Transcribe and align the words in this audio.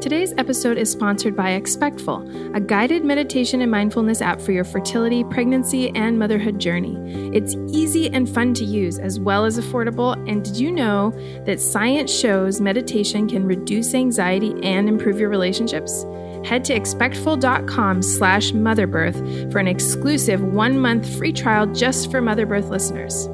Today's 0.00 0.32
episode 0.38 0.78
is 0.78 0.90
sponsored 0.90 1.36
by 1.36 1.50
Expectful, 1.50 2.56
a 2.56 2.60
guided 2.60 3.04
meditation 3.04 3.60
and 3.60 3.70
mindfulness 3.70 4.22
app 4.22 4.40
for 4.40 4.50
your 4.50 4.64
fertility, 4.64 5.24
pregnancy, 5.24 5.90
and 5.90 6.18
motherhood 6.18 6.58
journey. 6.58 6.96
It's 7.36 7.54
easy 7.68 8.08
and 8.08 8.26
fun 8.26 8.54
to 8.54 8.64
use, 8.64 8.98
as 8.98 9.20
well 9.20 9.44
as 9.44 9.58
affordable. 9.58 10.14
And 10.26 10.42
did 10.42 10.56
you 10.56 10.72
know 10.72 11.10
that 11.44 11.60
science 11.60 12.10
shows 12.10 12.62
meditation 12.62 13.28
can 13.28 13.44
reduce 13.44 13.92
anxiety 13.92 14.54
and 14.62 14.88
improve 14.88 15.20
your 15.20 15.28
relationships? 15.28 16.06
Head 16.46 16.64
to 16.64 16.74
expectful.com 16.74 18.00
slash 18.00 18.52
motherbirth 18.52 19.52
for 19.52 19.58
an 19.58 19.68
exclusive 19.68 20.42
one-month 20.42 21.18
free 21.18 21.34
trial 21.34 21.66
just 21.66 22.10
for 22.10 22.22
Motherbirth 22.22 22.70
listeners. 22.70 23.28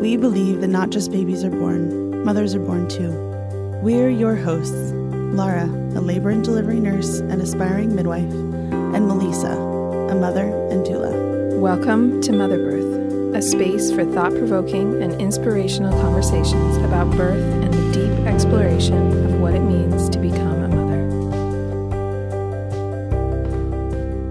We 0.00 0.16
believe 0.16 0.60
that 0.60 0.68
not 0.68 0.90
just 0.90 1.10
babies 1.10 1.42
are 1.42 1.50
born, 1.50 2.22
mothers 2.24 2.54
are 2.54 2.60
born 2.60 2.86
too. 2.86 3.10
We're 3.82 4.10
your 4.10 4.36
hosts. 4.36 4.94
Laura, 5.34 5.64
a 5.64 6.00
labor 6.00 6.30
and 6.30 6.42
delivery 6.42 6.80
nurse 6.80 7.18
and 7.20 7.40
aspiring 7.42 7.94
midwife, 7.94 8.32
and 8.32 9.06
Melissa, 9.06 9.52
a 9.52 10.14
mother 10.14 10.46
and 10.70 10.84
doula. 10.84 11.60
Welcome 11.60 12.20
to 12.22 12.32
Mother 12.32 12.56
Birth, 12.56 13.36
a 13.36 13.42
space 13.42 13.92
for 13.92 14.04
thought 14.04 14.32
provoking 14.32 15.02
and 15.02 15.20
inspirational 15.20 15.92
conversations 16.00 16.78
about 16.78 17.10
birth 17.16 17.42
and 17.62 17.72
the 17.72 17.92
deep 17.92 18.26
exploration 18.26 19.26
of 19.26 19.40
what 19.40 19.54
it 19.54 19.60
means 19.60 20.08
to 20.08 20.18
become 20.18 20.62
a 20.62 20.68
mother. 20.68 21.08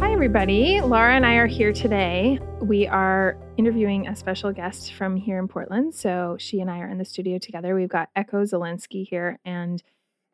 Hi, 0.01 0.11
everybody. 0.11 0.81
Laura 0.81 1.15
and 1.15 1.25
I 1.25 1.35
are 1.35 1.47
here 1.47 1.71
today. 1.73 2.39
We 2.59 2.87
are 2.87 3.37
interviewing 3.55 4.07
a 4.07 4.15
special 4.15 4.51
guest 4.51 4.93
from 4.93 5.15
here 5.15 5.37
in 5.37 5.47
Portland. 5.47 5.93
So 5.95 6.37
she 6.39 6.59
and 6.59 6.71
I 6.71 6.79
are 6.79 6.89
in 6.89 6.97
the 6.97 7.05
studio 7.05 7.37
together. 7.37 7.75
We've 7.75 7.87
got 7.87 8.09
Echo 8.15 8.43
Zielinski 8.43 9.07
here, 9.07 9.39
and 9.45 9.81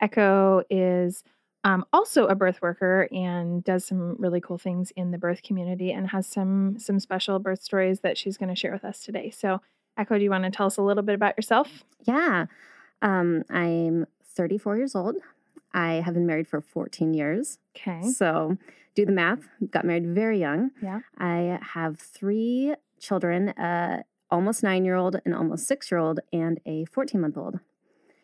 Echo 0.03 0.63
is 0.69 1.23
um, 1.63 1.85
also 1.93 2.25
a 2.25 2.35
birth 2.35 2.61
worker 2.61 3.07
and 3.09 3.63
does 3.63 3.85
some 3.85 4.17
really 4.19 4.41
cool 4.41 4.57
things 4.57 4.91
in 4.97 5.11
the 5.11 5.17
birth 5.17 5.41
community 5.43 5.93
and 5.93 6.09
has 6.09 6.27
some 6.27 6.77
some 6.77 6.99
special 6.99 7.39
birth 7.39 7.61
stories 7.61 8.01
that 8.01 8.17
she's 8.17 8.37
going 8.37 8.49
to 8.49 8.55
share 8.55 8.73
with 8.73 8.83
us 8.83 9.01
today. 9.01 9.29
So, 9.29 9.61
Echo, 9.97 10.17
do 10.17 10.23
you 10.23 10.29
want 10.29 10.43
to 10.43 10.51
tell 10.51 10.65
us 10.65 10.75
a 10.75 10.81
little 10.81 11.03
bit 11.03 11.15
about 11.15 11.37
yourself? 11.37 11.85
Yeah, 12.03 12.47
um, 13.01 13.43
I'm 13.49 14.05
34 14.25 14.75
years 14.75 14.93
old. 14.93 15.15
I 15.73 15.93
have 16.05 16.13
been 16.13 16.27
married 16.27 16.49
for 16.49 16.59
14 16.59 17.13
years. 17.13 17.59
Okay. 17.75 18.05
So, 18.09 18.57
do 18.95 19.05
the 19.05 19.13
math. 19.13 19.47
Got 19.71 19.85
married 19.85 20.05
very 20.13 20.39
young. 20.39 20.71
Yeah. 20.81 20.99
I 21.17 21.59
have 21.61 21.97
three 21.97 22.75
children: 22.99 23.49
a 23.57 24.03
almost 24.29 24.63
nine 24.63 24.83
year 24.83 24.95
old, 24.95 25.21
an 25.25 25.33
almost 25.33 25.65
six 25.65 25.89
year 25.89 25.99
old, 25.99 26.19
and 26.33 26.59
a 26.65 26.83
14 26.85 27.21
month 27.21 27.37
old. 27.37 27.61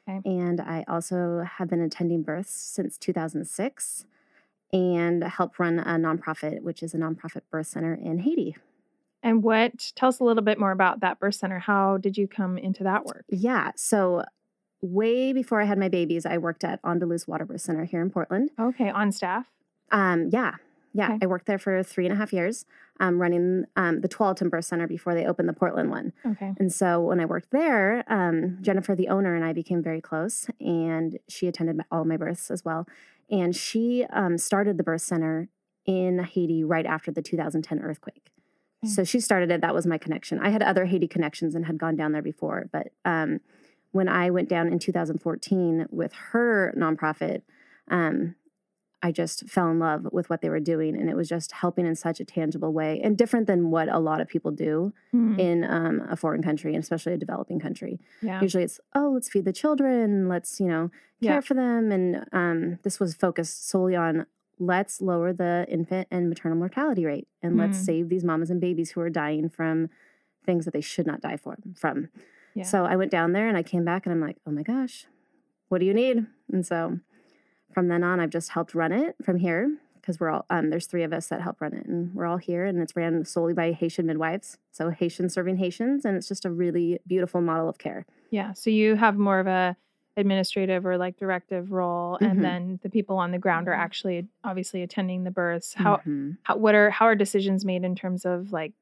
Okay. 0.09 0.21
And 0.25 0.59
I 0.59 0.85
also 0.87 1.47
have 1.57 1.69
been 1.69 1.81
attending 1.81 2.23
births 2.23 2.51
since 2.51 2.97
2006 2.97 4.05
and 4.71 5.23
help 5.23 5.59
run 5.59 5.79
a 5.79 5.95
nonprofit, 5.95 6.61
which 6.61 6.83
is 6.83 6.93
a 6.93 6.97
nonprofit 6.97 7.41
birth 7.51 7.67
center 7.67 7.93
in 7.93 8.19
Haiti. 8.19 8.55
And 9.21 9.43
what, 9.43 9.91
tell 9.95 10.09
us 10.09 10.19
a 10.19 10.23
little 10.23 10.43
bit 10.43 10.59
more 10.59 10.71
about 10.71 11.01
that 11.01 11.19
birth 11.19 11.35
center. 11.35 11.59
How 11.59 11.97
did 11.97 12.17
you 12.17 12.27
come 12.27 12.57
into 12.57 12.83
that 12.83 13.05
work? 13.05 13.25
Yeah. 13.27 13.71
So, 13.75 14.23
way 14.81 15.33
before 15.33 15.61
I 15.61 15.65
had 15.65 15.77
my 15.77 15.89
babies, 15.89 16.25
I 16.25 16.37
worked 16.37 16.63
at 16.63 16.81
Andaluz 16.83 17.27
Water 17.27 17.43
Birth 17.43 17.61
Center 17.61 17.83
here 17.83 18.01
in 18.01 18.09
Portland. 18.11 18.51
Okay. 18.57 18.89
On 18.89 19.11
staff? 19.11 19.47
Um, 19.91 20.29
yeah. 20.31 20.55
Yeah. 20.93 21.13
Okay. 21.13 21.19
I 21.21 21.25
worked 21.27 21.45
there 21.45 21.59
for 21.59 21.83
three 21.83 22.05
and 22.05 22.13
a 22.13 22.17
half 22.17 22.33
years, 22.33 22.65
um, 22.99 23.19
running 23.19 23.65
um, 23.75 24.01
the 24.01 24.09
Tualatin 24.09 24.49
Birth 24.49 24.65
Center 24.65 24.87
before 24.87 25.13
they 25.13 25.25
opened 25.25 25.47
the 25.47 25.53
Portland 25.53 25.89
one. 25.89 26.13
Okay. 26.25 26.53
And 26.57 26.71
so 26.71 26.99
when 27.01 27.19
I 27.19 27.25
worked 27.25 27.51
there, 27.51 28.03
um, 28.07 28.57
Jennifer, 28.61 28.95
the 28.95 29.07
owner, 29.07 29.35
and 29.35 29.45
I 29.45 29.53
became 29.53 29.83
very 29.83 30.01
close, 30.01 30.47
and 30.59 31.19
she 31.27 31.47
attended 31.47 31.79
all 31.91 32.05
my 32.05 32.17
births 32.17 32.49
as 32.49 32.65
well. 32.65 32.87
And 33.29 33.55
she 33.55 34.05
um, 34.11 34.37
started 34.37 34.77
the 34.77 34.83
birth 34.83 35.01
center 35.01 35.49
in 35.85 36.19
Haiti 36.23 36.63
right 36.63 36.85
after 36.85 37.11
the 37.11 37.21
2010 37.21 37.79
earthquake. 37.79 38.31
Okay. 38.83 38.91
So 38.91 39.03
she 39.03 39.19
started 39.19 39.51
it. 39.51 39.61
That 39.61 39.75
was 39.75 39.85
my 39.85 39.97
connection. 39.97 40.39
I 40.39 40.49
had 40.49 40.63
other 40.63 40.85
Haiti 40.85 41.07
connections 41.07 41.53
and 41.53 41.65
had 41.65 41.77
gone 41.77 41.95
down 41.95 42.11
there 42.11 42.21
before, 42.21 42.69
but 42.71 42.87
um, 43.05 43.41
when 43.91 44.07
I 44.07 44.29
went 44.29 44.49
down 44.49 44.67
in 44.67 44.79
2014 44.79 45.87
with 45.89 46.13
her 46.13 46.73
nonprofit, 46.77 47.41
um, 47.89 48.35
I 49.01 49.11
just 49.13 49.47
fell 49.47 49.69
in 49.71 49.79
love 49.79 50.07
with 50.11 50.29
what 50.29 50.41
they 50.41 50.49
were 50.49 50.59
doing, 50.59 50.95
and 50.97 51.09
it 51.09 51.15
was 51.15 51.29
just 51.29 51.53
helping 51.53 51.85
in 51.85 51.95
such 51.95 52.19
a 52.19 52.25
tangible 52.25 52.73
way 52.73 52.99
and 53.01 53.17
different 53.17 53.47
than 53.47 53.71
what 53.71 53.87
a 53.87 53.97
lot 53.99 54.19
of 54.19 54.27
people 54.27 54.51
do 54.51 54.91
Mhm. 55.13 55.39
in 55.39 55.63
um, 55.63 56.01
a 56.09 56.15
foreign 56.17 56.43
country, 56.43 56.73
and 56.75 56.83
especially 56.83 57.13
a 57.13 57.17
developing 57.17 57.59
country. 57.59 57.99
Yeah. 58.21 58.41
Usually, 58.41 58.63
it's 58.63 58.79
oh, 58.93 59.11
let's 59.13 59.29
feed 59.29 59.45
the 59.45 59.53
children, 59.53 60.27
let's 60.27 60.59
you 60.59 60.67
know 60.67 60.91
care 61.21 61.35
Yeah. 61.35 61.39
for 61.39 61.53
them, 61.53 61.91
and 61.91 62.25
um, 62.33 62.79
this 62.83 62.99
was 62.99 63.15
focused 63.15 63.67
solely 63.69 63.95
on 63.95 64.25
let's 64.61 64.99
lower 64.99 65.31
the 65.31 65.65
infant 65.69 66.05
and 66.11 66.27
maternal 66.27 66.57
mortality 66.57 67.05
rate, 67.05 67.27
and 67.41 67.55
let's 67.55 67.77
Mm. 67.79 67.85
save 67.85 68.09
these 68.09 68.25
mamas 68.25 68.49
and 68.49 68.59
babies 68.59 68.91
who 68.91 68.99
are 69.01 69.09
dying 69.09 69.47
from 69.47 69.89
things 70.45 70.65
that 70.65 70.71
they 70.71 70.81
should 70.81 71.07
not 71.07 71.21
die 71.21 71.37
for, 71.37 71.57
from. 71.75 72.09
Yeah. 72.55 72.63
So 72.63 72.83
I 72.83 72.97
went 72.97 73.11
down 73.11 73.31
there 73.31 73.47
and 73.47 73.55
I 73.55 73.63
came 73.63 73.85
back 73.85 74.05
and 74.05 74.11
I'm 74.11 74.19
like, 74.19 74.37
oh 74.45 74.51
my 74.51 74.63
gosh, 74.63 75.05
what 75.69 75.77
do 75.79 75.85
you 75.85 75.93
need? 75.93 76.25
And 76.51 76.65
so 76.65 76.99
from 77.73 77.87
then 77.87 78.03
on, 78.03 78.19
I've 78.19 78.29
just 78.29 78.49
helped 78.49 78.73
run 78.75 78.91
it 78.91 79.15
from 79.23 79.37
here 79.37 79.77
because 79.95 80.19
we're 80.19 80.29
all 80.29 80.45
um, 80.49 80.69
there's 80.69 80.87
three 80.87 81.03
of 81.03 81.13
us 81.13 81.27
that 81.27 81.41
help 81.41 81.61
run 81.61 81.73
it, 81.73 81.85
and 81.85 82.13
we're 82.15 82.25
all 82.25 82.37
here, 82.37 82.65
and 82.65 82.79
it's 82.81 82.95
ran 82.95 83.23
solely 83.25 83.53
by 83.53 83.71
Haitian 83.71 84.05
midwives. 84.05 84.57
So 84.71 84.89
Haitians 84.89 85.33
serving 85.33 85.57
Haitians, 85.57 86.05
and 86.05 86.15
it's 86.17 86.27
just 86.27 86.45
a 86.45 86.49
really 86.49 86.99
beautiful 87.07 87.41
model 87.41 87.69
of 87.69 87.77
care. 87.77 88.05
Yeah. 88.31 88.53
So 88.53 88.69
you 88.69 88.95
have 88.95 89.17
more 89.17 89.39
of 89.39 89.47
a 89.47 89.75
administrative 90.17 90.85
or 90.85 90.97
like 90.97 91.17
directive 91.17 91.71
role, 91.71 92.17
and 92.21 92.39
Mhm. 92.39 92.41
then 92.41 92.79
the 92.83 92.89
people 92.89 93.17
on 93.17 93.31
the 93.31 93.37
ground 93.39 93.67
are 93.67 93.73
actually 93.73 94.27
obviously 94.43 94.81
attending 94.83 95.23
the 95.23 95.31
births. 95.31 95.73
How, 95.75 95.97
Mhm. 95.97 96.37
how 96.43 96.57
what 96.57 96.75
are 96.75 96.89
how 96.89 97.05
are 97.05 97.15
decisions 97.15 97.63
made 97.63 97.83
in 97.83 97.95
terms 97.95 98.25
of 98.25 98.51
like, 98.51 98.73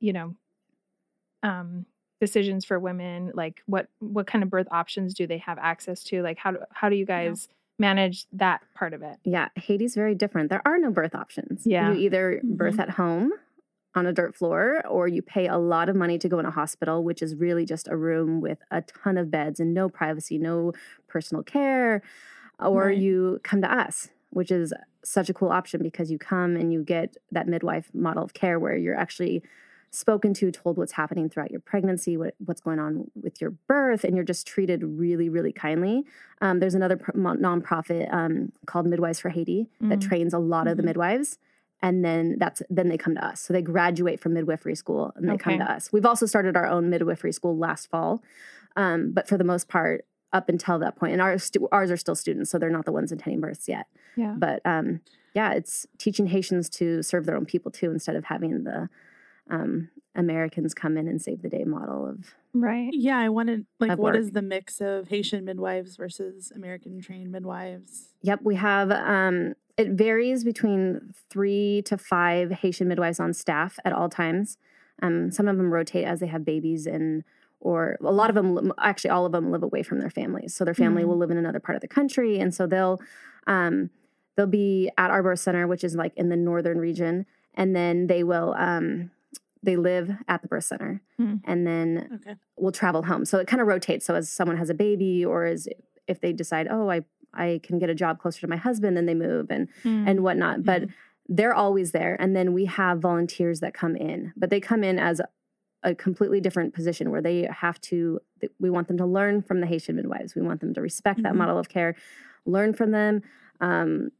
you 0.00 0.12
know, 0.12 0.34
um, 1.42 1.86
decisions 2.20 2.64
for 2.64 2.78
women? 2.78 3.30
Like 3.34 3.62
what 3.66 3.88
what 4.00 4.26
kind 4.26 4.42
of 4.42 4.50
birth 4.50 4.68
options 4.70 5.14
do 5.14 5.26
they 5.26 5.38
have 5.38 5.58
access 5.58 6.02
to? 6.04 6.22
Like 6.22 6.38
how 6.38 6.50
do 6.52 6.58
how 6.72 6.88
do 6.88 6.96
you 6.96 7.06
guys 7.06 7.48
manage 7.78 8.26
that 8.32 8.62
part 8.74 8.94
of 8.94 9.02
it? 9.02 9.18
Yeah, 9.24 9.48
Haiti's 9.56 9.94
very 9.94 10.14
different. 10.14 10.50
There 10.50 10.62
are 10.66 10.78
no 10.78 10.90
birth 10.90 11.14
options. 11.14 11.66
Yeah. 11.66 11.92
You 11.92 11.98
either 11.98 12.40
birth 12.42 12.76
Mhm. 12.76 12.80
at 12.80 12.90
home 12.90 13.32
on 13.94 14.06
a 14.06 14.12
dirt 14.12 14.34
floor 14.34 14.82
or 14.86 15.08
you 15.08 15.22
pay 15.22 15.46
a 15.46 15.56
lot 15.56 15.88
of 15.88 15.96
money 15.96 16.18
to 16.18 16.28
go 16.28 16.38
in 16.38 16.46
a 16.46 16.50
hospital, 16.50 17.02
which 17.04 17.22
is 17.22 17.34
really 17.34 17.64
just 17.64 17.88
a 17.88 17.96
room 17.96 18.40
with 18.40 18.58
a 18.70 18.82
ton 18.82 19.16
of 19.16 19.30
beds 19.30 19.58
and 19.60 19.72
no 19.72 19.88
privacy, 19.88 20.38
no 20.38 20.72
personal 21.08 21.42
care, 21.42 22.02
or 22.58 22.86
Right. 22.86 22.98
you 22.98 23.40
come 23.42 23.62
to 23.62 23.72
us, 23.72 24.10
which 24.30 24.50
is 24.50 24.72
such 25.04 25.30
a 25.30 25.34
cool 25.34 25.50
option 25.50 25.82
because 25.82 26.10
you 26.10 26.18
come 26.18 26.56
and 26.56 26.72
you 26.72 26.82
get 26.82 27.16
that 27.30 27.46
midwife 27.48 27.90
model 27.94 28.24
of 28.24 28.34
care 28.34 28.58
where 28.58 28.76
you're 28.76 28.94
actually 28.96 29.42
spoken 29.96 30.34
to, 30.34 30.50
told 30.50 30.76
what's 30.76 30.92
happening 30.92 31.28
throughout 31.30 31.50
your 31.50 31.60
pregnancy, 31.60 32.16
what, 32.16 32.34
what's 32.44 32.60
going 32.60 32.78
on 32.78 33.10
with 33.14 33.40
your 33.40 33.50
birth, 33.50 34.04
and 34.04 34.14
you're 34.14 34.24
just 34.24 34.46
treated 34.46 34.82
really, 34.84 35.28
really 35.28 35.52
kindly. 35.52 36.04
Um, 36.40 36.60
there's 36.60 36.74
another 36.74 36.96
pr- 36.96 37.12
nonprofit 37.12 38.12
um, 38.12 38.52
called 38.66 38.86
Midwives 38.86 39.18
for 39.20 39.30
Haiti 39.30 39.68
that 39.80 40.00
Mm. 40.00 40.08
trains 40.08 40.34
a 40.34 40.38
lot 40.38 40.66
of 40.66 40.76
the 40.76 40.82
Mhm. 40.82 40.86
midwives, 40.86 41.38
and 41.82 42.04
then 42.04 42.36
that's 42.38 42.62
then 42.70 42.88
they 42.88 42.98
come 42.98 43.14
to 43.14 43.24
us. 43.24 43.40
So 43.40 43.52
they 43.52 43.62
graduate 43.62 44.20
from 44.20 44.34
midwifery 44.34 44.74
school 44.74 45.12
and 45.16 45.28
they 45.28 45.36
come 45.36 45.58
to 45.58 45.70
us. 45.70 45.92
We've 45.92 46.06
also 46.06 46.26
started 46.26 46.56
our 46.56 46.66
own 46.66 46.90
midwifery 46.90 47.32
school 47.32 47.56
last 47.56 47.88
fall, 47.90 48.22
um, 48.76 49.12
but 49.12 49.28
for 49.28 49.36
the 49.38 49.44
most 49.44 49.68
part, 49.68 50.04
up 50.32 50.48
until 50.48 50.78
that 50.80 50.96
point, 50.96 51.12
and 51.12 51.22
ours 51.22 51.44
stu- 51.44 51.68
ours 51.72 51.90
are 51.90 51.96
still 51.96 52.14
students, 52.14 52.50
so 52.50 52.58
they're 52.58 52.70
not 52.70 52.84
the 52.84 52.92
ones 52.92 53.12
attending 53.12 53.40
births 53.40 53.68
yet. 53.68 53.86
Yeah. 54.16 54.34
But 54.36 54.60
um, 54.66 55.00
yeah, 55.34 55.52
it's 55.52 55.86
teaching 55.98 56.26
Haitians 56.26 56.68
to 56.70 57.02
serve 57.02 57.24
their 57.26 57.36
own 57.36 57.46
people 57.46 57.70
too, 57.70 57.90
instead 57.90 58.16
of 58.16 58.24
having 58.24 58.64
the 58.64 58.88
um, 59.50 59.90
Americans 60.14 60.74
come 60.74 60.96
in 60.96 61.08
and 61.08 61.20
save 61.20 61.42
the 61.42 61.48
day 61.48 61.64
model 61.64 62.06
of 62.08 62.34
Right. 62.54 62.90
Yeah, 62.92 63.18
I 63.18 63.28
wanted 63.28 63.66
like 63.80 63.92
Of 63.92 63.98
what 63.98 64.14
work. 64.14 64.20
is 64.22 64.30
the 64.30 64.40
mix 64.42 64.80
of 64.80 65.08
Haitian 65.08 65.44
midwives 65.44 65.96
versus 65.96 66.50
American 66.54 67.00
trained 67.02 67.30
midwives? 67.30 68.14
Yep, 68.22 68.40
we 68.44 68.54
have. 68.54 68.90
Um, 68.90 69.54
it 69.76 69.90
varies 69.90 70.42
between 70.42 71.12
three 71.28 71.82
to 71.84 71.98
five 71.98 72.50
Haitian 72.50 72.88
midwives 72.88 73.20
on 73.20 73.34
staff 73.34 73.78
at 73.84 73.92
all 73.92 74.08
times. 74.08 74.56
Um, 75.02 75.30
some 75.30 75.48
of 75.48 75.58
them 75.58 75.70
rotate 75.70 76.06
as 76.06 76.20
they 76.20 76.26
have 76.28 76.46
babies, 76.46 76.86
and 76.86 77.24
or 77.60 77.98
a 78.02 78.10
lot 78.12 78.30
of 78.30 78.34
them, 78.36 78.72
actually, 78.80 79.10
all 79.10 79.26
of 79.26 79.32
them 79.32 79.50
live 79.50 79.62
away 79.62 79.82
from 79.82 79.98
their 80.00 80.08
families. 80.10 80.54
So 80.54 80.64
their 80.64 80.72
family 80.74 81.02
Mhm. 81.02 81.08
will 81.08 81.18
live 81.18 81.30
in 81.30 81.36
another 81.36 81.60
part 81.60 81.76
of 81.76 81.82
the 81.82 81.88
country, 81.88 82.38
and 82.38 82.54
so 82.54 82.66
they'll 82.66 82.98
um, 83.46 83.90
they'll 84.36 84.46
be 84.46 84.90
at 84.96 85.10
our 85.10 85.22
birth 85.22 85.40
center, 85.40 85.66
which 85.66 85.84
is 85.84 85.94
like 85.94 86.14
in 86.16 86.30
the 86.30 86.36
northern 86.36 86.78
region, 86.78 87.26
and 87.54 87.76
then 87.76 88.06
they 88.06 88.24
will 88.24 88.54
um, 88.56 89.10
they 89.66 89.76
live 89.76 90.10
at 90.28 90.40
the 90.40 90.48
birth 90.48 90.64
center, 90.64 91.02
Hmm. 91.18 91.34
and 91.44 91.66
then 91.66 92.08
Okay. 92.14 92.36
will 92.56 92.72
travel 92.72 93.02
home. 93.02 93.24
So 93.26 93.38
it 93.38 93.46
kind 93.46 93.60
of 93.60 93.66
rotates. 93.68 94.06
So 94.06 94.14
as 94.14 94.30
someone 94.30 94.56
has 94.56 94.70
a 94.70 94.74
baby, 94.74 95.24
or 95.24 95.44
as 95.44 95.68
if 96.08 96.20
they 96.20 96.32
decide, 96.32 96.68
oh, 96.70 96.88
I 96.90 97.04
I 97.34 97.60
can 97.62 97.78
get 97.78 97.90
a 97.90 97.94
job 97.94 98.18
closer 98.18 98.40
to 98.40 98.46
my 98.46 98.56
husband, 98.56 98.96
then 98.96 99.04
they 99.04 99.14
move 99.14 99.50
and 99.50 99.68
Mm. 99.84 100.08
and 100.08 100.20
whatnot. 100.22 100.64
But 100.64 100.82
Mhm. 100.84 100.92
they're 101.28 101.52
always 101.54 101.92
there, 101.92 102.16
and 102.18 102.34
then 102.34 102.54
we 102.54 102.64
have 102.64 103.00
volunteers 103.00 103.60
that 103.60 103.74
come 103.74 103.94
in, 103.94 104.32
but 104.36 104.48
they 104.48 104.60
come 104.60 104.82
in 104.82 104.98
as 104.98 105.20
a 105.82 105.94
completely 105.94 106.40
different 106.40 106.72
position 106.72 107.10
where 107.10 107.20
they 107.20 107.42
have 107.50 107.78
to 107.82 108.20
we 108.58 108.70
want 108.70 108.88
them 108.88 108.96
to 108.96 109.04
learn 109.06 109.42
from 109.42 109.60
the 109.60 109.66
haitian 109.66 109.94
midwives 109.96 110.34
we 110.34 110.42
want 110.42 110.60
them 110.60 110.72
to 110.74 110.80
respect 110.80 111.22
that 111.22 111.34
Mhm. 111.34 111.36
model 111.36 111.58
of 111.58 111.68
care 111.68 111.94
learn 112.46 112.72
from 112.72 112.90
them 112.92 113.20
um, 113.60 114.10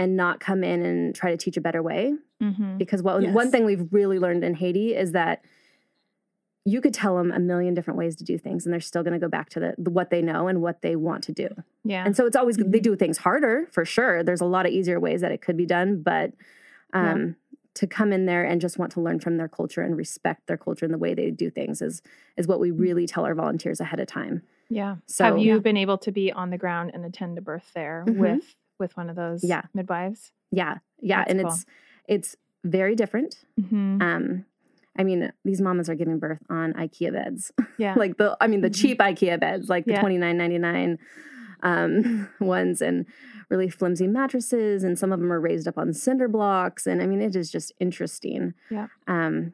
and 0.00 0.16
not 0.16 0.40
come 0.40 0.64
in 0.64 0.82
and 0.82 1.14
try 1.14 1.30
to 1.30 1.36
teach 1.36 1.56
a 1.56 1.60
better 1.60 1.82
way 1.82 2.14
Mm-hmm. 2.42 2.78
because 2.78 3.02
what, 3.02 3.20
Yes. 3.22 3.34
one 3.34 3.50
thing 3.50 3.66
we've 3.66 3.86
really 3.92 4.18
learned 4.18 4.42
in 4.44 4.54
haiti 4.54 4.88
is 5.04 5.12
that 5.12 5.42
you 6.64 6.80
could 6.80 6.94
tell 6.94 7.16
them 7.16 7.30
a 7.32 7.38
million 7.38 7.74
different 7.74 7.98
ways 7.98 8.16
to 8.16 8.24
do 8.24 8.36
things 8.38 8.64
and 8.64 8.72
they're 8.72 8.80
still 8.80 9.02
going 9.02 9.12
to 9.12 9.18
go 9.18 9.28
back 9.28 9.48
to 9.50 9.60
the, 9.60 9.74
the 9.78 9.90
what 9.90 10.08
they 10.10 10.22
know 10.22 10.48
and 10.48 10.60
what 10.62 10.80
they 10.82 10.94
want 10.96 11.22
to 11.24 11.32
do 11.32 11.48
Yeah. 11.84 12.04
and 12.06 12.16
so 12.16 12.26
it's 12.26 12.36
always 12.36 12.56
they 12.56 12.78
Mhm. 12.80 12.82
do 12.82 12.96
things 12.96 13.18
harder 13.18 13.66
for 13.72 13.84
sure. 13.84 14.22
There's 14.22 14.40
a 14.40 14.46
lot 14.56 14.64
of 14.66 14.72
easier 14.72 14.98
ways 15.00 15.20
that 15.20 15.32
it 15.32 15.42
could 15.42 15.56
be 15.56 15.66
done, 15.66 16.02
but 16.02 16.32
Yeah. 16.94 17.12
um, 17.12 17.36
to 17.74 17.86
come 17.86 18.12
in 18.12 18.26
there 18.26 18.42
and 18.44 18.60
just 18.60 18.78
want 18.78 18.90
to 18.92 19.00
learn 19.00 19.20
from 19.20 19.36
their 19.36 19.48
culture 19.48 19.80
and 19.80 19.96
respect 19.96 20.46
their 20.48 20.56
culture 20.66 20.84
and 20.84 20.92
the 20.92 20.98
way 20.98 21.14
they 21.14 21.30
do 21.30 21.50
things 21.50 21.80
is 21.82 22.02
is 22.36 22.46
what 22.48 22.58
we 22.60 22.70
really 22.70 23.06
tell 23.06 23.24
our 23.24 23.34
volunteers 23.34 23.80
ahead 23.80 24.00
of 24.00 24.06
time. 24.08 24.42
yeah. 24.68 24.96
So 25.06 25.24
Have 25.24 25.38
you 25.38 25.54
yeah, 25.54 25.58
been 25.60 25.76
able 25.76 25.98
to 25.98 26.10
be 26.12 26.32
on 26.32 26.50
the 26.50 26.58
ground 26.58 26.90
and 26.94 27.04
attend 27.04 27.38
a 27.38 27.40
birth 27.42 27.70
there 27.74 28.04
Mhm. 28.08 28.18
with 28.18 28.56
with 28.80 28.96
one 28.96 29.08
of 29.10 29.16
those 29.16 29.44
Yeah. 29.44 29.62
midwives? 29.74 30.32
yeah, 30.50 30.78
yeah, 31.00 31.18
That's 31.18 31.30
and 31.30 31.40
cool. 31.42 31.50
it's 31.52 31.66
it's 32.08 32.36
very 32.64 32.96
different. 32.96 33.44
Mm-hmm. 33.60 34.02
Um, 34.02 34.44
I 34.98 35.04
mean, 35.04 35.32
these 35.44 35.60
mamas 35.60 35.88
are 35.88 35.94
giving 35.94 36.18
birth 36.18 36.42
on 36.50 36.72
IKEA 36.72 37.12
beds, 37.12 37.52
Yeah. 37.78 37.94
like 37.96 38.16
the 38.16 38.36
I 38.40 38.48
mean 38.48 38.60
the 38.62 38.70
Mhm. 38.70 38.74
cheap 38.80 38.98
IKEA 38.98 39.38
beds, 39.38 39.68
like 39.68 39.84
the 39.84 39.92
Yeah. 39.92 40.00
twenty 40.00 40.18
nine 40.18 40.36
ninety 40.36 40.58
nine 40.58 40.98
um, 41.62 42.28
ones, 42.40 42.80
and 42.82 43.06
really 43.50 43.68
flimsy 43.68 44.06
mattresses, 44.08 44.82
and 44.82 44.98
some 44.98 45.12
of 45.12 45.20
them 45.20 45.30
are 45.32 45.40
raised 45.40 45.68
up 45.68 45.76
on 45.78 45.92
cinder 45.92 46.26
blocks, 46.26 46.86
and 46.86 47.00
I 47.02 47.06
mean 47.06 47.20
it 47.20 47.36
is 47.36 47.50
just 47.50 47.72
interesting. 47.78 48.54
Yeah. 48.70 48.88
Um, 49.06 49.52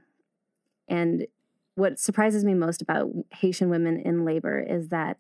and 0.89 1.27
what 1.75 1.99
surprises 1.99 2.45
me 2.45 2.55
most 2.55 2.81
about 2.81 3.11
Haitian 3.33 3.69
women 3.69 3.99
in 4.01 4.25
labor 4.25 4.59
is 4.61 4.89
that 4.89 5.19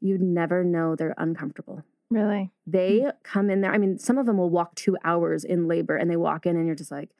you'd 0.00 0.20
never 0.22 0.64
know 0.64 0.96
they're 0.96 1.14
uncomfortable. 1.18 1.82
Really. 2.10 2.50
They 2.66 3.06
come 3.22 3.50
in 3.50 3.60
there. 3.60 3.72
I 3.72 3.78
mean, 3.78 3.98
some 3.98 4.18
of 4.18 4.26
them 4.26 4.38
will 4.38 4.50
walk 4.50 4.74
two 4.74 4.96
hours 5.04 5.44
in 5.44 5.66
labor 5.68 5.96
and 5.96 6.10
they 6.10 6.16
walk 6.16 6.46
in 6.46 6.56
and 6.56 6.66
you're 6.66 6.74
just 6.76 6.90
like, 6.90 7.10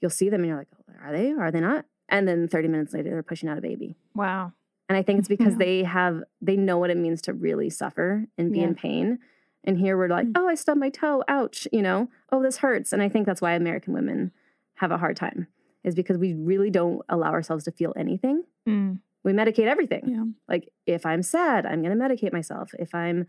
you'll 0.00 0.10
see 0.10 0.28
them 0.28 0.40
and 0.40 0.48
you're 0.48 0.58
like, 0.58 0.68
are 1.02 1.12
they? 1.12 1.32
Are 1.32 1.50
they 1.50 1.60
not? 1.60 1.84
And 2.08 2.26
then 2.26 2.48
30 2.48 2.68
minutes 2.68 2.92
later, 2.94 3.10
they're 3.10 3.22
pushing 3.22 3.48
out 3.48 3.58
a 3.58 3.60
baby. 3.60 3.96
Wow. 4.14 4.52
And 4.88 4.96
I 4.96 5.02
think 5.02 5.18
it's 5.18 5.28
because 5.28 5.52
Yeah. 5.54 5.58
they 5.58 5.82
have, 5.84 6.22
they 6.40 6.56
know 6.56 6.78
what 6.78 6.90
it 6.90 6.96
means 6.96 7.20
to 7.22 7.32
really 7.34 7.68
suffer 7.70 8.26
and 8.38 8.52
be 8.52 8.60
Yeah. 8.60 8.68
in 8.68 8.74
pain. 8.74 9.18
And 9.64 9.76
here 9.78 9.96
we're 9.98 10.08
like, 10.08 10.28
Mm. 10.28 10.32
oh, 10.36 10.48
I 10.48 10.54
stubbed 10.54 10.80
my 10.80 10.88
toe. 10.88 11.22
Ouch. 11.28 11.68
You 11.72 11.82
know, 11.82 12.08
oh, 12.32 12.42
this 12.42 12.58
hurts. 12.58 12.92
And 12.92 13.02
I 13.02 13.08
think 13.08 13.26
that's 13.26 13.42
why 13.42 13.52
American 13.52 13.92
women 13.92 14.32
have 14.76 14.90
a 14.90 14.96
hard 14.98 15.16
time, 15.16 15.48
is 15.84 15.94
because 15.94 16.16
we 16.16 16.32
really 16.32 16.70
don't 16.70 17.02
allow 17.08 17.32
ourselves 17.32 17.64
to 17.64 17.72
feel 17.72 17.92
anything. 17.96 18.44
Mm. 18.66 19.00
We 19.24 19.32
medicate 19.32 19.66
everything. 19.66 20.04
Yeah. 20.08 20.24
Like 20.48 20.70
if 20.86 21.04
I'm 21.04 21.22
sad, 21.22 21.66
I'm 21.66 21.82
going 21.82 21.96
to 21.96 22.02
medicate 22.02 22.32
myself. 22.32 22.70
If 22.78 22.94
I'm, 22.94 23.26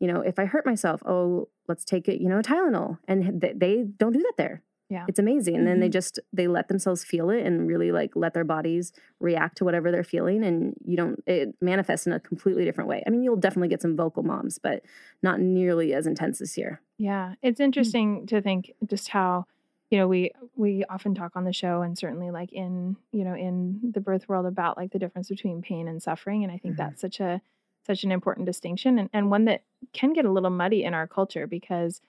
you 0.00 0.06
know, 0.08 0.20
if 0.20 0.38
I 0.38 0.44
hurt 0.46 0.66
myself, 0.66 1.02
oh, 1.06 1.48
let's 1.68 1.84
take 1.84 2.08
it, 2.08 2.20
you 2.20 2.28
know, 2.28 2.38
a 2.38 2.42
Tylenol. 2.42 2.98
And 3.08 3.40
th- 3.40 3.54
they 3.56 3.84
don't 3.84 4.12
do 4.12 4.20
that 4.20 4.34
there. 4.36 4.62
Yeah. 4.90 5.06
It's 5.08 5.18
amazing. 5.18 5.56
And 5.56 5.66
then 5.66 5.80
they 5.80 5.88
Mhm. 5.88 5.92
just 5.92 6.20
they 6.32 6.46
let 6.46 6.68
themselves 6.68 7.02
feel 7.04 7.30
it 7.30 7.44
and 7.46 7.66
really 7.66 7.90
like 7.90 8.14
let 8.14 8.34
their 8.34 8.44
bodies 8.44 8.92
react 9.18 9.56
to 9.58 9.64
whatever 9.64 9.90
they're 9.90 10.04
feeling 10.04 10.44
and 10.44 10.74
you 10.84 10.96
don't 10.96 11.22
it 11.26 11.54
manifests 11.60 12.06
in 12.06 12.12
a 12.12 12.20
completely 12.20 12.64
different 12.64 12.88
way. 12.90 13.02
I 13.06 13.10
mean, 13.10 13.22
you'll 13.24 13.36
definitely 13.36 13.68
get 13.68 13.80
some 13.82 13.96
vocal 13.96 14.22
moms, 14.22 14.58
but 14.58 14.84
not 15.22 15.40
nearly 15.40 15.94
as 15.94 16.06
intense 16.06 16.38
this 16.38 16.58
year. 16.58 16.80
Yeah, 16.98 17.34
it's 17.42 17.60
interesting 17.60 18.26
to 18.26 18.42
think 18.42 18.72
just 18.86 19.08
how 19.08 19.46
you 19.90 19.98
know 19.98 20.06
we 20.06 20.32
we 20.54 20.84
often 20.84 21.14
talk 21.14 21.32
on 21.34 21.44
the 21.44 21.52
show 21.52 21.82
and 21.82 21.96
certainly 21.96 22.30
like 22.30 22.52
in 22.52 22.96
you 23.12 23.24
know 23.24 23.34
in 23.34 23.80
the 23.92 24.00
birth 24.00 24.28
world 24.28 24.46
about 24.46 24.76
like 24.76 24.92
the 24.92 24.98
difference 24.98 25.28
between 25.28 25.62
pain 25.62 25.88
and 25.88 26.02
suffering 26.02 26.44
and 26.44 26.52
I 26.52 26.58
think 26.58 26.74
Mhm. 26.74 26.76
that's 26.76 27.00
such 27.00 27.20
a 27.20 27.40
such 27.86 28.04
an 28.04 28.12
important 28.12 28.46
distinction 28.46 28.98
and, 28.98 29.10
and 29.12 29.30
one 29.30 29.44
that 29.44 29.62
can 29.92 30.12
get 30.12 30.24
a 30.24 30.30
little 30.30 30.50
muddy 30.50 30.84
in 30.84 30.94
our 30.94 31.06
culture 31.06 31.46
because 31.46 32.00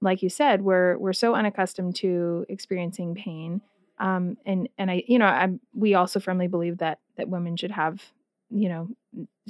like 0.00 0.22
you 0.22 0.28
said 0.28 0.62
we're 0.62 0.96
we're 0.98 1.12
so 1.12 1.34
unaccustomed 1.34 1.94
to 1.96 2.44
experiencing 2.48 3.14
pain 3.14 3.60
um 3.98 4.36
and 4.44 4.68
and 4.78 4.90
I 4.90 5.02
you 5.06 5.18
know 5.18 5.26
I 5.26 5.48
we 5.72 5.94
also 5.94 6.20
firmly 6.20 6.48
believe 6.48 6.78
that 6.78 6.98
that 7.16 7.28
women 7.28 7.56
should 7.56 7.70
have 7.70 8.02
you 8.50 8.68
know 8.68 8.88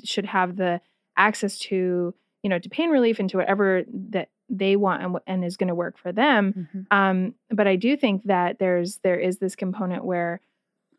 should 0.02 0.26
have 0.26 0.56
the 0.56 0.80
access 1.16 1.58
to 1.58 2.14
you 2.42 2.50
know 2.50 2.58
to 2.58 2.68
pain 2.68 2.90
relief 2.90 3.18
and 3.18 3.28
to 3.30 3.38
whatever 3.38 3.84
that 3.88 4.28
they 4.50 4.76
want 4.76 5.02
and, 5.02 5.16
and 5.26 5.44
is 5.44 5.56
going 5.56 5.68
to 5.68 5.74
work 5.74 5.96
for 5.96 6.12
them 6.12 6.68
um 6.90 7.34
but 7.50 7.66
i 7.66 7.76
do 7.76 7.96
think 7.96 8.22
that 8.24 8.58
there's 8.58 8.98
there 8.98 9.18
is 9.18 9.38
this 9.38 9.56
component 9.56 10.04
where 10.04 10.40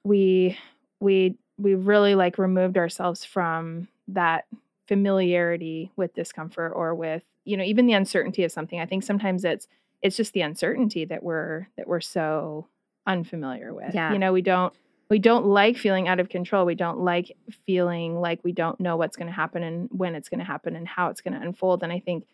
we 0.03 0.57
we 0.99 1.35
we 1.57 1.75
really 1.75 2.15
like 2.15 2.37
removed 2.37 2.77
ourselves 2.77 3.23
from 3.23 3.87
that 4.07 4.45
familiarity 4.87 5.91
with 5.95 6.13
discomfort 6.13 6.71
or 6.75 6.93
with 6.95 7.23
you 7.43 7.57
know 7.57 7.63
even 7.63 7.85
the 7.85 7.93
uncertainty 7.93 8.43
of 8.43 8.51
something 8.51 8.79
i 8.79 8.85
think 8.85 9.03
sometimes 9.03 9.43
it's 9.43 9.67
it's 10.01 10.15
just 10.15 10.33
the 10.33 10.41
uncertainty 10.41 11.05
that 11.05 11.23
we're 11.23 11.67
that 11.77 11.87
we're 11.87 12.01
so 12.01 12.67
unfamiliar 13.07 13.73
with 13.73 13.93
Yeah. 13.93 14.11
you 14.13 14.19
know 14.19 14.31
we 14.33 14.41
don't 14.41 14.73
we 15.09 15.19
don't 15.19 15.45
like 15.45 15.77
feeling 15.77 16.07
out 16.07 16.19
of 16.19 16.29
control 16.29 16.65
we 16.65 16.75
don't 16.75 16.99
like 16.99 17.35
feeling 17.65 18.19
like 18.19 18.39
we 18.43 18.51
don't 18.51 18.79
know 18.79 18.95
what's 18.97 19.15
going 19.17 19.27
to 19.27 19.33
happen 19.33 19.63
and 19.63 19.89
when 19.91 20.15
it's 20.15 20.29
going 20.29 20.39
to 20.39 20.45
happen 20.45 20.75
and 20.75 20.87
how 20.87 21.09
it's 21.09 21.21
going 21.21 21.33
to 21.33 21.41
unfold 21.45 21.83
and 21.83 21.91
i 21.91 21.99
think 21.99 22.25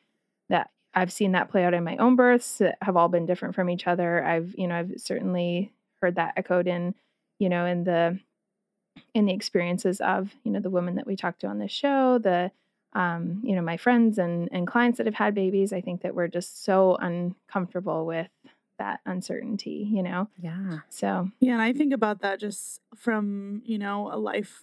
that 0.49 0.69
I've 0.93 1.13
seen 1.13 1.31
that 1.31 1.49
play 1.49 1.63
out 1.63 1.73
in 1.73 1.85
my 1.85 1.95
own 1.97 2.17
births 2.17 2.57
that 2.57 2.77
have 2.81 2.97
all 2.97 3.07
been 3.07 3.25
different 3.25 3.55
from 3.55 3.69
each 3.69 3.87
other. 3.87 4.21
I've, 4.25 4.53
you 4.57 4.67
know, 4.67 4.75
I've 4.75 4.91
certainly 4.97 5.71
heard 6.01 6.15
that 6.15 6.33
echoed 6.35 6.67
in, 6.67 6.93
you 7.39 7.47
know, 7.47 7.65
in 7.65 7.85
the 7.85 8.19
in 9.13 9.25
the 9.25 9.33
experiences 9.33 10.01
of, 10.01 10.33
you 10.43 10.51
know, 10.51 10.59
the 10.59 10.69
women 10.69 10.95
that 10.95 11.07
we 11.07 11.15
talked 11.15 11.41
to 11.41 11.47
on 11.47 11.59
this 11.59 11.71
show, 11.71 12.17
the 12.17 12.51
um, 12.93 13.41
you 13.43 13.55
know, 13.55 13.61
my 13.61 13.77
friends 13.77 14.17
and 14.17 14.49
and 14.51 14.67
clients 14.67 14.97
that 14.97 15.05
have 15.05 15.15
had 15.15 15.33
babies. 15.33 15.71
I 15.71 15.81
think 15.81 16.01
that 16.01 16.13
we're 16.13 16.27
just 16.27 16.63
so 16.63 16.97
uncomfortable 16.99 18.05
with 18.05 18.27
that 18.79 18.99
uncertainty, 19.05 19.87
you 19.89 20.03
know. 20.03 20.27
Yeah. 20.41 20.79
So 20.89 21.29
Yeah, 21.39 21.53
and 21.53 21.61
I 21.61 21.73
think 21.73 21.93
about 21.93 22.21
that 22.21 22.39
just 22.39 22.81
from, 22.95 23.61
you 23.65 23.77
know, 23.77 24.11
a 24.11 24.17
life 24.17 24.61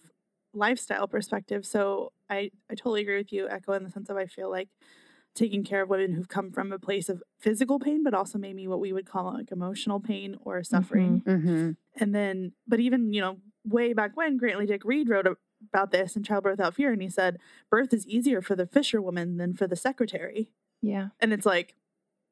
lifestyle 0.52 1.08
perspective. 1.08 1.64
So 1.64 2.12
I 2.28 2.50
I 2.70 2.74
totally 2.74 3.00
agree 3.00 3.16
with 3.16 3.32
you, 3.32 3.48
Echo, 3.48 3.72
in 3.72 3.84
the 3.84 3.90
sense 3.90 4.10
of 4.10 4.16
I 4.16 4.26
feel 4.26 4.50
like 4.50 4.68
taking 5.34 5.62
care 5.62 5.82
of 5.82 5.88
women 5.88 6.12
who've 6.12 6.28
come 6.28 6.50
from 6.50 6.72
a 6.72 6.78
place 6.78 7.08
of 7.08 7.22
physical 7.38 7.78
pain, 7.78 8.02
but 8.02 8.12
also 8.12 8.38
maybe 8.38 8.66
what 8.66 8.80
we 8.80 8.92
would 8.92 9.06
call 9.06 9.32
like 9.34 9.52
emotional 9.52 10.00
pain 10.00 10.36
or 10.44 10.64
suffering. 10.64 11.22
Mm-hmm. 11.24 11.70
And 12.00 12.14
then, 12.14 12.52
but 12.66 12.80
even, 12.80 13.12
you 13.12 13.20
know, 13.20 13.36
way 13.68 13.92
back 13.92 14.16
when 14.16 14.36
Grantly 14.36 14.66
Dick-Read 14.66 15.08
wrote 15.08 15.26
about 15.72 15.90
this 15.90 16.16
in 16.16 16.22
Childbirth 16.22 16.52
Without 16.58 16.74
Fear, 16.74 16.92
and 16.92 17.02
he 17.02 17.08
said, 17.08 17.38
birth 17.70 17.92
is 17.92 18.06
easier 18.06 18.40
for 18.42 18.54
the 18.56 18.66
fisherwoman 18.66 19.36
than 19.36 19.54
for 19.54 19.66
the 19.66 19.76
secretary. 19.76 20.50
yeah, 20.82 21.08
And 21.20 21.32
it's 21.32 21.46
like, 21.46 21.74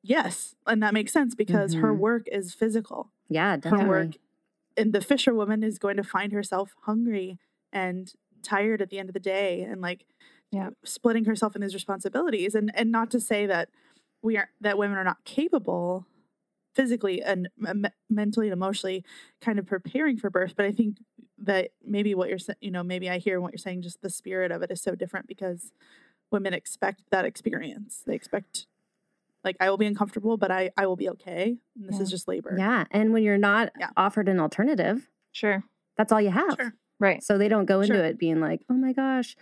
yes. 0.03 0.55
And 0.67 0.83
that 0.83 0.95
makes 0.95 1.13
sense 1.13 1.35
because 1.35 1.75
her 1.75 1.93
Mhm. 1.93 1.99
work 1.99 2.29
is 2.31 2.55
physical 2.55 3.11
Yeah, 3.29 3.57
definitely. 3.57 3.79
her 3.87 3.89
definitely. 3.89 4.07
work 4.09 4.17
and 4.79 4.93
the 4.93 5.01
fisherwoman 5.01 5.63
is 5.63 5.79
going 5.79 5.97
to 5.97 6.03
find 6.05 6.33
herself 6.33 6.75
hungry 6.83 7.39
and 7.73 8.13
tired 8.43 8.83
at 8.83 8.91
the 8.91 8.99
end 8.99 9.09
of 9.09 9.15
the 9.15 9.21
day 9.21 9.63
and 9.63 9.81
like 9.81 10.07
Yeah. 10.53 10.71
splitting 10.85 11.25
herself 11.25 11.57
in 11.57 11.63
these 11.63 11.75
responsibilities 11.75 12.55
and 12.55 12.71
and 12.77 12.93
not 12.93 13.11
to 13.13 13.21
say 13.21 13.47
that 13.47 13.71
we 14.23 14.37
are 14.37 14.51
that 14.61 14.79
women 14.79 14.97
are 14.99 15.03
not 15.05 15.25
capable 15.25 16.07
physically 16.77 17.23
and 17.23 17.49
m- 17.67 17.87
mentally 18.11 18.47
and 18.47 18.53
emotionally 18.53 19.03
kind 19.41 19.59
of 19.59 19.67
preparing 19.67 20.17
for 20.19 20.29
birth 20.31 20.55
but 20.57 20.67
i 20.67 20.71
think 20.73 20.99
that 21.39 21.71
maybe 21.85 22.15
what 22.15 22.29
you're 22.29 22.39
saying 22.39 22.57
you 22.61 22.71
know 22.71 22.83
maybe 22.83 23.09
i 23.11 23.19
hear 23.19 23.41
what 23.41 23.51
you're 23.53 23.59
saying 23.59 23.81
just 23.83 24.01
the 24.03 24.11
spirit 24.11 24.53
of 24.53 24.63
it 24.63 24.71
is 24.71 24.81
so 24.83 24.95
different 24.95 25.27
because 25.27 25.73
women 26.31 26.53
expect 26.55 27.03
that 27.11 27.25
experience 27.25 28.03
they 28.07 28.15
expect 28.15 28.67
like 29.45 29.57
i 29.61 29.71
will 29.71 29.79
be 29.79 29.87
uncomfortable 29.87 30.37
but 30.37 30.51
i 30.51 30.71
i 30.77 30.87
will 30.87 30.97
be 30.97 31.09
okay 31.09 31.57
and 31.79 31.89
this 31.89 31.99
is 32.01 32.11
just 32.11 32.29
labor 32.29 32.55
Yeah. 32.59 32.85
And 32.91 33.13
when 33.13 33.23
you're 33.23 33.39
not 33.39 33.73
Yeah. 33.79 33.91
offered 33.97 34.29
an 34.29 34.39
alternative, 34.41 35.09
sure, 35.33 35.65
that's 35.97 36.13
all 36.13 36.21
you 36.21 36.31
have. 36.31 36.57
Sure. 36.57 36.73
right, 37.01 37.23
So 37.23 37.39
they 37.39 37.49
don't 37.49 37.67
go 37.67 37.81
into 37.81 37.95
Sure. 37.97 38.05
it 38.05 38.19
being 38.19 38.41
like, 38.41 38.63
oh 38.71 38.75
my 38.75 38.93
gosh, 38.93 39.37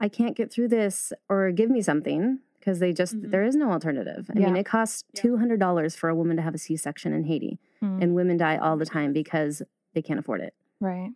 I 0.00 0.08
can't 0.08 0.36
get 0.36 0.52
through 0.52 0.68
this 0.68 1.12
or 1.28 1.50
give 1.52 1.70
me 1.70 1.80
something 1.82 2.40
because 2.62 2.78
they 2.78 2.92
just, 2.92 3.16
Mhm. 3.20 3.30
there 3.32 3.42
is 3.42 3.56
no 3.56 3.72
alternative. 3.72 4.30
I 4.30 4.38
mean, 4.38 4.56
it 4.56 4.64
costs 4.64 5.02
$200 5.16 5.96
for 5.96 6.08
a 6.08 6.14
woman 6.14 6.36
to 6.36 6.42
have 6.42 6.54
a 6.54 6.58
C 6.58 6.76
section 6.76 7.12
in 7.12 7.24
Haiti, 7.24 7.58
Mm, 7.82 8.00
and 8.00 8.14
women 8.14 8.36
die 8.36 8.56
all 8.56 8.76
the 8.76 8.86
time 8.86 9.12
because 9.12 9.62
they 9.94 10.02
can't 10.02 10.20
afford 10.20 10.40
it. 10.40 10.54
right, 10.80 11.10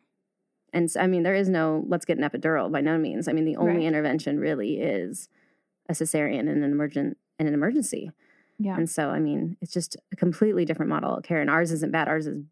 And 0.73 0.93
I 0.99 1.07
mean, 1.07 1.23
there 1.23 1.37
is 1.37 1.49
no, 1.49 1.85
let's 1.87 2.05
get 2.05 2.19
an 2.19 2.25
epidural 2.25 2.71
by 2.71 2.81
no 2.81 2.99
means. 2.99 3.29
I 3.29 3.33
mean, 3.33 3.45
the 3.45 3.57
only 3.57 3.75
Right. 3.76 3.83
intervention 3.85 4.41
really 4.41 4.81
is 4.81 5.29
a 5.88 5.93
cesarean 5.93 6.41
in 6.41 6.49
an 6.49 6.65
emergent, 6.65 7.17
in 7.38 7.47
an 7.47 7.55
emergency. 7.55 8.11
yeah, 8.59 8.76
And 8.76 8.91
so, 8.91 9.11
I 9.11 9.21
mean, 9.21 9.57
it's 9.61 9.73
just 9.73 9.97
a 10.12 10.17
completely 10.17 10.65
different 10.65 10.88
model 10.91 11.15
of 11.17 11.23
care. 11.23 11.41
And 11.41 11.49
ours 11.49 11.71
isn't 11.71 11.93
bad. 11.93 12.09
Ours 12.09 12.26
is 12.26 12.43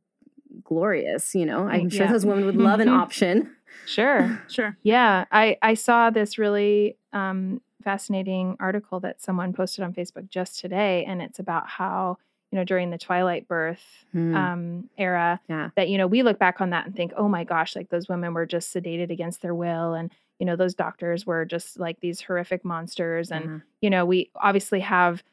glorious. 0.62 1.34
You 1.34 1.46
know, 1.46 1.66
I'm 1.66 1.88
sure 1.90 2.06
Yeah. 2.06 2.12
those 2.12 2.24
women 2.26 2.44
would 2.46 2.56
love 2.70 2.78
an 2.80 2.88
option. 2.88 3.50
sure. 3.86 4.40
sure 4.48 4.76
Yeah, 4.82 5.24
I 5.32 5.56
I 5.62 5.74
saw 5.74 6.10
this 6.10 6.38
really 6.38 6.96
um, 7.12 7.60
fascinating 7.82 8.56
article 8.60 9.00
that 9.00 9.20
someone 9.20 9.52
posted 9.52 9.84
on 9.84 9.92
Facebook 9.92 10.28
just 10.30 10.58
today, 10.60 11.04
and 11.04 11.20
it's 11.20 11.38
about 11.38 11.68
how 11.68 12.18
you 12.50 12.60
know, 12.60 12.64
during 12.64 12.90
the 12.90 12.98
twilight 12.98 13.48
birth 13.48 14.04
Mm. 14.14 14.36
um, 14.36 14.90
era, 14.96 15.40
yeah. 15.48 15.70
that 15.74 15.88
you 15.88 15.98
know 15.98 16.06
we 16.06 16.22
look 16.22 16.38
back 16.38 16.60
on 16.60 16.70
that 16.70 16.86
and 16.86 16.94
think, 16.94 17.12
oh 17.16 17.28
my 17.28 17.42
gosh, 17.42 17.74
like 17.74 17.88
those 17.88 18.08
women 18.08 18.32
were 18.32 18.46
just 18.46 18.72
sedated 18.72 19.10
against 19.10 19.42
their 19.42 19.54
will, 19.56 19.94
and 19.94 20.12
you 20.38 20.46
know 20.46 20.54
those 20.54 20.74
doctors 20.74 21.26
were 21.26 21.44
just 21.44 21.80
like 21.80 21.98
these 21.98 22.20
horrific 22.20 22.64
monsters, 22.64 23.32
and 23.32 23.44
yeah. 23.44 23.58
you 23.80 23.90
know 23.90 24.04
we 24.04 24.30
obviously 24.36 24.78
have 24.80 25.24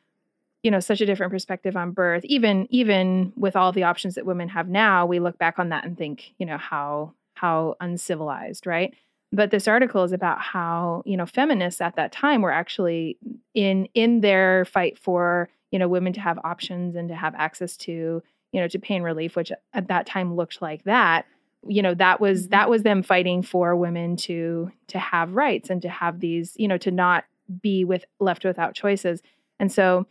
you 0.64 0.72
know 0.72 0.80
such 0.80 1.00
a 1.00 1.06
different 1.06 1.32
perspective 1.32 1.76
on 1.76 1.92
birth 1.92 2.24
even 2.26 2.68
even 2.72 3.34
with 3.36 3.56
all 3.56 3.72
the 3.72 3.84
options 3.84 4.16
that 4.16 4.26
women 4.26 4.50
have 4.50 4.68
now 4.68 5.06
we 5.06 5.20
look 5.20 5.38
back 5.40 5.58
on 5.60 5.70
that 5.70 5.86
and 5.86 5.98
think 5.98 6.34
you 6.38 6.46
know 6.46 6.58
how 6.58 7.14
how 7.34 7.76
uncivilized 7.80 8.66
right 8.68 8.94
but 9.32 9.52
this 9.52 9.68
article 9.68 10.04
is 10.04 10.12
about 10.12 10.42
how 10.42 11.04
you 11.06 11.18
know 11.18 11.26
feminists 11.26 11.82
at 11.82 11.96
that 11.96 12.12
time 12.12 12.42
were 12.42 12.52
actually 12.52 13.18
in 13.54 13.88
in 13.94 14.22
their 14.22 14.66
fight 14.66 14.98
for 14.98 15.50
you 15.72 15.80
know 15.80 15.88
women 15.88 16.14
to 16.14 16.22
have 16.22 16.40
options 16.44 16.96
and 16.96 17.10
to 17.10 17.16
have 17.16 17.34
access 17.36 17.78
to 17.78 18.22
you 18.52 18.62
know 18.62 18.68
to 18.68 18.80
pain 18.80 19.04
relief 19.04 19.36
which 19.36 19.52
at 19.74 19.88
that 19.88 20.06
time 20.06 20.36
looked 20.36 20.62
like 20.62 20.84
that. 20.84 21.26
You 21.68 21.82
know 21.82 21.94
that 21.96 22.20
was 22.20 22.44
mm-hmm. 22.44 22.52
that 22.52 22.70
was 22.70 22.84
them 22.84 23.04
fighting 23.04 23.42
for 23.44 23.76
women 23.76 24.16
to 24.18 24.72
to 24.88 25.00
have 25.00 25.36
rights 25.36 25.70
and 25.70 25.82
to 25.82 25.90
have 25.90 26.20
these 26.20 26.54
you 26.58 26.68
know 26.68 26.78
to 26.80 26.92
not 26.92 27.26
be 27.62 27.86
with 27.86 28.06
left 28.20 28.44
without 28.44 28.76
choices. 28.76 29.22
And 29.60 29.72
so 29.72 30.08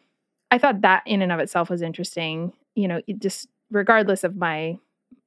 i 0.53 0.59
thought 0.59 0.81
that 0.81 1.03
in 1.07 1.23
and 1.23 1.33
of 1.33 1.41
itself 1.41 1.71
was 1.71 1.83
interesting 1.83 2.53
you 2.75 2.89
know 2.89 3.01
it 3.07 3.21
just 3.21 3.49
regardless 3.71 4.25
of 4.25 4.37
my 4.37 4.79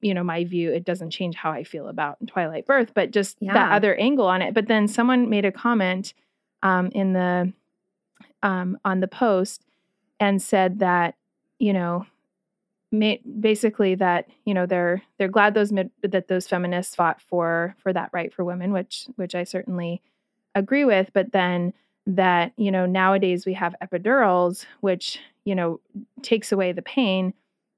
you 0.04 0.14
know 0.14 0.22
my 0.22 0.44
view 0.44 0.70
it 0.70 0.84
doesn't 0.84 1.10
change 1.10 1.34
how 1.34 1.50
i 1.50 1.64
feel 1.64 1.88
about 1.88 2.18
twilight 2.26 2.66
birth 2.66 2.92
but 2.94 3.10
just 3.10 3.38
that 3.40 3.72
other 3.72 3.94
angle 3.96 4.26
on 4.26 4.42
it. 4.42 4.54
But 4.54 4.68
then 4.68 4.88
someone 4.88 5.30
made 5.30 5.44
a 5.44 5.52
comment 5.52 6.14
um, 6.62 6.88
in 6.88 7.12
the 7.12 7.52
um, 8.42 8.78
on 8.84 9.00
the 9.00 9.08
post 9.08 9.64
and 10.20 10.40
said 10.40 10.78
that 10.80 11.14
you 11.58 11.72
know 11.72 12.06
ma- 12.92 13.22
basically 13.40 13.94
that 13.96 14.28
you 14.44 14.54
know 14.54 14.66
they're 14.66 15.02
they're 15.18 15.28
glad 15.28 15.54
those 15.54 15.72
mid- 15.72 15.90
that 16.02 16.28
those 16.28 16.46
feminists 16.46 16.94
fought 16.94 17.20
for 17.20 17.74
for 17.82 17.92
that 17.92 18.10
right 18.12 18.32
for 18.32 18.44
women 18.44 18.72
which 18.72 19.06
which 19.16 19.34
I 19.34 19.44
certainly 19.44 20.02
agree 20.54 20.84
with. 20.84 21.10
But 21.12 21.32
then 21.32 21.72
that 22.06 22.52
you 22.56 22.70
know 22.70 22.86
nowadays 22.86 23.46
we 23.46 23.54
have 23.54 23.74
epidurals 23.82 24.66
which 24.80 25.18
you 25.44 25.54
know 25.54 25.80
takes 26.22 26.52
away 26.52 26.72
the 26.72 26.82
pain 26.82 27.32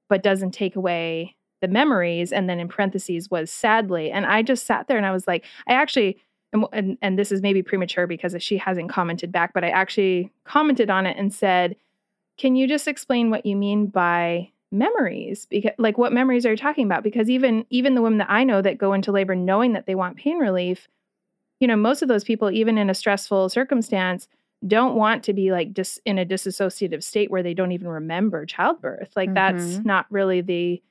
but 0.09 0.21
doesn't 0.21 0.51
take 0.51 0.75
away 0.75 1.36
the 1.61 1.67
memories 1.67 2.31
and 2.31 2.49
then 2.49 2.59
in 2.59 2.67
parentheses 2.67 3.29
was 3.29 3.51
sadly 3.51 4.11
and 4.11 4.25
I 4.25 4.41
just 4.41 4.65
sat 4.65 4.87
there 4.87 4.97
and 4.97 5.05
I 5.05 5.11
was 5.11 5.27
like 5.27 5.45
I 5.67 5.73
actually 5.73 6.17
and, 6.53 6.65
and, 6.71 6.97
and 7.01 7.19
this 7.19 7.31
is 7.31 7.41
maybe 7.41 7.61
premature 7.61 8.07
because 8.07 8.35
she 8.41 8.57
hasn't 8.57 8.89
commented 8.89 9.31
back 9.31 9.53
but 9.53 9.63
I 9.63 9.69
actually 9.69 10.31
commented 10.45 10.89
on 10.89 11.05
it 11.05 11.17
and 11.17 11.33
said 11.33 11.75
can 12.37 12.55
you 12.55 12.67
just 12.67 12.87
explain 12.87 13.31
what 13.31 13.45
you 13.47 13.55
mean 13.55 13.87
by 13.87 14.51
memories? 14.71 15.47
Because 15.49 15.71
like 15.79 15.97
what 15.97 16.13
memories 16.13 16.45
are 16.45 16.51
you 16.51 16.57
talking 16.57 16.85
about? 16.85 17.03
Because 17.03 17.29
even 17.29 17.65
even 17.69 17.95
the 17.95 18.01
women 18.01 18.19
that 18.19 18.29
i 18.29 18.43
know 18.43 18.61
that 18.61 18.77
go 18.77 18.93
into 18.93 19.11
labor 19.11 19.35
knowing 19.35 19.73
that 19.73 19.85
they 19.85 19.95
want 19.95 20.17
pain 20.17 20.37
relief 20.37 20.87
you 21.59 21.67
know 21.67 21.75
most 21.75 22.01
of 22.01 22.07
those 22.07 22.23
people 22.23 22.51
even 22.51 22.77
in 22.77 22.89
a 22.89 22.93
stressful 22.93 23.49
circumstance 23.49 24.27
don't 24.65 24.95
want 24.95 25.23
to 25.23 25.33
be 25.33 25.51
like 25.51 25.73
just 25.73 25.99
in 26.05 26.17
a 26.17 26.25
disassociative 26.25 27.03
state 27.03 27.29
where 27.29 27.43
they 27.43 27.53
don't 27.53 27.71
even 27.73 27.87
remember 27.87 28.45
childbirth. 28.45 29.11
Like 29.15 29.33
that's 29.33 29.77
Mhm. 29.77 29.85
not 29.85 30.05
really 30.09 30.41
the 30.41 30.81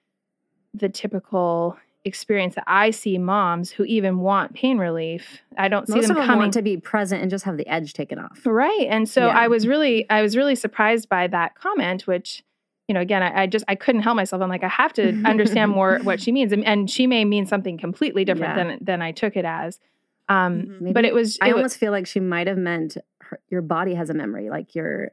the 0.76 0.88
typical 0.88 1.76
experience 2.04 2.54
that 2.54 2.64
i 2.68 2.90
see 2.90 3.18
moms 3.18 3.70
who 3.70 3.82
even 3.84 4.18
want 4.20 4.54
pain 4.54 4.78
relief 4.78 5.40
i 5.58 5.66
don't 5.66 5.88
see 5.88 5.94
Most 5.94 6.02
them 6.08 6.12
of 6.12 6.16
them 6.18 6.26
coming 6.26 6.38
want 6.42 6.52
to 6.54 6.62
be 6.62 6.76
present 6.76 7.20
and 7.22 7.30
just 7.30 7.44
have 7.44 7.56
the 7.56 7.66
edge 7.66 7.92
taken 7.94 8.18
off. 8.20 8.38
Right. 8.46 8.86
And 8.88 9.08
so 9.08 9.26
Yeah. 9.26 9.38
I 9.38 9.48
was 9.48 9.66
really, 9.66 10.08
I 10.08 10.22
was 10.22 10.36
really 10.36 10.54
surprised 10.54 11.08
by 11.08 11.26
that 11.28 11.54
comment, 11.56 12.06
which, 12.06 12.44
you 12.88 12.94
know, 12.94 13.00
again, 13.00 13.22
I, 13.24 13.42
I 13.42 13.46
just, 13.48 13.64
I 13.66 13.74
couldn't 13.74 14.02
help 14.02 14.14
myself. 14.16 14.40
I'm 14.42 14.48
like, 14.48 14.62
I 14.62 14.68
have 14.68 14.92
to 14.94 15.08
understand 15.24 15.72
more 15.80 15.98
what 16.04 16.20
she 16.20 16.30
means. 16.30 16.52
And, 16.52 16.64
and 16.64 16.88
she 16.88 17.06
may 17.08 17.24
mean 17.24 17.44
something 17.46 17.76
completely 17.78 18.24
different 18.24 18.56
Yeah. 18.56 18.64
than, 18.64 18.78
than 18.82 19.02
I 19.02 19.10
took 19.12 19.34
it 19.36 19.44
as. 19.44 19.80
Um, 20.28 20.62
Mhm. 20.62 20.80
Maybe- 20.80 20.92
but 20.92 21.04
it 21.04 21.14
was, 21.14 21.38
I 21.40 21.48
it 21.48 21.52
wa- 21.52 21.56
almost 21.58 21.78
feel 21.78 21.90
like 21.90 22.06
she 22.06 22.20
might 22.20 22.46
have 22.46 22.58
meant 22.58 22.96
her, 23.22 23.40
your 23.48 23.62
body 23.62 23.94
has 23.94 24.10
a 24.10 24.14
memory. 24.14 24.48
Like 24.50 24.74
your, 24.76 25.10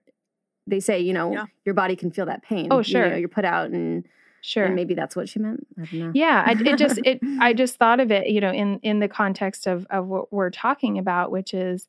they 0.67 0.79
say, 0.79 0.99
you 0.99 1.13
know, 1.13 1.31
Yeah. 1.33 1.45
your 1.65 1.73
body 1.73 1.95
can 1.95 2.11
feel 2.11 2.27
that 2.27 2.43
pain. 2.43 2.67
Oh, 2.69 2.77
You 2.79 2.83
sure. 2.83 3.09
know, 3.09 3.15
you're 3.15 3.29
put 3.29 3.45
out 3.45 3.71
and, 3.71 4.05
sure. 4.43 4.65
and 4.65 4.75
maybe 4.75 4.93
that's 4.93 5.15
what 5.15 5.27
she 5.29 5.39
meant. 5.39 5.65
I 5.77 5.85
don't 5.85 5.93
know. 5.99 6.11
yeah. 6.13 6.43
I, 6.45 6.51
it 6.51 6.77
just, 6.77 6.99
it, 7.03 7.19
I 7.39 7.53
just 7.53 7.77
thought 7.77 7.99
of 7.99 8.11
it, 8.11 8.27
you 8.27 8.41
know, 8.41 8.51
in, 8.51 8.79
in 8.83 8.99
the 8.99 9.07
context 9.07 9.65
of, 9.67 9.87
of 9.89 10.05
what 10.07 10.31
we're 10.33 10.49
talking 10.51 10.97
about, 10.97 11.31
which 11.31 11.53
is, 11.53 11.87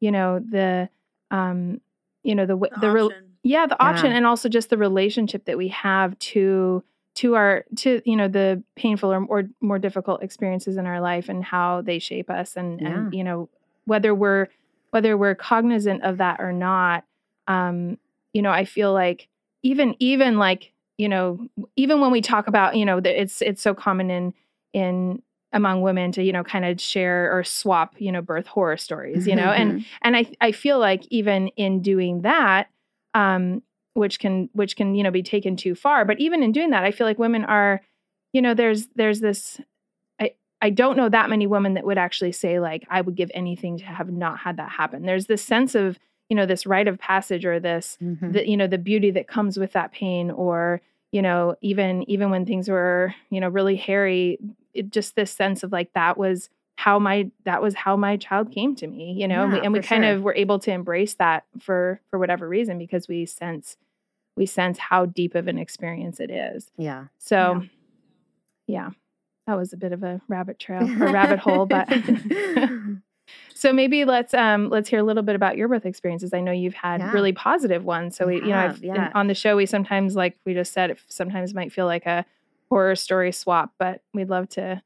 you 0.00 0.10
know, 0.12 0.38
the, 0.38 0.88
um, 1.30 1.80
you 2.22 2.34
know, 2.34 2.44
the, 2.46 2.54
w- 2.54 2.72
the, 2.80 2.90
real, 2.90 3.06
option. 3.06 3.30
yeah 3.42 3.66
the 3.66 3.76
Yeah. 3.80 3.88
option 3.88 4.12
and 4.12 4.26
also 4.26 4.48
just 4.48 4.70
the 4.70 4.78
relationship 4.78 5.46
that 5.46 5.56
we 5.58 5.68
have 5.68 6.18
to 6.20 6.84
to 7.16 7.36
our 7.36 7.64
to 7.76 8.02
you 8.04 8.16
know 8.16 8.26
the 8.26 8.60
painful 8.74 9.12
or, 9.12 9.24
or 9.26 9.44
more 9.60 9.78
difficult 9.78 10.20
experiences 10.22 10.76
in 10.76 10.84
our 10.84 11.00
life 11.00 11.28
and 11.28 11.44
how 11.44 11.80
they 11.80 12.00
shape 12.00 12.28
us 12.28 12.56
and 12.56 12.80
and 12.80 13.14
you 13.14 13.22
know 13.22 13.48
whether 13.86 14.12
we're 14.12 14.48
whether 14.90 15.16
we're 15.16 15.36
cognizant 15.36 16.02
of 16.02 16.16
that 16.18 16.40
or 16.40 16.52
not 16.52 17.04
um 17.46 17.98
you 18.32 18.42
know 18.42 18.50
i 18.50 18.64
feel 18.64 18.92
like 18.92 19.28
even 19.62 19.94
even 20.00 20.38
like 20.38 20.72
you 20.98 21.08
know 21.08 21.46
even 21.76 22.00
when 22.00 22.10
we 22.10 22.20
talk 22.20 22.46
about 22.46 22.76
you 22.76 22.84
know 22.84 23.00
that 23.00 23.20
it's 23.20 23.42
it's 23.42 23.62
so 23.62 23.74
common 23.74 24.10
in 24.10 24.34
in 24.72 25.22
among 25.52 25.82
women 25.82 26.10
to 26.12 26.22
you 26.22 26.32
know 26.32 26.42
kind 26.44 26.64
of 26.64 26.80
share 26.80 27.30
or 27.36 27.44
swap 27.44 27.94
you 27.98 28.10
know 28.10 28.20
birth 28.22 28.46
horror 28.46 28.76
stories 28.76 29.26
you 29.26 29.36
know 29.36 29.50
and 29.50 29.74
Mhm. 29.74 29.84
and 30.02 30.16
I 30.16 30.26
I 30.40 30.52
feel 30.52 30.78
like 30.78 31.06
even 31.10 31.48
in 31.56 31.80
doing 31.82 32.22
that, 32.22 32.68
um, 33.14 33.62
which 33.94 34.18
can 34.18 34.50
which 34.52 34.76
can 34.76 34.94
you 34.94 35.02
know 35.04 35.10
be 35.12 35.22
taken 35.22 35.56
too 35.56 35.74
far, 35.74 36.04
but 36.04 36.18
even 36.20 36.42
in 36.42 36.52
doing 36.52 36.70
that, 36.70 36.84
I 36.84 36.90
feel 36.90 37.06
like 37.06 37.18
women 37.18 37.44
are, 37.44 37.80
you 38.32 38.42
know, 38.42 38.54
there's 38.54 38.88
there's 38.96 39.20
this. 39.20 39.60
I 40.20 40.32
I 40.60 40.70
don't 40.70 40.96
know 40.96 41.08
that 41.08 41.30
many 41.30 41.46
women 41.46 41.74
that 41.74 41.84
would 41.84 41.98
actually 41.98 42.32
say 42.32 42.58
like 42.58 42.84
I 42.90 43.00
would 43.00 43.14
give 43.14 43.30
anything 43.34 43.78
to 43.78 43.84
have 43.84 44.10
not 44.10 44.38
had 44.40 44.56
that 44.56 44.70
happen. 44.70 45.02
There's 45.06 45.26
this 45.26 45.42
sense 45.42 45.74
of 45.76 45.98
you 46.28 46.36
know 46.36 46.46
this 46.46 46.66
rite 46.66 46.88
of 46.88 46.98
passage 46.98 47.44
or 47.44 47.60
this 47.60 47.98
Mhm. 48.02 48.32
the 48.32 48.48
you 48.48 48.56
know 48.56 48.66
the 48.66 48.78
beauty 48.78 49.10
that 49.10 49.28
comes 49.28 49.58
with 49.58 49.72
that 49.72 49.92
pain 49.92 50.30
or 50.30 50.80
you 51.12 51.22
know 51.22 51.56
even 51.60 52.08
even 52.10 52.30
when 52.30 52.44
things 52.46 52.68
were 52.68 53.14
you 53.30 53.40
know 53.40 53.48
really 53.48 53.76
hairy 53.76 54.38
it 54.72 54.90
just 54.90 55.14
this 55.16 55.30
sense 55.30 55.62
of 55.62 55.70
like 55.70 55.92
that 55.92 56.16
was 56.16 56.48
how 56.76 56.98
my 56.98 57.30
that 57.44 57.62
was 57.62 57.74
how 57.74 57.96
my 57.96 58.16
child 58.16 58.50
came 58.50 58.74
to 58.74 58.86
me 58.86 59.12
you 59.12 59.28
know 59.28 59.44
and 59.44 59.52
we, 59.52 59.60
and 59.60 59.72
we 59.72 59.80
kind 59.80 60.02
sure. 60.04 60.14
of 60.14 60.22
were 60.22 60.34
able 60.34 60.58
to 60.58 60.72
embrace 60.72 61.14
that 61.14 61.44
for 61.60 62.00
for 62.10 62.18
whatever 62.18 62.48
reason 62.48 62.78
because 62.78 63.06
we 63.06 63.24
sense 63.26 63.76
we 64.36 64.44
sense 64.46 64.78
how 64.78 65.06
deep 65.06 65.36
of 65.36 65.46
an 65.46 65.58
experience 65.58 66.18
it 66.18 66.30
is 66.30 66.72
yeah. 66.76 67.04
so 67.18 67.62
yeah, 68.66 68.90
that 69.46 69.54
was 69.58 69.72
a 69.74 69.76
bit 69.76 69.92
of 69.92 70.02
a 70.02 70.20
rabbit 70.26 70.58
trail 70.58 70.82
or 70.82 71.12
rabbit 71.12 71.38
hole 71.38 71.66
but 71.66 71.86
so 73.54 73.72
maybe 73.72 74.04
let's 74.04 74.34
um 74.34 74.68
let's 74.68 74.88
hear 74.88 74.98
a 74.98 75.02
little 75.02 75.22
bit 75.22 75.34
about 75.36 75.56
your 75.56 75.68
birth 75.68 75.86
experiences 75.86 76.32
i 76.34 76.40
know 76.40 76.52
you've 76.52 76.74
had 76.74 77.00
Yeah. 77.00 77.12
really 77.12 77.32
positive 77.32 77.84
ones 77.84 78.16
so 78.16 78.24
I 78.24 78.28
we 78.28 78.34
you 78.36 78.48
know 78.48 78.58
I've, 78.58 78.82
yeah. 78.84 79.10
on 79.14 79.26
the 79.28 79.34
show 79.34 79.56
we 79.56 79.66
sometimes 79.66 80.14
like 80.16 80.36
we 80.44 80.54
just 80.54 80.72
said 80.72 80.90
it 80.90 80.98
sometimes 81.08 81.54
might 81.54 81.72
feel 81.72 81.86
like 81.86 82.06
a 82.06 82.24
horror 82.70 82.96
story 82.96 83.32
swap 83.32 83.72
but 83.78 84.02
we'd 84.12 84.28
love 84.28 84.48
to 84.50 84.82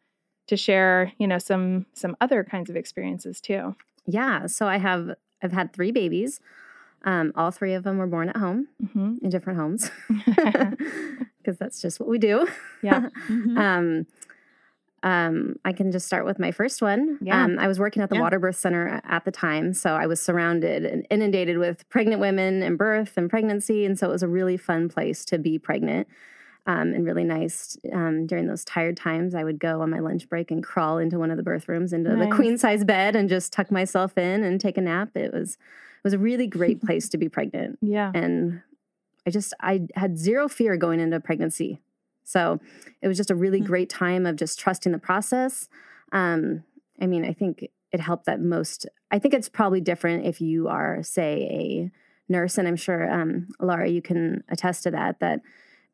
to 0.49 0.57
share 0.57 1.13
you 1.19 1.27
know 1.27 1.39
some 1.39 1.87
some 1.95 2.17
other 2.21 2.45
kinds 2.45 2.71
of 2.71 2.77
experiences 2.77 3.41
too 3.41 3.75
yeah. 4.11 4.47
So 4.47 4.67
I 4.67 4.79
have, 4.79 5.11
I've 5.43 5.53
had 5.53 5.75
three 5.75 5.91
babies. 5.93 6.41
Um, 7.05 7.31
all 7.37 7.51
three 7.51 7.75
of 7.75 7.85
them 7.85 7.99
were 7.99 8.07
born 8.07 8.31
at 8.31 8.39
home 8.39 8.69
hmm 8.95 9.17
in 9.23 9.29
different 9.29 9.59
homes 9.59 9.91
because 11.39 11.59
that's 11.59 11.83
just 11.83 12.01
what 12.01 12.09
we 12.09 12.19
do. 12.19 12.47
yeah 12.83 13.09
Mhm. 13.29 13.59
um, 13.59 14.07
um, 15.03 15.57
I 15.65 15.73
can 15.73 15.93
just 15.93 16.07
start 16.07 16.25
with 16.25 16.39
my 16.39 16.51
first 16.51 16.83
one. 16.83 17.19
Yeah. 17.21 17.43
Um, 17.43 17.59
I 17.59 17.69
was 17.69 17.79
working 17.79 18.03
at 18.03 18.09
the 18.11 18.17
Yeah. 18.17 18.23
Water 18.23 18.39
Birth 18.39 18.57
Center 18.57 19.01
at 19.05 19.25
the 19.25 19.31
time, 19.31 19.73
so 19.73 19.95
I 19.95 20.07
was 20.07 20.21
surrounded 20.21 20.85
and 20.85 21.07
inundated 21.11 21.59
with 21.59 21.89
pregnant 21.89 22.21
women 22.21 22.63
and 22.63 22.77
birth 22.77 23.17
and 23.17 23.31
pregnancy, 23.31 23.85
and 23.85 23.99
so 23.99 24.09
it 24.09 24.13
was 24.13 24.23
a 24.23 24.29
really 24.29 24.57
fun 24.57 24.89
place 24.89 25.25
to 25.27 25.39
be 25.39 25.59
pregnant. 25.59 26.09
Um, 26.67 26.93
and 26.93 27.07
really 27.07 27.25
nice 27.25 27.79
um, 27.95 28.27
during 28.27 28.47
those 28.47 28.63
tired 28.63 28.95
times. 28.95 29.35
I 29.35 29.43
would 29.43 29.59
go 29.59 29.81
on 29.81 29.89
my 29.89 30.01
lunch 30.01 30.29
break 30.29 30.51
and 30.51 30.63
crawl 30.63 30.99
into 30.99 31.19
one 31.19 31.31
of 31.31 31.39
the 31.39 31.43
birth 31.43 31.67
rooms, 31.67 31.95
into 31.95 32.15
the 32.15 32.27
queen 32.27 32.59
size 32.59 32.85
bed, 32.85 33.17
and 33.17 33.27
just 33.27 33.55
tuck 33.55 33.71
myself 33.71 34.19
in 34.19 34.45
and 34.45 34.61
take 34.61 34.77
a 34.77 34.83
nap. 34.83 35.17
It 35.17 35.33
was 35.33 35.55
it 35.55 36.05
was 36.05 36.13
a 36.13 36.19
really 36.19 36.47
great 36.47 36.83
place 36.87 37.09
to 37.09 37.17
be 37.17 37.29
pregnant 37.31 37.79
yeah 37.81 38.13
and 38.15 38.61
I 39.27 39.31
just 39.31 39.55
I 39.61 39.87
had 39.95 40.19
zero 40.19 40.49
fear 40.49 40.77
going 40.77 41.01
into 41.01 41.21
pregnancy. 41.21 41.81
So 42.29 42.61
it 43.01 43.09
was 43.09 43.17
just 43.17 43.31
a 43.31 43.35
really 43.35 43.61
Hmm. 43.61 43.65
great 43.67 43.89
time 43.89 44.27
of 44.27 44.37
just 44.37 44.59
trusting 44.61 44.93
the 44.93 44.99
process. 44.99 45.69
Um, 46.13 46.63
I 47.01 47.07
mean, 47.07 47.25
I 47.25 47.33
think 47.33 47.69
it 47.91 48.01
helped 48.01 48.27
that 48.27 48.41
most. 48.41 48.87
I 49.11 49.19
think 49.19 49.33
it's 49.33 49.49
probably 49.49 49.81
different 49.81 50.27
if 50.27 50.41
you 50.41 50.69
are, 50.69 51.03
say, 51.03 51.33
a 51.51 51.91
nurse, 52.31 52.59
and 52.59 52.69
I'm 52.69 52.77
sure 52.77 53.11
um, 53.11 53.49
Laura, 53.61 53.89
you 53.89 54.03
can 54.03 54.45
attest 54.51 54.83
to 54.83 54.91
that. 54.91 55.21
That 55.21 55.41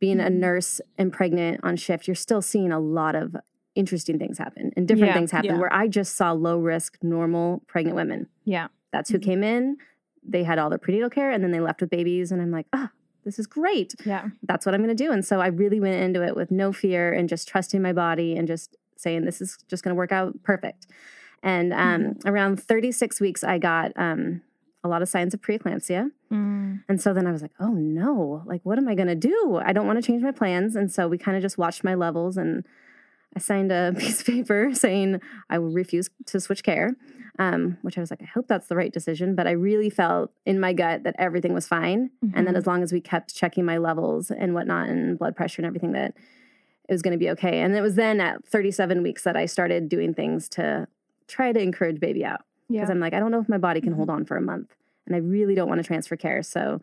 being 0.00 0.18
a 0.18 0.24
Mhm. 0.24 0.32
nurse 0.40 0.80
and 0.98 1.12
pregnant 1.12 1.60
on 1.62 1.76
shift, 1.76 2.08
you're 2.08 2.16
still 2.16 2.42
seeing 2.42 2.72
a 2.72 2.80
lot 2.80 3.14
of 3.14 3.36
interesting 3.76 4.18
things 4.18 4.38
happen 4.38 4.72
and 4.76 4.88
different 4.88 5.10
Yeah, 5.10 5.14
things 5.14 5.30
happen. 5.30 5.50
yeah. 5.52 5.58
Where 5.58 5.72
I 5.72 5.86
just 5.88 6.16
saw 6.16 6.32
low 6.32 6.58
risk, 6.58 6.98
normal 7.02 7.62
pregnant 7.68 7.94
women. 7.96 8.26
yeah 8.44 8.68
That's 8.92 9.10
who 9.10 9.18
Mhm. 9.18 9.22
came 9.22 9.42
in. 9.44 9.76
They 10.22 10.42
had 10.44 10.58
all 10.58 10.68
their 10.70 10.78
prenatal 10.78 11.10
care, 11.10 11.30
and 11.30 11.42
then 11.44 11.50
they 11.52 11.60
left 11.60 11.80
with 11.80 11.90
babies. 11.90 12.32
And 12.32 12.40
I'm 12.42 12.50
like, 12.50 12.66
oh, 12.72 12.88
this 13.24 13.38
is 13.38 13.46
great. 13.46 13.94
Yeah. 14.04 14.28
That's 14.42 14.64
what 14.66 14.74
I'm 14.74 14.82
going 14.82 14.96
to 14.96 15.04
do. 15.04 15.10
And 15.12 15.24
so 15.24 15.40
I 15.40 15.48
really 15.48 15.80
went 15.80 15.96
into 15.96 16.22
it 16.22 16.36
with 16.36 16.50
no 16.50 16.72
fear 16.72 17.12
and 17.12 17.28
just 17.28 17.48
trusting 17.48 17.80
my 17.82 17.92
body 17.92 18.36
and 18.36 18.46
just 18.46 18.76
saying, 18.96 19.24
this 19.24 19.40
is 19.40 19.58
just 19.68 19.82
going 19.82 19.94
to 19.94 19.98
work 19.98 20.12
out 20.12 20.42
perfect. 20.42 20.86
And 21.42 21.72
um, 21.72 22.02
Mm-hmm. 22.02 22.28
around 22.28 22.62
36 22.62 23.20
weeks, 23.20 23.44
I 23.44 23.58
got 23.58 23.92
um, 23.96 24.42
a 24.82 24.88
lot 24.88 25.02
of 25.02 25.08
signs 25.08 25.34
of 25.34 25.40
preeclampsia. 25.42 26.10
Mm. 26.32 26.82
And 26.88 27.00
so 27.00 27.12
then 27.12 27.26
I 27.26 27.32
was 27.32 27.42
like, 27.42 27.52
oh 27.60 27.72
no, 27.72 28.42
like, 28.46 28.60
what 28.64 28.78
am 28.78 28.88
I 28.88 28.94
going 28.94 29.08
to 29.08 29.14
do? 29.14 29.60
I 29.64 29.72
don't 29.72 29.86
want 29.86 29.98
to 30.02 30.06
change 30.06 30.22
my 30.22 30.32
plans. 30.32 30.74
And 30.76 30.90
so 30.92 31.06
we 31.08 31.18
kind 31.18 31.36
of 31.36 31.42
just 31.42 31.58
watched 31.58 31.84
my 31.84 31.94
levels 31.94 32.36
and 32.36 32.64
I 33.36 33.38
signed 33.40 33.72
a 33.72 33.92
piece 33.98 34.20
of 34.20 34.26
paper 34.26 34.70
saying 34.74 35.20
I 35.50 35.58
will 35.58 35.70
refuse 35.70 36.08
to 36.26 36.40
switch 36.40 36.62
care, 36.62 36.94
um, 37.38 37.78
which 37.82 37.98
I 37.98 38.00
was 38.00 38.10
like, 38.10 38.22
I 38.22 38.26
hope 38.26 38.46
that's 38.48 38.66
the 38.68 38.76
right 38.76 38.92
decision. 38.92 39.34
But 39.34 39.46
I 39.46 39.52
really 39.52 39.90
felt 39.90 40.32
in 40.46 40.60
my 40.60 40.72
gut 40.72 41.02
that 41.04 41.16
everything 41.18 41.52
was 41.54 41.66
fine. 41.66 42.10
And 42.34 42.46
then 42.46 42.54
Mhm. 42.54 42.58
as 42.58 42.66
long 42.66 42.82
as 42.82 42.92
we 42.92 43.00
kept 43.00 43.34
checking 43.34 43.64
my 43.64 43.78
levels 43.78 44.30
and 44.30 44.54
whatnot 44.54 44.88
and 44.88 45.18
blood 45.18 45.34
pressure 45.36 45.60
and 45.62 45.66
everything, 45.66 45.92
that 45.92 46.14
it 46.88 46.92
was 46.92 47.02
going 47.02 47.12
to 47.12 47.18
be 47.18 47.30
okay. 47.30 47.60
And 47.60 47.74
it 47.74 47.80
was 47.80 47.94
then 47.94 48.20
at 48.20 48.44
37 48.44 49.02
weeks 49.02 49.24
that 49.24 49.36
I 49.36 49.46
started 49.46 49.88
doing 49.88 50.14
things 50.14 50.48
to 50.50 50.86
try 51.26 51.50
to 51.52 51.58
encourage 51.60 51.98
baby 51.98 52.24
out 52.24 52.42
yeah. 52.68 52.80
because 52.80 52.90
I'm 52.90 53.00
like, 53.00 53.14
I 53.14 53.18
don't 53.20 53.30
know 53.30 53.40
if 53.40 53.48
my 53.48 53.58
body 53.58 53.80
can 53.80 53.94
Mhm. 53.94 53.96
hold 53.96 54.10
on 54.10 54.24
for 54.26 54.36
a 54.36 54.42
month, 54.42 54.76
and 55.06 55.16
I 55.16 55.18
really 55.18 55.54
don't 55.54 55.68
want 55.68 55.78
to 55.82 55.86
transfer 55.86 56.16
care. 56.16 56.42
So 56.42 56.82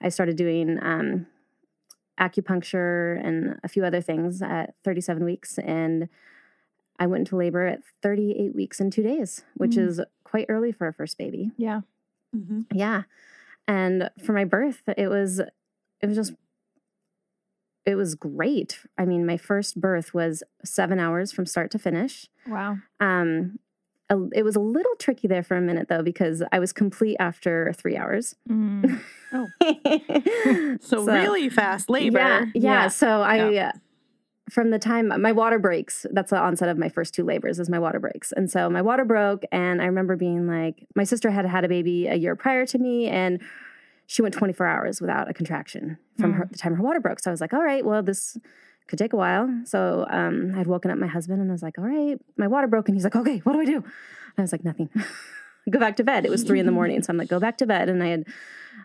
I 0.00 0.08
started 0.08 0.36
doing 0.36 0.78
um, 0.82 1.26
acupuncture 2.20 3.20
and 3.24 3.58
a 3.62 3.68
few 3.68 3.84
other 3.84 4.00
things 4.00 4.40
at 4.42 4.74
37 4.84 5.24
weeks, 5.24 5.58
and 5.58 6.08
I 6.98 7.06
went 7.06 7.20
into 7.22 7.36
labor 7.36 7.66
at 7.66 7.80
38 8.02 8.54
weeks 8.54 8.80
and 8.80 8.92
two 8.92 9.02
days, 9.02 9.44
which 9.54 9.72
Mm. 9.72 9.86
is 9.88 10.00
quite 10.24 10.46
early 10.48 10.72
for 10.72 10.86
a 10.88 10.92
first 10.92 11.18
baby. 11.18 11.50
yeah. 11.56 11.82
Mm-hmm. 12.34 12.62
Yeah, 12.74 13.02
and 13.68 14.10
for 14.24 14.32
my 14.32 14.44
birth, 14.44 14.82
it 14.96 15.08
was 15.08 15.40
it 15.40 16.06
was 16.06 16.16
just 16.16 16.34
it 17.86 17.94
was 17.94 18.14
great. 18.16 18.80
I 18.98 19.04
mean, 19.04 19.24
my 19.24 19.36
first 19.36 19.80
birth 19.80 20.12
was 20.12 20.42
seven 20.64 20.98
hours 20.98 21.32
from 21.32 21.46
start 21.46 21.70
to 21.70 21.78
finish. 21.78 22.28
Wow. 22.46 22.78
Um, 23.00 23.58
a, 24.08 24.18
it 24.34 24.42
was 24.42 24.56
a 24.56 24.60
little 24.60 24.94
tricky 24.98 25.26
there 25.26 25.42
for 25.42 25.56
a 25.56 25.60
minute 25.60 25.88
though 25.88 26.02
because 26.02 26.42
I 26.52 26.58
was 26.58 26.72
complete 26.72 27.16
after 27.18 27.72
three 27.76 27.96
hours. 27.96 28.36
Mm. 28.48 29.00
So, 30.80 31.04
really 31.04 31.48
fast 31.48 31.90
labor. 31.90 32.18
Yeah, 32.18 32.40
yeah. 32.40 32.50
Yeah. 32.54 32.88
So 32.88 33.20
I, 33.22 33.56
uh, 33.56 33.72
from 34.48 34.70
the 34.70 34.78
time 34.78 35.08
my 35.20 35.32
water 35.32 35.58
breaks, 35.58 36.06
that's 36.12 36.30
the 36.30 36.38
onset 36.38 36.68
of 36.68 36.78
my 36.78 36.88
first 36.88 37.12
two 37.12 37.24
labors 37.24 37.58
is 37.58 37.68
my 37.68 37.78
water 37.78 37.98
breaks, 37.98 38.32
and 38.32 38.50
so 38.50 38.70
my 38.70 38.80
water 38.82 39.04
broke, 39.04 39.42
and 39.50 39.82
I 39.82 39.86
remember 39.86 40.16
being 40.16 40.46
like, 40.46 40.86
my 40.94 41.04
sister 41.04 41.30
had 41.30 41.44
had 41.44 41.64
a 41.64 41.68
baby 41.68 42.06
a 42.06 42.14
year 42.14 42.36
prior 42.36 42.64
to 42.66 42.78
me, 42.78 43.08
and 43.08 43.42
she 44.06 44.22
went 44.22 44.34
24 44.34 44.66
hours 44.66 45.00
without 45.00 45.28
a 45.28 45.34
contraction 45.34 45.98
from 46.18 46.34
her, 46.34 46.48
the 46.50 46.56
time 46.56 46.74
her 46.76 46.82
water 46.82 47.00
broke. 47.00 47.18
So 47.18 47.30
I 47.30 47.32
was 47.32 47.40
like, 47.40 47.52
all 47.52 47.64
right, 47.64 47.84
well 47.84 48.02
this 48.02 48.38
could 48.86 48.98
take 48.98 49.12
a 49.12 49.16
while. 49.16 49.48
So 49.64 50.06
um, 50.08 50.54
I'd 50.56 50.66
woken 50.66 50.90
up 50.90 50.98
my 50.98 51.06
husband, 51.06 51.40
and 51.40 51.50
I 51.50 51.52
was 51.52 51.62
like, 51.62 51.78
all 51.78 51.84
right, 51.84 52.20
my 52.36 52.46
water 52.46 52.66
broke, 52.66 52.88
and 52.88 52.96
he's 52.96 53.04
like, 53.04 53.16
okay, 53.16 53.38
what 53.38 53.52
do 53.52 53.60
I 53.60 53.64
do? 53.64 53.84
I 54.38 54.42
was 54.42 54.52
like, 54.52 54.64
nothing. 54.64 54.90
go 55.70 55.78
back 55.78 55.96
to 55.96 56.04
bed. 56.04 56.24
It 56.24 56.30
was 56.30 56.44
three 56.44 56.60
in 56.60 56.66
the 56.66 56.72
morning. 56.80 57.02
So 57.02 57.10
I'm 57.10 57.16
like, 57.16 57.28
go 57.28 57.40
back 57.40 57.58
to 57.58 57.66
bed. 57.66 57.88
And 57.88 58.02
I 58.02 58.08
had 58.08 58.24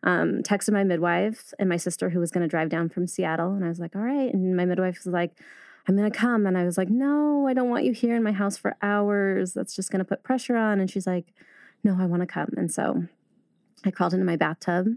um, 0.04 0.42
texted 0.44 0.74
my 0.74 0.84
midwife 0.84 1.54
and 1.60 1.70
my 1.70 1.78
sister 1.78 2.10
who 2.10 2.20
was 2.20 2.32
going 2.32 2.42
to 2.42 2.48
drive 2.48 2.70
down 2.70 2.90
from 2.90 3.08
Seattle. 3.08 3.54
And 3.54 3.64
I 3.64 3.70
was 3.70 3.80
like, 3.80 3.96
all 3.96 4.02
right. 4.02 4.34
And 4.34 4.56
my 4.56 4.66
midwife 4.66 5.00
was 5.06 5.14
like, 5.14 5.32
I'm 5.88 5.96
going 5.96 6.12
to 6.12 6.18
come. 6.18 6.46
And 6.46 6.58
I 6.58 6.64
was 6.64 6.78
like, 6.78 6.90
no, 6.90 7.48
I 7.48 7.54
don't 7.54 7.70
want 7.70 7.86
you 7.86 7.94
here 7.94 8.16
in 8.16 8.24
my 8.24 8.32
house 8.32 8.58
for 8.58 8.76
hours. 8.82 9.54
That's 9.54 9.76
just 9.76 9.92
going 9.92 10.00
to 10.00 10.06
put 10.06 10.24
pressure 10.24 10.56
on. 10.56 10.80
And 10.80 10.90
she's 10.90 11.08
like, 11.08 11.34
no, 11.84 11.98
I 12.00 12.06
want 12.06 12.22
to 12.22 12.28
come. 12.28 12.54
And 12.58 12.72
so 12.72 13.06
I 13.84 13.92
crawled 13.92 14.14
into 14.14 14.26
my 14.26 14.36
bathtub 14.36 14.88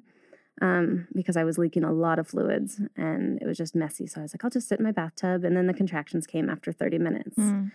um, 0.60 1.08
because 1.14 1.36
I 1.36 1.44
was 1.44 1.58
leaking 1.58 1.84
a 1.84 1.92
lot 1.92 2.18
of 2.18 2.28
fluids 2.28 2.80
and 2.96 3.40
it 3.42 3.46
was 3.46 3.58
just 3.58 3.74
messy. 3.74 4.06
So 4.06 4.20
I 4.20 4.22
was 4.22 4.34
like, 4.34 4.44
I'll 4.44 4.50
just 4.50 4.68
sit 4.68 4.78
in 4.78 4.84
my 4.84 4.92
bathtub. 4.92 5.44
And 5.44 5.56
then 5.56 5.66
the 5.66 5.74
contractions 5.74 6.26
came 6.26 6.48
after 6.48 6.72
30 6.72 6.98
minutes. 6.98 7.36
Mm. 7.36 7.72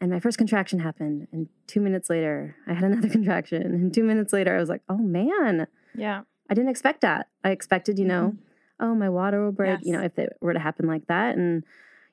And 0.00 0.10
my 0.10 0.18
first 0.18 0.38
contraction 0.38 0.78
happened. 0.78 1.28
And 1.30 1.48
two 1.66 1.80
minutes 1.80 2.08
later, 2.08 2.56
I 2.66 2.72
had 2.72 2.84
another 2.90 3.08
contraction. 3.08 3.62
And 3.62 3.92
two 3.92 4.04
minutes 4.04 4.32
later, 4.32 4.56
I 4.56 4.60
was 4.60 4.68
like, 4.68 4.82
oh 4.88 4.98
man, 4.98 5.66
Yeah. 5.94 6.22
I 6.48 6.54
didn't 6.54 6.70
expect 6.70 7.02
that. 7.02 7.28
I 7.44 7.50
expected, 7.50 7.98
you 7.98 8.04
know, 8.06 8.34
oh, 8.80 8.94
my 8.94 9.08
water 9.08 9.44
will 9.44 9.52
break, 9.52 9.78
you 9.84 9.92
know, 9.92 10.00
if 10.02 10.18
it 10.18 10.36
were 10.40 10.52
to 10.52 10.58
happen 10.58 10.86
like 10.88 11.06
that. 11.06 11.36
And, 11.36 11.62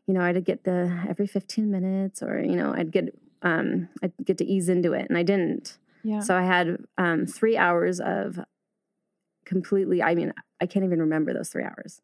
you 0.06 0.14
know, 0.14 0.22
I'd 0.22 0.44
get 0.46 0.64
the 0.64 1.06
every 1.10 1.26
15 1.26 1.72
minutes 1.72 2.22
or, 2.22 2.40
you 2.40 2.56
know, 2.56 2.72
I'd 2.72 2.92
get, 2.92 3.18
um, 3.42 3.90
I'd 4.04 4.14
get 4.24 4.38
to 4.38 4.46
ease 4.46 4.70
into 4.70 4.94
it. 4.94 5.08
And 5.10 5.18
I 5.18 5.24
didn't. 5.24 5.78
Yeah. 6.04 6.20
So 6.20 6.36
I 6.36 6.44
had 6.44 6.78
um, 7.00 7.26
three 7.26 7.58
hours 7.58 8.00
of 8.00 8.40
completely, 9.48 10.04
I 10.04 10.14
mean, 10.14 10.34
I 10.62 10.66
can't 10.66 10.86
even 10.86 11.00
remember 11.00 11.34
those 11.34 11.50
three 11.50 11.64
hours. 11.64 12.02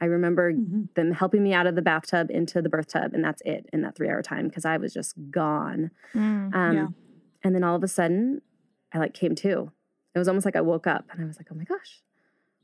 I 0.00 0.06
remember 0.06 0.52
Mhm. 0.52 0.94
them 0.94 1.12
helping 1.12 1.42
me 1.42 1.52
out 1.52 1.66
of 1.66 1.74
the 1.74 1.82
bathtub 1.82 2.30
into 2.30 2.62
the 2.62 2.68
birth 2.68 2.86
tub, 2.88 3.12
and 3.14 3.22
that's 3.22 3.42
it 3.44 3.68
in 3.72 3.82
that 3.82 3.94
three 3.96 4.08
hour 4.08 4.22
time 4.22 4.48
because 4.48 4.64
I 4.64 4.76
was 4.78 4.92
just 4.94 5.14
gone. 5.30 5.90
Mm. 6.14 6.54
Um, 6.54 6.76
Yeah. 6.76 6.88
And 7.44 7.54
then 7.54 7.62
all 7.64 7.76
of 7.76 7.82
a 7.84 7.88
sudden, 7.88 8.40
I 8.92 8.98
like 8.98 9.12
came 9.14 9.34
to. 9.36 9.70
It 10.14 10.18
was 10.18 10.28
almost 10.28 10.44
like 10.46 10.56
I 10.56 10.60
woke 10.60 10.86
up 10.86 11.04
and 11.12 11.20
I 11.22 11.24
was 11.26 11.36
like, 11.38 11.48
oh 11.52 11.54
my 11.54 11.64
gosh, 11.64 12.02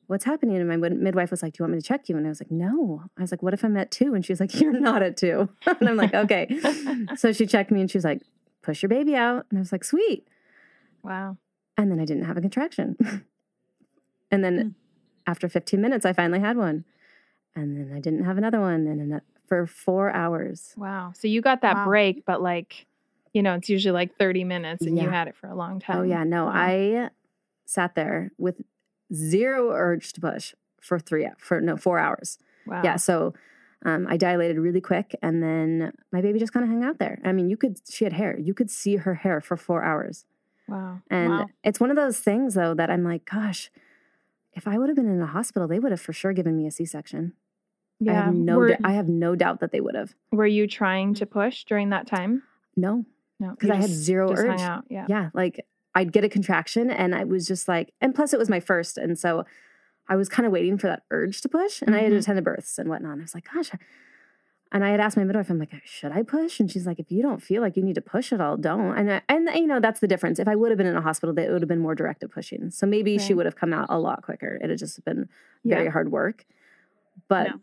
what's 0.07 0.25
happening? 0.25 0.57
And 0.57 0.69
my 0.69 0.77
midwife 0.77 1.31
was 1.31 1.43
like, 1.43 1.53
do 1.55 1.59
you 1.61 1.65
want 1.65 1.75
me 1.75 1.81
to 1.81 1.87
check 1.87 2.09
you? 2.09 2.17
And 2.17 2.27
I 2.27 2.29
was 2.29 2.41
like, 2.41 2.51
no. 2.51 3.03
I 3.17 3.21
was 3.23 3.31
like, 3.31 3.43
what 3.43 3.55
if 3.55 3.65
I'm 3.65 3.77
at 3.77 3.91
two? 3.91 4.15
And 4.15 4.25
she 4.25 4.33
was 4.33 4.41
like, 4.41 4.55
you're 4.61 4.73
not 4.79 5.03
at 5.03 5.17
two. 5.17 5.49
and 5.67 5.89
I'm 5.89 5.97
like, 5.97 6.15
okay. 6.15 6.49
so 7.17 7.33
she 7.33 7.47
checked 7.47 7.71
me 7.71 7.81
and 7.81 7.91
she 7.91 7.99
was 7.99 8.05
like, 8.05 8.23
push 8.63 8.83
your 8.83 8.89
baby 8.89 9.15
out. 9.17 9.47
And 9.51 9.59
I 9.59 9.61
was 9.61 9.73
like, 9.73 9.85
sweet. 9.85 10.27
Wow. 11.03 11.37
And 11.77 11.91
then 11.91 12.01
I 12.01 12.05
didn't 12.05 12.25
have 12.25 12.37
a 12.37 12.41
contraction. 12.41 12.97
And 14.35 14.45
then 14.45 14.61
Hmm. 14.61 14.69
after 15.31 15.49
15 15.49 15.81
minutes, 15.81 16.05
I 16.05 16.13
finally 16.13 16.41
had 16.41 16.57
one. 16.57 16.85
And 17.57 17.77
then 17.77 17.97
I 17.97 18.01
didn't 18.01 18.25
have 18.25 18.37
another 18.37 18.61
one. 18.61 18.87
And 18.87 19.01
then 19.13 19.21
for 19.47 19.67
four 19.67 20.11
hours. 20.11 20.75
Wow. 20.77 21.13
So 21.15 21.29
you 21.29 21.41
got 21.41 21.61
that 21.63 21.75
Wow. 21.77 21.85
break, 21.87 22.25
but 22.27 22.43
like, 22.43 22.87
you 23.33 23.43
know, 23.43 23.55
it's 23.55 23.69
usually 23.69 23.93
like 23.93 24.17
30 24.17 24.45
minutes 24.45 24.83
and 24.87 24.99
you 24.99 25.09
had 25.09 25.29
it 25.29 25.37
for 25.37 25.47
a 25.49 25.55
long 25.55 25.79
time. 25.81 25.99
Oh, 25.99 26.03
yeah. 26.03 26.25
No, 26.25 26.47
Wow. 26.47 26.53
I 26.55 27.11
sat 27.67 27.95
there 27.95 28.33
with 28.39 28.61
zero 29.13 29.71
urge 29.73 30.13
to 30.15 30.21
push 30.21 30.55
for 30.81 30.99
three, 30.99 31.29
for 31.39 31.61
no, 31.61 31.77
four 31.77 31.99
hours. 31.99 32.39
Wow. 32.67 32.81
Yeah. 32.85 32.97
So 32.97 33.35
um, 33.85 34.07
I 34.09 34.17
dilated 34.17 34.59
really 34.59 34.81
quick. 34.81 35.15
And 35.23 35.43
then 35.43 35.93
my 36.13 36.21
baby 36.23 36.39
just 36.39 36.53
kind 36.53 36.65
of 36.65 36.71
hung 36.71 36.83
out 36.85 36.99
there. 36.99 37.21
I 37.25 37.33
mean, 37.33 37.49
you 37.49 37.57
could, 37.57 37.79
she 37.89 38.05
had 38.05 38.15
hair. 38.15 38.39
You 38.39 38.55
could 38.55 38.71
see 38.71 38.97
her 38.97 39.15
hair 39.15 39.41
for 39.41 39.57
four 39.57 39.83
hours. 39.85 40.25
Wow. 40.67 41.03
And 41.11 41.31
Wow. 41.31 41.47
it's 41.63 41.79
one 41.81 41.91
of 41.91 41.97
those 41.97 42.19
things, 42.19 42.55
though, 42.55 42.75
that 42.75 42.91
I'm 42.91 43.05
like, 43.05 43.25
gosh, 43.31 43.71
if 44.57 44.67
I 44.69 44.79
would 44.79 44.89
have 44.89 44.97
been 44.97 45.09
in 45.09 45.21
a 45.21 45.27
hospital, 45.27 45.69
they 45.69 45.79
would 45.79 45.91
have 45.93 46.01
for 46.01 46.13
sure 46.13 46.33
given 46.33 46.57
me 46.57 46.67
a 46.67 46.71
C 46.71 46.85
section. 46.85 47.33
I 48.01 48.05
Yeah. 48.07 48.25
have 48.27 48.35
no, 48.35 48.57
were, 48.59 48.69
dou- 48.69 48.77
I 48.85 48.93
have 48.93 49.09
no 49.09 49.35
doubt 49.37 49.61
that 49.61 49.71
they 49.73 49.81
would 49.81 49.95
have. 49.95 50.15
were 50.33 50.47
you 50.47 50.67
trying 50.67 51.15
to 51.15 51.27
push 51.27 51.65
during 51.65 51.91
that 51.91 52.07
time? 52.07 52.43
No, 52.77 53.05
No. 53.41 53.51
because 53.51 53.71
I 53.71 53.77
had 53.77 53.91
zero 53.91 54.29
just 54.31 54.43
urge. 54.43 54.61
out. 54.61 54.85
Yeah. 54.89 55.07
Yeah, 55.09 55.31
like 55.35 55.65
I'd 55.95 56.13
get 56.13 56.25
a 56.25 56.29
contraction, 56.29 56.91
and 56.91 57.15
I 57.15 57.23
was 57.25 57.47
just 57.47 57.69
like, 57.69 57.93
and 58.01 58.15
plus 58.15 58.33
it 58.33 58.39
was 58.39 58.49
my 58.49 58.59
first, 58.61 58.99
and 58.99 59.17
so 59.19 59.45
I 60.09 60.17
was 60.17 60.29
kind 60.29 60.45
of 60.45 60.53
waiting 60.53 60.77
for 60.77 60.89
that 60.89 61.05
urge 61.11 61.41
to 61.43 61.49
push. 61.49 61.81
And 61.83 61.95
I 61.95 62.01
had 62.01 62.13
Mhm. 62.13 62.19
attended 62.19 62.45
births 62.45 62.79
and 62.79 62.89
whatnot. 62.91 63.13
And 63.13 63.21
I 63.23 63.25
was 63.25 63.35
like, 63.35 63.49
gosh. 63.53 63.71
And 64.75 64.85
I 64.85 64.91
had 64.91 64.99
asked 64.99 65.17
my 65.17 65.23
midwife, 65.23 65.49
I'm 65.51 65.59
like, 65.61 65.73
should 65.85 66.11
I 66.11 66.25
push? 66.25 66.59
And 66.59 66.69
she's 66.69 66.85
like, 66.85 66.99
if 66.99 67.13
you 67.13 67.23
don't 67.23 67.41
feel 67.41 67.63
like 67.63 67.77
you 67.77 67.83
need 67.85 67.95
to 67.95 68.01
push 68.01 68.33
at 68.33 68.41
all, 68.41 68.57
don't. 68.57 68.99
And 68.99 69.09
I, 69.13 69.23
and 69.29 69.49
you 69.55 69.69
know 69.69 69.79
that's 69.79 70.01
the 70.01 70.09
difference. 70.09 70.41
If 70.41 70.49
I 70.49 70.57
would 70.57 70.73
have 70.73 70.79
been 70.79 70.89
in 70.89 70.97
a 70.97 71.01
hospital, 71.01 71.33
it 71.39 71.49
would 71.49 71.63
have 71.63 71.69
been 71.69 71.79
more 71.79 71.95
directed 71.95 72.33
pushing. 72.33 72.73
So 72.73 72.85
maybe 72.85 73.17
she 73.19 73.35
would 73.35 73.47
have 73.47 73.55
come 73.55 73.73
out 73.73 73.87
a 73.89 74.01
lot 74.01 74.23
quicker. 74.23 74.59
It 74.61 74.69
had 74.69 74.79
just 74.81 75.03
been 75.05 75.29
very 75.65 75.85
Yeah. 75.85 75.91
hard 75.93 76.11
work. 76.11 76.45
But 77.29 77.51
No. 77.51 77.61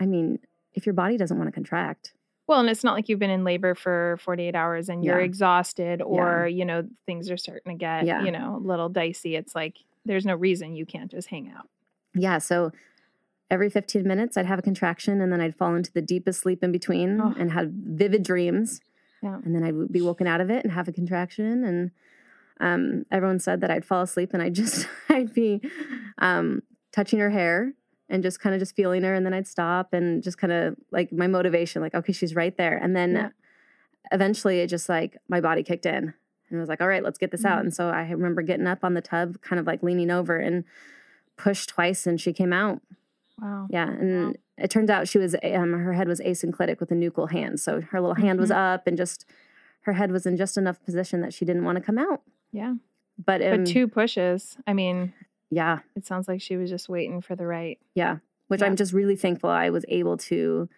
I 0.00 0.06
mean, 0.06 0.40
if 0.74 0.84
your 0.84 0.94
body 0.94 1.16
doesn't 1.16 1.38
want 1.38 1.46
to 1.46 1.52
contract, 1.52 2.12
Well, 2.48 2.58
and 2.60 2.68
it's 2.70 2.82
not 2.82 2.94
like 2.94 3.08
you've 3.08 3.18
been 3.20 3.30
in 3.30 3.44
labor 3.44 3.74
for 3.76 4.16
48 4.20 4.54
hours 4.56 4.88
and 4.88 5.04
you're 5.04 5.20
Yeah. 5.20 5.24
exhausted 5.26 6.02
or, 6.02 6.48
you 6.48 6.64
know, 6.64 6.88
things 7.06 7.30
are 7.30 7.36
starting 7.36 7.72
to 7.72 7.78
get, 7.78 8.04
Yeah. 8.06 8.24
you 8.24 8.32
know, 8.32 8.56
a 8.56 8.58
little 8.66 8.88
dicey. 8.88 9.36
It's 9.36 9.54
like 9.54 9.76
there's 10.06 10.24
no 10.26 10.34
reason 10.34 10.74
you 10.74 10.86
can't 10.86 11.10
just 11.10 11.28
hang 11.28 11.50
out. 11.56 11.68
Yeah. 12.14 12.38
So 12.38 12.72
every 13.50 13.70
15 13.70 14.02
minutes, 14.06 14.36
I'd 14.36 14.46
have 14.46 14.58
a 14.58 14.62
contraction 14.62 15.20
and 15.20 15.32
then 15.32 15.40
I'd 15.40 15.56
fall 15.56 15.74
into 15.74 15.92
the 15.92 16.02
deepest 16.02 16.40
sleep 16.40 16.62
in 16.62 16.70
between 16.72 17.20
Oh. 17.20 17.34
and 17.38 17.52
have 17.52 17.70
vivid 17.70 18.22
dreams. 18.22 18.80
Yeah. 19.22 19.38
And 19.44 19.54
then 19.54 19.64
I'd 19.64 19.90
be 19.92 20.00
woken 20.02 20.26
out 20.26 20.40
of 20.40 20.50
it 20.50 20.64
and 20.64 20.72
have 20.72 20.86
a 20.88 20.92
contraction. 20.92 21.64
And 21.64 21.90
um, 22.60 23.06
everyone 23.10 23.38
said 23.40 23.60
that 23.62 23.70
I'd 23.70 23.84
fall 23.84 24.02
asleep 24.02 24.30
and 24.34 24.42
I'd 24.42 24.54
just, 24.54 24.86
I'd 25.08 25.32
be 25.32 25.60
um, 26.18 26.62
touching 26.92 27.18
her 27.20 27.30
hair 27.30 27.72
and 28.10 28.22
just 28.22 28.40
kind 28.40 28.54
of 28.54 28.60
just 28.60 28.76
feeling 28.76 29.02
her. 29.02 29.14
And 29.14 29.24
then 29.24 29.34
I'd 29.34 29.46
stop 29.46 29.92
and 29.92 30.22
just 30.22 30.38
kind 30.38 30.52
of 30.52 30.76
like 30.90 31.10
my 31.12 31.26
motivation, 31.26 31.80
like, 31.82 31.94
okay, 31.94 32.12
she's 32.12 32.34
right 32.34 32.56
there. 32.56 32.76
And 32.76 32.94
then 32.94 33.12
Yeah. 33.14 33.28
eventually 34.12 34.60
it 34.60 34.66
just 34.68 34.88
like 34.88 35.16
my 35.28 35.40
body 35.40 35.62
kicked 35.62 35.86
in 35.86 36.14
and 36.50 36.60
was 36.60 36.68
like, 36.68 36.80
all 36.80 36.88
right, 36.88 37.02
let's 37.02 37.18
get 37.18 37.30
this 37.30 37.44
out. 37.44 37.58
Mhm. 37.58 37.62
And 37.62 37.74
so 37.74 37.88
I 37.88 38.08
remember 38.10 38.42
getting 38.42 38.66
up 38.66 38.84
on 38.84 38.94
the 38.94 39.02
tub, 39.02 39.40
kind 39.42 39.58
of 39.60 39.66
like 39.66 39.82
leaning 39.82 40.10
over 40.10 40.36
and 40.36 40.64
pushed 41.36 41.68
twice 41.70 42.06
and 42.06 42.20
she 42.20 42.32
came 42.32 42.52
out. 42.52 42.80
Wow. 43.40 43.66
Yeah, 43.70 43.88
and 43.88 44.36
it 44.56 44.70
turns 44.70 44.90
out 44.90 45.08
she 45.08 45.18
was 45.18 45.34
um, 45.42 45.72
her 45.72 45.92
head 45.92 46.08
was 46.08 46.20
asynclitic 46.20 46.80
with 46.80 46.90
a 46.90 46.94
nuchal 46.94 47.30
hand, 47.30 47.60
so 47.60 47.80
her 47.80 48.00
little 48.00 48.16
hand 48.16 48.38
was 48.40 48.50
up 48.50 48.86
and 48.86 48.96
just 48.96 49.24
her 49.82 49.92
head 49.94 50.10
was 50.10 50.26
in 50.26 50.36
just 50.36 50.56
enough 50.56 50.82
position 50.84 51.20
that 51.20 51.32
she 51.32 51.44
didn't 51.44 51.64
want 51.64 51.76
to 51.76 51.82
come 51.82 51.98
out. 51.98 52.22
Yeah. 52.52 52.74
But, 53.24 53.42
um, 53.42 53.64
But 53.64 53.66
two 53.66 53.88
pushes. 53.88 54.56
I 54.66 54.72
mean, 54.74 55.12
Yeah. 55.50 55.78
It 55.96 56.04
sounds 56.06 56.28
like 56.28 56.40
she 56.42 56.56
was 56.56 56.68
just 56.68 56.88
waiting 56.88 57.20
for 57.22 57.34
the 57.36 57.46
right. 57.46 57.78
Yeah. 57.94 58.18
Which 58.48 58.60
Yeah. 58.60 58.66
I'm 58.66 58.76
just 58.76 58.92
really 58.92 59.16
thankful 59.16 59.48
I 59.50 59.70
was 59.70 59.84
able 59.88 60.16
to 60.18 60.68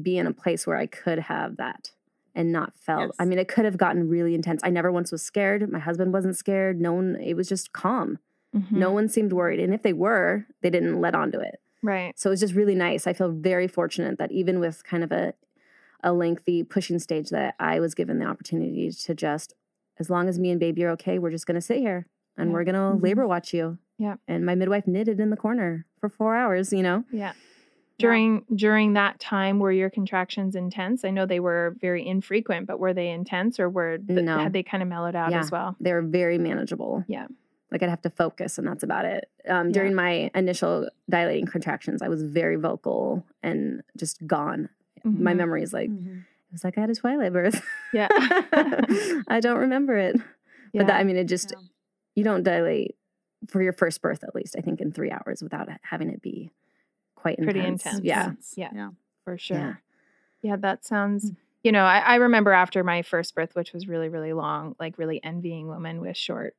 be 0.00 0.16
in 0.18 0.26
a 0.26 0.32
place 0.32 0.66
where 0.66 0.76
I 0.76 0.86
could 0.86 1.18
have 1.18 1.56
that 1.56 1.90
and 2.34 2.52
not 2.52 2.76
felt. 2.76 3.14
I 3.18 3.24
mean, 3.24 3.38
it 3.38 3.48
could 3.48 3.64
have 3.64 3.78
gotten 3.78 4.08
really 4.08 4.34
intense. 4.34 4.60
I 4.62 4.70
never 4.70 4.92
once 4.92 5.10
was 5.10 5.22
scared. 5.22 5.68
My 5.72 5.78
husband 5.78 6.12
wasn't 6.12 6.36
scared. 6.36 6.80
No 6.80 6.92
one, 6.92 7.16
it 7.16 7.34
was 7.34 7.48
just 7.48 7.72
calm. 7.72 8.18
Mhm. 8.54 8.72
No 8.72 8.92
one 8.92 9.08
seemed 9.08 9.32
worried. 9.32 9.58
And 9.60 9.74
if 9.74 9.82
they 9.82 9.92
were, 9.94 10.46
they 10.62 10.70
didn't 10.70 11.00
let 11.00 11.14
on 11.14 11.32
to 11.32 11.40
it. 11.40 11.60
Right. 11.86 12.18
So 12.18 12.30
it 12.30 12.32
was 12.32 12.40
just 12.40 12.54
really 12.54 12.74
nice. 12.74 13.06
I 13.06 13.12
feel 13.12 13.30
very 13.30 13.68
fortunate 13.68 14.18
that 14.18 14.32
even 14.32 14.58
with 14.60 14.82
kind 14.84 15.04
of 15.04 15.12
a 15.12 15.34
a 16.02 16.12
lengthy 16.12 16.62
pushing 16.62 16.98
stage 16.98 17.30
that 17.30 17.54
I 17.58 17.80
was 17.80 17.94
given 17.94 18.18
the 18.18 18.26
opportunity 18.26 18.90
to 18.92 19.14
just 19.14 19.54
as 19.98 20.10
long 20.10 20.28
as 20.28 20.38
me 20.38 20.50
and 20.50 20.60
baby 20.60 20.84
are 20.84 20.90
okay, 20.90 21.18
we're 21.18 21.30
just 21.30 21.46
gonna 21.46 21.60
sit 21.60 21.78
here 21.78 22.06
and 22.36 22.50
Yeah. 22.50 22.54
we're 22.54 22.64
gonna 22.64 22.92
Mhm. 22.96 23.02
labor 23.02 23.26
watch 23.26 23.54
you. 23.54 23.78
Yeah. 23.98 24.16
And 24.28 24.44
my 24.44 24.54
midwife 24.54 24.86
knitted 24.86 25.18
in 25.20 25.30
the 25.30 25.36
corner 25.38 25.86
for 25.98 26.08
four 26.10 26.36
hours, 26.36 26.72
you 26.72 26.82
know? 26.82 27.04
Yeah. 27.10 27.32
During 27.98 28.44
during 28.54 28.92
that 28.92 29.18
time, 29.18 29.58
were 29.58 29.72
your 29.72 29.88
contractions 29.88 30.54
intense? 30.54 31.02
I 31.04 31.10
know 31.10 31.24
they 31.24 31.40
were 31.40 31.76
very 31.80 32.06
infrequent, 32.06 32.66
but 32.66 32.78
were 32.78 32.92
they 32.92 33.08
intense 33.08 33.58
or 33.58 33.70
were 33.70 33.96
the, 33.98 34.20
No. 34.22 34.38
had 34.38 34.52
they 34.52 34.62
kind 34.62 34.82
of 34.82 34.88
mellowed 34.90 35.16
out 35.16 35.30
Yeah. 35.30 35.40
as 35.40 35.50
well? 35.50 35.76
They 35.80 35.92
were 35.94 36.02
very 36.02 36.36
manageable. 36.36 37.04
Yeah. 37.08 37.26
Like 37.72 37.82
I'd 37.82 37.90
have 37.90 38.02
to 38.02 38.10
focus 38.10 38.58
and 38.58 38.66
that's 38.66 38.82
about 38.82 39.04
it. 39.04 39.28
Um, 39.48 39.68
Yeah. 39.68 39.72
during 39.72 39.94
my 39.94 40.30
initial 40.34 40.88
dilating 41.10 41.46
contractions, 41.46 42.00
I 42.02 42.08
was 42.08 42.22
very 42.22 42.56
vocal 42.56 43.26
and 43.42 43.82
just 43.96 44.24
gone. 44.26 44.68
My 45.04 45.32
Mhm. 45.32 45.36
memory 45.36 45.62
is 45.62 45.72
like, 45.72 45.90
Mhm. 45.90 46.18
it 46.20 46.52
was 46.52 46.64
like 46.64 46.78
I 46.78 46.80
had 46.82 46.90
a 46.90 46.94
twilight 46.94 47.32
birth. 47.32 47.64
Yeah. 47.92 48.08
I 49.28 49.40
don't 49.40 49.58
remember 49.58 49.96
it. 49.96 50.16
yeah. 50.72 50.82
But 50.82 50.86
that, 50.88 51.00
I 51.00 51.04
mean, 51.04 51.16
it 51.16 51.24
just, 51.24 51.52
Yeah. 51.52 51.66
you 52.14 52.24
don't 52.24 52.42
dilate 52.42 52.96
for 53.48 53.62
your 53.62 53.72
first 53.72 54.00
birth, 54.00 54.22
at 54.24 54.34
least, 54.34 54.56
I 54.56 54.60
think, 54.62 54.80
in 54.80 54.92
three 54.92 55.10
hours 55.10 55.42
without 55.42 55.68
having 55.82 56.10
it 56.10 56.22
be 56.22 56.50
quite 57.14 57.38
intense. 57.38 57.52
Pretty 57.52 57.66
intense. 57.68 57.98
intense. 57.98 58.54
Yeah. 58.56 58.70
Yeah. 58.72 58.76
Yeah. 58.76 58.90
for 59.24 59.36
sure. 59.38 59.56
Yeah. 59.56 59.74
Yeah, 60.42 60.56
that 60.56 60.84
sounds. 60.84 61.32
Mm. 61.32 61.36
You 61.64 61.72
know, 61.72 61.84
I, 61.84 61.98
I 61.98 62.14
remember 62.16 62.52
after 62.52 62.84
my 62.84 63.02
first 63.02 63.34
birth, 63.34 63.56
which 63.56 63.72
was 63.72 63.88
really, 63.88 64.08
really 64.08 64.32
long, 64.32 64.76
like 64.78 64.98
really 64.98 65.20
envying 65.24 65.66
women 65.66 66.00
with 66.00 66.16
short, 66.16 66.54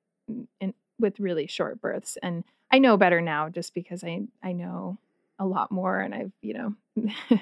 and 0.60 0.74
with 1.00 1.20
really 1.20 1.48
short 1.48 1.82
births. 1.82 2.18
And 2.24 2.44
I 2.72 2.80
know 2.80 2.98
better 2.98 3.22
now, 3.22 3.50
just 3.50 3.74
because 3.74 4.04
I 4.04 4.24
I 4.44 4.52
know 4.54 4.98
a 5.40 5.46
lot 5.46 5.72
more, 5.72 6.00
and 6.00 6.14
I've 6.14 6.32
you 6.42 6.54
know 6.54 6.76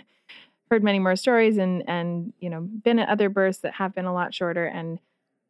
heard 0.72 0.84
many 0.84 1.00
more 1.00 1.16
stories, 1.16 1.58
and 1.58 1.84
and 1.88 2.34
you 2.40 2.50
know 2.50 2.62
been 2.62 3.00
at 3.00 3.10
other 3.10 3.30
births 3.30 3.60
that 3.60 3.74
have 3.76 3.94
been 3.96 4.06
a 4.06 4.14
lot 4.14 4.34
shorter, 4.34 4.66
and 4.66 5.00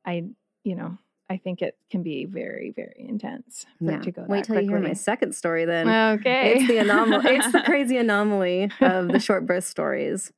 I 0.06 0.26
you 0.64 0.76
know 0.76 0.98
I 1.30 1.38
think 1.38 1.62
it 1.64 1.76
can 1.90 2.04
be 2.04 2.26
very, 2.26 2.72
very 2.76 3.04
intense 3.10 3.66
for 3.84 3.92
Yeah. 3.92 4.00
to 4.00 4.12
go. 4.12 4.26
Wait 4.28 4.46
that 4.46 4.54
till 4.54 4.62
you 4.62 4.70
hear 4.70 4.80
my 4.80 4.94
second 4.94 5.34
story 5.34 5.66
then. 5.66 5.88
Okay, 6.20 6.54
It's 6.58 6.68
the 6.68 6.78
anomaly. 6.78 7.24
it's 7.36 7.52
the 7.52 7.62
crazy 7.62 7.98
anomaly 7.98 8.70
of 8.80 9.08
the 9.12 9.20
short 9.20 9.48
birth 9.48 9.64
stories. 9.64 10.32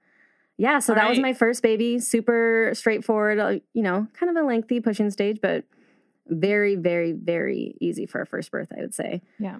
Yeah, 0.55 0.79
so 0.79 0.93
All 0.93 0.99
that 0.99 1.09
was 1.09 1.19
my 1.19 1.33
first 1.33 1.61
baby. 1.61 1.99
Super 1.99 2.71
straightforward, 2.73 3.37
uh, 3.37 3.59
you 3.73 3.83
know, 3.83 4.07
kind 4.13 4.29
of 4.35 4.41
a 4.41 4.47
lengthy 4.47 4.79
pushing 4.79 5.11
stage, 5.11 5.39
but 5.41 5.65
very, 6.29 6.75
very, 6.75 7.11
very 7.11 7.75
easy 7.79 8.05
for 8.05 8.21
a 8.21 8.25
first 8.25 8.51
birth, 8.51 8.71
I 8.75 8.81
would 8.81 8.93
say. 8.93 9.21
Yeah. 9.39 9.59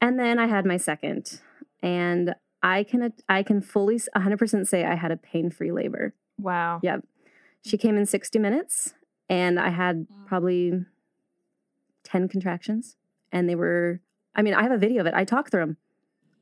And 0.00 0.18
then 0.18 0.38
I 0.38 0.46
had 0.46 0.66
my 0.66 0.76
second, 0.76 1.40
and 1.82 2.34
I 2.62 2.84
can 2.84 3.12
I 3.28 3.42
can 3.42 3.60
fully 3.60 4.00
100% 4.16 4.66
say 4.66 4.84
I 4.84 4.94
had 4.94 5.12
a 5.12 5.16
pain 5.16 5.50
free 5.50 5.72
labor. 5.72 6.14
Wow. 6.38 6.80
Yeah. 6.82 6.98
She 7.64 7.78
came 7.78 7.96
in 7.96 8.06
60 8.06 8.38
minutes, 8.38 8.94
and 9.28 9.60
I 9.60 9.70
had 9.70 10.06
probably 10.26 10.84
10 12.04 12.28
contractions, 12.28 12.96
and 13.30 13.48
they 13.48 13.54
were. 13.54 14.00
I 14.34 14.42
mean, 14.42 14.54
I 14.54 14.62
have 14.62 14.72
a 14.72 14.78
video 14.78 15.02
of 15.02 15.06
it. 15.06 15.14
I 15.14 15.24
talk 15.24 15.50
through 15.50 15.60
them. 15.60 15.76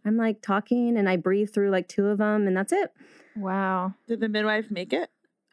I'm 0.04 0.16
like 0.16 0.40
talking, 0.40 0.96
and 0.96 1.08
I 1.08 1.16
breathe 1.16 1.52
through 1.52 1.70
like 1.70 1.88
two 1.88 2.06
of 2.06 2.18
them, 2.18 2.46
and 2.46 2.56
that's 2.56 2.72
it. 2.72 2.92
Wow. 3.36 3.94
Did 4.06 4.20
the 4.20 4.28
midwife 4.28 4.70
make 4.70 4.92
it? 4.92 5.10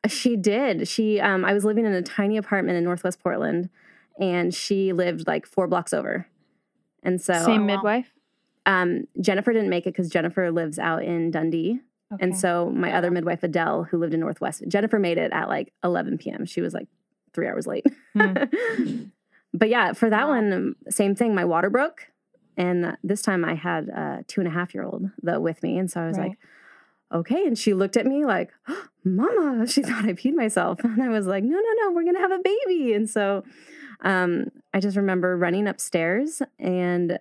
She 0.07 0.35
did. 0.35 0.87
She 0.87 1.19
um 1.19 1.43
I 1.43 1.53
was 1.53 1.65
living 1.65 1.85
in 1.85 1.93
a 1.93 2.01
tiny 2.01 2.37
apartment 2.37 2.77
in 2.77 2.83
Northwest 2.83 3.19
Portland 3.21 3.69
and 4.19 4.53
she 4.53 4.93
lived 4.93 5.27
like 5.27 5.45
4 5.45 5.67
blocks 5.67 5.93
over. 5.93 6.27
And 7.03 7.21
so 7.21 7.33
Same 7.45 7.61
Oh, 7.63 7.65
midwife. 7.65 8.13
um 8.65 9.07
Jennifer 9.21 9.53
didn't 9.53 9.69
make 9.69 9.87
it 9.87 9.95
cuz 9.95 10.09
Jennifer 10.09 10.51
lives 10.51 10.77
out 10.79 11.03
in 11.03 11.31
Dundee. 11.31 11.79
Okay. 12.13 12.23
And 12.23 12.37
so 12.37 12.69
my 12.71 12.93
other 12.93 13.11
midwife 13.11 13.43
Adele 13.43 13.83
who 13.85 13.97
lived 13.97 14.13
in 14.13 14.19
Northwest. 14.21 14.63
Jennifer 14.67 14.97
made 14.99 15.17
it 15.17 15.31
at 15.33 15.47
like 15.49 15.73
11 15.83 16.17
p.m. 16.17 16.45
She 16.45 16.61
was 16.61 16.73
like 16.73 16.87
3 17.33 17.47
hours 17.47 17.67
late. 17.67 17.85
but 19.53 19.69
yeah, 19.69 19.93
for 19.93 20.09
that 20.09 20.27
Wow. 20.27 20.35
one 20.35 20.75
same 20.89 21.15
thing 21.15 21.33
my 21.35 21.45
water 21.45 21.69
broke 21.69 22.07
and 22.55 22.97
this 23.03 23.21
time 23.21 23.45
I 23.45 23.53
had 23.55 23.87
a 23.89 24.23
two 24.27 24.41
and 24.41 24.47
a 24.47 24.51
half 24.51 24.73
year 24.73 24.83
old 24.83 25.09
though 25.21 25.39
with 25.39 25.61
me 25.63 25.77
and 25.77 25.89
so 25.91 26.01
I 26.01 26.07
was 26.07 26.17
Right. 26.17 26.29
like 26.29 26.37
okay. 27.13 27.47
And 27.47 27.57
she 27.57 27.73
looked 27.73 27.95
at 27.95 28.05
me 28.05 28.25
like, 28.25 28.51
Mama, 29.05 29.65
she 29.73 29.81
thought 29.81 30.03
I 30.03 30.11
peed 30.11 30.33
myself. 30.33 30.83
And 30.83 31.01
I 31.01 31.07
was 31.07 31.25
like, 31.25 31.41
No, 31.43 31.55
no, 31.57 31.73
no, 31.81 31.91
we're 31.93 32.03
going 32.03 32.15
to 32.15 32.21
have 32.21 32.31
a 32.31 32.39
baby. 32.39 32.93
And 32.93 33.09
so 33.09 33.45
um, 34.01 34.51
I 34.73 34.79
just 34.79 34.97
remember 34.97 35.37
running 35.37 35.67
upstairs 35.67 36.41
and 36.59 37.19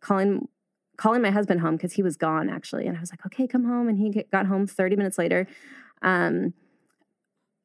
calling. 0.00 0.48
Calling 0.96 1.22
my 1.22 1.32
husband 1.32 1.60
home 1.60 1.74
because 1.74 1.94
he 1.94 2.04
was 2.04 2.16
gone 2.16 2.48
actually, 2.48 2.86
and 2.86 2.96
I 2.96 3.00
was 3.00 3.10
like, 3.10 3.26
"Okay, 3.26 3.48
come 3.48 3.64
home." 3.64 3.88
And 3.88 3.98
he 3.98 4.24
got 4.30 4.46
home 4.46 4.64
thirty 4.64 4.94
minutes 4.94 5.18
later. 5.18 5.48
Um, 6.02 6.54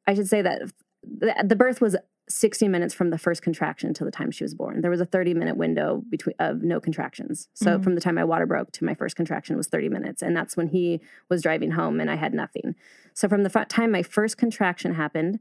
I 0.04 0.14
should 0.14 0.26
say 0.26 0.42
that 0.42 0.62
the, 1.04 1.34
the 1.44 1.54
birth 1.54 1.80
was 1.80 1.94
sixty 2.28 2.66
minutes 2.66 2.92
from 2.92 3.10
the 3.10 3.18
first 3.18 3.40
contraction 3.40 3.94
to 3.94 4.04
the 4.04 4.10
time 4.10 4.32
she 4.32 4.42
was 4.42 4.54
born. 4.54 4.80
There 4.80 4.90
was 4.90 5.00
a 5.00 5.04
thirty 5.04 5.32
minute 5.32 5.56
window 5.56 6.02
between 6.10 6.34
of 6.40 6.62
no 6.64 6.80
contractions. 6.80 7.48
So 7.54 7.78
Mhm. 7.78 7.84
from 7.84 7.94
the 7.94 8.00
time 8.00 8.16
my 8.16 8.24
water 8.24 8.46
broke 8.46 8.72
to 8.72 8.84
my 8.84 8.94
first 8.94 9.14
contraction 9.14 9.56
was 9.56 9.68
thirty 9.68 9.88
minutes, 9.88 10.22
and 10.22 10.36
that's 10.36 10.56
when 10.56 10.66
he 10.66 11.00
was 11.28 11.40
driving 11.40 11.70
home 11.70 12.00
and 12.00 12.10
I 12.10 12.16
had 12.16 12.34
nothing. 12.34 12.74
So 13.14 13.28
from 13.28 13.44
the 13.44 13.50
time 13.68 13.92
my 13.92 14.02
first 14.02 14.38
contraction 14.38 14.94
happened, 14.94 15.38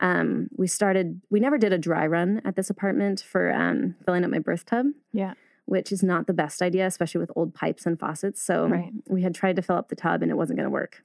um, 0.00 0.48
we 0.56 0.66
started. 0.66 1.20
We 1.30 1.40
never 1.40 1.58
did 1.58 1.72
a 1.72 1.78
dry 1.78 2.06
run 2.06 2.40
at 2.44 2.56
this 2.56 2.70
apartment 2.70 3.20
for 3.20 3.52
um, 3.52 3.94
filling 4.04 4.24
up 4.24 4.30
my 4.30 4.38
birth 4.38 4.64
tub. 4.66 4.86
Yeah. 5.12 5.34
Which 5.66 5.92
is 5.92 6.02
not 6.02 6.26
the 6.26 6.32
best 6.32 6.62
idea, 6.62 6.86
especially 6.86 7.20
with 7.20 7.30
old 7.36 7.54
pipes 7.54 7.86
and 7.86 7.98
faucets. 7.98 8.42
So 8.42 8.66
Right. 8.66 8.92
we 9.08 9.22
had 9.22 9.34
tried 9.34 9.56
to 9.56 9.62
fill 9.62 9.76
up 9.76 9.88
the 9.88 9.94
tub 9.96 10.20
and 10.22 10.30
it 10.30 10.34
wasn't 10.34 10.56
going 10.58 10.64
to 10.66 10.70
work. 10.70 11.04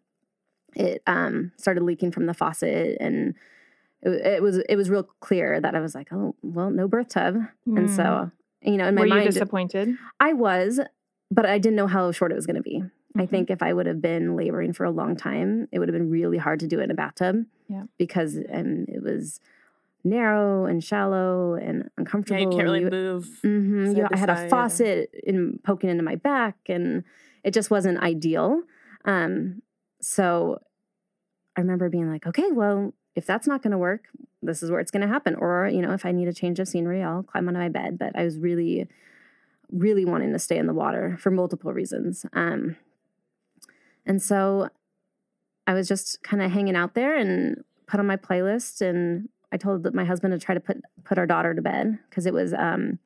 It 0.76 1.04
um, 1.06 1.52
started 1.58 1.84
leaking 1.84 2.12
from 2.12 2.26
the 2.26 2.34
faucet, 2.34 2.98
and 3.00 3.36
it, 4.02 4.10
it 4.26 4.42
was 4.42 4.58
it 4.58 4.76
was 4.76 4.90
real 4.90 5.04
clear 5.20 5.62
that 5.62 5.76
I 5.76 5.80
was 5.82 5.94
like, 5.96 6.12
oh 6.12 6.36
well, 6.42 6.70
no 6.72 6.88
birth 6.88 7.10
tub. 7.10 7.36
And 7.66 7.88
Mm. 7.90 7.96
so 7.96 8.32
you 8.62 8.78
know, 8.78 8.88
in 8.88 8.96
my 8.96 9.02
were 9.02 9.08
you 9.08 9.14
mind, 9.14 9.26
disappointed? 9.34 9.90
I 10.20 10.34
was, 10.34 10.80
but 11.30 11.46
I 11.46 11.60
didn't 11.60 11.76
know 11.76 11.88
how 11.88 12.12
short 12.12 12.32
it 12.32 12.36
was 12.36 12.48
going 12.48 12.56
to 12.56 12.64
be. 12.64 12.84
I 13.18 13.24
Mhm. 13.26 13.30
think 13.30 13.50
if 13.50 13.64
I 13.64 13.72
would 13.74 13.86
have 13.86 14.02
been 14.02 14.36
laboring 14.36 14.74
for 14.74 14.84
a 14.84 14.92
long 14.92 15.16
time, 15.16 15.68
it 15.72 15.80
would 15.80 15.88
have 15.88 15.94
been 15.98 16.10
really 16.10 16.38
hard 16.38 16.60
to 16.62 16.68
do 16.68 16.80
it 16.80 16.84
in 16.84 16.92
a 16.92 16.96
bathtub. 16.96 17.46
Yeah. 17.70 17.84
Because 17.98 18.38
um, 18.52 18.86
it 18.88 19.02
was 19.02 19.40
narrow 20.04 20.66
and 20.66 20.84
shallow 20.84 21.56
and 21.56 21.84
Yeah, 21.84 21.90
uncomfortable. 21.98 22.42
you 22.42 22.50
can't 22.50 22.64
really 22.64 22.82
you- 22.82 22.90
move. 22.90 23.40
Mhm, 23.44 23.96
you- 23.98 24.08
I 24.12 24.18
had 24.18 24.30
a 24.30 24.48
faucet 24.50 25.10
in 25.24 25.60
poking 25.64 25.90
into 25.90 26.04
my 26.04 26.16
back, 26.16 26.58
and 26.70 27.04
it 27.44 27.54
just 27.54 27.72
wasn't 27.72 28.00
ideal. 28.00 28.62
Um, 29.06 29.62
so 30.02 30.60
I 31.56 31.62
remember 31.62 31.90
being 31.90 32.10
like, 32.10 32.28
okay, 32.28 32.52
well, 32.52 32.94
if 33.16 33.26
that's 33.26 33.48
not 33.48 33.64
going 33.64 33.72
to 33.72 33.78
work, 33.78 34.10
this 34.44 34.62
is 34.62 34.70
where 34.70 34.80
it's 34.82 34.92
going 34.92 35.02
to 35.02 35.08
happen. 35.08 35.36
Or 35.36 35.68
you 35.68 35.82
know, 35.82 35.94
if 35.94 36.06
I 36.06 36.12
need 36.12 36.28
a 36.28 36.34
change 36.34 36.60
of 36.60 36.68
scenery, 36.68 37.02
I'll 37.02 37.24
climb 37.24 37.48
onto 37.48 37.60
my 37.60 37.70
bed. 37.70 37.98
But 37.98 38.12
I 38.16 38.24
was 38.26 38.38
really, 38.38 38.88
really 39.72 40.06
wanting 40.06 40.34
to 40.34 40.40
stay 40.40 40.58
in 40.58 40.68
the 40.68 40.74
water 40.74 41.16
for 41.18 41.32
multiple 41.32 41.74
reasons. 41.74 42.26
Um, 42.34 42.76
and 44.06 44.22
so 44.22 44.70
I 45.68 45.74
was 45.74 45.88
just 45.88 46.22
kind 46.24 46.42
of 46.44 46.52
hanging 46.52 46.76
out 46.76 46.94
there 46.94 47.16
and 47.16 47.64
put 47.88 48.00
on 48.00 48.08
my 48.08 48.18
playlist 48.18 48.82
and 48.82 49.30
I 49.52 49.58
told 49.58 49.94
my 49.94 50.06
husband 50.06 50.34
to 50.34 50.44
try 50.44 50.54
to 50.54 50.60
put 50.60 50.82
put 51.04 51.18
our 51.18 51.26
daughter 51.26 51.54
to 51.54 51.62
bed 51.62 52.00
because 52.10 52.26
it 52.26 52.34
was 52.34 52.54
um 52.54 53.00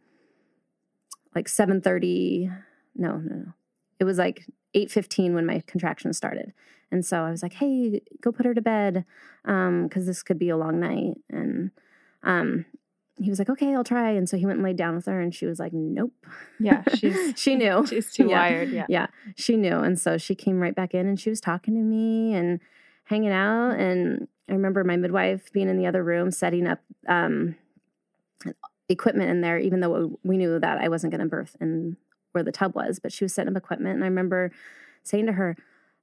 like 1.35 1.47
7:30 1.47 2.51
no 2.95 3.17
no 3.17 3.35
no 3.35 3.53
it 3.99 4.03
was 4.03 4.17
like 4.17 4.45
8:15 4.73 5.33
when 5.33 5.45
my 5.45 5.61
contractions 5.67 6.17
started. 6.17 6.53
And 6.91 7.05
so 7.05 7.23
I 7.23 7.31
was 7.31 7.43
like 7.43 7.53
hey 7.53 8.01
go 8.21 8.31
put 8.31 8.45
her 8.45 8.53
to 8.53 8.61
bed 8.61 9.05
um 9.45 9.89
cuz 9.89 10.05
this 10.05 10.23
could 10.23 10.39
be 10.39 10.49
a 10.49 10.57
long 10.57 10.79
night. 10.79 11.17
And 11.29 11.71
um 12.23 12.65
he 13.21 13.29
was 13.29 13.39
like 13.39 13.49
okay 13.49 13.73
I'll 13.75 13.83
try 13.83 14.11
and 14.11 14.27
so 14.29 14.37
he 14.37 14.45
went 14.45 14.57
and 14.57 14.63
laid 14.63 14.77
down 14.77 14.95
with 14.95 15.05
her 15.05 15.19
and 15.19 15.33
she 15.35 15.45
was 15.45 15.59
like 15.59 15.73
nope 15.73 16.13
Yeah, 16.59 16.83
she's 16.95 17.33
she 17.35 17.55
knew 17.55 17.85
she's 17.85 18.11
too 18.13 18.27
Yeah. 18.29 18.39
wired. 18.39 18.69
Yeah. 18.71 18.85
yeah, 18.89 19.07
she 19.35 19.55
knew. 19.57 19.77
And 19.79 19.99
so 19.99 20.17
she 20.17 20.35
came 20.35 20.59
right 20.59 20.75
back 20.75 20.93
in 20.93 21.07
and 21.07 21.19
she 21.19 21.29
was 21.29 21.39
talking 21.41 21.73
to 21.75 21.81
me 21.81 22.33
and 22.33 22.59
hanging 23.05 23.31
out. 23.31 23.71
And 23.79 24.27
I 24.49 24.53
remember 24.53 24.83
my 24.83 24.95
midwife 24.97 25.51
being 25.53 25.69
in 25.69 25.77
the 25.77 25.85
other 25.87 26.03
room 26.03 26.31
setting 26.31 26.67
up 26.67 26.79
um, 27.07 27.55
equipment 28.87 29.29
in 29.29 29.41
there, 29.41 29.57
even 29.59 29.79
though 29.79 30.19
we 30.23 30.37
knew 30.37 30.59
that 30.59 30.79
I 30.79 30.87
wasn't 30.89 31.11
going 31.11 31.21
to 31.21 31.27
birth 31.27 31.55
in 31.61 31.97
where 32.31 32.43
the 32.43 32.51
tub 32.51 32.75
was, 32.75 32.99
but 32.99 33.11
she 33.11 33.23
was 33.23 33.33
setting 33.33 33.53
up 33.55 33.57
equipment. 33.57 33.95
And 33.95 34.03
I 34.03 34.07
remember 34.07 34.51
saying 35.03 35.25
to 35.27 35.33
her, 35.33 35.55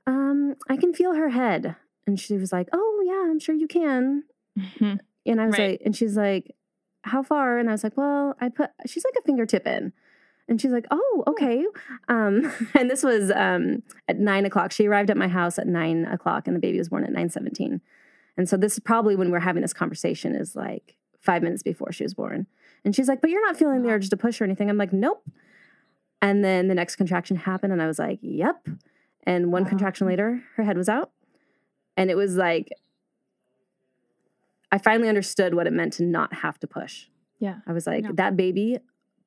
um, 0.07 0.55
I 0.69 0.77
can 0.77 0.93
feel 0.95 1.15
her 1.15 1.29
head. 1.31 1.77
And 2.07 2.19
she 2.19 2.37
was 2.37 2.53
like, 2.53 2.69
Oh, 2.73 3.03
yeah, 3.07 3.31
I'm 3.31 3.39
sure 3.41 3.55
you 3.55 3.67
can. 3.69 4.25
Mhm. 4.59 4.99
And 5.27 5.41
I 5.41 5.47
was 5.47 5.59
Right. 5.59 5.73
like, 5.73 5.83
and 5.85 5.95
she's 5.97 6.17
like, 6.17 6.55
how 7.07 7.23
far? 7.23 7.59
And 7.59 7.69
I 7.69 7.73
was 7.73 7.83
like, 7.85 7.97
well, 7.97 8.37
I 8.41 8.49
put, 8.49 8.71
she's 8.87 9.05
like 9.05 9.15
a 9.19 9.23
fingertip 9.25 9.67
in. 9.67 9.93
And 10.49 10.61
she's 10.61 10.71
like, 10.71 10.87
"Oh, 10.93 11.25
okay." 11.27 11.65
Um, 12.07 12.53
and 12.75 12.89
this 12.89 13.03
was 13.03 13.33
um, 13.33 13.83
at 14.07 14.21
nine 14.21 14.47
o'clock. 14.47 14.71
She 14.71 14.87
arrived 14.87 15.11
at 15.11 15.17
my 15.17 15.27
house 15.27 15.59
at 15.59 15.67
nine 15.67 16.05
o'clock, 16.05 16.47
and 16.47 16.55
the 16.55 16.61
baby 16.61 16.79
was 16.79 16.89
born 16.89 17.03
at 17.03 17.11
nine 17.11 17.31
seventeen. 17.31 17.81
And 18.37 18.49
so 18.49 18.57
this 18.57 18.75
is 18.75 18.79
probably 18.79 19.17
when 19.17 19.33
we're 19.33 19.41
having 19.41 19.63
this 19.63 19.73
conversation 19.73 20.37
is 20.37 20.55
like 20.55 20.95
five 21.21 21.43
minutes 21.43 21.65
before 21.65 21.91
she 21.91 22.05
was 22.05 22.15
born. 22.15 22.47
And 22.85 22.95
she's 22.95 23.09
like, 23.09 23.21
"But 23.21 23.31
you're 23.31 23.45
not 23.45 23.57
feeling 23.57 23.83
the 23.83 23.91
urge 23.91 24.09
to 24.09 24.17
push 24.17 24.41
or 24.41 24.45
anything." 24.45 24.71
I'm 24.71 24.79
like, 24.79 24.93
"Nope." 24.93 25.29
And 26.23 26.45
then 26.45 26.69
the 26.69 26.77
next 26.77 26.95
contraction 26.95 27.37
happened, 27.39 27.73
and 27.73 27.83
I 27.83 27.89
was 27.89 27.99
like, 27.99 28.21
"Yep." 28.23 28.69
And 29.25 29.51
one 29.51 29.65
Wow. 29.65 29.69
contraction 29.71 30.07
later, 30.07 30.45
her 30.55 30.63
head 30.63 30.77
was 30.77 30.89
out, 30.89 31.11
and 31.97 32.09
it 32.09 32.15
was 32.17 32.37
like 32.37 32.69
I 34.73 34.79
finally 34.79 35.09
understood 35.09 35.55
what 35.55 35.67
it 35.67 35.73
meant 35.73 35.95
to 35.95 36.05
not 36.05 36.35
have 36.35 36.59
to 36.61 36.67
push. 36.67 37.07
Yeah. 37.39 37.57
I 37.67 37.73
was 37.73 37.87
like, 37.87 38.05
Yeah. 38.05 38.11
that 38.15 38.37
baby 38.37 38.79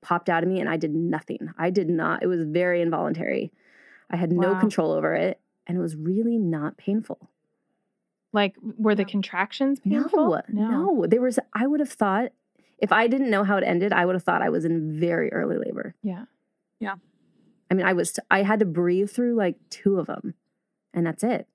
popped 0.01 0.29
out 0.29 0.43
of 0.43 0.49
me 0.49 0.59
and 0.59 0.69
I 0.69 0.77
did 0.77 0.93
nothing. 0.95 1.49
I 1.57 1.69
did 1.69 1.89
not, 1.89 2.23
it 2.23 2.27
was 2.27 2.43
very 2.43 2.81
involuntary. 2.81 3.51
I 4.09 4.15
had 4.17 4.31
no 4.31 4.55
control 4.55 4.91
over 4.91 5.13
it 5.15 5.39
and 5.67 5.77
it 5.77 5.81
was 5.81 5.95
really 5.95 6.37
not 6.37 6.77
painful. 6.77 7.29
Like, 8.31 8.55
were 8.61 8.95
the 8.95 9.05
contractions 9.05 9.79
painful? 9.79 10.39
No, 10.49 10.69
no. 10.69 11.05
There 11.07 11.21
was, 11.21 11.39
I 11.53 11.65
would 11.67 11.79
have 11.79 11.91
thought, 11.91 12.31
if 12.77 12.91
I 12.91 13.07
didn't 13.07 13.29
know 13.31 13.43
how 13.43 13.57
it 13.57 13.63
ended, 13.63 13.91
I 13.91 14.05
would 14.05 14.15
have 14.15 14.23
thought 14.23 14.41
I 14.41 14.49
was 14.49 14.65
in 14.65 14.99
very 14.99 15.31
early 15.33 15.57
labor. 15.57 15.95
Yeah. 16.03 16.25
Yeah. 16.79 16.95
I 17.69 17.73
mean, 17.73 17.85
I 17.85 17.93
was, 17.93 18.17
I 18.31 18.43
had 18.43 18.59
to 18.59 18.65
breathe 18.65 19.09
through 19.11 19.35
like 19.35 19.57
two 19.69 19.99
of 19.99 20.07
them 20.07 20.33
and 20.93 21.05
that's 21.05 21.23
it. 21.23 21.47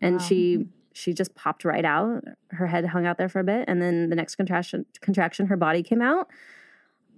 And 0.00 0.16
Wow. 0.16 0.22
she, 0.22 0.56
mm-hmm. 0.56 0.70
She 0.92 1.12
just 1.12 1.34
popped 1.34 1.64
right 1.64 1.84
out. 1.84 2.24
Her 2.50 2.66
head 2.66 2.84
hung 2.86 3.06
out 3.06 3.18
there 3.18 3.28
for 3.28 3.40
a 3.40 3.44
bit. 3.44 3.64
And 3.68 3.80
then 3.80 4.10
the 4.10 4.16
next 4.16 4.36
contraction, 4.36 4.86
contraction, 5.00 5.46
her 5.46 5.56
body 5.56 5.82
came 5.82 6.02
out. 6.02 6.28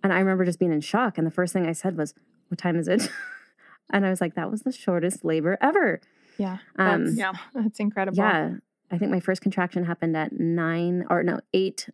And 0.03 0.13
I 0.13 0.19
remember 0.19 0.45
just 0.45 0.59
being 0.59 0.73
in 0.73 0.81
shock. 0.81 1.17
And 1.19 1.27
the 1.27 1.31
first 1.31 1.53
thing 1.53 1.67
I 1.67 1.73
said 1.73 1.97
was, 1.97 2.15
What 2.49 2.59
time 2.59 2.77
is 2.77 2.89
it? 2.89 3.09
and 3.93 4.05
I 4.05 4.11
was 4.11 4.21
like, 4.21 4.35
That 4.35 4.51
was 4.51 4.63
the 4.63 4.73
shortest 4.73 5.25
labor 5.25 5.57
ever. 5.61 6.01
Yeah. 6.39 6.59
Um, 6.77 7.05
That's, 7.05 7.17
Yeah. 7.19 7.33
that's 7.55 7.81
incredible. 7.81 8.19
Yeah. 8.19 8.55
I 8.91 8.99
think 8.99 9.11
my 9.11 9.21
first 9.21 9.41
contraction 9.43 9.85
happened 9.85 10.17
at 10.17 10.39
nine 10.39 11.05
or 11.09 11.23
no, 11.23 11.41
eight 11.55 11.89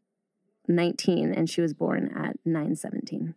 nineteen, 0.66 1.32
and 1.32 1.48
she 1.48 1.60
was 1.60 1.72
born 1.74 2.10
at 2.16 2.36
nine 2.44 2.74
seventeen. 2.74 3.34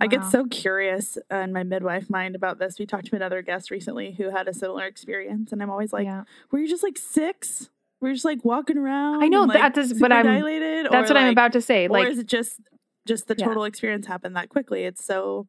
I 0.00 0.06
get 0.06 0.24
so 0.24 0.46
curious 0.46 1.16
in 1.30 1.52
my 1.52 1.62
midwife 1.62 2.10
mind 2.10 2.34
about 2.34 2.58
this. 2.58 2.78
We 2.78 2.86
talked 2.86 3.06
to 3.06 3.16
another 3.16 3.40
guest 3.42 3.70
recently 3.70 4.12
who 4.12 4.30
had 4.30 4.48
a 4.48 4.54
similar 4.54 4.84
experience, 4.86 5.52
and 5.52 5.62
I'm 5.62 5.70
always 5.70 5.92
like, 5.92 6.04
yeah. 6.06 6.24
"Were 6.50 6.58
you 6.58 6.68
just 6.68 6.82
like 6.82 6.98
six? 6.98 7.70
Were 8.00 8.08
you 8.08 8.14
just 8.14 8.24
like 8.24 8.44
walking 8.44 8.78
around? 8.78 9.22
I 9.22 9.28
know, 9.28 9.42
and, 9.42 9.48
like, 9.52 9.60
that 9.60 9.78
is 9.78 10.00
what 10.00 10.10
I'm- 10.10 10.26
dilated, 10.26 10.86
That's 10.90 11.08
or, 11.08 11.14
what 11.14 11.22
I'm 11.22 11.30
about 11.30 11.52
to 11.52 11.60
say. 11.60 11.86
Or 11.86 11.90
Like, 11.90 12.08
is 12.08 12.18
it 12.18 12.26
just 12.26 12.60
just 13.06 13.26
the 13.28 13.34
Yeah. 13.36 13.46
total 13.46 13.64
experience 13.64 14.06
happened 14.06 14.34
that 14.36 14.48
quickly? 14.48 14.84
It's 14.84 15.04
so 15.04 15.46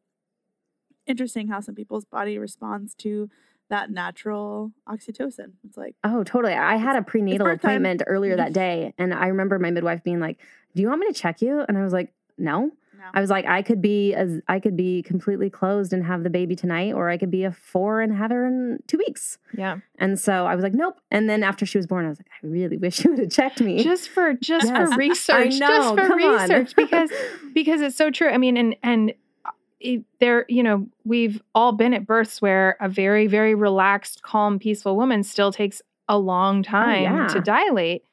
interesting 1.06 1.48
how 1.48 1.60
some 1.60 1.74
people's 1.74 2.04
body 2.04 2.38
responds 2.38 2.94
to 2.96 3.28
that 3.70 3.90
natural 3.90 4.72
oxytocin. 4.88 5.52
It's 5.66 5.76
like, 5.76 5.94
Oh, 6.04 6.22
totally. 6.24 6.52
I 6.54 6.76
had 6.76 6.96
a 6.96 7.02
prenatal 7.02 7.46
birth 7.46 7.60
time. 7.62 7.70
appointment 7.70 8.02
earlier 8.06 8.32
mm-hmm. 8.36 8.44
that 8.44 8.52
day, 8.52 8.94
and 8.98 9.12
I 9.12 9.28
remember 9.28 9.58
my 9.58 9.70
midwife 9.70 10.02
being 10.04 10.20
like, 10.20 10.38
"Do 10.74 10.82
you 10.82 10.88
want 10.88 11.00
me 11.00 11.06
to 11.08 11.12
check 11.12 11.40
you?" 11.42 11.60
And 11.66 11.76
I 11.78 11.82
was 11.82 11.92
like, 11.92 12.12
"No." 12.38 12.72
I 13.12 13.20
was 13.20 13.30
like, 13.30 13.46
"I 13.46 13.62
could 13.62 13.82
be 13.82 14.14
as 14.14 14.40
I 14.48 14.60
could 14.60 14.76
be 14.76 15.02
completely 15.02 15.50
closed 15.50 15.92
and 15.92 16.04
have 16.04 16.22
the 16.22 16.30
baby 16.30 16.56
tonight, 16.56 16.92
or 16.94 17.10
I 17.10 17.18
could 17.18 17.30
be 17.30 17.44
a 17.44 17.52
four 17.52 18.00
and 18.00 18.14
have 18.14 18.30
her 18.30 18.46
in 18.46 18.78
two 18.86 18.98
weeks." 18.98 19.38
yeah. 19.56 19.78
And 19.98 20.18
so 20.18 20.46
I 20.46 20.54
was 20.54 20.62
like, 20.62 20.74
"Nope." 20.74 21.00
And 21.10 21.28
then 21.28 21.42
after 21.42 21.66
she 21.66 21.78
was 21.78 21.86
born, 21.86 22.06
I 22.06 22.08
was 22.08 22.18
like, 22.18 22.30
"I 22.42 22.46
really 22.46 22.76
wish 22.76 23.04
you 23.04 23.10
would 23.10 23.20
have 23.20 23.30
checked 23.30 23.60
me." 23.60 23.82
Just 23.82 24.08
for 24.08 24.34
just 24.34 24.66
Yes. 24.66 24.90
for 24.90 24.96
research. 24.96 25.54
I 25.54 25.58
know. 25.58 25.68
just 25.68 25.94
for 25.96 26.16
research 26.16 26.76
because 26.76 27.10
because 27.54 27.80
it's 27.80 27.96
so 27.96 28.10
true. 28.10 28.28
I 28.28 28.38
mean, 28.38 28.56
and 28.56 28.76
and 28.82 29.12
uh, 29.44 29.50
it, 29.80 30.04
there, 30.20 30.46
you 30.48 30.62
know, 30.62 30.86
we've 31.04 31.42
all 31.54 31.72
been 31.72 31.94
at 31.94 32.06
births 32.06 32.40
where 32.40 32.76
a 32.80 32.88
very 32.88 33.26
very 33.26 33.54
relaxed, 33.54 34.22
calm, 34.22 34.58
peaceful 34.58 34.96
woman 34.96 35.22
still 35.22 35.52
takes 35.52 35.82
a 36.08 36.18
long 36.18 36.60
oh, 36.60 36.62
time 36.62 37.02
yeah. 37.02 37.26
to 37.28 37.40
dilate, 37.40 38.04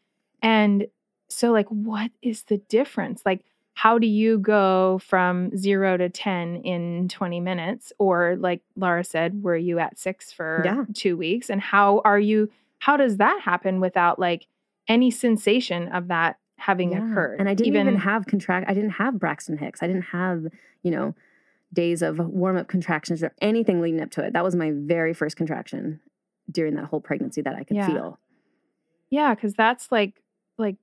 and 0.41 0.88
so 1.32 1.51
like, 1.51 1.67
what 1.69 2.12
is 2.21 2.43
the 2.43 2.58
difference? 2.58 3.21
Like, 3.25 3.43
how 3.73 3.97
do 3.97 4.05
you 4.07 4.38
go 4.38 4.99
from 4.99 5.55
zero 5.57 5.97
to 5.97 6.10
ten 6.10 6.57
in 6.57 7.07
twenty 7.07 7.39
minutes, 7.39 7.93
or 7.97 8.36
like 8.39 8.62
Laura 8.75 9.03
said, 9.03 9.41
were 9.43 9.55
you 9.57 9.79
at 9.79 9.97
six 9.97 10.31
for 10.31 10.62
Yeah. 10.65 10.86
two 10.93 11.17
weeks, 11.17 11.49
and 11.49 11.62
how 11.62 12.01
are 12.05 12.19
you? 12.19 12.49
How 12.79 12.97
does 12.97 13.17
that 13.17 13.41
happen 13.41 13.79
without 13.79 14.19
like 14.19 14.47
any 14.88 15.10
sensation 15.12 15.88
of 15.89 16.07
that 16.10 16.38
having 16.57 16.91
Yeah. 16.91 17.12
occurred? 17.12 17.39
And 17.39 17.47
I 17.49 17.53
didn't 17.53 17.67
even, 17.75 17.95
have 17.95 18.25
contract. 18.27 18.69
I 18.69 18.73
didn't 18.73 18.91
have 18.91 19.19
Braxton 19.19 19.57
Hicks. 19.57 19.81
I 19.81 19.88
didn't 19.88 20.03
have 20.03 20.47
you 20.84 20.91
know 20.91 21.15
days 21.73 22.01
of 22.01 22.19
warm 22.19 22.57
up 22.57 22.67
contractions 22.67 23.23
or 23.23 23.34
anything 23.41 23.79
leading 23.79 24.01
up 24.01 24.12
to 24.12 24.23
it. 24.23 24.34
That 24.34 24.43
was 24.43 24.55
my 24.55 24.71
very 24.73 25.13
first 25.13 25.38
contraction 25.38 26.01
during 26.51 26.75
that 26.75 26.86
whole 26.86 26.99
pregnancy 26.99 27.41
that 27.41 27.55
I 27.55 27.63
could 27.63 27.77
Yeah. 27.77 27.88
feel. 27.88 28.19
Yeah, 29.10 29.34
because 29.34 29.53
that's 29.53 29.91
like 29.91 30.21
like 30.57 30.75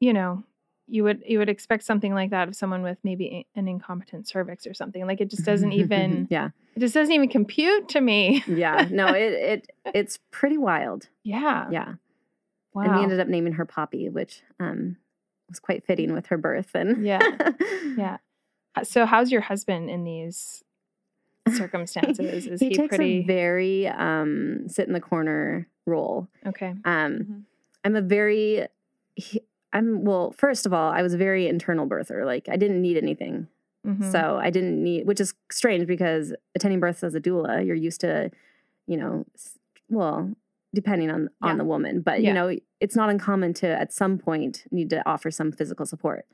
you 0.00 0.12
know, 0.12 0.42
you 0.86 1.02
would 1.04 1.22
you 1.26 1.38
would 1.38 1.48
expect 1.48 1.82
something 1.84 2.12
like 2.14 2.30
that 2.30 2.48
of 2.48 2.54
someone 2.54 2.82
with 2.82 2.98
maybe 3.02 3.46
an 3.54 3.68
incompetent 3.68 4.28
cervix 4.28 4.66
or 4.66 4.74
something. 4.74 5.06
Like 5.06 5.20
it 5.20 5.30
just 5.30 5.44
doesn't 5.44 5.72
even 5.72 6.26
yeah. 6.30 6.50
it 6.76 6.80
just 6.80 6.94
doesn't 6.94 7.12
even 7.14 7.28
compute 7.28 7.88
to 7.90 8.00
me. 8.00 8.44
Yeah. 8.48 8.86
No, 8.90 9.08
it 9.08 9.32
it 9.32 9.66
it's 9.94 10.18
pretty 10.30 10.58
wild. 10.58 11.08
Yeah. 11.22 11.68
Yeah. 11.70 11.94
Wow. 12.74 12.82
And 12.82 12.96
we 12.96 13.02
ended 13.02 13.20
up 13.20 13.28
naming 13.28 13.54
her 13.54 13.64
Poppy, 13.64 14.08
which 14.10 14.42
um 14.60 14.96
was 15.48 15.58
quite 15.58 15.86
fitting 15.86 16.12
with 16.12 16.26
her 16.26 16.36
birth 16.38 16.70
and 16.74 17.04
Yeah. 17.04 17.20
yeah. 17.96 18.16
So 18.82 19.06
how's 19.06 19.30
your 19.32 19.42
husband 19.42 19.88
in 19.88 20.04
these 20.04 20.62
circumstances? 21.56 22.46
Is 22.46 22.60
he, 22.60 22.70
he, 22.70 22.74
takes 22.74 22.88
pretty 22.88 23.20
a 23.20 23.24
very 23.24 23.86
um 23.88 24.68
sit 24.68 24.86
in 24.86 24.92
the 24.92 25.00
corner 25.00 25.68
role. 25.86 26.28
okay? 26.46 26.74
Um 26.84 27.12
Mhm. 27.12 27.42
I'm 27.84 27.96
a 27.96 28.02
very 28.02 28.66
he, 29.14 29.40
I'm 29.74 30.04
well, 30.04 30.32
first 30.32 30.64
of 30.66 30.72
all, 30.72 30.90
I 30.92 31.02
was 31.02 31.12
a 31.12 31.18
very 31.18 31.46
internal 31.48 31.86
birther. 31.86 32.24
Like 32.24 32.48
I 32.48 32.56
didn't 32.56 32.80
need 32.80 32.96
anything. 32.96 33.48
Mhm. 33.86 34.10
So 34.10 34.38
I 34.40 34.48
didn't 34.48 34.82
need, 34.82 35.06
which 35.06 35.20
is 35.20 35.34
strange 35.50 35.86
because 35.86 36.32
attending 36.54 36.80
births 36.80 37.04
as 37.04 37.14
a 37.14 37.20
doula, 37.20 37.66
you're 37.66 37.74
used 37.76 38.00
to, 38.00 38.30
you 38.86 38.96
know, 38.96 39.26
well, 39.90 40.30
depending 40.74 41.10
on 41.10 41.28
on 41.42 41.58
the 41.58 41.64
woman, 41.64 42.00
but 42.00 42.22
Yeah. 42.22 42.28
you 42.28 42.34
know, 42.34 42.56
it's 42.80 42.96
not 42.96 43.10
uncommon 43.10 43.52
to 43.54 43.66
at 43.68 43.92
some 43.92 44.16
point 44.16 44.64
need 44.70 44.88
to 44.90 45.06
offer 45.06 45.30
some 45.30 45.52
physical 45.52 45.84
support, 45.86 46.24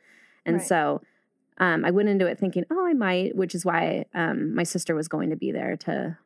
and 0.47 0.57
Right. 0.59 0.67
so. 0.67 1.01
Um, 1.59 1.85
I 1.85 1.91
went 1.91 2.09
into 2.09 2.27
it 2.27 2.39
thinking, 2.39 2.65
oh, 2.71 2.87
I 2.87 2.95
might, 2.95 3.37
which 3.37 3.55
is 3.55 3.67
why 3.67 4.07
um, 4.15 4.55
my 4.55 4.63
sister 4.63 4.95
was 4.95 5.09
going 5.09 5.29
to 5.29 5.37
be 5.37 5.53
there 5.53 5.77
to 5.79 6.17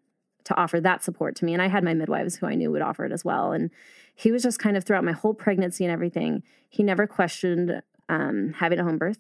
to 0.45 0.57
offer 0.57 0.81
that 0.81 1.03
support 1.03 1.35
to 1.37 1.45
me, 1.45 1.53
and 1.53 1.63
I 1.63 1.69
had 1.69 1.85
my 1.85 1.95
midwives 1.95 2.37
who 2.37 2.47
I 2.47 2.55
knew 2.55 2.71
would 2.71 2.83
offer 2.83 3.05
it 3.05 3.13
as 3.13 3.25
well. 3.25 3.53
And 3.53 3.71
he 4.15 4.31
was 4.31 4.43
just 4.43 4.59
kind 4.59 4.77
of 4.77 4.85
throughout 4.85 5.05
my 5.05 5.13
whole 5.13 5.35
pregnancy 5.35 5.85
and 5.85 5.93
everything. 5.93 6.43
He 6.69 6.83
never 6.83 7.07
questioned 7.07 7.83
um, 8.09 8.53
having 8.59 8.79
a 8.79 8.85
home 8.85 8.99
birth, 8.99 9.19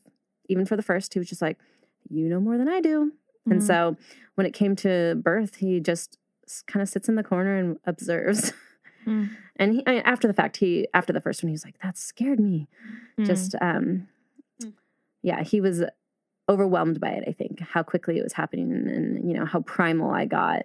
even 0.49 0.67
for 0.67 0.77
the 0.77 0.83
first. 0.83 1.15
He 1.15 1.19
was 1.19 1.29
just 1.29 1.43
like, 1.43 1.59
you 2.11 2.29
know 2.29 2.41
more 2.41 2.59
than 2.59 2.69
I 2.69 2.81
do. 2.81 3.13
And 3.47 3.61
Mhm. 3.61 3.67
so 3.67 3.97
when 4.35 4.47
it 4.47 4.53
came 4.53 4.77
to 4.77 5.15
birth, 5.17 5.57
he 5.57 5.81
just 5.81 6.19
kind 6.67 6.83
of 6.83 6.89
sits 6.89 7.09
in 7.09 7.15
the 7.15 7.23
corner 7.25 7.57
and 7.57 7.79
observes. 7.85 8.53
Mm. 9.07 9.31
And 9.57 9.73
he, 9.75 9.87
I, 9.87 9.99
after 10.01 10.27
the 10.27 10.35
fact, 10.35 10.57
he 10.57 10.89
after 10.95 11.13
the 11.13 11.21
first 11.21 11.41
one, 11.43 11.49
he 11.49 11.53
was 11.53 11.65
like, 11.65 11.79
"That 11.81 11.97
scared 11.97 12.41
me." 12.41 12.67
Mm. 13.19 13.25
Just, 13.25 13.55
um, 13.61 14.09
Mm. 14.61 14.73
yeah, 15.23 15.43
he 15.45 15.61
was 15.61 15.85
overwhelmed 16.49 16.99
by 17.01 17.11
it. 17.11 17.25
I 17.29 17.33
think 17.33 17.61
how 17.61 17.83
quickly 17.85 18.19
it 18.19 18.23
was 18.25 18.33
happening, 18.33 18.73
and, 18.73 18.89
and 18.89 19.29
you 19.31 19.37
know 19.37 19.45
how 19.45 19.61
primal 19.61 20.11
I 20.11 20.25
got 20.27 20.63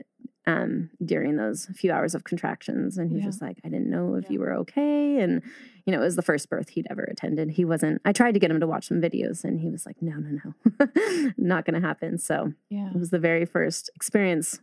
um, 0.49 0.89
during 1.05 1.35
those 1.37 1.65
few 1.75 1.91
hours 1.91 2.15
of 2.15 2.23
contractions. 2.23 2.97
And 2.97 3.09
he 3.09 3.15
was 3.15 3.23
Yeah. 3.23 3.29
just 3.29 3.41
like, 3.41 3.57
"I 3.63 3.69
didn't 3.69 3.89
know 3.89 4.15
if 4.15 4.25
Yeah. 4.25 4.31
you 4.33 4.39
were 4.39 4.53
okay." 4.63 5.19
And 5.19 5.41
you 5.85 5.93
know, 5.93 6.01
it 6.01 6.05
was 6.05 6.15
the 6.15 6.21
first 6.21 6.49
birth 6.49 6.69
he'd 6.69 6.87
ever 6.89 7.03
attended. 7.03 7.51
He 7.51 7.65
wasn't. 7.65 8.01
I 8.05 8.11
tried 8.13 8.33
to 8.33 8.39
get 8.39 8.51
him 8.51 8.59
to 8.59 8.67
watch 8.67 8.87
some 8.87 9.01
videos, 9.01 9.43
and 9.43 9.59
he 9.59 9.69
was 9.69 9.85
like, 9.85 10.01
"No, 10.01 10.15
no, 10.17 10.31
no, 10.43 10.87
not 11.37 11.65
going 11.65 11.79
to 11.81 11.87
happen." 11.87 12.17
So 12.17 12.53
yeah. 12.69 12.89
it 12.93 12.95
was 12.99 13.09
the 13.11 13.19
very 13.19 13.45
first 13.45 13.89
experience 13.95 14.59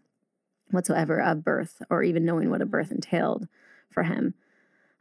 whatsoever 0.71 1.21
of 1.21 1.45
birth 1.45 1.83
or 1.91 2.03
even 2.03 2.25
knowing 2.25 2.51
what 2.51 2.61
a 2.63 2.67
birth 2.67 2.91
entailed 2.91 3.47
for 3.91 4.03
him. 4.03 4.35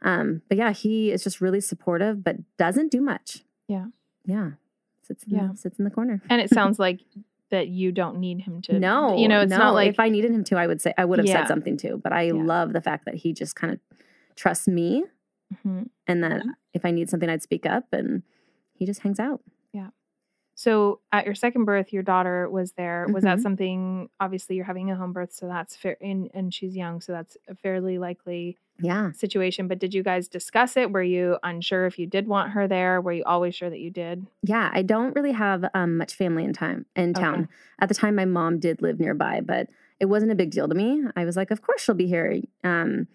Um, 0.02 0.42
but 0.48 0.56
yeah, 0.58 0.72
he 0.72 1.10
is 1.10 1.24
just 1.24 1.40
really 1.40 1.60
supportive, 1.60 2.22
but 2.22 2.36
doesn't 2.56 2.90
do 2.92 3.00
much. 3.00 3.44
Yeah. 3.66 3.86
Yeah. 4.24 4.52
Sits 5.02 5.24
in, 5.24 5.34
Yeah. 5.34 5.52
Sits 5.54 5.78
in 5.78 5.84
the 5.84 5.90
corner. 5.90 6.20
And 6.30 6.40
it 6.40 6.50
sounds 6.50 6.78
like 6.86 7.00
that 7.50 7.68
you 7.68 7.92
don't 7.92 8.18
need 8.18 8.40
him 8.40 8.60
to. 8.62 8.78
no, 8.78 9.16
you 9.16 9.28
know, 9.28 9.42
it's 9.42 9.50
no. 9.50 9.58
not 9.58 9.74
like 9.74 9.88
if 9.90 10.00
I 10.00 10.08
needed 10.08 10.32
him 10.32 10.42
to, 10.44 10.56
I 10.56 10.66
would 10.66 10.80
say 10.80 10.92
I 10.98 11.04
would 11.04 11.18
have 11.18 11.26
Yeah. 11.26 11.42
said 11.42 11.48
something 11.48 11.76
too. 11.76 12.00
But 12.02 12.12
I 12.12 12.22
Yeah. 12.22 12.32
love 12.34 12.72
the 12.72 12.80
fact 12.80 13.04
that 13.04 13.14
he 13.14 13.32
just 13.32 13.54
kind 13.56 13.72
of 13.72 13.78
trusts 14.34 14.66
me 14.68 15.04
Mhm. 15.64 15.88
and 16.08 16.24
that 16.24 16.42
if 16.74 16.84
I 16.84 16.90
need 16.90 17.08
something, 17.08 17.28
I'd 17.30 17.42
speak 17.42 17.64
up 17.66 17.84
and 17.92 18.22
he 18.74 18.84
just 18.84 19.02
hangs 19.02 19.20
out. 19.20 19.42
So 20.58 21.00
at 21.12 21.26
your 21.26 21.34
second 21.34 21.66
birth, 21.66 21.92
your 21.92 22.02
daughter 22.02 22.48
was 22.48 22.72
there. 22.72 23.06
Was 23.12 23.24
that 23.24 23.38
Mhm. 23.38 23.42
something? 23.42 24.08
Obviously, 24.20 24.56
you're 24.56 24.64
having 24.64 24.90
a 24.90 24.96
home 24.96 25.12
birth, 25.12 25.32
so 25.32 25.46
that's 25.46 25.76
fair, 25.76 25.98
and 26.00 26.30
and 26.32 26.52
she's 26.52 26.74
young, 26.74 27.00
so 27.02 27.12
that's 27.12 27.36
a 27.46 27.54
fairly 27.54 27.98
likely 27.98 28.56
Yeah. 28.80 29.12
situation. 29.12 29.68
But 29.68 29.78
did 29.78 29.92
you 29.92 30.02
guys 30.02 30.28
discuss 30.28 30.76
it? 30.78 30.90
Were 30.92 31.02
you 31.02 31.36
unsure 31.42 31.84
if 31.86 31.98
you 31.98 32.06
did 32.06 32.26
want 32.26 32.52
her 32.52 32.66
there? 32.66 33.02
Were 33.02 33.12
you 33.12 33.22
always 33.24 33.54
sure 33.54 33.68
that 33.68 33.80
you 33.80 33.90
did? 33.90 34.26
Yeah. 34.42 34.70
I 34.72 34.80
don't 34.82 35.14
really 35.14 35.32
have 35.32 35.66
um, 35.74 35.98
much 35.98 36.14
family 36.14 36.44
in 36.44 36.54
time 36.54 36.86
in 36.96 37.10
Okay. 37.10 37.20
town. 37.20 37.48
At 37.78 37.88
the 37.90 37.94
time, 37.94 38.14
my 38.14 38.24
mom 38.24 38.58
did 38.58 38.80
live 38.80 38.98
nearby, 38.98 39.42
but 39.42 39.68
it 40.00 40.06
wasn't 40.06 40.32
a 40.32 40.34
big 40.34 40.50
deal 40.50 40.68
to 40.68 40.74
me. 40.74 41.04
I 41.16 41.24
was 41.26 41.36
like, 41.36 41.50
of 41.50 41.60
course 41.60 41.82
she'll 41.82 41.94
be 41.94 42.06
here. 42.06 42.40
Um, 42.64 43.08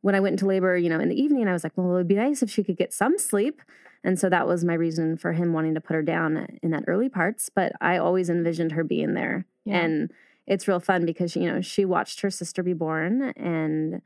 when 0.00 0.16
I 0.16 0.20
went 0.20 0.32
into 0.34 0.46
labor, 0.46 0.76
you 0.76 0.88
know, 0.88 0.98
in 0.98 1.08
the 1.08 1.20
evening, 1.20 1.46
I 1.46 1.52
was 1.52 1.62
like, 1.62 1.72
well, 1.76 1.90
it 1.90 1.94
would 1.94 2.08
be 2.08 2.16
nice 2.16 2.42
if 2.42 2.50
she 2.50 2.64
could 2.64 2.76
get 2.76 2.92
some 2.92 3.18
sleep. 3.18 3.62
And 4.04 4.18
so 4.18 4.28
that 4.28 4.46
was 4.48 4.64
my 4.64 4.74
reason 4.74 5.16
for 5.16 5.32
him 5.32 5.52
wanting 5.52 5.74
to 5.74 5.80
put 5.80 5.94
her 5.94 6.02
down 6.02 6.58
in 6.62 6.70
that 6.72 6.84
early 6.88 7.08
parts. 7.08 7.48
But 7.54 7.72
I 7.80 7.98
always 7.98 8.28
envisioned 8.28 8.72
her 8.72 8.82
being 8.84 9.14
there. 9.14 9.46
Yeah. 9.64 9.80
And 9.80 10.12
it's 10.46 10.66
real 10.66 10.80
fun 10.80 11.06
because, 11.06 11.36
you 11.36 11.46
know, 11.46 11.60
she 11.60 11.84
watched 11.84 12.20
her 12.22 12.30
sister 12.30 12.62
be 12.64 12.72
born 12.72 13.32
and 13.36 14.02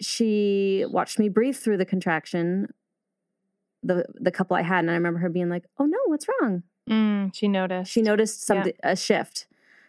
she 0.00 0.84
watched 0.88 1.18
me 1.20 1.28
breathe 1.28 1.56
through 1.56 1.76
the 1.76 1.84
contraction, 1.84 2.68
the 3.82 4.04
the 4.14 4.32
couple 4.32 4.56
I 4.56 4.62
had. 4.62 4.80
And 4.80 4.90
I 4.90 4.94
remember 4.94 5.20
her 5.20 5.28
being 5.28 5.48
like, 5.48 5.64
oh 5.78 5.84
no, 5.86 5.98
what's 6.06 6.26
wrong? 6.40 6.64
Mm, 6.90 7.34
she 7.34 7.46
noticed. 7.48 7.92
She 7.92 8.02
noticed 8.02 8.42
Yeah. 8.42 8.46
something, 8.56 8.72
a 8.82 8.96
shift. 8.96 9.46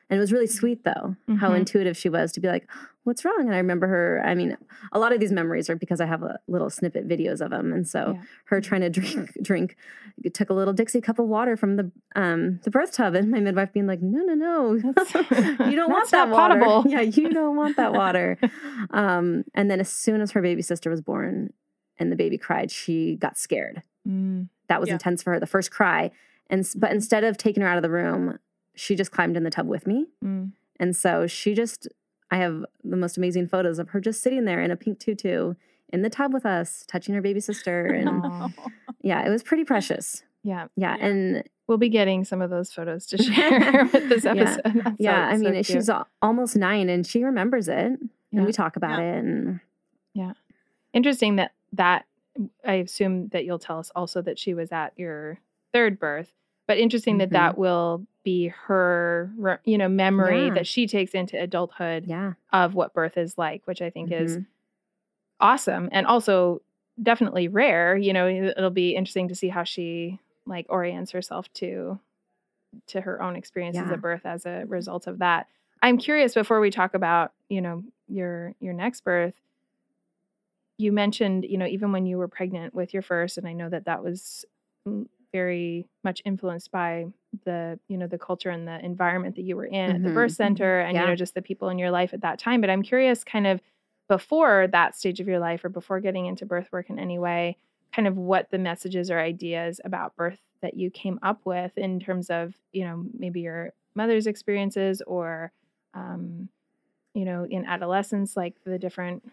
And 0.10 0.18
it 0.18 0.22
was 0.22 0.32
really 0.32 0.48
sweet 0.48 0.84
though, 0.84 1.16
how 1.38 1.52
Mhm. 1.52 1.58
intuitive 1.60 1.98
she 1.98 2.10
was 2.10 2.32
to 2.34 2.40
be 2.40 2.48
like, 2.48 2.70
what's 3.06 3.26
wrong? 3.26 3.42
And 3.42 3.54
I 3.54 3.58
remember 3.58 3.88
her, 3.88 4.22
I 4.24 4.36
mean, 4.36 4.56
a 4.92 5.00
lot 5.00 5.14
of 5.14 5.20
these 5.20 5.32
memories 5.32 5.70
are 5.70 5.76
because 5.76 6.00
I 6.00 6.06
have 6.06 6.22
a 6.24 6.40
little 6.48 6.70
snippet 6.70 7.08
videos 7.08 7.42
of 7.42 7.50
them. 7.52 7.74
And 7.74 7.88
so 7.88 8.14
Yeah. 8.16 8.22
her 8.46 8.62
trying 8.62 8.82
to 8.82 8.90
drink, 9.00 9.32
drink, 9.42 9.76
took 10.34 10.50
a 10.50 10.54
little 10.54 10.74
Dixie 10.74 11.02
cup 11.02 11.18
of 11.20 11.28
water 11.28 11.58
from 11.58 11.76
the 11.76 11.92
um 12.16 12.60
the 12.64 12.70
birth 12.72 12.94
tub. 12.94 13.16
And 13.16 13.32
my 13.32 13.40
midwife 13.40 13.74
being 13.74 13.88
like, 13.88 14.02
no, 14.02 14.20
no, 14.24 14.34
no, 14.36 14.74
you 15.70 15.76
don't 15.76 15.92
want 15.98 16.12
that 16.12 16.30
water. 16.30 16.60
potable. 16.60 16.84
Yeah, 16.88 17.02
you 17.02 17.34
don't 17.34 17.56
want 17.56 17.78
that 17.78 17.94
water. 17.94 18.38
um, 18.92 19.44
and 19.56 19.70
then 19.72 19.80
as 19.80 19.90
soon 19.90 20.22
as 20.22 20.32
her 20.32 20.42
baby 20.42 20.62
sister 20.62 20.90
was 20.90 21.02
born 21.02 21.52
and 21.98 22.12
the 22.12 22.16
baby 22.16 22.38
cried, 22.38 22.70
she 22.72 23.16
got 23.16 23.38
scared 23.38 23.82
Mm, 24.08 24.50
that 24.70 24.80
was 24.80 24.88
Yeah. 24.90 24.94
intense 24.94 25.24
for 25.24 25.32
her 25.34 25.40
the 25.40 25.48
first 25.48 25.72
cry 25.72 26.12
and 26.48 26.64
but 26.78 26.92
Mhm. 26.92 26.96
instead 26.96 27.24
of 27.24 27.38
taking 27.38 27.64
her 27.64 27.68
out 27.70 27.78
of 27.78 27.82
the 27.82 27.90
room 27.90 28.38
she 28.76 28.96
just 28.96 29.12
climbed 29.12 29.36
in 29.38 29.44
the 29.44 29.50
tub 29.50 29.68
with 29.68 29.88
me 29.88 30.06
mm. 30.24 30.52
and 30.80 30.96
so 30.96 31.26
she 31.28 31.54
just 31.54 31.88
i 32.32 32.38
have 32.38 32.66
the 32.84 32.98
most 32.98 33.18
amazing 33.18 33.48
photos 33.48 33.80
of 33.80 33.90
her 33.90 34.00
just 34.00 34.22
sitting 34.22 34.46
there 34.46 34.62
in 34.62 34.72
a 34.72 34.76
pink 34.76 35.00
tutu 35.00 35.54
in 35.90 36.02
the 36.02 36.10
tub 36.10 36.34
with 36.34 36.46
us 36.46 36.84
touching 36.88 37.14
her 37.16 37.22
baby 37.22 37.40
sister 37.40 37.86
and 37.94 38.54
yeah 39.02 39.26
it 39.26 39.30
was 39.30 39.44
pretty 39.44 39.64
precious 39.64 40.24
Yeah. 40.44 40.68
yeah, 40.76 40.96
Yeah. 40.98 41.06
and 41.06 41.44
We'll 41.68 41.80
be 41.80 41.90
getting 41.90 42.26
some 42.26 42.44
of 42.44 42.52
those 42.52 42.72
photos 42.72 43.08
to 43.08 43.18
share 43.24 43.86
with 43.92 44.08
this 44.08 44.24
Yeah. 44.24 44.32
episode. 44.34 44.62
That's 44.84 45.00
yeah 45.00 45.30
so- 45.30 45.34
i 45.34 45.38
so 45.38 45.44
mean 45.52 45.64
she's 45.64 45.90
almost 46.22 46.56
nine 46.56 46.90
and 46.90 47.06
she 47.08 47.24
remembers 47.24 47.68
it 47.68 47.92
Yeah. 48.32 48.38
and 48.38 48.46
we 48.46 48.52
talk 48.52 48.76
about 48.76 49.00
Yeah. 49.00 49.14
it 49.16 49.18
and 49.24 49.60
yeah. 50.14 50.34
interesting 50.94 51.38
that 51.38 51.54
that 51.74 52.06
I 52.66 52.74
assume 52.74 53.30
that 53.30 53.46
you'll 53.46 53.60
tell 53.60 53.80
us 53.80 53.92
also 53.96 54.22
that 54.22 54.38
she 54.38 54.54
was 54.54 54.72
at 54.74 54.92
your 54.98 55.40
third 55.72 55.98
birth, 56.00 56.34
but 56.68 56.78
interesting 56.78 57.18
that 57.20 57.30
Mhm. 57.30 57.34
that 57.34 57.58
will 57.58 58.06
be 58.24 58.48
her, 58.48 59.32
you 59.66 59.78
know, 59.78 59.88
memory 59.90 60.46
Yeah. 60.48 60.54
that 60.56 60.68
she 60.68 60.88
takes 60.88 61.14
into 61.14 61.40
adulthood 61.42 62.06
yeah 62.08 62.34
of 62.52 62.74
what 62.74 62.94
birth 62.94 63.18
is 63.18 63.38
like, 63.38 63.66
which 63.68 63.82
I 63.82 63.90
think 63.90 64.12
is 64.12 64.38
Mhm. 64.38 64.46
awesome 65.40 65.90
and 65.92 66.08
also 66.08 66.62
definitely 67.02 67.48
rare. 67.48 67.96
You 67.98 68.14
know, 68.14 68.28
it'll 68.28 68.70
be 68.70 68.96
interesting 68.96 69.28
to 69.28 69.36
see 69.36 69.50
how 69.50 69.64
she 69.64 70.20
like 70.46 70.66
orients 70.70 71.12
herself 71.12 71.52
to 71.56 72.00
to 72.88 73.02
her 73.02 73.22
own 73.22 73.36
experiences 73.36 73.88
Yeah. 73.88 73.94
at 73.94 74.02
birth 74.02 74.26
as 74.26 74.46
a 74.46 74.66
result 74.68 75.08
of 75.08 75.20
that. 75.20 75.48
I'm 75.82 75.98
curious 75.98 76.34
before 76.34 76.60
we 76.60 76.72
talk 76.72 76.94
about, 76.94 77.32
you 77.50 77.62
know, 77.62 77.84
your 78.08 78.54
your 78.60 78.74
next 78.74 79.02
birth. 79.04 79.40
You 80.78 80.92
mentioned, 80.92 81.46
you 81.46 81.58
know, 81.58 81.66
even 81.66 81.92
when 81.94 82.06
you 82.06 82.18
were 82.18 82.28
pregnant 82.28 82.74
with 82.74 82.94
your 82.94 83.02
first 83.04 83.38
and 83.38 83.48
I 83.48 83.54
know 83.54 83.70
that 83.70 83.86
that 83.86 84.04
was 84.04 84.46
mm, 84.88 85.08
very 85.36 85.88
much 86.04 86.22
influenced 86.26 86.72
by 86.72 87.06
the, 87.46 87.80
you 87.90 87.98
know, 87.98 88.08
the 88.08 88.18
culture 88.18 88.50
and 88.50 88.68
the 88.68 88.80
environment 88.86 89.36
that 89.36 89.44
you 89.44 89.56
were 89.58 89.66
in 89.66 89.92
at 89.92 90.04
the 90.04 90.10
Mhm. 90.10 90.12
birth 90.12 90.32
center 90.34 90.80
and 90.80 91.00
you 91.02 91.08
know 91.08 91.16
just 91.16 91.34
the 91.36 91.42
people 91.42 91.70
in 91.70 91.78
your 91.80 91.92
life 91.92 92.14
at 92.14 92.22
that 92.22 92.40
time, 92.40 92.62
but 92.62 92.70
I'm 92.70 92.84
curious 92.84 93.24
kind 93.24 93.48
of 93.48 93.62
before 94.08 94.68
that 94.72 94.96
stage 94.96 95.20
of 95.20 95.28
your 95.28 95.40
life 95.40 95.66
or 95.66 95.70
before 95.70 96.00
getting 96.00 96.26
into 96.28 96.46
birth 96.46 96.70
work 96.72 96.90
in 96.90 97.00
any 97.00 97.20
way, 97.20 97.58
kind 97.94 98.08
of 98.08 98.18
what 98.18 98.50
the 98.52 98.58
messages 98.60 99.10
or 99.12 99.20
ideas 99.20 99.82
about 99.84 100.16
birth 100.16 100.40
that 100.62 100.76
you 100.76 100.90
came 100.92 101.20
up 101.24 101.42
with 101.46 101.78
in 101.78 102.00
terms 102.00 102.30
of, 102.30 102.56
you 102.72 102.86
know, 102.86 103.06
maybe 103.18 103.42
your 103.42 103.74
mother's 103.96 104.28
experiences 104.28 105.02
or, 105.08 105.52
um, 105.94 106.50
you 107.14 107.26
know, 107.26 107.46
in 107.46 107.66
adolescence, 107.66 108.36
like 108.38 108.56
the 108.66 108.80
different 108.80 109.24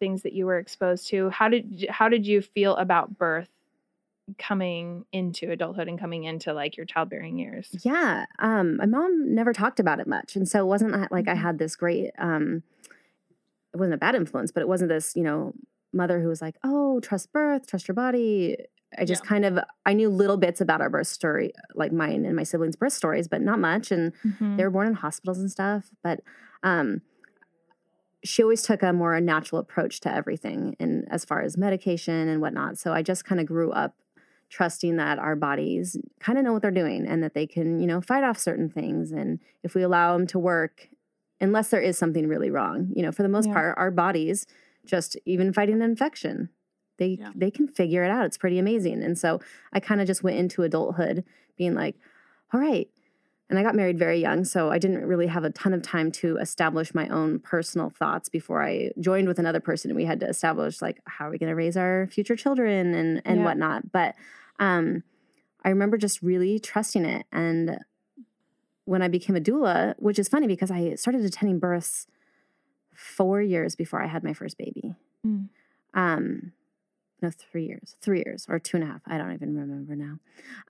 things 0.00 0.22
that 0.22 0.32
you 0.32 0.46
were 0.46 0.58
exposed 0.58 1.08
to. 1.08 1.30
How 1.30 1.48
did 1.48 1.86
how 1.90 2.08
did 2.08 2.26
you 2.26 2.42
feel 2.42 2.76
about 2.76 3.18
birth 3.18 3.50
coming 4.38 5.06
into 5.12 5.50
adulthood 5.50 5.88
and 5.88 5.98
coming 5.98 6.24
into 6.24 6.52
like 6.52 6.76
your 6.76 6.86
childbearing 6.86 7.38
years? 7.38 7.80
Yeah, 7.84 8.24
um, 8.38 8.78
my 8.78 8.86
mom 8.86 9.34
never 9.34 9.52
talked 9.52 9.78
about 9.78 10.00
it 10.00 10.06
much, 10.06 10.36
and 10.36 10.48
so 10.48 10.60
it 10.60 10.66
wasn't 10.66 11.10
like 11.12 11.28
I 11.28 11.34
Mhm. 11.34 11.42
had 11.42 11.58
this 11.58 11.76
great. 11.76 12.12
Um, 12.18 12.62
it 13.74 13.76
wasn't 13.78 13.94
a 13.94 13.98
bad 13.98 14.14
influence, 14.14 14.50
but 14.50 14.62
it 14.62 14.68
wasn't 14.68 14.88
this, 14.88 15.14
you 15.14 15.22
know, 15.22 15.52
mother 15.92 16.20
who 16.20 16.28
was 16.28 16.40
like, 16.42 16.56
"Oh, 16.64 17.00
trust 17.00 17.32
birth, 17.32 17.66
trust 17.66 17.88
your 17.88 17.94
body." 17.94 18.56
I 18.98 19.04
just 19.04 19.22
Yeah. 19.22 19.24
kind 19.24 19.44
of 19.44 19.58
I 19.84 19.92
knew 19.92 20.08
little 20.08 20.38
bits 20.38 20.60
about 20.60 20.80
our 20.80 20.88
birth 20.90 21.06
story, 21.08 21.52
like 21.74 21.92
mine 21.92 22.24
and 22.24 22.34
my 22.36 22.42
siblings' 22.42 22.76
birth 22.76 22.94
stories, 22.94 23.28
but 23.28 23.42
not 23.42 23.58
much. 23.58 23.90
And 23.90 24.12
Mhm. 24.24 24.56
they 24.56 24.64
were 24.64 24.70
born 24.70 24.86
in 24.88 24.94
hospitals 24.94 25.38
and 25.38 25.50
stuff. 25.50 25.90
But 26.02 26.20
um, 26.62 27.02
she 28.24 28.42
always 28.42 28.62
took 28.62 28.82
a 28.82 28.92
more 28.92 29.20
natural 29.20 29.60
approach 29.60 30.00
to 30.00 30.12
everything, 30.12 30.76
and 30.80 31.06
as 31.10 31.24
far 31.24 31.40
as 31.42 31.56
medication 31.56 32.28
and 32.28 32.40
whatnot. 32.40 32.78
So 32.78 32.92
I 32.92 33.02
just 33.02 33.24
kind 33.24 33.40
of 33.40 33.46
grew 33.46 33.70
up 33.70 33.94
trusting 34.48 34.96
that 34.96 35.18
our 35.18 35.36
bodies 35.36 35.96
kind 36.20 36.38
of 36.38 36.44
know 36.44 36.52
what 36.52 36.62
they're 36.62 36.70
doing 36.70 37.06
and 37.06 37.22
that 37.22 37.34
they 37.34 37.46
can, 37.46 37.80
you 37.80 37.86
know, 37.86 38.00
fight 38.00 38.24
off 38.24 38.38
certain 38.38 38.68
things. 38.70 39.12
And 39.12 39.40
if 39.62 39.74
we 39.74 39.82
allow 39.82 40.16
them 40.16 40.26
to 40.28 40.38
work, 40.38 40.88
unless 41.40 41.70
there 41.70 41.80
is 41.80 41.98
something 41.98 42.26
really 42.28 42.50
wrong, 42.50 42.90
you 42.94 43.02
know, 43.02 43.12
for 43.12 43.22
the 43.22 43.28
most 43.28 43.46
Yeah. 43.46 43.52
part, 43.52 43.76
our 43.78 43.90
bodies 43.90 44.46
just 44.86 45.16
even 45.26 45.52
fighting 45.52 45.76
an 45.76 45.82
infection, 45.82 46.48
they 46.98 47.20
Yeah. 47.20 47.32
they 47.34 47.50
can 47.50 47.68
figure 47.68 48.02
it 48.04 48.10
out. 48.10 48.24
It's 48.26 48.38
pretty 48.38 48.58
amazing. 48.58 49.02
And 49.02 49.18
so 49.18 49.40
I 49.72 49.80
kind 49.80 50.00
of 50.00 50.06
just 50.06 50.22
went 50.22 50.38
into 50.38 50.62
adulthood 50.62 51.24
being 51.56 51.74
like, 51.74 51.96
all 52.52 52.60
right. 52.60 52.88
And 53.50 53.58
I 53.58 53.62
got 53.62 53.74
married 53.74 53.98
very 53.98 54.20
young, 54.20 54.44
so 54.44 54.70
I 54.70 54.78
didn't 54.78 55.06
really 55.06 55.26
have 55.26 55.42
a 55.42 55.50
ton 55.50 55.72
of 55.72 55.80
time 55.82 56.12
to 56.12 56.36
establish 56.36 56.94
my 56.94 57.08
own 57.08 57.38
personal 57.38 57.88
thoughts 57.88 58.28
before 58.28 58.62
I 58.62 58.90
joined 59.00 59.26
with 59.26 59.38
another 59.38 59.60
person. 59.60 59.90
And 59.90 59.96
we 59.96 60.04
had 60.04 60.20
to 60.20 60.28
establish 60.28 60.82
like 60.82 61.00
how 61.06 61.28
are 61.28 61.30
we 61.30 61.38
going 61.38 61.48
to 61.48 61.54
raise 61.56 61.76
our 61.76 62.08
future 62.12 62.36
children 62.36 62.94
and 62.94 63.22
and 63.24 63.38
Yeah. 63.40 63.44
whatnot. 63.44 63.90
But 63.90 64.14
um, 64.58 65.02
I 65.64 65.70
remember 65.70 65.96
just 65.96 66.20
really 66.22 66.58
trusting 66.58 67.04
it. 67.06 67.24
And 67.32 67.78
when 68.84 69.00
I 69.02 69.08
became 69.08 69.36
a 69.36 69.40
doula, 69.40 69.94
which 69.98 70.18
is 70.18 70.28
funny 70.28 70.46
because 70.46 70.70
I 70.70 70.94
started 70.96 71.24
attending 71.24 71.58
births 71.58 72.06
four 72.94 73.40
years 73.40 73.76
before 73.76 74.02
I 74.02 74.08
had 74.08 74.24
my 74.24 74.34
first 74.34 74.58
baby. 74.58 74.94
Mm. 75.26 75.48
Um, 75.94 76.52
no, 77.22 77.30
three 77.30 77.64
years, 77.66 77.96
three 78.00 78.22
years 78.24 78.46
or 78.48 78.58
two 78.58 78.76
and 78.76 78.84
a 78.84 78.86
half. 78.88 79.00
I 79.06 79.18
don't 79.18 79.32
even 79.32 79.56
remember 79.56 79.96
now. 79.96 80.18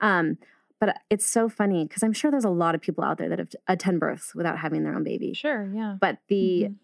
Um, 0.01 0.37
but 0.79 0.97
it's 1.09 1.25
so 1.25 1.49
funny 1.49 1.85
because 1.85 2.03
I'm 2.03 2.13
sure 2.13 2.31
there's 2.31 2.45
a 2.45 2.49
lot 2.49 2.75
of 2.75 2.81
people 2.81 3.03
out 3.03 3.17
there 3.17 3.29
that 3.29 3.39
have 3.39 3.49
attend 3.67 3.99
births 3.99 4.33
without 4.33 4.57
having 4.59 4.83
their 4.83 4.95
own 4.95 5.03
baby. 5.03 5.33
Sure, 5.33 5.69
yeah. 5.73 5.97
But 5.99 6.19
the 6.27 6.63
Mhm. 6.69 6.75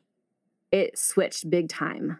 it 0.71 0.97
switched 0.97 1.49
big 1.49 1.69
time 1.69 2.19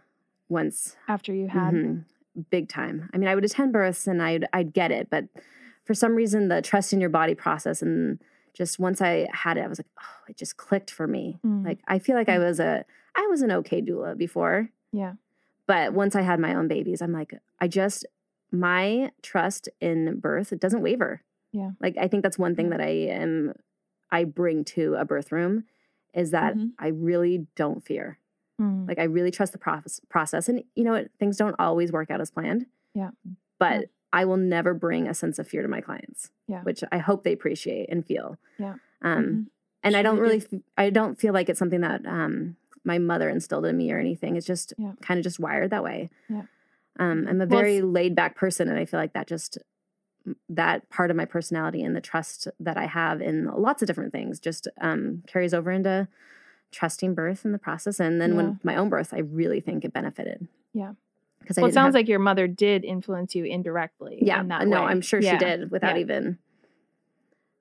once 0.50 0.96
After 1.08 1.34
you 1.34 1.48
had 1.48 1.74
Mhm. 1.74 2.06
big 2.50 2.70
time. 2.70 3.10
I 3.14 3.18
mean, 3.18 3.28
I 3.28 3.36
would 3.36 3.44
attend 3.46 3.74
births 3.74 4.08
and 4.08 4.22
I'd 4.22 4.46
I'd 4.54 4.74
get 4.74 4.92
it, 4.92 5.10
but 5.10 5.26
for 5.84 5.94
some 5.94 6.16
reason, 6.16 6.48
the 6.48 6.62
trust 6.62 6.94
in 6.94 7.00
your 7.02 7.10
body 7.10 7.36
process 7.36 7.82
and 7.82 8.20
just 8.54 8.80
once 8.80 9.02
I 9.02 9.28
had 9.34 9.58
it, 9.58 9.62
I 9.62 9.68
was 9.68 9.80
like, 9.80 9.88
oh, 10.00 10.24
it 10.30 10.38
just 10.38 10.56
clicked 10.58 10.90
for 10.90 11.08
me. 11.08 11.40
Mm. 11.46 11.66
Like 11.66 11.80
I 11.88 12.00
feel 12.00 12.16
like 12.16 12.30
I 12.30 12.38
Mm. 12.38 12.44
was 12.46 12.60
a 12.60 12.86
I 13.16 13.28
was 13.28 13.42
an 13.42 13.52
okay 13.52 13.82
doula 13.82 14.18
before, 14.18 14.70
yeah. 14.92 15.14
but 15.68 15.94
once 15.94 16.16
I 16.16 16.22
had 16.22 16.40
my 16.40 16.54
own 16.54 16.68
babies, 16.68 17.02
I'm 17.02 17.12
like, 17.14 17.34
I 17.60 17.68
just 17.68 18.06
my 18.52 19.12
trust 19.22 19.68
in 19.82 20.20
birth 20.20 20.54
it 20.54 20.60
doesn't 20.60 20.82
waver. 20.82 21.22
Yeah. 21.56 21.72
Like 21.80 21.96
I 21.98 22.08
think 22.08 22.22
that's 22.24 22.38
one 22.38 22.56
thing 22.56 22.70
that 22.70 22.82
I 22.82 22.89
am 23.24 23.54
I 24.12 24.24
bring 24.26 24.63
to 24.76 24.96
a 24.96 25.06
birth 25.06 25.32
room 25.32 25.63
is 26.13 26.32
that 26.32 26.56
Mhm. 26.56 26.72
I 26.78 26.88
really 26.89 27.48
don't 27.56 27.84
fear. 27.84 28.20
Mm. 28.62 28.88
Like 28.88 29.00
I 29.00 29.04
really 29.04 29.32
trust 29.32 29.52
the 29.54 29.58
process 29.58 30.00
process 30.10 30.48
and 30.50 30.63
you 30.76 30.84
know 30.84 30.92
what 30.92 31.10
things 31.19 31.38
don't 31.38 31.56
always 31.60 31.92
work 31.92 32.12
out 32.12 32.21
as 32.21 32.29
planned. 32.32 32.65
Yeah. 32.94 33.12
But 33.60 33.79
Yeah. 33.82 33.86
I 34.13 34.25
will 34.25 34.38
never 34.38 34.73
bring 34.73 35.08
a 35.08 35.13
sense 35.13 35.40
of 35.40 35.48
fear 35.48 35.62
to 35.62 35.67
my 35.67 35.82
clients. 35.82 36.32
Yeah. 36.48 36.62
Which 36.63 36.84
I 36.92 37.00
hope 37.00 37.23
they 37.23 37.34
appreciate 37.34 37.90
and 37.90 38.06
feel. 38.06 38.38
Yeah. 38.60 38.75
Um 39.02 39.23
Mhm. 39.25 39.46
and 39.84 39.96
I 39.98 40.02
don't 40.04 40.19
really 40.19 40.38
f- 40.38 40.62
I 40.77 40.90
don't 40.90 41.19
feel 41.19 41.34
like 41.34 41.50
it's 41.50 41.60
something 41.60 41.82
that 41.82 42.06
um 42.06 42.58
my 42.84 42.98
mother 43.00 43.29
instilled 43.29 43.65
in 43.65 43.77
me 43.77 43.92
or 43.92 43.98
anything. 43.98 44.36
It's 44.36 44.46
just 44.46 44.73
Yeah. 44.77 44.94
kind 45.02 45.17
of 45.17 45.23
just 45.23 45.40
wired 45.40 45.69
that 45.71 45.84
way. 45.84 46.10
Yeah. 46.29 46.44
Um 47.00 47.27
I'm 47.27 47.42
a 47.42 47.46
very 47.46 47.77
it's- 47.77 47.92
laid 47.92 48.13
back 48.15 48.36
person 48.36 48.69
and 48.69 48.77
I 48.77 48.86
feel 48.86 49.00
like 49.00 49.13
that 49.13 49.27
just 49.27 49.58
that 50.50 50.90
part 50.90 51.12
of 51.12 51.17
my 51.17 51.26
personality 51.26 51.84
and 51.84 51.96
the 51.96 52.02
trust 52.02 52.48
that 52.60 52.78
I 52.78 52.86
have 52.88 53.21
in 53.21 53.46
lots 53.46 53.82
of 53.82 53.88
different 53.88 54.12
things 54.12 54.40
just 54.40 54.67
um 54.82 55.23
carries 55.28 55.54
over 55.54 55.71
into 55.71 56.08
trusting 56.71 57.13
birth 57.13 57.46
in 57.46 57.52
the 57.52 57.58
process. 57.60 58.00
And 58.00 58.19
then 58.19 58.32
Yeah. 58.32 58.36
when 58.38 58.60
my 58.63 58.76
own 58.76 58.90
birth, 58.90 59.13
I 59.13 59.19
really 59.19 59.62
think 59.62 59.86
it 59.86 59.94
benefited. 59.94 60.48
Yeah. 60.73 60.94
Because 61.40 61.58
Well, 61.58 61.67
it 61.67 61.73
sounds 61.73 61.90
have, 61.90 61.94
like 61.94 62.08
your 62.08 62.19
mother 62.19 62.48
did 62.48 62.84
influence 62.84 63.36
you 63.36 63.46
indirectly. 63.46 64.17
yeah, 64.21 64.42
in 64.42 64.48
that 64.50 64.67
no, 64.67 64.82
way. 64.82 64.88
I'm 64.88 65.02
sure 65.02 65.21
Yeah. 65.21 65.34
she 65.34 65.38
did 65.46 65.71
without 65.71 65.96
Yeah. 65.96 66.02
even 66.02 66.38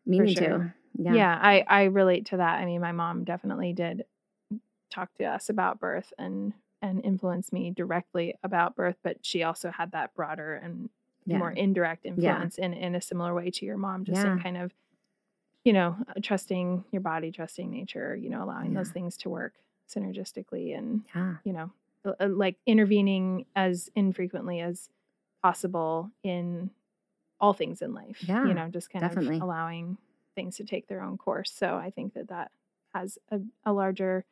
meaning 0.06 0.34
sure. 0.34 0.58
to. 0.58 0.74
Yeah. 0.96 1.14
Yeah. 1.14 1.38
I 1.40 1.64
I 1.68 1.82
relate 1.84 2.26
to 2.26 2.36
that. 2.38 2.60
I 2.60 2.64
mean, 2.64 2.80
my 2.80 2.92
mom 2.92 3.24
definitely 3.24 3.72
did 3.72 4.04
talk 4.90 5.12
to 5.14 5.24
us 5.24 5.48
about 5.50 5.80
birth 5.80 6.12
and 6.18 6.54
and 6.82 7.02
influence 7.04 7.50
me 7.52 7.70
directly 7.70 8.34
about 8.42 8.76
birth, 8.76 8.96
but 9.02 9.24
she 9.24 9.42
also 9.42 9.70
had 9.70 9.92
that 9.92 10.14
broader 10.14 10.54
and 10.54 10.90
Yeah. 11.26 11.38
more 11.38 11.50
indirect 11.50 12.04
influence 12.04 12.58
in 12.58 12.72
in 12.74 12.94
a 12.94 13.00
similar 13.00 13.34
way 13.34 13.50
to 13.50 13.64
your 13.66 13.76
mom, 13.78 14.04
just 14.04 14.24
in 14.24 14.38
kind 14.40 14.56
of 14.56 14.72
you 15.64 15.72
know 15.72 15.96
uh, 16.08 16.14
trusting 16.22 16.84
your 16.92 17.00
body, 17.02 17.30
trusting 17.32 17.70
nature, 17.70 18.14
you 18.16 18.30
know, 18.30 18.42
allowing 18.44 18.74
those 18.74 18.90
things 18.90 19.16
to 19.18 19.30
work 19.30 19.54
synergistically 19.88 20.76
and 20.76 21.02
Yeah. 21.14 21.36
you 21.44 21.52
know 21.52 21.70
uh, 22.04 22.12
uh, 22.20 22.28
like 22.28 22.56
intervening 22.66 23.46
as 23.54 23.90
infrequently 23.94 24.60
as 24.60 24.88
possible 25.42 26.10
in 26.22 26.70
all 27.40 27.52
things 27.52 27.82
in 27.82 27.92
life 27.92 28.16
Yeah, 28.26 28.46
you 28.46 28.54
know 28.54 28.68
just 28.68 28.88
kind 28.90 29.02
definitely. 29.04 29.36
of 29.36 29.42
allowing 29.42 29.98
things 30.34 30.56
to 30.56 30.64
take 30.64 30.88
their 30.88 31.02
own 31.02 31.18
course 31.18 31.52
so 31.52 31.76
i 31.76 31.90
think 31.90 32.14
that 32.14 32.28
that 32.28 32.50
has 32.94 33.18
a, 33.30 33.40
a 33.64 33.72
larger 33.74 34.24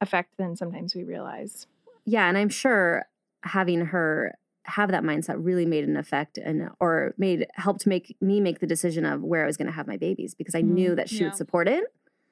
effect 0.00 0.36
than 0.36 0.54
sometimes 0.56 0.94
we 0.94 1.02
realize 1.02 1.66
Yeah, 2.04 2.28
and 2.28 2.38
I'm 2.38 2.48
sure 2.48 3.06
having 3.42 3.86
her 3.86 4.36
have 4.66 4.90
that 4.90 5.02
mindset 5.02 5.36
really 5.38 5.66
made 5.66 5.84
an 5.84 5.96
effect 5.96 6.38
and 6.38 6.70
or 6.80 7.14
made 7.18 7.46
helped 7.54 7.86
make 7.86 8.16
me 8.20 8.40
make 8.40 8.60
the 8.60 8.66
decision 8.66 9.04
of 9.04 9.22
where 9.22 9.42
I 9.44 9.46
was 9.46 9.56
going 9.56 9.66
to 9.66 9.72
have 9.72 9.86
my 9.86 9.96
babies 9.96 10.34
because 10.34 10.54
I 10.54 10.62
Mhm. 10.62 10.68
knew 10.68 10.94
that 10.96 11.08
she 11.08 11.18
Yeah. 11.18 11.24
would 11.24 11.36
support 11.36 11.68
it. 11.68 11.84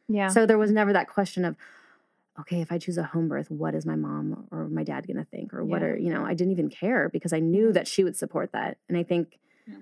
yeah 0.08 0.28
So 0.28 0.44
there 0.46 0.58
was 0.58 0.70
never 0.70 0.92
that 0.92 1.08
question 1.08 1.44
of 1.44 1.56
okay, 2.40 2.60
if 2.60 2.72
I 2.72 2.78
choose 2.78 2.98
a 2.98 3.04
home 3.04 3.28
birth, 3.28 3.48
what 3.48 3.76
is 3.76 3.86
my 3.86 3.94
mom 3.94 4.48
or 4.50 4.68
my 4.68 4.82
dad 4.82 5.06
going 5.06 5.16
to 5.18 5.24
think 5.24 5.54
or 5.54 5.64
what 5.64 5.84
are, 5.84 5.96
you 5.96 6.12
know, 6.12 6.24
I 6.24 6.34
didn't 6.34 6.50
even 6.50 6.68
care 6.68 7.08
because 7.08 7.32
I 7.32 7.38
knew 7.38 7.72
that 7.72 7.86
she 7.86 8.02
would 8.02 8.16
support 8.16 8.50
that. 8.52 8.76
And 8.88 8.98
I 8.98 9.04
think 9.04 9.38
Yeah. 9.68 9.76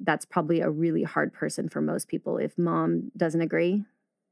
that's 0.00 0.24
probably 0.24 0.62
a 0.62 0.70
really 0.70 1.02
hard 1.02 1.34
person 1.34 1.68
for 1.68 1.82
most 1.82 2.08
people 2.08 2.38
if 2.38 2.56
mom 2.56 3.12
doesn't 3.14 3.42
agree, 3.42 3.84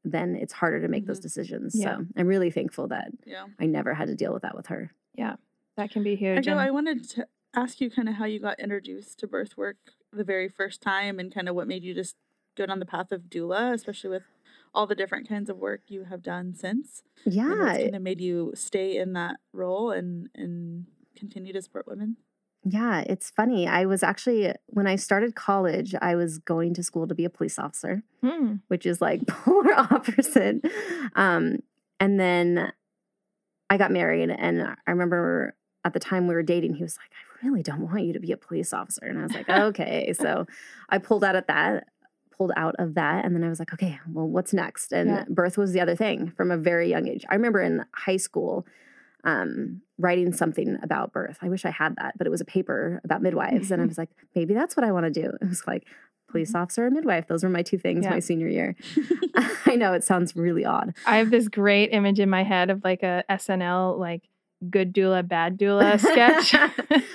then 0.05 0.37
it's 0.37 0.55
harder 0.55 0.81
to 0.81 0.89
make 0.89 1.05
those 1.05 1.18
Mhm. 1.18 1.22
decisions. 1.29 1.74
Yeah. 1.79 1.99
So 1.99 2.07
I'm 2.16 2.27
really 2.27 2.51
thankful 2.51 2.89
that 2.89 3.11
Yeah. 3.27 3.45
I 3.59 3.66
never 3.66 3.93
had 3.93 4.09
to 4.09 4.14
deal 4.14 4.33
with 4.33 4.41
that 4.43 4.57
with 4.57 4.68
her. 4.68 4.91
Yeah, 5.14 5.37
that 5.77 5.91
can 5.91 6.03
be 6.03 6.16
huge 6.16 6.49
Echo, 6.49 6.57
I 6.57 6.70
wanted 6.70 7.05
to 7.11 7.29
ask 7.57 7.80
you 7.80 7.90
kind 7.90 8.09
of 8.09 8.16
how 8.16 8.24
you 8.26 8.38
got 8.38 8.61
introduced 8.61 9.18
to 9.20 9.26
birth 9.26 9.57
work 9.57 9.76
the 10.12 10.24
very 10.24 10.48
first 10.48 10.80
time 10.82 11.18
and 11.18 11.34
kind 11.34 11.48
of 11.48 11.54
what 11.54 11.66
made 11.68 11.82
you 11.82 11.94
just 11.94 12.16
go 12.57 12.66
down 12.66 12.78
the 12.78 12.86
path 12.86 13.12
of 13.12 13.22
doula, 13.22 13.72
especially 13.72 14.11
with 14.11 14.22
all 14.74 14.86
the 14.86 14.94
different 14.94 15.28
kinds 15.28 15.48
of 15.50 15.57
work 15.59 15.80
you 15.88 16.04
have 16.04 16.22
done 16.22 16.54
since. 16.54 17.02
And 17.24 17.34
Yeah, 17.34 17.48
what's 17.64 17.78
kind 17.78 17.96
of 17.96 18.02
made 18.02 18.20
you 18.20 18.52
stay 18.54 18.96
in 18.96 19.14
that 19.14 19.36
role 19.52 19.90
and 19.90 20.28
and 20.34 20.86
continue 21.16 21.52
to 21.52 21.62
support 21.62 21.86
women? 21.86 22.16
Yeah, 22.68 23.04
it's 23.07 23.30
funny. 23.30 23.68
I 23.68 23.86
was 23.86 24.02
actually, 24.02 24.52
when 24.66 24.88
I 24.88 24.96
started 24.96 25.36
college, 25.36 25.94
I 26.02 26.16
was 26.16 26.38
going 26.38 26.74
to 26.74 26.82
school 26.82 27.07
to 27.07 27.14
be 27.14 27.24
a 27.24 27.30
police 27.30 27.59
officer, 27.61 28.02
Hmm. 28.22 28.57
which 28.68 28.84
is 28.86 29.00
like 29.00 29.24
polar 29.28 29.72
opposite. 29.72 30.64
Um, 31.14 31.61
and 32.00 32.18
then 32.18 32.72
I 33.70 33.76
got 33.78 33.92
married, 33.92 34.30
and 34.30 34.62
I 34.62 34.90
remember 34.90 35.54
at 35.84 35.92
the 35.92 36.00
time 36.00 36.26
we 36.26 36.34
were 36.34 36.42
dating, 36.42 36.74
he 36.74 36.82
was 36.82 36.96
like, 36.96 37.11
I 37.12 37.26
really 37.43 37.62
don't 37.62 37.80
want 37.80 38.05
you 38.05 38.12
to 38.12 38.20
be 38.20 38.32
a 38.32 38.37
police 38.37 38.72
officer. 38.72 39.05
And 39.05 39.18
I 39.18 39.22
was 39.22 39.32
like, 39.32 39.49
okay. 39.49 40.12
so 40.12 40.47
I 40.89 40.99
pulled 40.99 41.24
out 41.24 41.37
of 41.37 41.47
that, 41.49 41.89
pulled 42.37 42.53
out 42.57 42.74
of 42.78 42.95
that. 42.95 43.24
And 43.24 43.34
then 43.34 43.43
I 43.45 43.49
was 43.49 43.59
like, 43.59 43.72
okay, 43.74 43.99
well, 44.12 44.26
what's 44.28 44.53
next? 44.53 44.93
And 44.93 45.09
Yeah. 45.11 45.24
birth 45.28 45.57
was 45.59 45.72
the 45.72 45.80
other 45.80 45.97
thing 45.97 46.32
from 46.37 46.51
a 46.51 46.57
very 46.57 46.89
young 46.91 47.09
age. 47.09 47.24
I 47.30 47.34
remember 47.34 47.61
in 47.61 47.84
high 47.95 48.16
school, 48.18 48.66
um, 49.24 49.80
writing 49.99 50.32
something 50.32 50.78
about 50.82 51.12
birth. 51.12 51.39
I 51.43 51.49
wish 51.49 51.64
I 51.64 51.70
had 51.70 51.97
that, 51.97 52.16
but 52.16 52.26
it 52.26 52.30
was 52.30 52.41
a 52.41 52.45
paper 52.45 53.01
about 53.05 53.22
midwives. 53.22 53.70
and 53.70 53.82
I 53.82 53.87
was 53.87 53.99
like, 53.99 54.11
maybe 54.34 54.55
that's 54.55 54.76
what 54.76 54.84
I 54.84 54.93
want 54.93 55.07
to 55.07 55.11
do. 55.22 55.32
It 55.41 55.49
was 55.49 55.66
like 55.66 55.84
police 56.28 56.55
officer 56.55 56.87
or 56.87 56.91
midwife. 56.91 57.26
Those 57.26 57.43
were 57.43 57.51
my 57.51 57.62
two 57.62 57.78
things 57.78 58.05
Yeah. 58.05 58.11
my 58.11 58.18
senior 58.20 58.49
year. 58.49 58.76
I 59.66 59.74
know 59.76 59.95
it 59.95 60.05
sounds 60.05 60.37
really 60.37 60.64
odd. 60.64 60.95
i 61.07 61.16
have 61.18 61.30
this 61.30 61.49
great 61.49 61.89
image 61.93 62.20
in 62.20 62.30
my 62.30 62.43
head 62.45 62.70
of 62.70 62.82
like 62.84 63.03
a 63.03 63.24
snl 63.30 63.99
like 63.99 64.22
good 64.70 64.94
doula 64.94 65.26
bad 65.26 65.59
doula 65.59 66.00
sketch 66.12 66.52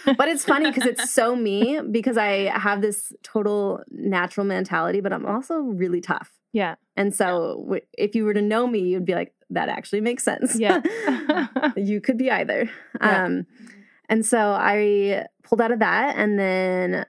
but 0.18 0.28
it's 0.28 0.46
funny 0.46 0.70
because 0.70 0.86
it's 0.86 1.12
so 1.12 1.36
me 1.36 1.80
because 1.92 2.18
I 2.18 2.56
have 2.58 2.82
this 2.82 3.14
total 3.24 3.84
natural 3.90 4.46
mentality, 4.46 5.02
but 5.02 5.12
I'm 5.14 5.26
also 5.26 5.56
really 5.60 6.02
tough. 6.02 6.32
yeah 6.54 6.76
And 6.96 7.14
so 7.16 7.62
w- 7.64 7.82
if 7.98 8.16
you 8.16 8.26
were 8.26 8.34
to 8.34 8.42
know 8.42 8.68
me, 8.68 8.80
you'd 8.80 9.06
be 9.06 9.16
like, 9.16 9.34
that 9.50 9.70
actually 9.70 10.02
makes 10.02 10.24
sense. 10.24 10.58
Yeah. 10.58 10.82
you 11.76 12.00
could 12.00 12.18
be 12.18 12.32
either. 12.32 12.70
Yeah. 13.00 13.26
Um, 13.26 13.46
and 14.08 14.26
so 14.26 14.52
I 14.52 15.26
pulled 15.44 15.62
out 15.62 15.72
of 15.72 15.80
that 15.80 16.16
and 16.18 16.38
then 16.38 17.06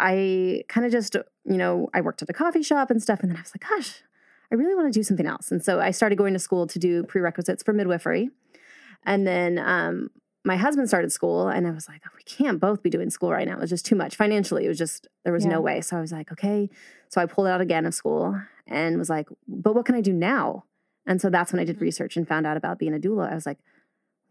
I 0.00 0.64
kind 0.68 0.84
of 0.86 0.92
just, 0.92 1.14
you 1.14 1.56
know, 1.56 1.88
I 1.94 2.00
worked 2.00 2.22
at 2.22 2.28
a 2.28 2.32
coffee 2.32 2.62
shop 2.62 2.90
and 2.90 3.02
stuff. 3.02 3.20
And 3.20 3.30
then 3.30 3.36
I 3.36 3.40
was 3.42 3.52
like, 3.54 3.68
gosh, 3.68 4.02
I 4.50 4.56
really 4.56 4.74
want 4.74 4.92
to 4.92 4.98
do 4.98 5.02
something 5.02 5.26
else. 5.26 5.50
And 5.50 5.64
so 5.64 5.80
I 5.80 5.90
started 5.92 6.16
going 6.16 6.32
to 6.34 6.38
school 6.38 6.66
to 6.66 6.78
do 6.78 7.04
prerequisites 7.04 7.62
for 7.62 7.72
midwifery. 7.72 8.30
And 9.04 9.26
then 9.26 9.58
um, 9.58 10.10
my 10.44 10.56
husband 10.56 10.88
started 10.88 11.12
school, 11.12 11.48
and 11.48 11.66
I 11.66 11.70
was 11.70 11.88
like, 11.88 12.02
oh, 12.06 12.10
we 12.16 12.22
can't 12.22 12.60
both 12.60 12.82
be 12.82 12.90
doing 12.90 13.10
school 13.10 13.30
right 13.30 13.46
now. 13.46 13.54
It 13.54 13.60
was 13.60 13.70
just 13.70 13.86
too 13.86 13.96
much 13.96 14.16
financially. 14.16 14.64
It 14.64 14.68
was 14.68 14.78
just, 14.78 15.08
there 15.24 15.32
was 15.32 15.44
Yeah. 15.44 15.52
no 15.52 15.60
way. 15.60 15.80
So 15.80 15.96
I 15.96 16.00
was 16.00 16.12
like, 16.12 16.32
okay. 16.32 16.68
So 17.08 17.20
I 17.20 17.26
pulled 17.26 17.46
out 17.46 17.60
again 17.60 17.86
of 17.86 17.94
school 17.94 18.38
and 18.66 18.98
was 18.98 19.10
like, 19.10 19.28
but 19.46 19.74
what 19.74 19.84
can 19.86 19.94
I 19.94 20.00
do 20.00 20.12
now? 20.12 20.64
And 21.06 21.20
so 21.20 21.30
that's 21.30 21.52
when 21.52 21.60
I 21.60 21.64
did 21.64 21.76
Mhm. 21.78 21.82
research 21.82 22.16
and 22.16 22.26
found 22.26 22.46
out 22.46 22.56
about 22.56 22.78
being 22.78 22.94
a 22.94 22.98
doula. 22.98 23.30
I 23.30 23.34
was 23.34 23.46
like, 23.46 23.58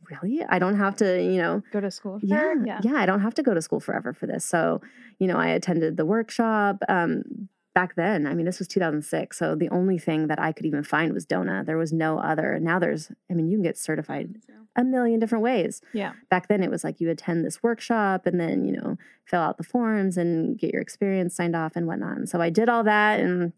really? 0.10 0.44
I 0.50 0.60
don't 0.60 0.76
have 0.78 0.96
to, 0.98 1.22
you 1.22 1.38
know, 1.38 1.64
go 1.72 1.80
to 1.80 1.90
school 1.92 2.20
yeah, 2.22 2.54
it? 2.62 2.84
yeah, 2.84 2.96
I 2.96 3.06
don't 3.06 3.22
have 3.22 3.36
to 3.36 3.44
go 3.44 3.54
to 3.54 3.62
school 3.62 3.80
forever 3.80 4.12
for 4.14 4.28
this. 4.28 4.44
So, 4.44 4.82
you 5.20 5.28
know, 5.28 5.38
I 5.38 5.48
attended 5.50 5.98
the 5.98 6.06
workshop. 6.06 6.78
Um, 6.90 7.48
back 7.74 7.96
then, 7.96 8.28
I 8.28 8.34
mean, 8.36 8.46
this 8.46 8.60
was 8.60 8.68
2006. 8.68 9.38
So 9.38 9.56
the 9.56 9.70
only 9.70 9.98
thing 9.98 10.28
that 10.28 10.40
I 10.40 10.52
could 10.52 10.66
even 10.66 10.84
find 10.84 11.14
was 11.14 11.26
DONA. 11.26 11.64
There 11.66 11.78
was 11.78 11.92
no 11.92 12.20
other. 12.20 12.60
Now 12.60 12.80
there's, 12.80 13.12
I 13.30 13.34
mean, 13.34 13.48
you 13.48 13.58
can 13.58 13.64
get 13.64 13.78
certified 13.78 14.36
a 14.76 14.84
million 14.84 15.20
different 15.20 15.44
ways. 15.44 15.82
yeah 15.94 16.14
Back 16.30 16.48
then, 16.48 16.64
it 16.64 16.70
was 16.72 16.84
like 16.84 17.00
you 17.00 17.10
attend 17.10 17.46
this 17.46 17.62
workshop 17.62 18.26
and 18.26 18.40
then, 18.40 18.66
you 18.66 18.74
know, 18.74 18.98
fill 19.26 19.42
out 19.42 19.58
the 19.58 19.64
forms 19.64 20.18
and 20.18 20.58
get 20.58 20.72
your 20.74 20.82
experience 20.82 21.36
signed 21.36 21.56
off 21.56 21.76
and 21.76 21.86
whatnot. 21.88 22.18
And 22.18 22.28
so 22.30 22.42
I 22.42 22.50
did 22.50 22.70
all 22.70 22.84
that 22.84 23.20
and 23.20 23.54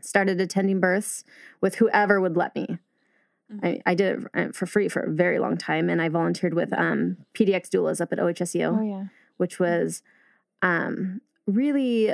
started 0.00 0.40
attending 0.40 0.80
births 0.80 1.24
with 1.60 1.76
whoever 1.76 2.20
would 2.20 2.36
let 2.36 2.54
me. 2.54 2.78
I, 3.62 3.80
I 3.86 3.94
did 3.94 4.16
it 4.16 4.22
for- 4.32 4.52
for 4.52 4.66
free 4.66 4.88
for 4.88 5.00
a 5.00 5.10
very 5.10 5.38
long 5.38 5.56
time, 5.56 5.88
and 5.88 6.02
I 6.02 6.08
volunteered 6.10 6.52
with 6.54 6.70
um, 6.74 7.16
PDX 7.34 7.70
doulas 7.70 8.00
up 8.00 8.12
at 8.12 8.18
OHSU 8.18 8.78
oh 8.78 8.82
yeah 8.82 9.04
which 9.38 9.58
was 9.58 10.02
um, 10.62 11.20
really 11.46 12.12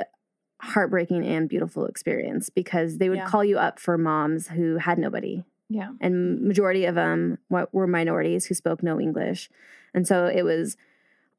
heartbreaking 0.59 1.25
and 1.25 1.49
beautiful 1.49 1.85
experience 1.85 2.49
because 2.49 2.97
they 2.97 3.09
would 3.09 3.17
Yeah. 3.19 3.25
call 3.27 3.43
you 3.43 3.57
up 3.57 3.79
for 3.79 3.97
moms 3.97 4.47
who 4.49 4.77
had 4.77 4.97
nobody. 4.97 5.43
Yeah. 5.69 5.89
And 5.99 6.41
majority 6.41 6.85
of 6.85 6.95
them 6.95 7.37
were 7.49 7.87
minorities 7.87 8.45
who 8.45 8.53
spoke 8.55 8.81
no 8.83 8.99
english. 8.99 9.49
And 9.93 10.07
so 10.07 10.25
it 10.27 10.43
was 10.43 10.77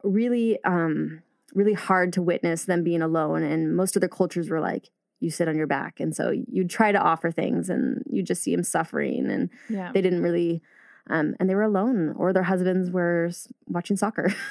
really 0.03 0.63
um 0.65 1.23
really 1.55 1.73
hard 1.73 2.13
to 2.13 2.23
witness 2.23 2.65
them 2.67 2.83
being 2.85 3.01
alone. 3.03 3.43
And 3.43 3.75
most 3.77 3.97
of 3.97 4.01
their 4.01 4.09
cultures 4.09 4.51
were 4.51 4.61
like 4.61 4.91
you 5.21 5.31
sit 5.31 5.49
on 5.49 5.57
your 5.57 5.67
back. 5.67 5.99
And 6.01 6.15
so 6.15 6.31
you'd 6.31 6.69
try 6.69 6.93
to 6.93 6.99
offer 7.01 7.31
things 7.31 7.71
and 7.71 8.03
you 8.11 8.23
just 8.23 8.43
see 8.43 8.55
them 8.55 8.65
suffering. 8.65 9.31
And 9.31 9.49
yeah. 9.71 9.91
they 9.93 10.03
didn't 10.03 10.23
really 10.23 10.63
um, 11.09 11.37
and 11.41 11.49
they 11.49 11.55
were 11.55 11.63
alone 11.63 12.13
or 12.19 12.33
their 12.33 12.43
husbands 12.43 12.91
were 12.91 13.31
watching 13.69 13.97
soccer. 13.97 14.33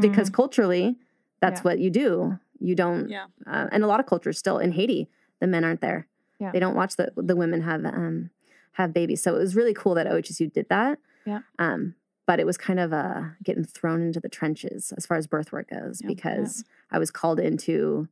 Because 0.00 0.30
Mhm. 0.30 0.34
culturally 0.34 0.96
that's 1.40 1.60
Yeah. 1.60 1.64
what 1.64 1.78
you 1.80 1.90
do 1.90 2.38
you 2.60 2.74
don't 2.74 3.08
Yeah. 3.08 3.26
uh, 3.46 3.66
and 3.72 3.82
a 3.82 3.86
lot 3.86 4.00
of 4.00 4.06
cultures 4.06 4.38
still 4.38 4.58
in 4.58 4.72
haiti 4.72 5.08
the 5.40 5.46
men 5.46 5.64
aren't 5.64 5.80
there 5.80 6.06
Yeah. 6.38 6.50
they 6.52 6.60
don't 6.60 6.74
watch 6.76 6.96
the 6.96 7.12
the 7.16 7.36
women 7.36 7.62
have 7.62 7.84
um 7.84 8.30
have 8.72 8.92
babies 8.92 9.22
so 9.22 9.34
it 9.34 9.38
was 9.38 9.56
really 9.56 9.74
cool 9.74 9.94
that 9.94 10.06
ohsu 10.06 10.52
did 10.52 10.68
that 10.68 10.98
Yeah. 11.26 11.40
um 11.58 11.94
but 12.26 12.38
it 12.38 12.46
was 12.46 12.56
kind 12.56 12.78
of 12.78 12.92
uh 12.92 13.22
getting 13.42 13.64
thrown 13.64 14.00
into 14.02 14.20
the 14.20 14.28
trenches 14.28 14.92
as 14.96 15.06
far 15.06 15.16
as 15.16 15.26
birth 15.26 15.52
work 15.52 15.70
goes 15.70 16.00
Yeah. 16.02 16.08
because 16.08 16.64
i 16.90 16.98
was 16.98 17.10
called 17.10 17.40
into 17.40 18.08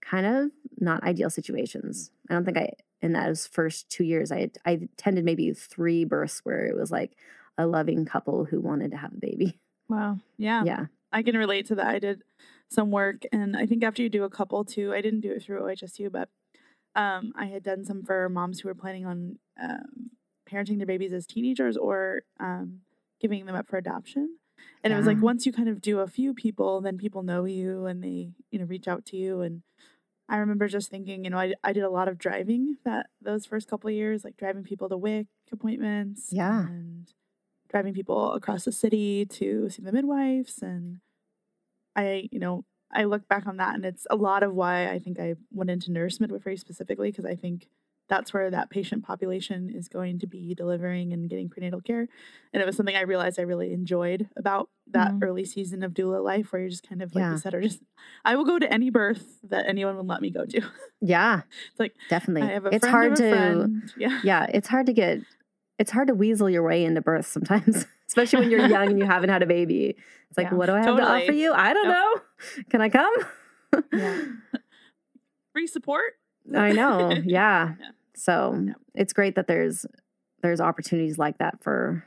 kind 0.00 0.26
of 0.26 0.50
not 0.78 1.02
ideal 1.04 1.30
situations 1.30 2.10
i 2.28 2.34
don't 2.34 2.44
think 2.44 2.56
i 2.58 2.70
in 3.02 3.12
those 3.12 3.46
first 3.46 3.88
two 3.88 4.04
years 4.04 4.30
i 4.32 4.50
i 4.66 4.72
attended 4.72 5.24
maybe 5.24 5.52
three 5.52 6.04
births 6.04 6.40
where 6.44 6.66
it 6.66 6.76
was 6.76 6.90
like 6.90 7.12
a 7.58 7.66
loving 7.66 8.04
couple 8.04 8.44
who 8.46 8.60
wanted 8.60 8.90
to 8.90 8.96
have 8.96 9.12
a 9.12 9.16
baby 9.18 9.58
wow 9.88 10.18
Yeah. 10.36 10.64
yeah 10.64 10.86
I 11.12 11.24
can 11.24 11.36
relate 11.36 11.66
to 11.66 11.74
that. 11.74 11.88
I 11.88 11.98
did 11.98 12.22
some 12.70 12.90
work, 12.90 13.22
and 13.32 13.56
I 13.56 13.66
think 13.66 13.82
after 13.82 14.02
you 14.02 14.08
do 14.08 14.24
a 14.24 14.30
couple 14.30 14.64
too, 14.64 14.92
I 14.94 15.00
didn't 15.00 15.20
do 15.20 15.32
it 15.32 15.42
through 15.42 15.60
OHSU, 15.60 16.10
but 16.10 16.28
um, 16.94 17.32
I 17.36 17.46
had 17.46 17.62
done 17.62 17.84
some 17.84 18.02
for 18.02 18.28
moms 18.28 18.60
who 18.60 18.68
were 18.68 18.74
planning 18.74 19.06
on 19.06 19.38
um, 19.60 20.10
parenting 20.50 20.78
their 20.78 20.86
babies 20.86 21.12
as 21.12 21.26
teenagers 21.26 21.76
or 21.76 22.22
um, 22.38 22.80
giving 23.20 23.46
them 23.46 23.56
up 23.56 23.68
for 23.68 23.76
adoption. 23.76 24.36
And 24.84 24.92
it 24.92 24.96
was 24.96 25.06
like 25.06 25.22
once 25.22 25.46
you 25.46 25.52
kind 25.52 25.68
of 25.68 25.80
do 25.80 26.00
a 26.00 26.06
few 26.06 26.34
people, 26.34 26.80
then 26.80 26.98
people 26.98 27.22
know 27.22 27.44
you 27.44 27.86
and 27.86 28.02
they 28.04 28.32
you 28.50 28.58
know 28.58 28.66
reach 28.66 28.88
out 28.88 29.06
to 29.06 29.16
you 29.16 29.40
and 29.40 29.62
I 30.30 30.36
remember 30.36 30.68
just 30.68 30.90
thinking, 30.90 31.24
you 31.24 31.30
know, 31.30 31.38
I, 31.38 31.54
I 31.64 31.72
did 31.72 31.82
a 31.82 31.90
lot 31.90 32.06
of 32.06 32.16
driving 32.16 32.76
that 32.84 33.06
those 33.20 33.46
first 33.46 33.68
couple 33.68 33.88
of 33.88 33.94
years, 33.94 34.22
like 34.22 34.36
driving 34.36 34.62
people 34.62 34.88
to 34.88 34.96
WIC 34.96 35.26
appointments. 35.50 36.28
Yeah. 36.30 36.66
And 36.66 37.12
driving 37.68 37.94
people 37.94 38.32
across 38.32 38.64
the 38.64 38.70
city 38.70 39.26
to 39.26 39.68
see 39.70 39.82
the 39.82 39.90
midwives. 39.90 40.60
And 40.62 41.00
I, 41.96 42.28
you 42.32 42.38
know, 42.38 42.64
I 42.92 43.04
look 43.04 43.28
back 43.28 43.46
on 43.46 43.58
that 43.58 43.74
and 43.74 43.84
it's 43.84 44.06
a 44.10 44.16
lot 44.16 44.42
of 44.42 44.54
why 44.54 44.88
I 44.90 44.98
think 44.98 45.20
I 45.20 45.34
went 45.52 45.70
into 45.70 45.92
nurse 45.92 46.18
midwifery 46.20 46.56
specifically, 46.56 47.10
because 47.10 47.24
I 47.24 47.34
think 47.36 47.68
that's 48.08 48.34
where 48.34 48.50
that 48.50 48.70
patient 48.70 49.04
population 49.04 49.70
is 49.70 49.86
going 49.86 50.18
to 50.18 50.26
be 50.26 50.52
delivering 50.52 51.12
and 51.12 51.30
getting 51.30 51.48
prenatal 51.48 51.80
care. 51.80 52.08
And 52.52 52.60
it 52.60 52.66
was 52.66 52.76
something 52.76 52.96
I 52.96 53.02
realized 53.02 53.38
I 53.38 53.42
really 53.42 53.72
enjoyed 53.72 54.28
about 54.36 54.68
that 54.88 55.12
Mhm. 55.12 55.22
early 55.22 55.44
season 55.44 55.84
of 55.84 55.92
doula 55.94 56.20
life 56.24 56.52
where 56.52 56.62
you're 56.62 56.70
just 56.70 56.88
kind 56.88 57.02
of, 57.02 57.14
like 57.14 57.22
Yeah. 57.22 57.30
you 57.32 57.38
said, 57.38 57.54
are 57.54 57.60
just, 57.60 57.80
I 58.24 58.34
will 58.34 58.44
go 58.44 58.58
to 58.58 58.72
any 58.72 58.90
birth 58.90 59.38
that 59.44 59.66
anyone 59.68 59.96
will 59.96 60.06
let 60.06 60.20
me 60.22 60.30
go 60.30 60.44
to. 60.44 60.60
Yeah. 61.00 61.42
It's 61.70 61.78
like, 61.78 61.94
Definitely. 62.08 62.42
I 62.50 62.52
have 62.54 62.66
a 62.66 62.74
it's 62.74 62.86
hard 62.86 63.14
to 63.16 63.30
friend. 63.30 63.92
Yeah. 63.96 64.20
yeah, 64.24 64.46
it's 64.52 64.66
hard 64.66 64.86
to 64.86 64.92
get 64.92 65.20
it's 65.78 65.92
hard 65.92 66.08
to 66.08 66.14
weasel 66.14 66.50
your 66.50 66.62
way 66.64 66.84
into 66.84 67.00
birth 67.00 67.26
sometimes, 67.26 67.86
especially 68.10 68.40
when 68.40 68.50
you're 68.50 68.66
young 68.66 68.88
and 68.88 68.98
you 68.98 69.04
haven't 69.14 69.30
had 69.30 69.42
a 69.42 69.46
baby. 69.46 69.94
It's 70.28 70.36
like, 70.36 70.48
Yeah, 70.50 70.54
what 70.54 70.66
do 70.66 70.72
I 70.74 70.82
have 70.82 70.96
to 70.96 71.02
offer 71.02 71.30
you? 71.32 71.52
I 71.52 71.72
don't 71.72 71.88
know. 71.88 72.14
Can 72.68 72.80
I 72.80 72.88
come? 72.88 73.12
Yeah. 73.92 74.22
Free 75.52 75.66
support. 75.68 76.14
I 76.54 76.72
know. 76.72 77.10
Yeah. 77.24 77.74
Yeah. 77.78 77.88
So 78.14 78.60
Yeah. 78.66 78.72
it's 78.94 79.12
great 79.12 79.36
that 79.36 79.46
there's 79.46 79.86
there's 80.42 80.60
opportunities 80.60 81.18
like 81.18 81.38
that 81.38 81.62
for 81.62 82.04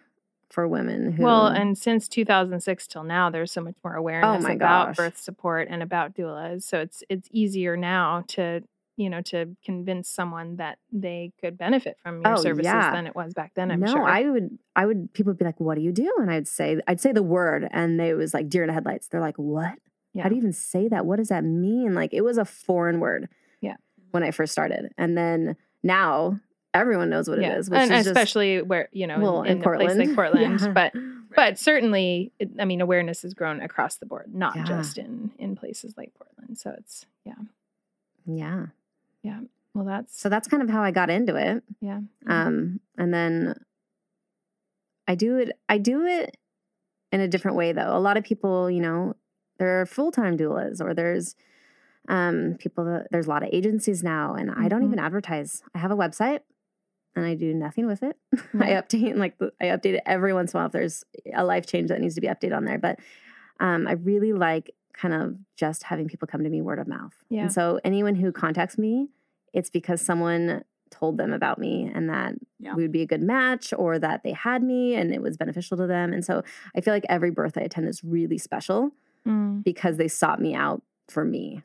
for 0.50 0.68
women 0.68 1.14
who 1.14 1.24
Well, 1.24 1.48
and 1.48 1.78
since 1.78 2.08
2006 2.10 2.88
till 2.88 3.04
now, 3.04 3.30
there's 3.30 3.52
so 3.52 3.62
much 3.62 3.76
more 3.84 3.96
oh 3.96 4.00
awareness 4.00 4.46
Oh 4.46 4.52
about 4.52 4.88
gosh. 4.90 4.98
birth 4.98 5.18
support 5.18 5.68
and 5.70 5.82
about 5.82 6.16
doulas. 6.16 6.64
So 6.64 6.80
it's 6.80 7.02
it's 7.10 7.30
easier 7.32 7.78
now 7.78 8.24
to 8.30 8.62
you 8.96 9.10
know 9.10 9.22
to 9.22 9.56
convince 9.66 10.10
someone 10.10 10.58
that 10.58 10.78
they 10.92 11.32
could 11.42 11.58
benefit 11.58 11.98
from 12.02 12.22
your 12.22 12.34
Oh, 12.34 12.36
services 12.42 12.66
yeah. 12.72 12.92
than 12.92 13.08
it 13.08 13.16
was 13.16 13.34
back 13.34 13.54
then. 13.56 13.72
I'm 13.72 13.80
no, 13.80 13.88
sure. 13.92 14.04
I 14.04 14.30
would 14.30 14.58
I 14.76 14.86
would 14.86 15.14
people 15.14 15.32
would 15.32 15.38
be 15.40 15.46
like, 15.46 15.60
What 15.60 15.76
do 15.76 15.82
you 15.82 15.92
do? 15.92 16.12
And 16.20 16.30
I'd 16.30 16.48
say 16.48 16.80
I'd 16.88 17.00
say 17.02 17.12
the 17.12 17.24
word 17.24 17.68
and 17.72 18.00
they 18.00 18.14
was 18.14 18.34
like 18.34 18.50
deer 18.50 18.64
in 18.64 18.68
the 18.68 18.74
headlights. 18.74 19.08
They're 19.08 19.22
like, 19.22 19.38
What? 19.38 19.74
yeah. 20.14 20.24
How 20.24 20.30
do 20.30 20.36
you 20.36 20.40
even 20.42 20.54
say 20.54 20.88
that? 20.90 21.06
What 21.06 21.16
does 21.18 21.30
that 21.30 21.44
mean? 21.44 21.96
Like 21.96 22.14
it 22.14 22.22
was 22.22 22.38
a 22.38 22.46
foreign 22.46 23.00
word. 23.00 23.30
Yeah. 23.62 23.78
When 24.12 24.22
I 24.24 24.30
first 24.32 24.52
started. 24.52 24.92
And 24.98 25.18
then 25.18 25.56
now 25.82 26.40
everyone 26.76 27.10
knows 27.10 27.28
what 27.28 27.42
yeah. 27.42 27.54
it 27.54 27.58
is. 27.60 27.70
Which 27.72 27.80
and 27.80 27.92
is 27.92 27.98
just- 27.98 28.08
especially 28.08 28.62
where 28.62 28.90
you 28.92 29.08
know 29.08 29.20
well, 29.20 29.42
in, 29.42 29.58
in 29.58 29.58
in, 29.58 29.64
a 29.64 29.78
place 29.78 29.96
like 29.96 30.14
Portland. 30.16 30.16
Portland, 30.16 30.62
Yeah. 30.62 30.72
but 30.72 30.94
but 31.36 31.58
certainly, 31.58 32.32
it, 32.38 32.52
I 32.60 32.66
mean, 32.66 32.80
awareness 32.80 33.24
has 33.24 33.34
grown 33.34 33.60
across 33.60 33.96
the 33.98 34.06
board, 34.06 34.36
not 34.36 34.56
just 34.68 35.00
in 35.00 35.32
in 35.40 35.56
places 35.56 35.96
like 35.98 36.14
Portland. 36.14 36.60
So 36.60 36.76
it's 36.78 37.08
yeah. 37.26 37.34
Yeah. 38.28 38.66
Well, 39.74 39.86
that's 39.86 40.20
So 40.20 40.30
that's 40.30 40.48
kind 40.48 40.62
of 40.62 40.70
how 40.70 40.84
I 40.84 40.92
got 40.92 41.10
into 41.10 41.36
it. 41.36 41.64
yeah. 41.82 42.02
Um, 42.28 42.80
and 42.98 43.12
then 43.14 43.56
I 45.08 45.16
do 45.16 45.38
it 45.38 45.52
I 45.68 45.78
do 45.78 46.06
it 46.06 46.38
in 47.12 47.20
a 47.22 47.28
different 47.28 47.58
way 47.58 47.72
though. 47.72 47.96
A 47.96 48.00
lot 48.00 48.18
of 48.18 48.24
people, 48.24 48.70
you 48.70 48.82
know, 48.82 49.16
there 49.60 49.82
are 49.82 49.86
full-time 49.86 50.38
doulas 50.38 50.80
or 50.82 50.94
there's 50.94 51.36
um 52.10 52.56
people 52.60 52.86
that 52.86 53.08
there's 53.12 53.28
a 53.28 53.30
lot 53.30 53.44
of 53.44 53.50
agencies 53.52 54.04
now 54.04 54.34
and 54.36 54.52
I 54.52 54.68
don't 54.68 54.82
Mhm. 54.82 54.88
even 54.88 55.00
advertise. 55.00 55.64
I 55.74 55.80
have 55.80 55.92
a 55.92 55.96
website 55.96 56.42
and 57.16 57.26
I 57.26 57.34
do 57.36 57.54
nothing 57.54 57.86
with 57.88 58.04
it. 58.04 58.18
I 58.54 58.58
Right. 58.58 58.70
update 58.88 59.16
like 59.18 59.36
I 59.62 59.66
update 59.66 59.96
it 59.96 60.04
every 60.06 60.34
once 60.34 60.54
in 60.54 60.58
a 60.58 60.62
while 60.62 60.68
if 60.68 60.74
there's 60.74 61.04
a 61.34 61.44
life 61.44 61.66
change 61.66 61.90
that 61.90 62.00
needs 62.02 62.16
to 62.16 62.22
be 62.22 62.28
updated 62.28 62.56
on 62.56 62.66
there. 62.66 62.78
But 62.80 63.00
um, 63.60 63.88
I 63.88 63.94
really 63.94 64.34
like 64.34 64.72
kind 64.94 65.14
of 65.14 65.36
just 65.56 65.84
having 65.84 66.08
people 66.08 66.28
come 66.28 66.44
to 66.44 66.50
me 66.50 66.62
word 66.62 66.80
of 66.80 66.88
mouth. 66.88 67.14
Yeah. 67.30 67.42
And 67.44 67.54
so 67.54 67.80
anyone 67.84 68.16
who 68.16 68.32
contacts 68.32 68.78
me, 68.78 69.10
it's 69.54 69.70
because 69.70 70.02
someone 70.02 70.64
told 70.92 71.18
them 71.18 71.34
about 71.34 71.58
me 71.58 71.92
and 71.94 72.08
that 72.10 72.36
Yeah. 72.60 72.76
we 72.76 72.84
would 72.84 72.92
be 72.92 73.02
a 73.02 73.08
good 73.08 73.22
match 73.24 73.74
or 73.76 73.98
that 74.00 74.22
they 74.24 74.32
had 74.32 74.62
me 74.64 74.94
and 74.96 75.12
it 75.14 75.22
was 75.22 75.38
beneficial 75.38 75.76
to 75.78 75.88
them. 75.88 76.14
And 76.14 76.24
so 76.24 76.44
I 76.76 76.82
feel 76.82 76.94
like 76.94 77.06
every 77.10 77.32
birth 77.32 77.58
I 77.58 77.62
attend 77.62 77.88
is 77.88 78.04
really 78.04 78.38
special 78.38 78.92
Mm, 79.26 79.64
because 79.64 79.96
they 79.96 80.10
sought 80.10 80.42
me 80.42 80.54
out 80.54 80.82
for 81.08 81.24
me. 81.24 81.62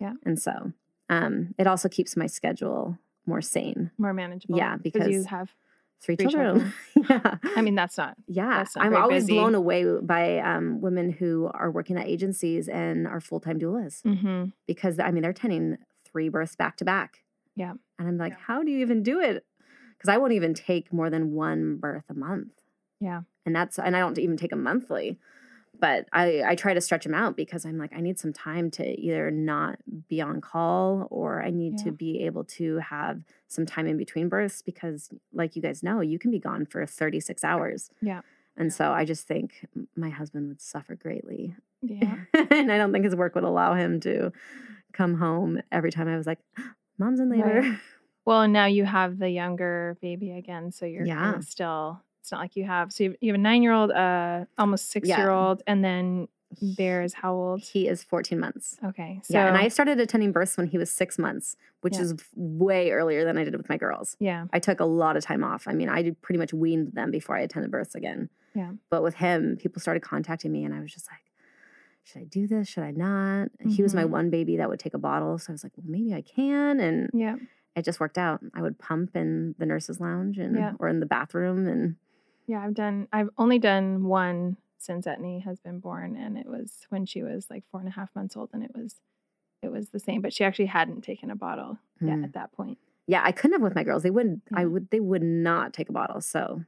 Yeah. 0.00 0.14
And 0.24 0.38
so 0.40 0.72
um, 1.08 1.54
it 1.56 1.66
also 1.68 1.88
keeps 1.88 2.16
my 2.16 2.26
schedule 2.26 2.98
more 3.26 3.40
sane. 3.40 3.92
more 3.96 4.12
manageable. 4.12 4.58
Yeah, 4.58 4.76
because 4.76 5.08
you 5.08 5.22
have. 5.24 5.54
Three, 6.02 6.16
Three 6.16 6.26
children. 6.28 6.72
yeah. 7.10 7.36
I 7.56 7.62
mean, 7.62 7.74
that's 7.74 7.96
not. 7.98 8.16
Yeah, 8.28 8.58
That's 8.58 8.76
not 8.76 8.84
I'm 8.86 8.94
always 8.96 9.24
busy. 9.24 9.32
blown 9.34 9.54
away 9.54 9.84
by 10.02 10.38
um, 10.38 10.80
women 10.80 11.10
who 11.10 11.50
are 11.54 11.70
working 11.70 11.96
at 11.96 12.06
agencies 12.06 12.68
and 12.68 13.06
are 13.08 13.20
full 13.20 13.40
time 13.40 13.58
doulas 13.58 14.02
hmm 14.02 14.44
because 14.66 14.98
I 15.00 15.10
mean 15.10 15.22
they're 15.22 15.32
tending 15.32 15.78
three 16.04 16.28
births 16.28 16.54
back 16.54 16.76
to 16.78 16.84
back. 16.84 17.22
Yeah. 17.56 17.72
and 17.98 18.06
I'm 18.08 18.18
like, 18.18 18.32
Yeah. 18.34 18.38
how 18.46 18.62
do 18.62 18.70
you 18.70 18.80
even 18.80 19.02
do 19.02 19.20
it? 19.20 19.44
Because 19.96 20.08
I 20.10 20.18
won't 20.18 20.32
even 20.34 20.52
take 20.54 20.92
more 20.92 21.08
than 21.08 21.32
one 21.32 21.76
birth 21.78 22.04
a 22.10 22.14
month, 22.14 22.52
Yeah. 23.00 23.22
and 23.46 23.56
that's 23.56 23.78
and 23.78 23.96
I 23.96 24.00
don't 24.00 24.18
even 24.18 24.36
take 24.36 24.52
a 24.52 24.56
monthly. 24.56 25.18
But 25.78 26.08
I 26.12 26.42
I 26.46 26.54
try 26.54 26.74
to 26.74 26.80
stretch 26.80 27.04
them 27.04 27.14
out 27.14 27.36
because 27.36 27.64
I'm 27.66 27.76
like 27.78 27.92
I 27.94 28.00
need 28.00 28.18
some 28.18 28.32
time 28.32 28.70
to 28.72 28.84
either 29.00 29.30
not 29.30 29.78
be 30.08 30.20
on 30.20 30.40
call 30.40 31.06
or 31.10 31.42
I 31.42 31.50
need 31.50 31.74
Yeah. 31.78 31.84
to 31.84 31.92
be 31.92 32.22
able 32.24 32.44
to 32.44 32.78
have 32.78 33.22
some 33.48 33.66
time 33.66 33.86
in 33.86 33.96
between 33.96 34.28
births 34.28 34.62
because 34.62 35.10
like 35.32 35.56
you 35.56 35.62
guys 35.62 35.82
know 35.82 36.00
you 36.00 36.18
can 36.18 36.30
be 36.30 36.38
gone 36.38 36.66
for 36.66 36.84
36 36.86 37.44
hours. 37.44 37.90
Yeah. 38.00 38.22
And 38.56 38.72
so 38.72 38.90
I 38.92 39.04
just 39.04 39.26
think 39.28 39.66
my 39.96 40.08
husband 40.08 40.48
would 40.48 40.62
suffer 40.62 40.94
greatly. 40.94 41.54
Yeah. 41.82 42.16
and 42.50 42.72
I 42.72 42.78
don't 42.78 42.92
think 42.92 43.04
his 43.04 43.14
work 43.14 43.34
would 43.34 43.44
allow 43.44 43.74
him 43.74 44.00
to 44.00 44.32
come 44.92 45.14
home 45.18 45.60
every 45.70 45.90
time 45.92 46.08
I 46.08 46.16
was 46.16 46.26
like, 46.26 46.38
Mom's 46.98 47.20
in 47.20 47.28
labor. 47.30 47.60
Right. 47.60 47.78
Well, 48.24 48.42
and 48.42 48.52
now 48.52 48.66
you 48.66 48.84
have 48.84 49.18
the 49.20 49.30
younger 49.30 49.96
baby 50.02 50.32
again, 50.32 50.72
so 50.72 50.84
you're 50.84 51.04
Yeah. 51.06 51.38
still. 51.38 52.02
It's 52.26 52.32
not 52.32 52.40
like 52.40 52.56
you 52.56 52.64
have. 52.64 52.92
So 52.92 53.04
you 53.04 53.10
have, 53.10 53.16
you 53.20 53.32
have 53.32 53.38
a 53.38 53.42
nine-year-old, 53.42 53.92
uh, 53.92 54.46
almost 54.58 54.90
six-year-old, 54.90 55.62
and 55.68 55.84
then 55.84 56.26
Bear 56.60 57.02
is 57.02 57.14
how 57.14 57.32
old? 57.34 57.60
He 57.62 57.86
is 57.86 58.02
14 58.02 58.40
months. 58.40 58.76
Okay, 58.84 59.20
so 59.22 59.34
yeah. 59.34 59.46
And 59.46 59.56
I 59.56 59.68
started 59.68 60.00
attending 60.00 60.32
births 60.32 60.56
when 60.56 60.66
he 60.66 60.76
was 60.76 60.90
six 60.90 61.20
months, 61.20 61.54
which 61.82 61.94
Yeah. 61.94 62.00
is 62.02 62.14
way 62.34 62.90
earlier 62.90 63.24
than 63.24 63.38
I 63.38 63.44
did 63.44 63.56
with 63.56 63.68
my 63.68 63.76
girls. 63.76 64.16
yeah, 64.18 64.46
I 64.52 64.58
took 64.58 64.80
a 64.80 64.84
lot 64.84 65.16
of 65.16 65.22
time 65.22 65.44
off. 65.44 65.68
I 65.68 65.72
mean, 65.72 65.88
I 65.88 66.02
did 66.02 66.20
pretty 66.20 66.38
much 66.38 66.52
weaned 66.52 66.94
them 66.94 67.12
before 67.12 67.36
I 67.36 67.42
attended 67.42 67.70
births 67.70 67.94
again. 67.94 68.28
Yeah. 68.54 68.72
But 68.90 69.04
with 69.04 69.14
him, 69.14 69.56
people 69.56 69.80
started 69.80 70.00
contacting 70.02 70.50
me, 70.50 70.64
and 70.64 70.74
I 70.74 70.80
was 70.80 70.92
just 70.92 71.06
like, 71.08 71.20
should 72.02 72.22
I 72.22 72.24
do 72.24 72.48
this? 72.48 72.66
Should 72.66 72.82
I 72.82 72.90
not? 72.90 73.50
And 73.60 73.70
He 73.70 73.82
was 73.84 73.94
my 73.94 74.02
Mhm. 74.04 74.10
one 74.10 74.30
baby 74.30 74.56
that 74.56 74.68
would 74.68 74.80
take 74.80 74.94
a 74.94 74.98
bottle. 74.98 75.38
So 75.38 75.50
I 75.50 75.54
was 75.54 75.62
like, 75.62 75.74
well, 75.76 75.86
maybe 75.88 76.12
I 76.12 76.22
can. 76.22 76.80
And 76.80 77.08
yeah, 77.14 77.36
it 77.76 77.84
just 77.84 78.00
worked 78.00 78.18
out. 78.18 78.40
I 78.52 78.62
would 78.62 78.78
pump 78.80 79.14
in 79.16 79.54
the 79.58 79.66
nurse's 79.66 80.00
lounge 80.00 80.38
and 80.38 80.56
Yeah. 80.56 80.72
or 80.80 80.88
in 80.88 80.98
the 81.00 81.06
bathroom. 81.06 81.66
And 81.66 81.96
yeah. 82.46 82.60
I've 82.60 82.74
done. 82.74 83.08
I've 83.12 83.30
only 83.38 83.58
done 83.58 84.04
one 84.04 84.56
since 84.78 85.06
Etney 85.06 85.42
has 85.44 85.58
been 85.60 85.78
born, 85.80 86.16
and 86.16 86.36
it 86.38 86.46
was 86.46 86.86
when 86.90 87.06
she 87.06 87.22
was 87.22 87.46
like 87.50 87.64
four 87.70 87.80
and 87.80 87.88
a 87.88 87.92
half 87.92 88.14
months 88.14 88.36
old, 88.36 88.50
and 88.52 88.62
it 88.62 88.70
was, 88.74 88.96
it 89.62 89.68
was 89.72 89.88
the 89.90 89.98
same. 89.98 90.20
But 90.22 90.32
she 90.32 90.44
actually 90.44 90.66
hadn't 90.66 91.02
taken 91.02 91.30
a 91.30 91.36
bottle 91.36 91.78
yet 92.00 92.18
Hmm. 92.18 92.24
at 92.24 92.32
that 92.34 92.52
point. 92.52 92.78
yeah, 93.08 93.22
I 93.24 93.30
couldn't 93.32 93.52
have 93.52 93.62
with 93.62 93.74
my 93.76 93.84
girls. 93.84 94.02
They 94.02 94.10
wouldn't, 94.10 94.42
I 94.52 94.64
would, 94.64 94.90
they 94.90 94.98
would 95.00 95.22
not 95.22 95.72
take 95.72 95.88
a 95.88 95.92
bottle. 95.92 96.20
So 96.20 96.62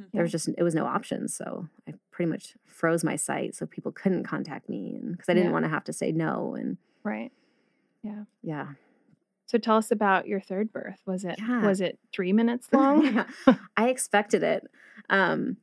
Mhm. 0.00 0.10
there 0.12 0.22
was 0.22 0.30
just, 0.30 0.48
it 0.56 0.62
was 0.62 0.74
no 0.74 0.86
option. 0.86 1.26
So 1.28 1.68
I 1.88 1.94
pretty 2.12 2.30
much 2.30 2.54
froze 2.64 3.02
my 3.02 3.16
site 3.16 3.54
so 3.56 3.66
people 3.66 3.90
couldn't 3.92 4.22
contact 4.22 4.68
me. 4.68 4.94
And 4.94 5.12
because 5.12 5.28
I 5.28 5.34
didn't 5.34 5.48
Yeah. 5.48 5.52
want 5.52 5.64
to 5.64 5.68
have 5.68 5.82
to 5.84 5.92
say 5.92 6.12
no. 6.12 6.54
And 6.54 6.76
Right. 7.02 7.32
Yeah. 8.04 8.24
Yeah. 8.42 8.68
So 9.50 9.58
tell 9.58 9.76
us 9.76 9.90
about 9.90 10.28
your 10.28 10.38
third 10.38 10.72
birth. 10.72 11.00
Was 11.06 11.24
it 11.24 11.34
Yeah. 11.40 11.66
was 11.66 11.80
it 11.80 11.98
three 12.12 12.32
minutes 12.32 12.68
long? 12.72 13.04
Yeah. 13.04 13.26
I 13.76 13.88
expected 13.88 14.44
it. 14.44 14.62
Um, 15.08 15.56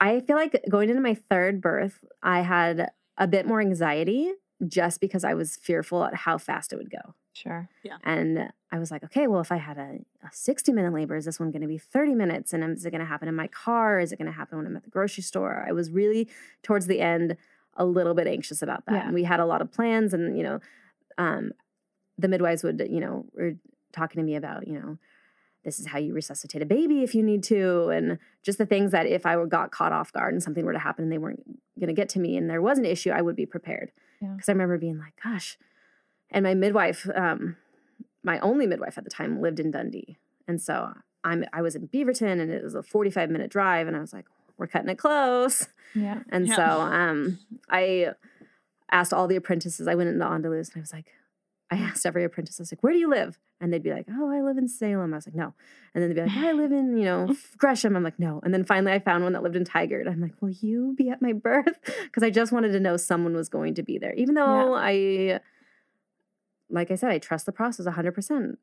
I 0.00 0.20
feel 0.20 0.36
like 0.36 0.62
going 0.70 0.88
into 0.88 1.02
my 1.02 1.14
third 1.14 1.60
birth, 1.60 2.04
I 2.22 2.42
had 2.42 2.90
a 3.16 3.26
bit 3.26 3.44
more 3.44 3.60
anxiety 3.60 4.30
just 4.68 5.00
because 5.00 5.24
I 5.24 5.34
was 5.34 5.56
fearful 5.56 6.04
at 6.04 6.14
how 6.14 6.38
fast 6.38 6.72
it 6.72 6.76
would 6.76 6.90
go. 6.90 7.14
Sure. 7.32 7.68
Yeah. 7.82 7.96
And 8.04 8.52
I 8.70 8.78
was 8.78 8.92
like, 8.92 9.02
okay, 9.02 9.26
well, 9.26 9.40
if 9.40 9.50
I 9.50 9.56
had 9.56 9.78
a, 9.78 9.98
a 10.24 10.30
60 10.30 10.72
minute 10.72 10.92
labor, 10.92 11.16
is 11.16 11.24
this 11.24 11.40
one 11.40 11.50
going 11.50 11.62
to 11.62 11.68
be 11.68 11.78
30 11.78 12.14
minutes? 12.14 12.52
And 12.52 12.62
is 12.76 12.86
it 12.86 12.90
going 12.92 13.00
to 13.00 13.04
happen 13.06 13.26
in 13.26 13.34
my 13.34 13.48
car? 13.48 13.98
Is 13.98 14.12
it 14.12 14.16
going 14.18 14.26
to 14.26 14.32
happen 14.32 14.58
when 14.58 14.66
I'm 14.68 14.76
at 14.76 14.84
the 14.84 14.90
grocery 14.90 15.24
store? 15.24 15.64
I 15.68 15.72
was 15.72 15.90
really, 15.90 16.28
towards 16.62 16.86
the 16.86 17.00
end, 17.00 17.36
a 17.76 17.84
little 17.84 18.14
bit 18.14 18.28
anxious 18.28 18.62
about 18.62 18.86
that. 18.86 18.94
Yeah. 18.94 19.04
And 19.06 19.14
we 19.14 19.24
had 19.24 19.40
a 19.40 19.46
lot 19.46 19.60
of 19.60 19.72
plans, 19.72 20.14
and, 20.14 20.36
you 20.36 20.44
know, 20.44 20.60
um, 21.16 21.50
the 22.18 22.28
midwives 22.28 22.62
would, 22.62 22.86
you 22.90 23.00
know, 23.00 23.24
were 23.34 23.52
talking 23.92 24.20
to 24.20 24.24
me 24.24 24.34
about, 24.36 24.66
you 24.66 24.74
know, 24.74 24.98
this 25.64 25.78
is 25.80 25.86
how 25.86 25.98
you 25.98 26.14
resuscitate 26.14 26.62
a 26.62 26.66
baby 26.66 27.02
if 27.02 27.14
you 27.14 27.22
need 27.22 27.42
to, 27.44 27.88
and 27.88 28.18
just 28.42 28.58
the 28.58 28.66
things 28.66 28.92
that 28.92 29.06
if 29.06 29.26
I 29.26 29.36
were 29.36 29.46
got 29.46 29.70
caught 29.70 29.92
off 29.92 30.12
guard 30.12 30.32
and 30.32 30.42
something 30.42 30.64
were 30.64 30.72
to 30.72 30.78
happen 30.78 31.04
and 31.04 31.12
they 31.12 31.18
weren't 31.18 31.44
going 31.78 31.88
to 31.88 31.94
get 31.94 32.08
to 32.10 32.18
me 32.20 32.36
and 32.36 32.48
there 32.48 32.62
was 32.62 32.78
an 32.78 32.84
issue, 32.84 33.10
I 33.10 33.22
would 33.22 33.36
be 33.36 33.46
prepared. 33.46 33.90
Yeah. 34.20 34.28
Because 34.32 34.48
I 34.48 34.52
remember 34.52 34.78
being 34.78 34.98
like, 34.98 35.14
gosh, 35.22 35.58
and 36.30 36.42
my 36.44 36.54
midwife, 36.54 37.08
um, 37.14 37.56
my 38.22 38.38
only 38.40 38.66
midwife 38.66 38.98
at 38.98 39.04
the 39.04 39.10
time, 39.10 39.40
lived 39.40 39.60
in 39.60 39.70
Dundee, 39.70 40.18
and 40.46 40.60
so 40.60 40.92
I'm 41.24 41.44
I 41.52 41.62
was 41.62 41.74
in 41.74 41.88
Beaverton, 41.88 42.40
and 42.40 42.50
it 42.50 42.62
was 42.62 42.74
a 42.74 42.82
45 42.82 43.30
minute 43.30 43.50
drive, 43.50 43.86
and 43.88 43.96
I 43.96 44.00
was 44.00 44.12
like, 44.12 44.26
we're 44.56 44.66
cutting 44.66 44.88
it 44.90 44.98
close. 44.98 45.68
Yeah. 45.94 46.22
And 46.30 46.46
Yeah. 46.46 46.56
so 46.56 46.62
um, 46.80 47.38
I 47.70 48.12
asked 48.90 49.12
all 49.12 49.26
the 49.28 49.36
apprentices. 49.36 49.86
I 49.88 49.94
went 49.94 50.08
into 50.10 50.24
Andaluz 50.24 50.68
and 50.68 50.76
I 50.76 50.80
was 50.80 50.92
like, 50.92 51.12
I 51.70 51.76
asked 51.76 52.06
every 52.06 52.24
apprentice, 52.24 52.58
I 52.58 52.62
was 52.62 52.72
like, 52.72 52.82
where 52.82 52.92
do 52.94 52.98
you 52.98 53.10
live? 53.10 53.38
And 53.60 53.70
they'd 53.72 53.82
be 53.82 53.92
like, 53.92 54.06
oh, 54.10 54.30
I 54.30 54.40
live 54.40 54.56
in 54.56 54.68
Salem. 54.68 55.12
I 55.12 55.16
was 55.18 55.26
like, 55.26 55.34
no. 55.34 55.52
And 55.94 56.02
then 56.02 56.08
they'd 56.08 56.14
be 56.14 56.26
like, 56.26 56.36
I 56.36 56.52
live 56.52 56.72
in, 56.72 56.96
you 56.96 57.04
know, 57.04 57.36
Gresham. 57.58 57.94
I'm 57.94 58.02
like, 58.02 58.18
no. 58.18 58.40
And 58.42 58.54
then 58.54 58.64
finally 58.64 58.92
I 58.92 58.98
found 59.00 59.22
one 59.22 59.34
that 59.34 59.42
lived 59.42 59.56
in 59.56 59.64
Tigard. 59.64 60.08
I'm 60.08 60.20
like, 60.22 60.40
will 60.40 60.48
you 60.50 60.94
be 60.96 61.10
at 61.10 61.20
my 61.20 61.32
birth? 61.34 61.78
Because 62.04 62.22
I 62.22 62.30
just 62.30 62.52
wanted 62.52 62.72
to 62.72 62.80
know 62.80 62.96
someone 62.96 63.34
was 63.34 63.48
going 63.50 63.74
to 63.74 63.82
be 63.82 63.98
there. 63.98 64.14
Even 64.14 64.34
though 64.34 64.74
I, 64.74 65.40
like 66.70 66.90
I 66.90 66.94
said, 66.94 67.10
I 67.10 67.18
trust 67.18 67.44
the 67.46 67.52
process 67.52 67.86
100%. 67.86 68.56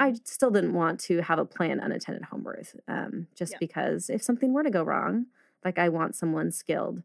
I 0.00 0.14
still 0.24 0.50
didn't 0.50 0.74
want 0.74 1.00
to 1.00 1.22
have 1.22 1.38
a 1.38 1.44
planned 1.44 1.80
unattended 1.80 2.24
home 2.24 2.42
birth 2.42 2.74
um, 2.88 3.28
just 3.34 3.52
Yeah. 3.52 3.58
because 3.60 4.10
if 4.10 4.22
something 4.22 4.52
were 4.52 4.62
to 4.64 4.70
go 4.70 4.82
wrong, 4.82 5.26
like 5.64 5.78
I 5.78 5.88
want 5.88 6.14
someone 6.16 6.50
skilled. 6.50 7.02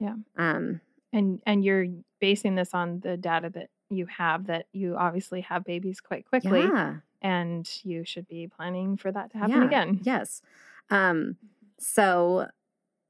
Yeah. 0.00 0.14
Um, 0.36 0.80
And 1.12 1.40
and 1.46 1.64
you're 1.64 1.86
basing 2.20 2.54
this 2.56 2.74
on 2.74 3.00
the 3.00 3.16
data 3.16 3.48
that 3.50 3.70
you 3.90 4.06
have 4.06 4.46
that 4.46 4.66
you 4.72 4.96
obviously 4.96 5.40
have 5.42 5.64
babies 5.64 6.00
quite 6.00 6.26
quickly 6.26 6.60
yeah. 6.60 6.96
and 7.22 7.68
you 7.84 8.04
should 8.04 8.28
be 8.28 8.46
planning 8.46 8.96
for 8.96 9.10
that 9.10 9.30
to 9.32 9.38
happen 9.38 9.62
Yeah, 9.62 9.66
again. 9.66 10.00
Yes. 10.02 10.42
Um, 10.90 11.36
so 11.78 12.48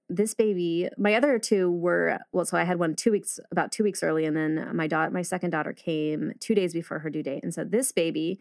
this 0.09 0.35
baby, 0.35 0.89
my 0.97 1.15
other 1.15 1.39
two 1.39 1.71
were 1.71 2.19
well, 2.33 2.47
so 2.47 2.57
I 2.57 2.65
had 2.65 2.79
one 2.79 2.95
two 2.95 3.11
weeks 3.11 3.39
about 3.51 3.73
two 3.73 3.85
weeks 3.85 4.03
early, 4.03 4.25
and 4.25 4.37
then 4.37 4.71
my 4.75 4.87
daughter, 4.87 5.11
my 5.11 5.23
second 5.23 5.51
daughter, 5.51 5.73
came 5.73 6.33
two 6.41 6.55
days 6.55 6.73
before 6.73 7.01
her 7.01 7.11
due 7.11 7.23
date, 7.23 7.43
and 7.43 7.53
so 7.53 7.65
this 7.65 7.93
baby, 7.93 8.41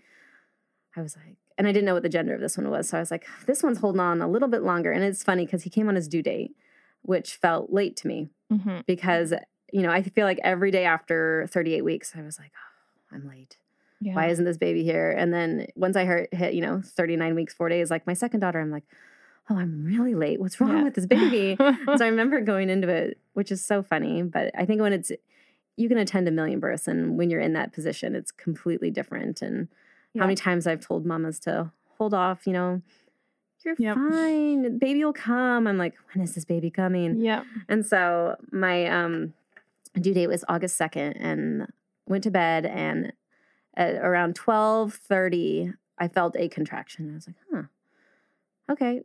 I 0.96 1.02
was 1.02 1.18
like, 1.18 1.36
and 1.58 1.68
I 1.68 1.74
didn't 1.74 1.86
know 1.86 1.94
what 1.94 2.04
the 2.04 2.10
gender 2.10 2.34
of 2.34 2.40
this 2.40 2.58
one 2.58 2.70
was, 2.70 2.90
so 2.90 2.98
I 2.98 3.02
was 3.02 3.12
like, 3.12 3.28
this 3.48 3.64
one's 3.64 3.80
holding 3.80 4.00
on 4.00 4.22
a 4.22 4.30
little 4.30 4.48
bit 4.48 4.64
longer, 4.64 4.92
and 4.92 5.04
it's 5.04 5.24
funny 5.24 5.46
because 5.46 5.64
he 5.64 5.70
came 5.70 5.90
on 5.90 5.96
his 5.96 6.08
due 6.08 6.24
date, 6.24 6.56
which 7.02 7.36
felt 7.36 7.72
late 7.72 7.96
to 7.98 8.08
me 8.08 8.30
hmm 8.50 8.80
because 8.86 9.34
you 9.72 9.82
know 9.82 9.90
I 9.92 10.02
feel 10.02 10.26
like 10.26 10.40
every 10.44 10.72
day 10.72 10.86
after 10.86 11.48
38 11.52 11.84
weeks, 11.84 12.14
I 12.16 12.22
was 12.22 12.40
like, 12.40 12.52
oh, 12.56 13.16
I'm 13.16 13.28
late 13.28 13.58
Yeah. 14.00 14.16
why 14.16 14.28
isn't 14.30 14.46
this 14.46 14.58
baby 14.58 14.84
here? 14.84 15.12
And 15.12 15.34
then 15.34 15.68
once 15.76 15.96
I 15.96 16.06
heard 16.06 16.28
hit, 16.32 16.54
you 16.54 16.62
know, 16.62 16.82
39 16.84 17.36
weeks, 17.36 17.54
four 17.54 17.70
days, 17.70 17.90
like 17.92 18.06
my 18.08 18.14
second 18.14 18.40
daughter, 18.42 18.60
I'm 18.60 18.72
like, 18.72 18.84
oh, 19.50 19.56
I'm 19.58 19.84
really 19.86 20.16
late. 20.16 20.40
What's 20.40 20.60
wrong 20.62 20.72
Yeah. 20.78 20.84
with 20.84 20.94
this 20.96 21.06
baby? 21.06 21.56
so 21.98 22.06
I 22.06 22.08
remember 22.08 22.40
going 22.42 22.70
into 22.70 22.90
it, 22.90 23.18
which 23.34 23.52
is 23.52 23.64
so 23.66 23.82
funny. 23.84 24.22
But 24.24 24.52
I 24.58 24.66
think 24.66 24.82
when 24.82 24.94
it's, 24.94 25.12
you 25.78 25.88
can 25.90 25.98
attend 25.98 26.28
a 26.28 26.32
million 26.32 26.60
births, 26.60 26.88
and 26.88 27.18
when 27.18 27.30
you're 27.30 27.40
in 27.42 27.54
that 27.54 27.72
position, 27.74 28.14
it's 28.16 28.32
completely 28.32 28.90
different. 28.92 29.42
And 29.42 29.68
Yeah. 30.14 30.22
how 30.22 30.26
many 30.28 30.36
times 30.36 30.68
I've 30.68 30.82
told 30.82 31.06
mamas 31.06 31.40
to 31.42 31.72
hold 31.98 32.14
off, 32.14 32.46
you 32.48 32.54
know, 32.54 32.82
you're 33.64 33.76
Yep. 33.78 33.96
fine, 33.96 34.78
baby 34.80 35.04
will 35.06 35.14
come. 35.14 35.68
I'm 35.68 35.78
like, 35.78 35.96
when 36.14 36.24
is 36.24 36.34
this 36.36 36.46
baby 36.46 36.70
coming? 36.72 37.22
yeah. 37.22 37.44
And 37.70 37.86
so 37.86 38.36
my 38.52 38.86
um, 38.88 39.34
due 39.98 40.14
date 40.14 40.28
was 40.28 40.44
August 40.48 40.78
2nd 40.80 41.14
and 41.20 41.68
went 42.08 42.24
to 42.24 42.32
bed 42.32 42.66
and 42.66 43.14
at 43.76 43.96
around 43.96 44.36
12:30 44.36 45.74
I 46.00 46.08
felt 46.08 46.36
a 46.38 46.48
contraction. 46.50 47.12
I 47.12 47.16
was 47.16 47.28
like, 47.28 47.36
"Huh. 47.52 47.64
Okay. 48.72 49.02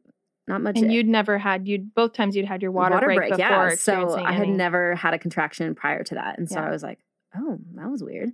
Not 0.48 0.60
much 0.60 0.76
And 0.78 0.92
you'd 0.92 1.06
never 1.08 1.38
had 1.38 1.68
you'd 1.68 1.94
both 1.94 2.12
times 2.14 2.34
you'd 2.36 2.46
had 2.46 2.62
your 2.62 2.72
water, 2.72 2.98
break, 3.00 3.20
before 3.30 3.38
yeah. 3.38 3.74
So 3.76 4.14
I 4.16 4.32
had 4.32 4.42
any- 4.48 4.56
never 4.56 4.94
had 4.96 5.14
a 5.14 5.18
contraction 5.18 5.74
prior 5.74 6.02
to 6.04 6.14
that. 6.16 6.36
And 6.38 6.48
so 6.48 6.58
Yeah. 6.60 6.66
I 6.66 6.70
was 6.70 6.82
like, 6.82 6.98
"Oh, 7.36 7.58
that 7.74 7.88
was 7.90 8.02
weird." 8.02 8.32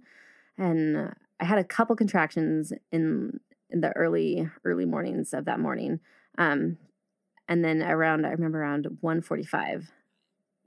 And 0.57 1.15
I 1.41 1.45
had 1.45 1.59
a 1.59 1.65
couple 1.65 1.95
contractions 1.97 2.73
in 2.91 3.41
in 3.71 3.81
the 3.83 3.93
early 3.97 4.49
early 4.65 4.87
mornings 4.87 5.35
of 5.35 5.45
that 5.45 5.61
morning. 5.61 6.01
Um 6.39 6.79
and 7.47 7.63
then 7.65 7.83
around 7.83 8.25
I 8.27 8.31
remember 8.31 8.61
around 8.61 8.87
1:45 9.03 9.93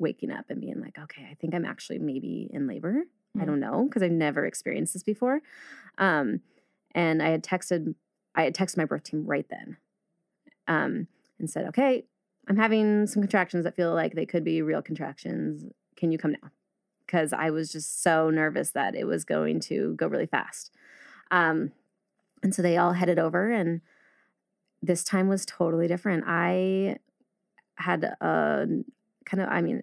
waking 0.02 0.32
up 0.32 0.50
and 0.50 0.60
being 0.60 0.82
like, 0.82 0.98
"Okay, 1.00 1.28
I 1.32 1.36
think 1.36 1.54
I'm 1.56 1.66
actually 1.66 2.00
maybe 2.00 2.50
in 2.52 2.68
labor." 2.68 3.04
I 3.38 3.44
Mm. 3.44 3.46
don't 3.46 3.60
know 3.62 3.86
because 3.86 4.04
I've 4.04 4.12
never 4.12 4.46
experienced 4.46 4.94
this 4.94 5.04
before. 5.04 5.42
Um 5.98 6.42
and 6.94 7.24
I 7.24 7.30
had 7.30 7.44
texted 7.44 7.96
I 8.36 8.44
had 8.44 8.56
texted 8.56 8.78
my 8.78 8.86
birth 8.86 9.04
team 9.04 9.26
right 9.26 9.48
then. 9.50 9.78
Um 10.68 11.08
and 11.40 11.50
said, 11.50 11.66
"Okay, 11.68 12.06
I'm 12.48 12.58
having 12.58 13.08
some 13.08 13.22
contractions 13.22 13.64
that 13.64 13.76
feel 13.76 13.94
like 13.94 14.14
they 14.16 14.26
could 14.26 14.44
be 14.44 14.62
real 14.62 14.82
contractions. 14.82 15.66
Can 15.96 16.12
you 16.12 16.18
come 16.18 16.34
now?" 16.34 16.52
Because 17.06 17.34
I 17.34 17.50
was 17.52 17.72
just 17.72 18.02
so 18.02 18.30
nervous 18.30 18.72
that 18.72 18.96
it 18.96 19.06
was 19.06 19.26
going 19.26 19.60
to 19.62 19.96
go 19.96 20.08
really 20.08 20.26
fast. 20.28 20.72
Um, 21.30 21.72
and 22.44 22.54
so 22.56 22.62
they 22.62 22.78
all 22.78 22.94
headed 22.94 23.20
over, 23.20 23.52
and 23.52 23.82
this 24.82 25.04
time 25.04 25.28
was 25.28 25.46
totally 25.46 25.88
different. 25.88 26.24
I 26.28 26.98
had 27.76 28.04
a 28.04 28.68
kind 29.26 29.42
of, 29.42 29.50
I 29.50 29.62
mean, 29.62 29.82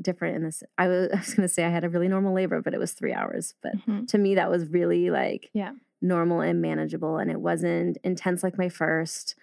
different 0.00 0.36
in 0.36 0.42
this. 0.44 0.62
I 0.76 0.88
was, 0.88 1.10
I 1.12 1.16
was 1.16 1.34
going 1.34 1.48
to 1.48 1.52
say 1.52 1.64
I 1.64 1.70
had 1.70 1.84
a 1.84 1.88
really 1.88 2.08
normal 2.08 2.32
labor, 2.34 2.60
but 2.62 2.74
it 2.74 2.78
was 2.80 2.92
three 2.92 3.12
hours. 3.12 3.54
But 3.62 3.74
Mhm. 3.86 4.06
to 4.08 4.18
me, 4.18 4.34
that 4.36 4.50
was 4.50 4.66
really 4.70 5.10
like 5.10 5.50
Yeah. 5.52 5.72
normal 6.00 6.40
and 6.40 6.60
manageable, 6.62 7.18
and 7.18 7.30
it 7.30 7.40
wasn't 7.40 7.98
intense 8.04 8.42
like 8.42 8.56
my 8.58 8.68
first. 8.68 9.34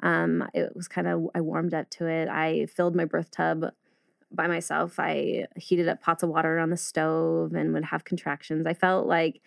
Um, 0.00 0.48
it 0.54 0.74
was 0.76 0.88
kind 0.88 1.06
of 1.08 1.28
I 1.34 1.40
warmed 1.40 1.74
up 1.74 1.88
to 1.90 2.06
it. 2.06 2.28
I 2.28 2.66
filled 2.66 2.94
my 2.96 3.04
birth 3.04 3.30
tub 3.30 3.72
by 4.30 4.46
myself. 4.48 4.98
I 4.98 5.46
heated 5.56 5.88
up 5.88 6.00
pots 6.02 6.22
of 6.22 6.28
water 6.28 6.58
on 6.58 6.70
the 6.70 6.76
stove 6.76 7.54
and 7.54 7.72
would 7.72 7.84
have 7.86 8.04
contractions. 8.04 8.66
I 8.66 8.74
felt 8.74 9.06
like, 9.06 9.40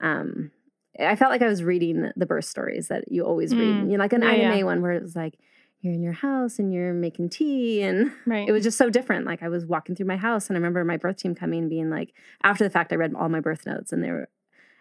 um, 0.00 0.50
I 0.98 1.14
felt 1.16 1.30
like 1.30 1.42
I 1.42 1.46
was 1.46 1.62
reading 1.62 2.10
the 2.16 2.26
birth 2.26 2.44
stories 2.46 2.88
that 2.88 3.10
you 3.10 3.24
always 3.24 3.54
read, 3.54 3.76
Mm. 3.76 3.90
you 3.90 3.96
know, 3.96 4.02
like 4.02 4.12
an 4.12 4.22
Yeah, 4.22 4.30
Ida 4.30 4.56
yeah. 4.58 4.64
One 4.64 4.82
where 4.82 4.92
it 4.92 5.02
was 5.02 5.14
like 5.14 5.38
you're 5.80 5.94
in 5.94 6.02
your 6.02 6.12
house 6.12 6.58
and 6.58 6.72
you're 6.72 6.92
making 6.92 7.30
tea 7.30 7.82
and 7.82 8.12
Right. 8.26 8.46
it 8.48 8.52
was 8.52 8.62
just 8.64 8.76
so 8.78 8.90
different. 8.90 9.24
Like 9.26 9.42
I 9.42 9.48
was 9.48 9.64
walking 9.64 9.94
through 9.96 10.06
my 10.06 10.16
house 10.16 10.48
and 10.48 10.56
I 10.56 10.58
remember 10.58 10.84
my 10.84 10.96
birth 10.98 11.16
team 11.16 11.34
coming 11.34 11.60
and 11.60 11.70
being 11.70 11.88
like, 11.90 12.12
after 12.42 12.64
the 12.64 12.70
fact, 12.70 12.92
I 12.92 12.96
read 12.96 13.14
all 13.14 13.28
my 13.28 13.40
birth 13.40 13.64
notes 13.66 13.92
and 13.92 14.02
they 14.04 14.10
were, 14.10 14.28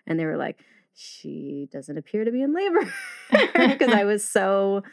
and 0.05 0.19
they 0.19 0.25
were 0.25 0.37
like, 0.37 0.59
she 0.93 1.69
doesn't 1.71 1.97
appear 1.97 2.25
to 2.25 2.31
be 2.31 2.41
in 2.41 2.53
labor 2.53 2.91
because 3.53 3.93
I 3.93 4.03
was 4.11 4.23
so, 4.27 4.83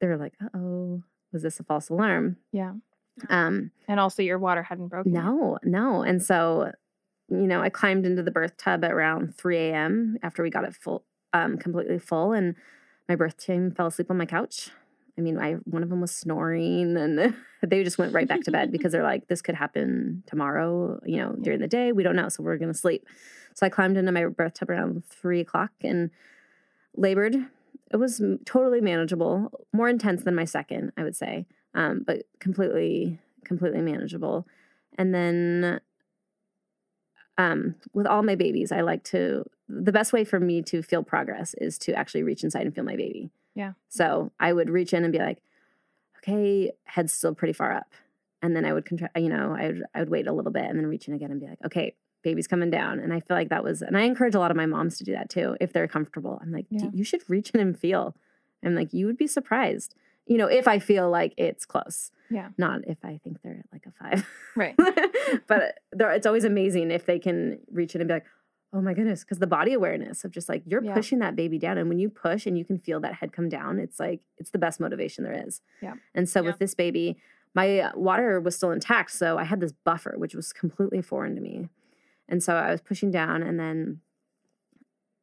they 0.00 0.06
were 0.06 0.16
like, 0.16 0.32
uh 0.42 0.48
oh, 0.56 1.02
was 1.32 1.42
this 1.42 1.60
a 1.60 1.64
false 1.64 1.88
alarm? 1.90 2.36
yeah. 2.52 2.72
Um, 3.28 3.70
And 3.88 4.00
also 4.00 4.22
your 4.22 4.38
water 4.38 4.62
hadn't 4.62 4.88
broken. 4.88 5.12
no, 5.12 5.58
no. 5.62 6.00
And 6.02 6.22
so, 6.22 6.72
you 7.28 7.46
know, 7.46 7.60
I 7.60 7.68
climbed 7.68 8.06
into 8.06 8.22
the 8.22 8.30
birth 8.30 8.56
tub 8.56 8.82
at 8.84 8.90
around 8.92 9.36
3 9.36 9.56
a.m. 9.58 10.16
after 10.22 10.42
we 10.42 10.48
got 10.48 10.64
it 10.64 10.74
full, 10.74 11.04
um, 11.34 11.58
completely 11.58 11.98
full, 11.98 12.32
and 12.32 12.54
my 13.10 13.14
birth 13.14 13.36
team 13.36 13.70
fell 13.70 13.88
asleep 13.88 14.10
on 14.10 14.16
my 14.16 14.24
couch. 14.24 14.70
I 15.18 15.20
mean, 15.20 15.38
I 15.38 15.54
one 15.64 15.82
of 15.82 15.90
them 15.90 16.00
was 16.00 16.14
snoring, 16.14 16.96
and 16.96 17.34
they 17.62 17.84
just 17.84 17.98
went 17.98 18.14
right 18.14 18.28
back 18.28 18.42
to 18.42 18.50
bed 18.50 18.72
because 18.72 18.92
they're 18.92 19.02
like, 19.02 19.28
"This 19.28 19.42
could 19.42 19.54
happen 19.54 20.22
tomorrow, 20.26 21.00
you 21.04 21.18
know, 21.18 21.34
during 21.40 21.60
the 21.60 21.68
day. 21.68 21.92
We 21.92 22.02
don't 22.02 22.16
know, 22.16 22.28
so 22.28 22.42
we're 22.42 22.58
gonna 22.58 22.74
sleep." 22.74 23.06
So 23.54 23.66
I 23.66 23.68
climbed 23.68 23.96
into 23.96 24.12
my 24.12 24.26
birth 24.26 24.54
tub 24.54 24.70
around 24.70 25.04
three 25.04 25.40
o'clock 25.40 25.72
and 25.82 26.10
labored. 26.96 27.36
It 27.90 27.96
was 27.96 28.22
totally 28.46 28.80
manageable, 28.80 29.66
more 29.72 29.88
intense 29.88 30.24
than 30.24 30.34
my 30.34 30.46
second, 30.46 30.92
I 30.96 31.02
would 31.02 31.16
say, 31.16 31.46
um, 31.74 32.04
but 32.06 32.22
completely, 32.40 33.18
completely 33.44 33.82
manageable. 33.82 34.46
And 34.96 35.14
then 35.14 35.80
um, 37.38 37.74
with 37.92 38.06
all 38.06 38.22
my 38.22 38.34
babies, 38.34 38.72
I 38.72 38.80
like 38.80 39.04
to, 39.04 39.44
the 39.68 39.92
best 39.92 40.12
way 40.12 40.24
for 40.24 40.40
me 40.40 40.62
to 40.62 40.82
feel 40.82 41.02
progress 41.02 41.54
is 41.58 41.78
to 41.78 41.92
actually 41.92 42.22
reach 42.22 42.44
inside 42.44 42.66
and 42.66 42.74
feel 42.74 42.84
my 42.84 42.96
baby. 42.96 43.30
Yeah. 43.54 43.72
So 43.88 44.32
I 44.40 44.52
would 44.52 44.70
reach 44.70 44.92
in 44.94 45.04
and 45.04 45.12
be 45.12 45.18
like, 45.18 45.38
okay, 46.18 46.72
head's 46.84 47.12
still 47.12 47.34
pretty 47.34 47.52
far 47.52 47.72
up. 47.72 47.92
And 48.42 48.56
then 48.56 48.64
I 48.64 48.72
would 48.72 48.84
contract, 48.84 49.16
you 49.18 49.28
know, 49.28 49.54
I 49.58 49.66
would, 49.68 49.82
I 49.94 50.00
would 50.00 50.10
wait 50.10 50.26
a 50.26 50.32
little 50.32 50.52
bit 50.52 50.64
and 50.64 50.78
then 50.78 50.86
reach 50.86 51.06
in 51.08 51.14
again 51.14 51.30
and 51.30 51.40
be 51.40 51.46
like, 51.46 51.58
okay, 51.66 51.94
baby's 52.22 52.46
coming 52.46 52.70
down. 52.70 52.98
And 52.98 53.12
I 53.12 53.20
feel 53.20 53.36
like 53.36 53.50
that 53.50 53.62
was, 53.64 53.82
and 53.82 53.96
I 53.96 54.02
encourage 54.02 54.34
a 54.34 54.38
lot 54.38 54.50
of 54.50 54.56
my 54.56 54.66
moms 54.66 54.98
to 54.98 55.04
do 55.04 55.12
that 55.12 55.28
too, 55.28 55.56
if 55.60 55.72
they're 55.72 55.88
comfortable. 55.88 56.38
I'm 56.42 56.52
like, 56.52 56.66
Yeah. 56.70 56.88
You 56.92 57.04
should 57.04 57.22
reach 57.28 57.50
in 57.50 57.60
and 57.60 57.78
feel. 57.78 58.16
I'm 58.64 58.74
like, 58.76 58.92
you 58.92 59.06
would 59.06 59.16
be 59.18 59.26
surprised, 59.26 59.94
you 60.26 60.38
know, 60.38 60.46
if 60.46 60.68
I 60.68 60.78
feel 60.78 61.10
like 61.10 61.34
it's 61.36 61.64
close, 61.66 62.12
Yeah. 62.30 62.50
not 62.56 62.80
if 62.86 62.98
I 63.04 63.18
think 63.24 63.42
they're 63.42 63.58
at 63.64 63.66
like 63.72 63.86
a 63.86 63.92
five. 63.92 64.26
Right. 64.56 64.76
but 65.48 65.74
it's 65.92 66.26
always 66.26 66.44
amazing 66.44 66.90
if 66.92 67.06
they 67.06 67.18
can 67.18 67.58
reach 67.72 67.94
in 67.94 68.00
and 68.00 68.08
be 68.08 68.14
like, 68.14 68.26
oh 68.72 68.80
my 68.80 68.94
goodness, 68.94 69.20
because 69.22 69.38
the 69.38 69.46
body 69.46 69.74
awareness 69.74 70.24
of 70.24 70.30
just 70.30 70.48
like 70.48 70.62
you're 70.66 70.82
Yeah. 70.82 70.94
pushing 70.94 71.18
that 71.18 71.36
baby 71.36 71.58
down. 71.58 71.76
And 71.78 71.88
when 71.88 71.98
you 71.98 72.08
push 72.08 72.46
and 72.46 72.56
you 72.56 72.64
can 72.64 72.78
feel 72.78 73.00
that 73.00 73.14
head 73.14 73.32
come 73.32 73.48
down, 73.48 73.78
it's 73.78 74.00
like, 74.00 74.20
it's 74.38 74.50
the 74.50 74.58
best 74.58 74.80
motivation 74.80 75.24
there 75.24 75.44
is. 75.46 75.60
Yeah. 75.82 75.94
And 76.14 76.28
so 76.28 76.40
Yeah. 76.40 76.46
with 76.48 76.58
this 76.58 76.74
baby, 76.74 77.18
my 77.54 77.80
uh, 77.80 77.92
water 77.94 78.40
was 78.40 78.56
still 78.56 78.70
intact. 78.70 79.10
So 79.10 79.36
I 79.36 79.44
had 79.44 79.60
this 79.60 79.72
buffer, 79.72 80.14
which 80.16 80.34
was 80.34 80.52
completely 80.54 81.02
foreign 81.02 81.34
to 81.34 81.40
me. 81.42 81.68
And 82.28 82.42
so 82.42 82.54
I 82.56 82.70
was 82.70 82.80
pushing 82.80 83.10
down 83.10 83.42
and 83.42 83.60
then, 83.60 84.00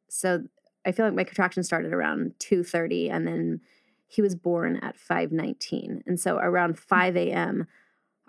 so 0.08 0.44
I 0.86 0.92
feel 0.92 1.06
like 1.06 1.14
my 1.14 1.24
contraction 1.24 1.62
started 1.64 1.92
around 1.92 2.34
2.30 2.38 3.10
and 3.10 3.26
then 3.26 3.60
he 4.06 4.22
was 4.22 4.34
born 4.36 4.76
at 4.76 4.96
5.19. 4.96 6.02
And 6.06 6.18
so 6.20 6.36
around 6.38 6.78
5 6.78 7.16
a.m., 7.16 7.66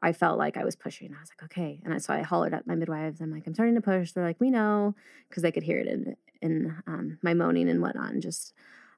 I 0.02 0.14
felt 0.14 0.38
like 0.40 0.58
I 0.58 0.64
was 0.64 0.76
pushing. 0.76 1.14
I 1.14 1.20
was 1.20 1.30
like, 1.30 1.44
okay. 1.52 1.80
And 1.84 1.94
I, 1.94 1.98
so 2.00 2.14
I 2.14 2.22
hollered 2.24 2.54
at 2.54 2.66
my 2.66 2.76
midwives. 2.76 3.22
I'm 3.22 3.32
like, 3.32 3.46
I'm 3.46 3.54
starting 3.54 3.76
to 3.76 3.82
push. 3.82 4.12
They're 4.12 4.24
like, 4.26 4.40
we 4.40 4.50
know, 4.50 4.96
because 5.30 5.44
they 5.44 5.52
could 5.52 5.64
hear 5.64 5.78
it 5.80 5.88
in 5.88 6.16
in 6.42 6.76
um, 6.88 7.20
my 7.22 7.36
moaning 7.36 7.70
and 7.70 7.82
whatnot. 7.84 8.12
And 8.12 8.22
just, 8.22 8.54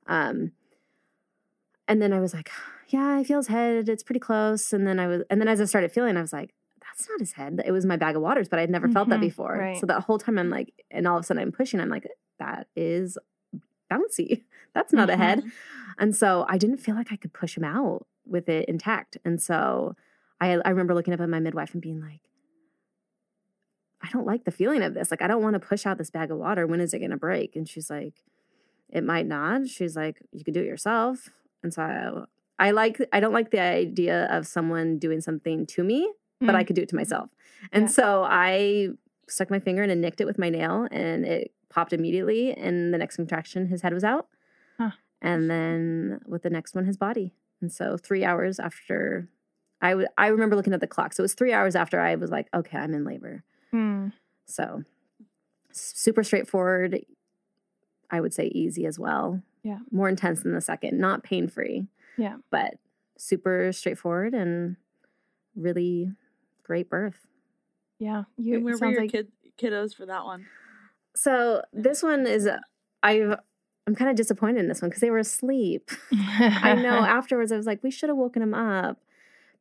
um, 0.07 0.53
and 1.87 2.01
then 2.01 2.13
I 2.13 2.19
was 2.19 2.33
like, 2.33 2.49
yeah, 2.87 3.15
I 3.17 3.23
feel 3.23 3.37
his 3.39 3.47
head. 3.47 3.89
It's 3.89 4.03
pretty 4.03 4.19
close. 4.19 4.71
And 4.71 4.87
then 4.87 4.99
I 4.99 5.07
was, 5.07 5.23
and 5.29 5.41
then 5.41 5.47
as 5.49 5.59
I 5.59 5.65
started 5.65 5.91
feeling, 5.91 6.15
I 6.15 6.21
was 6.21 6.31
like, 6.31 6.53
that's 6.81 7.09
not 7.09 7.19
his 7.19 7.33
head. 7.33 7.61
It 7.65 7.71
was 7.71 7.85
my 7.85 7.97
bag 7.97 8.15
of 8.15 8.21
waters, 8.21 8.47
but 8.47 8.59
I'd 8.59 8.69
never 8.69 8.87
felt 8.87 9.09
that 9.09 9.17
Mhm, 9.19 9.21
before. 9.21 9.57
right. 9.57 9.77
So 9.77 9.85
that 9.87 10.01
whole 10.03 10.17
time 10.17 10.37
I'm 10.37 10.49
like, 10.49 10.73
and 10.91 11.07
all 11.07 11.17
of 11.17 11.23
a 11.23 11.25
sudden 11.25 11.43
I'm 11.43 11.51
pushing, 11.51 11.79
I'm 11.81 11.89
like, 11.89 12.07
that 12.39 12.67
is 12.75 13.17
bouncy. 13.91 14.43
That's 14.73 14.93
not 14.93 15.09
a 15.09 15.17
head. 15.17 15.39
Mhm. 15.39 15.51
And 15.99 16.15
so 16.15 16.45
I 16.47 16.57
didn't 16.57 16.77
feel 16.77 16.95
like 16.95 17.11
I 17.11 17.17
could 17.17 17.33
push 17.33 17.57
him 17.57 17.63
out 17.63 18.07
with 18.25 18.47
it 18.49 18.67
intact. 18.69 19.17
And 19.25 19.41
so 19.41 19.95
I, 20.41 20.51
I 20.65 20.69
remember 20.69 20.93
looking 20.93 21.13
up 21.13 21.21
at 21.21 21.29
my 21.29 21.39
midwife 21.39 21.73
and 21.73 21.81
being 21.81 22.01
like, 22.01 22.21
I 24.01 24.09
don't 24.11 24.25
like 24.25 24.43
the 24.43 24.51
feeling 24.51 24.81
of 24.83 24.93
this. 24.93 25.11
Like, 25.11 25.21
I 25.21 25.27
don't 25.27 25.41
want 25.41 25.53
to 25.53 25.59
push 25.59 25.85
out 25.85 25.97
this 25.97 26.09
bag 26.09 26.29
of 26.31 26.37
water. 26.37 26.67
When 26.67 26.81
is 26.81 26.93
it 26.93 26.99
going 26.99 27.11
to 27.11 27.17
break? 27.17 27.55
And 27.55 27.67
she's 27.67 27.89
like, 27.89 28.15
it 28.89 29.03
might 29.03 29.25
not. 29.25 29.67
She's 29.69 29.95
like, 29.95 30.21
you 30.31 30.43
could 30.43 30.53
do 30.53 30.59
it 30.61 30.65
yourself. 30.65 31.29
And 31.63 31.73
so 31.73 31.81
I, 32.59 32.67
I 32.67 32.71
like, 32.71 32.99
I 33.13 33.19
don't 33.21 33.31
like 33.33 33.51
the 33.51 33.61
idea 33.61 34.25
of 34.25 34.45
someone 34.45 34.99
doing 34.99 35.21
something 35.21 35.65
to 35.67 35.83
me, 35.83 36.11
but 36.41 36.53
I 36.55 36.63
Mm. 36.63 36.67
could 36.67 36.75
do 36.75 36.81
it 36.81 36.89
to 36.89 36.95
myself. 36.97 37.29
And 37.71 37.83
Yeah. 37.83 37.89
so 37.89 38.23
I 38.27 38.89
stuck 39.29 39.49
my 39.49 39.59
finger 39.59 39.83
in 39.83 39.89
and 39.89 40.01
nicked 40.01 40.19
it 40.19 40.25
with 40.25 40.37
my 40.37 40.49
nail 40.49 40.87
and 40.91 41.25
it 41.25 41.53
popped 41.69 41.93
immediately. 41.93 42.51
And 42.53 42.93
the 42.93 42.97
next 42.97 43.15
contraction, 43.15 43.67
his 43.67 43.81
head 43.83 43.93
was 43.93 44.03
out. 44.03 44.27
Huh. 44.77 44.91
And 45.21 45.49
then 45.49 46.19
with 46.27 46.43
the 46.43 46.49
next 46.49 46.75
one, 46.75 46.83
his 46.85 46.97
body. 46.97 47.33
And 47.61 47.71
so 47.71 47.95
three 47.95 48.25
hours 48.25 48.59
after 48.59 49.29
I, 49.83 49.89
w- 49.91 50.07
I 50.17 50.27
remember 50.27 50.55
looking 50.55 50.73
at 50.73 50.79
the 50.79 50.87
clock. 50.87 51.13
So 51.13 51.21
it 51.21 51.25
was 51.25 51.33
three 51.35 51.53
hours 51.53 51.75
after 51.75 51.99
I 51.99 52.15
was 52.15 52.31
like, 52.31 52.47
okay, 52.53 52.77
I'm 52.77 52.93
in 52.93 53.03
labor. 53.03 53.43
Mm. 53.73 54.13
So 54.45 54.83
super 55.71 56.23
straightforward. 56.23 57.05
I 58.09 58.21
would 58.21 58.33
say 58.33 58.45
easy 58.47 58.85
as 58.85 58.97
well. 58.97 59.41
Yeah. 59.63 59.79
More 59.91 60.09
intense 60.09 60.41
than 60.43 60.53
the 60.53 60.61
second, 60.61 60.99
not 60.99 61.23
pain 61.23 61.47
free. 61.47 61.87
Yeah. 62.17 62.37
But 62.49 62.75
super 63.17 63.71
straightforward 63.71 64.33
and 64.33 64.75
really 65.55 66.11
great 66.63 66.89
birth. 66.89 67.25
Yeah. 67.99 68.23
You, 68.37 68.55
And 68.55 68.65
where 68.65 68.73
were 68.73 68.77
sounds 68.77 68.93
your 68.93 69.01
like, 69.01 69.11
kid 69.11 69.31
kiddos 69.57 69.95
for 69.95 70.05
that 70.05 70.25
one? 70.25 70.45
So 71.15 71.61
this 71.73 72.01
one 72.01 72.25
is 72.25 72.49
I've 73.03 73.35
I'm 73.85 73.95
kind 73.95 74.09
of 74.09 74.15
disappointed 74.15 74.59
in 74.59 74.67
this 74.69 74.81
one 74.81 74.89
because 74.89 75.01
they 75.01 75.11
were 75.11 75.17
asleep. 75.17 75.91
I 76.11 76.73
know 76.75 76.89
afterwards 77.05 77.51
I 77.51 77.57
was 77.57 77.65
like, 77.65 77.83
we 77.83 77.91
should 77.91 78.09
have 78.09 78.17
woken 78.17 78.39
them 78.39 78.53
up. 78.53 78.97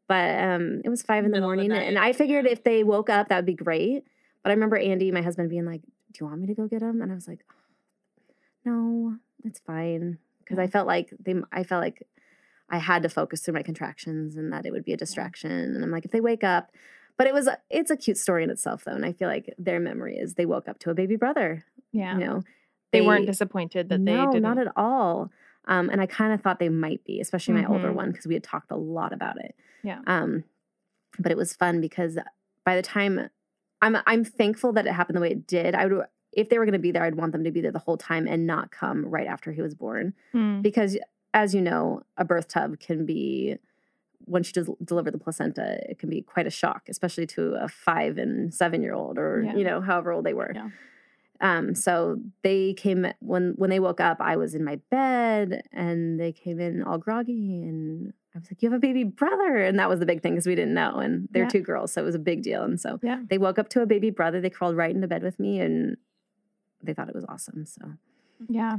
But 0.09 0.39
um 0.43 0.83
it 0.85 0.89
was 0.89 1.03
five 1.03 1.25
in 1.25 1.31
the 1.31 1.37
Middle 1.37 1.51
of 1.51 1.59
the 1.59 1.69
morning. 1.69 1.89
and 1.89 1.99
I 1.99 2.13
figured 2.13 2.47
if 2.47 2.65
they 2.65 2.85
woke 2.85 3.11
up, 3.11 3.29
that 3.29 3.37
would 3.37 3.47
be 3.47 3.55
great. 3.55 4.05
But 4.43 4.51
I 4.51 4.55
remember 4.55 4.77
Andy, 4.77 5.11
my 5.13 5.23
husband, 5.23 5.51
being 5.51 5.67
like, 5.67 5.83
Do 5.83 6.19
you 6.21 6.27
want 6.27 6.41
me 6.41 6.47
to 6.49 6.55
go 6.55 6.67
get 6.67 6.81
them? 6.81 7.01
And 7.01 7.11
I 7.11 7.15
was 7.15 7.29
like, 7.29 7.45
No, 8.65 9.17
it's 9.45 9.61
fine. 9.61 10.19
Because 10.41 10.59
I 10.59 10.67
felt 10.67 10.87
like 10.87 11.13
they 11.19 11.35
I 11.53 11.63
felt 11.63 11.83
like 11.83 12.07
I 12.69 12.79
had 12.79 13.03
to 13.03 13.09
focus 13.09 13.43
through 13.43 13.55
my 13.55 13.63
contractions 13.63 14.37
and 14.37 14.53
that 14.53 14.65
it 14.67 14.73
would 14.73 14.85
be 14.85 14.95
a 14.95 14.97
distraction. 14.97 15.51
And 15.51 15.85
I'm 15.85 15.91
like, 15.91 16.07
if 16.07 16.11
they 16.11 16.23
wake 16.23 16.43
up, 16.43 16.73
but 17.19 17.27
it 17.27 17.35
was 17.35 17.49
it's 17.71 17.91
a 17.91 17.97
cute 17.97 18.17
story 18.17 18.43
in 18.43 18.51
itself 18.51 18.85
though. 18.85 18.93
And 18.93 19.05
I 19.05 19.13
feel 19.13 19.29
like 19.29 19.55
their 19.59 19.79
memory 19.79 20.17
is 20.17 20.35
they 20.35 20.47
woke 20.47 20.69
up 20.69 20.79
to 20.81 20.91
a 20.91 20.95
baby 20.95 21.17
brother. 21.17 21.65
yeah. 21.93 22.15
You 22.15 22.25
know, 22.25 22.43
they, 22.93 23.01
weren't 23.01 23.27
disappointed 23.27 23.89
that 23.89 24.05
they 24.05 24.15
no, 24.15 24.27
didn't. 24.33 24.43
not 24.43 24.59
at 24.59 24.73
all. 24.77 25.31
Um, 25.67 25.91
and 25.91 26.01
I 26.01 26.07
kind 26.07 26.33
of 26.33 26.41
thought 26.41 26.59
they 26.59 26.69
might 26.69 27.05
be, 27.05 27.21
especially 27.21 27.55
my 27.55 27.65
older 27.67 27.91
Mhm. 27.91 27.95
one, 27.95 28.11
because 28.11 28.27
we 28.27 28.35
had 28.35 28.43
talked 28.43 28.71
a 28.71 28.77
lot 28.77 29.13
about 29.13 29.39
it. 29.39 29.55
Yeah. 29.83 30.01
Um, 30.07 30.45
but 31.19 31.31
it 31.31 31.37
was 31.37 31.55
fun 31.55 31.81
because 31.81 32.19
by 32.65 32.75
the 32.77 32.83
time 32.83 33.29
I'm, 33.81 33.97
I'm 34.07 34.25
thankful 34.25 34.73
that 34.75 34.87
it 34.87 34.93
happened 34.93 35.17
the 35.17 35.21
way 35.21 35.31
it 35.33 35.47
did. 35.47 35.75
I 35.75 35.87
would, 35.87 36.07
if 36.33 36.49
they 36.49 36.59
were 36.59 36.65
going 36.65 36.73
to 36.73 36.79
be 36.79 36.91
there, 36.93 37.03
I'd 37.05 37.17
want 37.17 37.33
them 37.33 37.45
to 37.45 37.51
be 37.51 37.61
there 37.61 37.73
the 37.73 37.79
whole 37.81 37.97
time 37.97 38.27
and 38.29 38.47
not 38.47 38.71
come 38.71 39.05
right 39.07 39.27
after 39.27 39.53
he 39.53 39.61
was 39.63 39.75
born, 39.75 40.15
Mm. 40.35 40.63
because 40.63 40.97
as 41.35 41.55
you 41.55 41.61
know, 41.61 42.03
a 42.17 42.25
birth 42.25 42.49
tub 42.49 42.79
can 42.79 43.07
be. 43.07 43.57
Once 44.27 44.53
you 44.55 44.77
deliver 44.85 45.11
the 45.11 45.19
placenta, 45.19 45.79
it 45.91 45.99
can 45.99 46.09
be 46.09 46.23
quite 46.23 46.47
a 46.47 46.51
shock, 46.51 46.83
especially 46.89 47.27
to 47.27 47.55
a 47.55 47.67
five 47.67 48.19
and 48.19 48.55
seven 48.55 48.81
year 48.81 48.95
old, 48.95 49.19
or 49.19 49.43
Yeah. 49.43 49.57
you 49.57 49.65
know, 49.65 49.81
however 49.81 50.13
old 50.13 50.25
they 50.25 50.33
were. 50.33 50.53
Yeah. 50.55 50.71
Um, 51.43 51.75
so 51.75 52.19
they 52.43 52.73
came 52.75 53.07
when 53.19 53.55
when 53.57 53.69
they 53.69 53.81
woke 53.81 54.01
up, 54.01 54.19
I 54.21 54.37
was 54.37 54.55
in 54.55 54.65
my 54.65 54.77
bed 54.91 55.63
and 55.73 56.19
they 56.19 56.33
came 56.33 56.61
in 56.61 56.83
all 56.85 56.99
groggy 56.99 57.63
and 57.63 58.13
I 58.35 58.39
was 58.39 58.49
like, 58.51 58.63
You 58.63 58.71
have 58.71 58.77
a 58.77 58.81
baby 58.81 59.03
brother. 59.05 59.57
And 59.59 59.79
that 59.79 59.89
was 59.89 59.99
the 59.99 60.07
big 60.07 60.23
thing 60.23 60.35
because 60.35 60.47
we 60.47 60.55
didn't 60.55 60.73
know. 60.75 60.97
And 60.99 61.29
they're 61.33 61.43
Yeah. 61.45 61.49
two 61.49 61.61
girls, 61.61 61.93
so 61.93 62.01
it 62.01 62.05
was 62.05 62.15
a 62.15 62.21
big 62.21 62.43
deal. 62.43 62.63
And 62.63 62.81
so 62.81 63.01
Yeah. 63.03 63.23
they 63.29 63.39
woke 63.39 63.59
up 63.59 63.69
to 63.71 63.83
a 63.83 63.87
baby 63.87 64.11
brother. 64.11 64.41
They 64.41 64.51
crawled 64.51 64.77
right 64.77 64.95
into 64.95 65.09
bed 65.09 65.23
with 65.25 65.41
me 65.41 65.59
and 65.61 65.97
they 66.83 66.95
thought 66.95 67.09
it 67.09 67.15
was 67.15 67.25
awesome. 67.29 67.67
So 67.67 67.93
Yeah. 68.49 68.79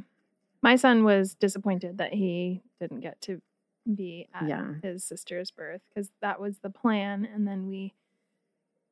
My 0.61 0.77
son 0.77 1.03
was 1.03 1.35
disappointed 1.35 1.97
that 1.97 2.13
he 2.13 2.61
didn't 2.79 3.01
get 3.01 3.19
to 3.21 3.41
be 3.93 4.29
at 4.33 4.47
Yeah. 4.47 4.75
his 4.81 5.03
sister's 5.03 5.51
birth 5.51 5.81
because 5.89 6.11
that 6.21 6.39
was 6.39 6.59
the 6.59 6.69
plan. 6.69 7.25
And 7.25 7.45
then 7.45 7.67
we 7.67 7.93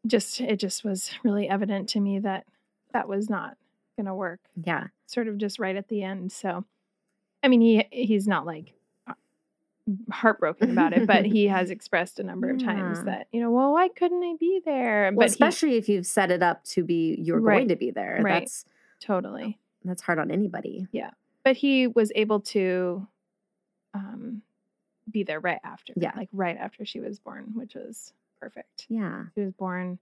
just, 0.06 0.42
it 0.42 0.58
just 0.58 0.84
was 0.84 1.12
really 1.24 1.48
evident 1.48 1.88
to 1.90 2.02
me 2.02 2.20
that 2.20 2.46
that 2.94 3.08
was 3.08 3.30
not 3.30 3.58
going 3.98 4.06
to 4.08 4.14
work, 4.16 4.40
yeah. 4.64 4.88
sort 5.06 5.28
of 5.28 5.38
just 5.38 5.60
right 5.60 5.76
at 5.76 5.88
the 5.90 6.04
end. 6.04 6.32
So, 6.32 6.66
I 7.44 7.48
mean, 7.48 7.62
he 7.62 7.86
he's 7.92 8.28
not 8.28 8.46
like 8.46 8.74
uh, 9.08 9.14
heartbroken 10.12 10.72
about 10.72 10.94
it, 10.94 11.06
but 11.08 11.26
he 11.26 11.48
has 11.48 11.70
expressed 11.76 12.20
a 12.20 12.24
number 12.24 12.50
of 12.50 12.64
times 12.64 13.00
Yeah. 13.00 13.04
that, 13.06 13.28
you 13.32 13.42
know, 13.42 13.52
well, 13.52 13.74
why 13.74 13.90
couldn't 13.90 14.24
I 14.24 14.36
be 14.40 14.62
there? 14.64 15.12
Well, 15.14 15.18
but 15.18 15.30
he- 15.30 15.32
especially 15.34 15.76
if 15.78 15.90
you've 15.90 16.06
set 16.06 16.32
it 16.32 16.42
up 16.44 16.64
to 16.66 16.84
be 16.84 17.18
you're 17.22 17.40
Right. 17.40 17.58
going 17.60 17.68
to 17.70 17.76
be 17.76 17.92
there. 17.92 18.20
Right. 18.22 18.42
That's 18.42 18.66
totally. 19.00 19.58
that's 19.84 20.02
hard 20.02 20.20
on 20.20 20.32
anybody. 20.32 20.88
Yeah. 20.92 21.12
But 21.44 21.58
he 21.58 21.88
was 21.88 22.12
able 22.16 22.40
to 22.42 23.08
um 23.94 24.42
be 25.12 25.24
there 25.24 25.40
right 25.40 25.60
after 25.64 25.94
Yeah. 25.98 26.12
like 26.16 26.30
right 26.32 26.56
after 26.58 26.86
she 26.86 27.00
was 27.02 27.20
born 27.20 27.52
which 27.56 27.76
was 27.76 28.14
perfect 28.40 28.86
Yeah. 28.88 29.26
she 29.36 29.42
was 29.42 29.52
born 29.52 30.00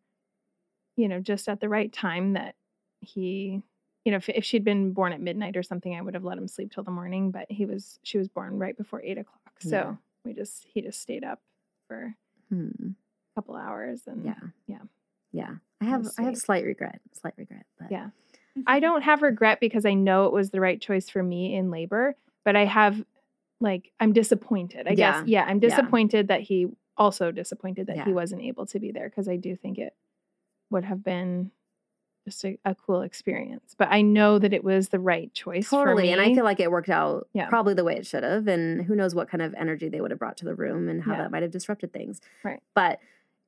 you 0.95 1.07
know 1.07 1.19
just 1.19 1.47
at 1.49 1.59
the 1.61 1.69
right 1.69 1.91
time 1.91 2.33
that 2.33 2.53
he 3.01 3.61
you 4.05 4.11
know 4.11 4.17
if, 4.17 4.29
if 4.29 4.43
she'd 4.45 4.63
been 4.63 4.91
born 4.91 5.13
at 5.13 5.21
midnight 5.21 5.55
or 5.57 5.63
something 5.63 5.95
i 5.95 6.01
would 6.01 6.13
have 6.13 6.23
let 6.23 6.37
him 6.37 6.47
sleep 6.47 6.71
till 6.71 6.83
the 6.83 6.91
morning 6.91 7.31
but 7.31 7.45
he 7.49 7.65
was 7.65 7.99
she 8.03 8.17
was 8.17 8.27
born 8.27 8.57
right 8.59 8.77
before 8.77 9.01
eight 9.03 9.17
o'clock 9.17 9.53
so 9.59 9.69
Yeah. 9.69 9.95
we 10.25 10.33
just 10.33 10.65
he 10.65 10.81
just 10.81 11.01
stayed 11.01 11.23
up 11.23 11.41
for 11.87 12.15
Hmm. 12.49 12.69
a 12.89 13.39
couple 13.41 13.55
hours 13.55 14.01
and 14.07 14.25
Yeah. 14.25 14.33
yeah. 14.67 14.81
Yeah. 15.31 15.55
I 15.81 15.85
have 15.85 16.07
I 16.17 16.23
have 16.23 16.35
slight 16.37 16.65
regret. 16.65 16.99
Slight 17.13 17.35
regret. 17.37 17.65
But 17.79 17.91
Yeah. 17.91 18.09
I 18.67 18.79
don't 18.79 19.03
have 19.03 19.21
regret 19.21 19.59
because 19.59 19.85
I 19.85 19.93
know 19.93 20.25
it 20.25 20.33
was 20.33 20.49
the 20.49 20.59
right 20.59 20.81
choice 20.81 21.09
for 21.09 21.21
me 21.21 21.55
in 21.55 21.69
labor, 21.69 22.15
but 22.43 22.55
I 22.55 22.65
have 22.65 23.05
like 23.61 23.91
I'm 23.99 24.13
disappointed. 24.13 24.87
I 24.87 24.95
guess. 24.95 25.27
Yeah, 25.27 25.43
I'm 25.45 25.59
Yeah. 25.61 25.69
disappointed 25.69 26.29
that 26.29 26.41
he 26.41 26.67
also 26.97 27.31
disappointed 27.31 27.85
that 27.87 28.05
he 28.07 28.13
wasn't 28.13 28.41
able 28.41 28.65
to 28.65 28.79
be 28.79 28.91
there 28.91 29.07
because 29.09 29.29
I 29.29 29.35
do 29.35 29.55
think 29.55 29.77
it 29.77 29.93
would 30.71 30.83
have 30.85 31.03
been 31.03 31.51
just 32.25 32.43
a, 32.45 32.57
a 32.65 32.75
cool 32.75 33.01
experience. 33.01 33.75
But 33.77 33.87
I 33.91 34.01
know 34.01 34.39
that 34.39 34.53
it 34.53 34.63
was 34.63 34.89
the 34.89 34.99
right 34.99 35.33
choice 35.33 35.67
for 35.67 35.85
totally 35.85 36.03
me. 36.03 36.11
and 36.11 36.21
i 36.21 36.33
feel 36.35 36.43
like 36.43 36.59
it 36.59 36.69
worked 36.71 36.89
out 36.89 37.27
Yeah. 37.33 37.47
probably 37.49 37.73
the 37.73 37.83
way 37.83 37.95
it 37.95 38.05
should 38.05 38.23
have 38.23 38.47
and 38.47 38.83
who 38.85 38.95
knows 38.95 39.15
what 39.15 39.29
kind 39.29 39.41
of 39.41 39.53
energy 39.55 39.89
they 39.89 40.01
would 40.01 40.11
have 40.11 40.19
brought 40.19 40.37
to 40.37 40.45
the 40.45 40.55
room 40.55 40.89
and 40.89 41.01
how 41.03 41.13
Yeah. 41.13 41.17
that 41.23 41.31
might 41.31 41.41
have 41.43 41.51
disrupted 41.51 41.93
things 41.93 42.19
Right. 42.43 42.61
but 42.75 42.99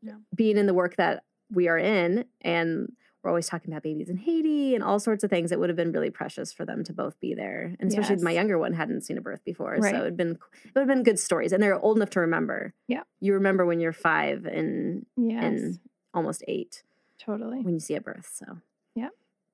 Yeah. 0.01 0.15
being 0.33 0.57
in 0.57 0.65
the 0.65 0.73
work 0.73 0.95
that 0.95 1.23
we 1.53 1.67
are 1.67 1.77
in 1.77 2.25
and 2.41 2.91
we're 3.23 3.29
always 3.29 3.45
talking 3.47 3.71
about 3.71 3.83
babies 3.83 4.09
in 4.09 4.17
haiti 4.17 4.73
and 4.73 4.83
all 4.83 4.99
sorts 4.99 5.23
of 5.23 5.29
things 5.29 5.51
it 5.51 5.59
would 5.59 5.69
have 5.69 5.75
been 5.75 5.91
really 5.91 6.09
precious 6.09 6.51
for 6.53 6.65
them 6.65 6.83
to 6.85 6.93
both 6.93 7.19
be 7.19 7.35
there 7.35 7.75
and 7.79 7.89
especially 7.89 8.15
my 8.23 8.31
younger 8.31 8.57
one 8.57 8.73
hadn't 8.73 9.01
seen 9.01 9.17
a 9.17 9.21
birth 9.21 9.43
before 9.45 9.77
Right. 9.79 9.93
so 9.93 10.01
it'd 10.01 10.17
been 10.17 10.31
it 10.63 10.71
would 10.73 10.81
have 10.81 10.87
been 10.87 11.03
good 11.03 11.19
stories 11.19 11.51
and 11.53 11.61
they're 11.61 11.79
old 11.79 11.97
enough 11.97 12.09
to 12.11 12.21
remember 12.21 12.73
Yeah. 12.87 13.03
you 13.19 13.33
remember 13.33 13.65
when 13.65 13.79
you're 13.79 13.93
five 13.93 14.45
and 14.45 15.05
yes, 15.17 15.43
and 15.43 15.79
almost 16.13 16.43
eight 16.47 16.83
totally. 17.25 17.61
when 17.61 17.73
you 17.73 17.79
see 17.79 17.95
a 17.95 18.01
birth 18.01 18.29
so 18.33 18.57
Yeah. 18.95 19.09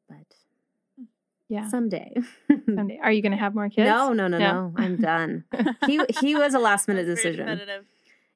but 0.10 0.36
Yeah. 1.50 1.68
someday 1.70 2.14
Someday. 2.66 3.00
Are 3.02 3.12
you 3.12 3.22
going 3.22 3.32
to 3.38 3.38
have 3.38 3.56
more 3.56 3.70
kids? 3.70 3.88
no 3.88 4.14
no 4.14 4.28
no 4.28 4.38
No. 4.38 4.54
no 4.70 4.74
i'm 4.78 4.96
done 5.12 5.44
he 5.86 6.02
he 6.20 6.36
was 6.36 6.54
a 6.54 6.60
last 6.60 6.88
minute 6.88 7.06
decision. 7.06 7.60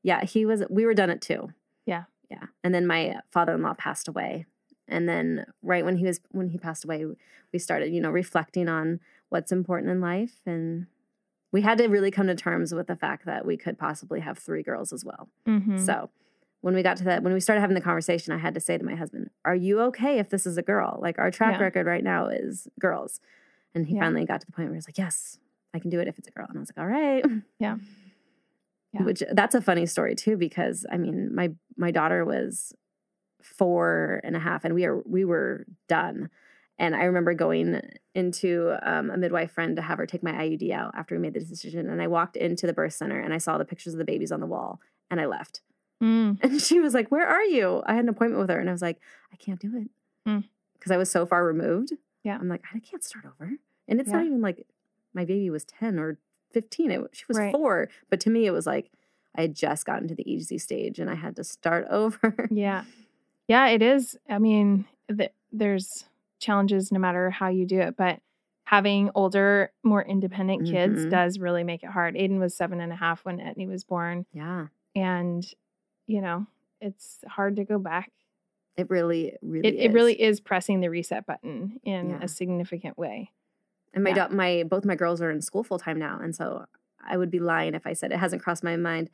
Yeah, 0.04 0.24
he 0.26 0.48
was. 0.48 0.64
We 0.68 0.86
were 0.88 0.96
done 0.96 1.12
at 1.12 1.22
two. 1.22 1.54
Yeah. 1.86 2.06
yeah. 2.28 2.46
And 2.64 2.74
then 2.74 2.88
my 2.88 3.18
father 3.30 3.54
in 3.54 3.62
law 3.62 3.76
passed 3.76 4.08
away, 4.08 4.48
and 4.88 5.08
then 5.08 5.46
right 5.62 5.86
when 5.86 5.98
he 5.98 6.06
was 6.06 6.20
when 6.32 6.50
he 6.50 6.58
passed 6.58 6.84
away, 6.86 7.06
we 7.54 7.60
started 7.60 7.94
you 7.94 8.02
know 8.02 8.10
reflecting 8.10 8.68
on 8.68 9.00
what's 9.30 9.52
important 9.52 9.92
in 9.92 10.02
life, 10.02 10.42
and 10.44 10.88
we 11.52 11.62
had 11.62 11.78
to 11.78 11.86
really 11.88 12.10
come 12.10 12.26
to 12.26 12.34
terms 12.36 12.74
with 12.74 12.88
the 12.88 12.96
fact 12.96 13.26
that 13.28 13.46
we 13.46 13.58
could 13.58 13.78
possibly 13.78 14.22
have 14.22 14.40
three 14.40 14.64
girls 14.64 14.92
as 14.92 15.06
well. 15.06 15.30
Mhm. 15.48 15.80
So 15.86 16.10
when 16.62 16.74
we 16.76 16.84
got 16.84 16.98
to 16.98 17.04
that, 17.06 17.24
when 17.24 17.34
we 17.34 17.40
started 17.40 17.62
having 17.62 17.74
the 17.76 17.82
conversation, 17.82 18.34
I 18.34 18.38
had 18.38 18.54
to 18.54 18.60
say 18.60 18.78
to 18.78 18.84
my 18.84 18.96
husband, 18.96 19.30
"Are 19.46 19.56
you 19.56 19.82
okay 19.82 20.20
if 20.20 20.30
this 20.30 20.46
is 20.46 20.58
a 20.58 20.62
girl? 20.62 21.00
Like 21.02 21.18
our 21.20 21.32
track 21.32 21.58
Yeah. 21.58 21.64
record 21.64 21.86
right 21.88 22.04
now 22.04 22.28
is 22.28 22.68
girls." 22.80 23.20
And 23.76 23.86
he 23.88 23.96
Yeah. 23.96 24.02
finally 24.02 24.26
got 24.26 24.42
to 24.42 24.46
the 24.46 24.52
point 24.52 24.68
where 24.68 24.76
he 24.76 24.78
was 24.78 24.88
like, 24.88 24.98
"Yes, 24.98 25.40
I 25.74 25.80
can 25.80 25.90
do 25.90 26.00
it 26.00 26.08
if 26.08 26.18
it's 26.20 26.28
a 26.28 26.32
girl." 26.32 26.46
And 26.50 26.58
I 26.58 26.60
was 26.62 26.70
like, 26.76 26.78
"All 26.84 26.88
right." 26.92 27.24
Yeah. 27.60 27.78
Yeah. 28.94 29.04
Which 29.04 29.24
that's 29.32 29.56
a 29.56 29.62
funny 29.62 29.86
story 29.86 30.16
too, 30.16 30.36
because 30.38 30.86
I 30.92 30.98
mean, 30.98 31.34
my 31.34 31.52
my 31.78 31.92
daughter 31.92 32.26
was 32.26 32.74
four 33.42 34.22
and 34.24 34.36
a 34.36 34.40
half, 34.40 34.66
and 34.66 34.74
we 34.76 34.86
are 34.86 34.98
we 35.06 35.26
were 35.26 35.66
done. 35.88 36.30
And 36.78 36.96
I 36.96 37.04
remember 37.06 37.34
going 37.34 37.80
into 38.16 38.76
um, 38.82 39.12
a 39.12 39.18
midwife 39.18 39.52
friend 39.52 39.76
to 39.76 39.82
have 39.84 39.98
her 40.00 40.06
take 40.08 40.24
my 40.24 40.32
IUD 40.32 40.72
out 40.72 40.94
after 40.96 41.14
we 41.16 41.22
made 41.22 41.36
the 41.36 41.40
decision. 41.40 41.90
And 41.90 42.02
I 42.02 42.08
walked 42.08 42.36
into 42.36 42.66
the 42.66 42.74
birth 42.74 42.94
center 42.94 43.20
and 43.20 43.34
I 43.34 43.38
saw 43.38 43.58
the 43.60 43.66
pictures 43.66 43.94
of 43.94 44.00
the 44.00 44.06
babies 44.06 44.32
on 44.32 44.40
the 44.40 44.48
wall, 44.48 44.80
and 45.10 45.22
I 45.22 45.26
left. 45.26 45.62
Mm. 46.02 46.40
And 46.44 46.62
she 46.62 46.80
was 46.80 46.94
like, 46.94 47.10
Where 47.12 47.28
are 47.28 47.44
you? 47.44 47.84
I 47.86 47.94
had 47.94 48.04
an 48.04 48.10
appointment 48.10 48.42
with 48.42 48.50
her. 48.50 48.60
And 48.60 48.70
I 48.70 48.72
was 48.72 48.82
like, 48.82 49.00
I 49.32 49.36
can't 49.36 49.60
do 49.60 49.72
it. 49.78 49.90
Mm. 50.30 50.44
Because 50.74 50.92
I 50.92 50.98
was 50.98 51.12
so 51.12 51.26
far 51.26 51.46
removed. 51.46 51.94
Yeah. 52.24 52.38
I'm 52.40 52.48
like, 52.50 52.64
I 52.74 52.80
can't 52.80 53.04
start 53.04 53.26
over. 53.26 53.52
And 53.88 54.00
it's 54.00 54.10
not 54.10 54.26
even 54.26 54.42
like 54.42 54.66
my 55.14 55.26
baby 55.26 55.50
was 55.50 55.64
10 55.66 56.00
or 56.00 56.18
15. 56.54 56.92
It, 56.92 57.02
she 57.14 57.26
was 57.28 57.38
Right. 57.38 57.52
four. 57.52 57.90
But 58.10 58.20
to 58.22 58.30
me, 58.30 58.46
it 58.46 58.52
was 58.52 58.66
like 58.66 58.90
I 59.36 59.42
had 59.42 59.56
just 59.56 59.86
gotten 59.86 60.08
to 60.08 60.16
the 60.16 60.30
easy 60.32 60.58
stage 60.58 61.00
and 61.00 61.10
I 61.10 61.16
had 61.16 61.36
to 61.38 61.44
start 61.44 61.88
over. 61.92 62.48
Yeah. 62.52 62.84
Yeah, 63.48 63.68
it 63.68 63.82
is. 63.82 64.18
I 64.30 64.40
mean, 64.40 64.86
th- 65.16 65.32
there's 65.52 66.06
challenges 66.40 66.92
no 66.92 67.00
matter 67.00 67.30
how 67.30 67.50
you 67.50 67.66
do 67.66 67.80
it, 67.80 67.96
but 67.98 68.20
having 68.66 69.12
older, 69.16 69.72
more 69.84 70.02
independent 70.04 70.66
kids 70.66 71.06
Mhm. 71.06 71.10
does 71.12 71.38
really 71.40 71.64
make 71.64 71.84
it 71.84 71.90
hard. 71.90 72.16
Aiden 72.16 72.40
was 72.40 72.56
seven 72.56 72.80
and 72.80 72.92
a 72.92 72.96
half 72.96 73.24
when 73.26 73.38
Etney 73.40 73.68
was 73.68 73.84
born. 73.84 74.26
yeah. 74.34 74.68
And, 74.96 75.46
you 76.08 76.22
know, 76.22 76.46
it's 76.80 77.20
hard 77.28 77.56
to 77.58 77.64
go 77.64 77.78
back. 77.80 78.12
It 78.78 78.90
really, 78.90 79.36
really 79.42 79.68
It, 79.68 79.76
is. 79.76 79.86
it 79.86 79.94
really 79.94 80.20
is 80.22 80.40
pressing 80.40 80.80
the 80.80 80.90
reset 80.90 81.26
button 81.26 81.80
in 81.84 82.12
Yeah. 82.12 82.20
a 82.22 82.28
significant 82.28 82.98
way. 82.98 83.32
And 83.94 84.04
my 84.04 84.12
Yeah. 84.12 84.28
da- 84.28 84.36
my 84.36 84.64
both 84.64 84.86
my 84.86 84.96
girls 84.96 85.22
are 85.22 85.30
in 85.32 85.42
school 85.42 85.64
full 85.64 85.78
time 85.80 86.00
now, 86.00 86.20
and 86.22 86.34
so 86.36 86.66
I 87.04 87.18
would 87.18 87.30
be 87.32 87.40
lying 87.40 87.74
if 87.76 87.86
I 87.86 87.94
said 87.94 88.12
it 88.12 88.18
hasn't 88.18 88.42
crossed 88.42 88.64
my 88.64 88.78
mind. 88.78 89.10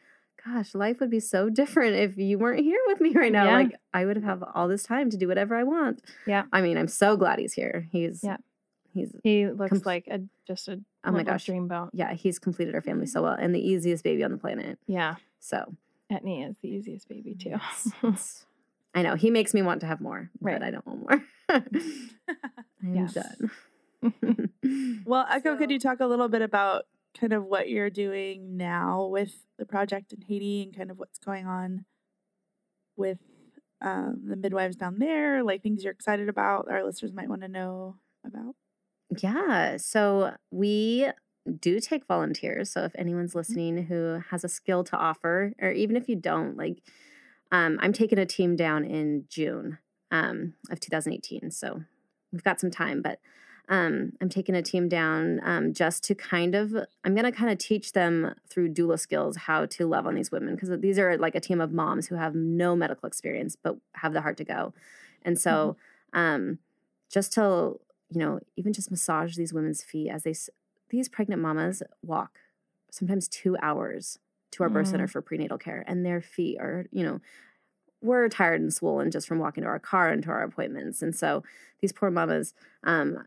Gosh, 0.46 0.76
life 0.76 1.00
would 1.00 1.10
be 1.10 1.20
so 1.20 1.50
different 1.50 1.96
if 1.96 2.16
you 2.18 2.38
weren't 2.38 2.60
here 2.64 2.80
with 2.86 3.02
me 3.02 3.12
right 3.14 3.32
now. 3.32 3.46
Yeah. 3.46 3.56
Like 3.56 3.76
I 3.94 4.06
would 4.06 4.18
have 4.24 4.44
all 4.54 4.68
this 4.68 4.84
time 4.84 5.10
to 5.10 5.18
do 5.18 5.28
whatever 5.28 5.56
I 5.56 5.64
want. 5.64 6.04
Yeah. 6.28 6.44
I 6.54 6.62
mean, 6.62 6.78
I'm 6.78 6.88
so 6.88 7.18
glad 7.18 7.40
he's 7.40 7.54
here. 7.54 7.88
He's 7.92 8.24
Yeah. 8.24 8.38
He's 8.94 9.16
He 9.24 9.48
looks 9.48 9.70
Com- 9.72 9.82
like 9.86 10.08
a 10.08 10.22
just 10.46 10.68
a 10.68 10.80
oh 11.04 11.12
my 11.12 11.24
gosh. 11.24 11.48
dreamboat. 11.48 11.90
Yeah, 11.94 12.14
he's 12.14 12.38
completed 12.40 12.76
our 12.76 12.82
family 12.82 13.08
so 13.08 13.24
well, 13.24 13.34
and 13.34 13.54
the 13.54 13.60
easiest 13.60 14.04
baby 14.04 14.24
on 14.24 14.32
the 14.32 14.38
planet. 14.38 14.78
Yeah. 14.86 15.16
So 15.40 15.76
Etney 16.12 16.48
is 16.50 16.58
the 16.62 16.70
easiest 16.70 17.08
baby 17.10 17.36
too. 17.36 17.56
yes, 18.04 18.46
I 18.96 19.02
know 19.02 19.16
he 19.16 19.30
makes 19.30 19.54
me 19.54 19.62
want 19.62 19.82
to 19.82 19.88
have 19.88 20.00
more, 20.02 20.30
Right. 20.40 20.60
but 20.60 20.64
I 20.68 20.72
don't 20.72 20.88
want 20.88 21.00
more. 21.02 21.24
I'm 21.50 22.96
Yes. 22.96 23.14
done. 23.14 23.52
Well, 25.06 25.26
Echo, 25.30 25.56
could 25.56 25.72
you 25.72 25.80
talk 25.80 26.02
a 26.02 26.06
little 26.06 26.28
bit 26.28 26.42
about 26.42 26.84
kind 27.20 27.32
of 27.34 27.46
what 27.46 27.70
you're 27.70 27.90
doing 27.90 28.58
now 28.58 29.06
with 29.06 29.34
the 29.58 29.66
project 29.66 30.12
in 30.14 30.22
Haiti 30.22 30.64
and 30.64 30.76
kind 30.76 30.92
of 30.92 31.00
what's 31.00 31.18
going 31.20 31.48
on 31.48 31.86
with 32.98 33.20
um, 33.82 34.24
the 34.28 34.36
midwives 34.36 34.76
down 34.76 35.00
there, 35.00 35.44
like 35.44 35.64
things 35.64 35.84
you're 35.84 35.94
excited 35.94 36.28
about, 36.30 36.68
our 36.70 36.84
listeners 36.84 37.14
might 37.14 37.30
want 37.30 37.42
to 37.42 37.48
know 37.48 37.96
about? 38.26 38.56
Yeah. 39.22 39.78
So 39.78 40.36
we 40.52 41.08
do 41.56 41.80
take 41.80 42.06
volunteers. 42.06 42.72
So 42.72 42.84
if 42.84 42.94
anyone's 42.96 43.32
Mm-hmm. 43.32 43.38
listening 43.40 43.84
who 43.86 44.22
has 44.30 44.44
a 44.44 44.50
skill 44.50 44.84
to 44.86 44.98
offer, 44.98 45.54
or 45.62 45.72
even 45.72 45.96
if 45.96 46.08
you 46.10 46.16
don't, 46.16 46.58
like, 46.58 46.82
um, 47.52 47.80
I'm 47.82 47.94
taking 47.94 48.20
a 48.20 48.26
team 48.26 48.56
down 48.56 48.84
in 48.84 49.26
June 49.30 49.78
um, 50.12 50.54
of 50.70 50.80
2018. 50.80 51.52
So 51.52 51.84
we've 52.32 52.44
got 52.44 52.60
some 52.60 52.72
time, 52.72 53.02
but 53.02 53.20
um, 53.70 54.14
I'm 54.22 54.30
taking 54.30 54.56
a 54.56 54.62
team 54.62 54.88
down 54.88 55.42
um, 55.44 55.74
just 55.74 56.04
to 56.06 56.16
kind 56.16 56.56
of, 56.56 56.74
I'm 57.04 57.14
going 57.14 57.26
to 57.26 57.32
kind 57.32 57.52
of 57.52 57.58
teach 57.58 57.92
them 57.92 58.34
through 58.50 58.74
doula 58.74 59.00
skills 59.00 59.36
how 59.36 59.66
to 59.66 59.88
love 59.88 60.08
on 60.08 60.16
these 60.16 60.32
women 60.32 60.56
because 60.56 60.70
these 60.80 60.98
are 60.98 61.18
like 61.18 61.36
a 61.36 61.42
team 61.42 61.60
of 61.60 61.72
moms 61.74 62.08
who 62.08 62.16
have 62.16 62.34
no 62.34 62.76
medical 62.76 63.08
experience 63.08 63.58
but 63.62 63.78
have 63.94 64.14
the 64.14 64.22
heart 64.22 64.38
to 64.38 64.46
go. 64.46 64.74
And 65.24 65.38
so 65.38 65.76
um, 66.14 66.60
just 67.12 67.34
to, 67.34 67.80
you 68.10 68.20
know, 68.20 68.40
even 68.56 68.72
just 68.72 68.90
massage 68.90 69.36
these 69.36 69.54
women's 69.54 69.84
feet 69.84 70.10
as 70.10 70.24
they, 70.24 70.34
these 70.90 71.10
pregnant 71.10 71.42
mamas 71.42 71.84
walk 72.02 72.40
sometimes 72.90 73.28
two 73.28 73.58
hours 73.62 74.20
to 74.52 74.64
our 74.64 74.70
birth 74.70 74.88
center 74.88 75.08
for 75.08 75.22
prenatal 75.22 75.58
care 75.58 75.84
and 75.88 76.06
their 76.06 76.22
feet 76.22 76.58
are, 76.60 76.86
you 76.92 77.04
know, 77.04 77.20
we're 78.02 78.30
tired 78.30 78.62
and 78.62 78.74
swollen 78.74 79.12
just 79.12 79.28
from 79.28 79.40
walking 79.40 79.64
to 79.64 79.70
our 79.70 79.80
car 79.80 80.10
and 80.10 80.24
to 80.24 80.30
our 80.30 80.44
appointments. 80.44 81.02
And 81.02 81.16
so 81.16 81.44
these 81.82 81.92
poor 81.92 82.10
mamas, 82.10 82.54
um, 82.84 83.26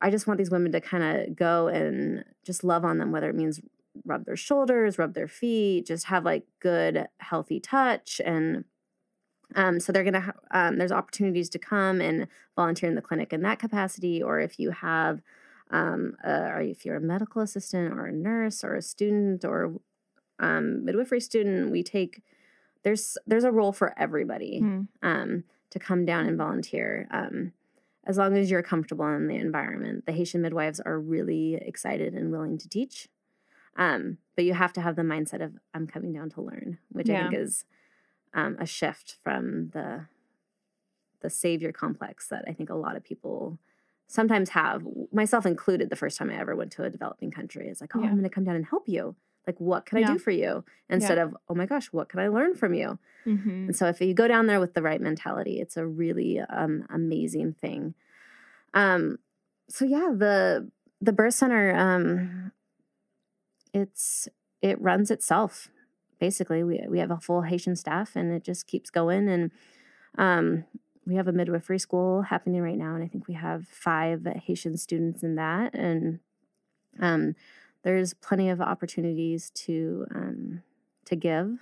I 0.00 0.10
just 0.10 0.26
want 0.26 0.38
these 0.38 0.50
women 0.50 0.72
to 0.72 0.80
kind 0.80 1.04
of 1.04 1.36
go 1.36 1.68
and 1.68 2.24
just 2.44 2.64
love 2.64 2.84
on 2.84 2.98
them, 2.98 3.12
whether 3.12 3.28
it 3.28 3.34
means 3.34 3.60
rub 4.04 4.24
their 4.24 4.36
shoulders, 4.36 4.98
rub 4.98 5.14
their 5.14 5.28
feet, 5.28 5.86
just 5.86 6.06
have 6.06 6.24
like 6.24 6.44
good, 6.60 7.06
healthy 7.18 7.60
touch. 7.60 8.20
And 8.24 8.64
um, 9.56 9.80
so 9.80 9.92
they're 9.92 10.04
gonna, 10.04 10.20
ha- 10.20 10.32
um, 10.52 10.78
there's 10.78 10.92
opportunities 10.92 11.50
to 11.50 11.58
come 11.58 12.00
and 12.00 12.28
volunteer 12.56 12.88
in 12.88 12.94
the 12.94 13.02
clinic 13.02 13.32
in 13.32 13.42
that 13.42 13.58
capacity, 13.58 14.22
or 14.22 14.40
if 14.40 14.58
you 14.58 14.70
have, 14.70 15.20
um, 15.70 16.16
uh, 16.24 16.50
or 16.52 16.60
if 16.60 16.84
you're 16.84 16.96
a 16.96 17.00
medical 17.00 17.42
assistant 17.42 17.92
or 17.94 18.06
a 18.06 18.12
nurse 18.12 18.64
or 18.64 18.74
a 18.74 18.82
student 18.82 19.44
or 19.44 19.74
um, 20.38 20.84
midwifery 20.84 21.20
student, 21.20 21.70
we 21.70 21.82
take 21.82 22.22
there's 22.82 23.16
there's 23.26 23.44
a 23.44 23.52
role 23.52 23.72
for 23.72 23.94
everybody 23.98 24.60
Mm. 24.62 24.88
um, 25.02 25.44
to 25.70 25.78
come 25.78 26.04
down 26.04 26.26
and 26.26 26.36
volunteer. 26.38 27.06
Um, 27.10 27.52
as 28.04 28.16
long 28.16 28.36
as 28.36 28.50
you're 28.50 28.62
comfortable 28.62 29.06
in 29.14 29.28
the 29.28 29.36
environment, 29.36 30.06
the 30.06 30.12
Haitian 30.12 30.40
midwives 30.42 30.80
are 30.80 30.98
really 30.98 31.54
excited 31.54 32.14
and 32.14 32.32
willing 32.32 32.56
to 32.58 32.68
teach. 32.68 33.08
Um, 33.76 34.16
but 34.34 34.44
you 34.44 34.54
have 34.54 34.72
to 34.72 34.80
have 34.80 34.96
the 34.96 35.02
mindset 35.02 35.42
of 35.44 35.52
I'm 35.74 35.86
coming 35.86 36.12
down 36.12 36.30
to 36.30 36.40
learn, 36.40 36.78
which 36.90 37.08
I 37.08 37.12
think 37.30 37.34
is 37.42 37.64
um, 38.34 38.56
a 38.58 38.66
shift 38.66 39.18
from 39.22 39.68
the 39.70 40.06
the 41.20 41.30
savior 41.30 41.70
complex 41.70 42.26
that 42.28 42.44
I 42.48 42.52
think 42.54 42.70
a 42.70 42.74
lot 42.74 42.96
of 42.96 43.04
people 43.04 43.58
sometimes 44.10 44.50
have, 44.50 44.82
myself 45.12 45.46
included. 45.46 45.88
The 45.88 45.96
first 45.96 46.18
time 46.18 46.30
I 46.30 46.38
ever 46.40 46.56
went 46.56 46.72
to 46.72 46.82
a 46.82 46.90
developing 46.90 47.30
country, 47.30 47.68
it's 47.68 47.80
like, 47.80 47.94
oh, 47.94 48.00
Yeah. 48.00 48.06
I'm 48.08 48.14
going 48.14 48.24
to 48.24 48.28
come 48.28 48.44
down 48.44 48.56
and 48.56 48.66
help 48.66 48.88
you. 48.88 49.14
Like, 49.46 49.58
what 49.60 49.86
can 49.86 49.98
I 49.98 50.12
do 50.12 50.18
for 50.18 50.32
you? 50.32 50.64
Instead 50.88 51.18
of, 51.18 51.36
oh 51.48 51.54
my 51.54 51.64
gosh, 51.66 51.86
what 51.92 52.08
can 52.08 52.20
I 52.20 52.28
learn 52.28 52.54
from 52.54 52.74
you? 52.74 52.98
Mhm. 53.24 53.66
And 53.66 53.76
so 53.76 53.86
if 53.86 54.00
you 54.00 54.12
go 54.14 54.28
down 54.28 54.46
there 54.46 54.60
with 54.60 54.74
the 54.74 54.82
right 54.82 55.00
mentality, 55.00 55.60
it's 55.60 55.76
a 55.76 55.86
really 55.86 56.40
um, 56.40 56.86
amazing 56.90 57.54
thing. 57.54 57.94
Um, 58.74 59.18
so 59.68 59.84
yeah, 59.84 60.10
the 60.14 60.70
the 61.00 61.12
birth 61.12 61.34
center, 61.34 61.74
um, 61.74 62.52
it's 63.72 64.28
it 64.60 64.80
runs 64.80 65.10
itself. 65.10 65.68
Basically, 66.18 66.62
we 66.62 66.84
we 66.88 66.98
have 66.98 67.10
a 67.10 67.18
full 67.18 67.42
Haitian 67.42 67.76
staff, 67.76 68.16
and 68.16 68.32
it 68.32 68.44
just 68.44 68.66
keeps 68.66 68.90
going. 68.90 69.28
And 69.28 69.50
um, 70.18 70.64
we 71.06 71.16
have 71.16 71.28
a 71.28 71.32
midwifery 71.32 71.78
school 71.78 72.22
happening 72.22 72.62
right 72.62 72.76
now, 72.76 72.94
and 72.94 73.02
I 73.02 73.08
think 73.08 73.26
we 73.26 73.34
have 73.34 73.66
five 73.68 74.26
Haitian 74.44 74.76
students 74.76 75.22
in 75.22 75.36
that. 75.36 75.74
And 75.74 76.20
um, 77.00 77.34
there's 77.82 78.14
plenty 78.14 78.50
of 78.50 78.60
opportunities 78.60 79.50
to 79.50 80.06
um, 80.14 80.62
to 81.06 81.16
give 81.16 81.58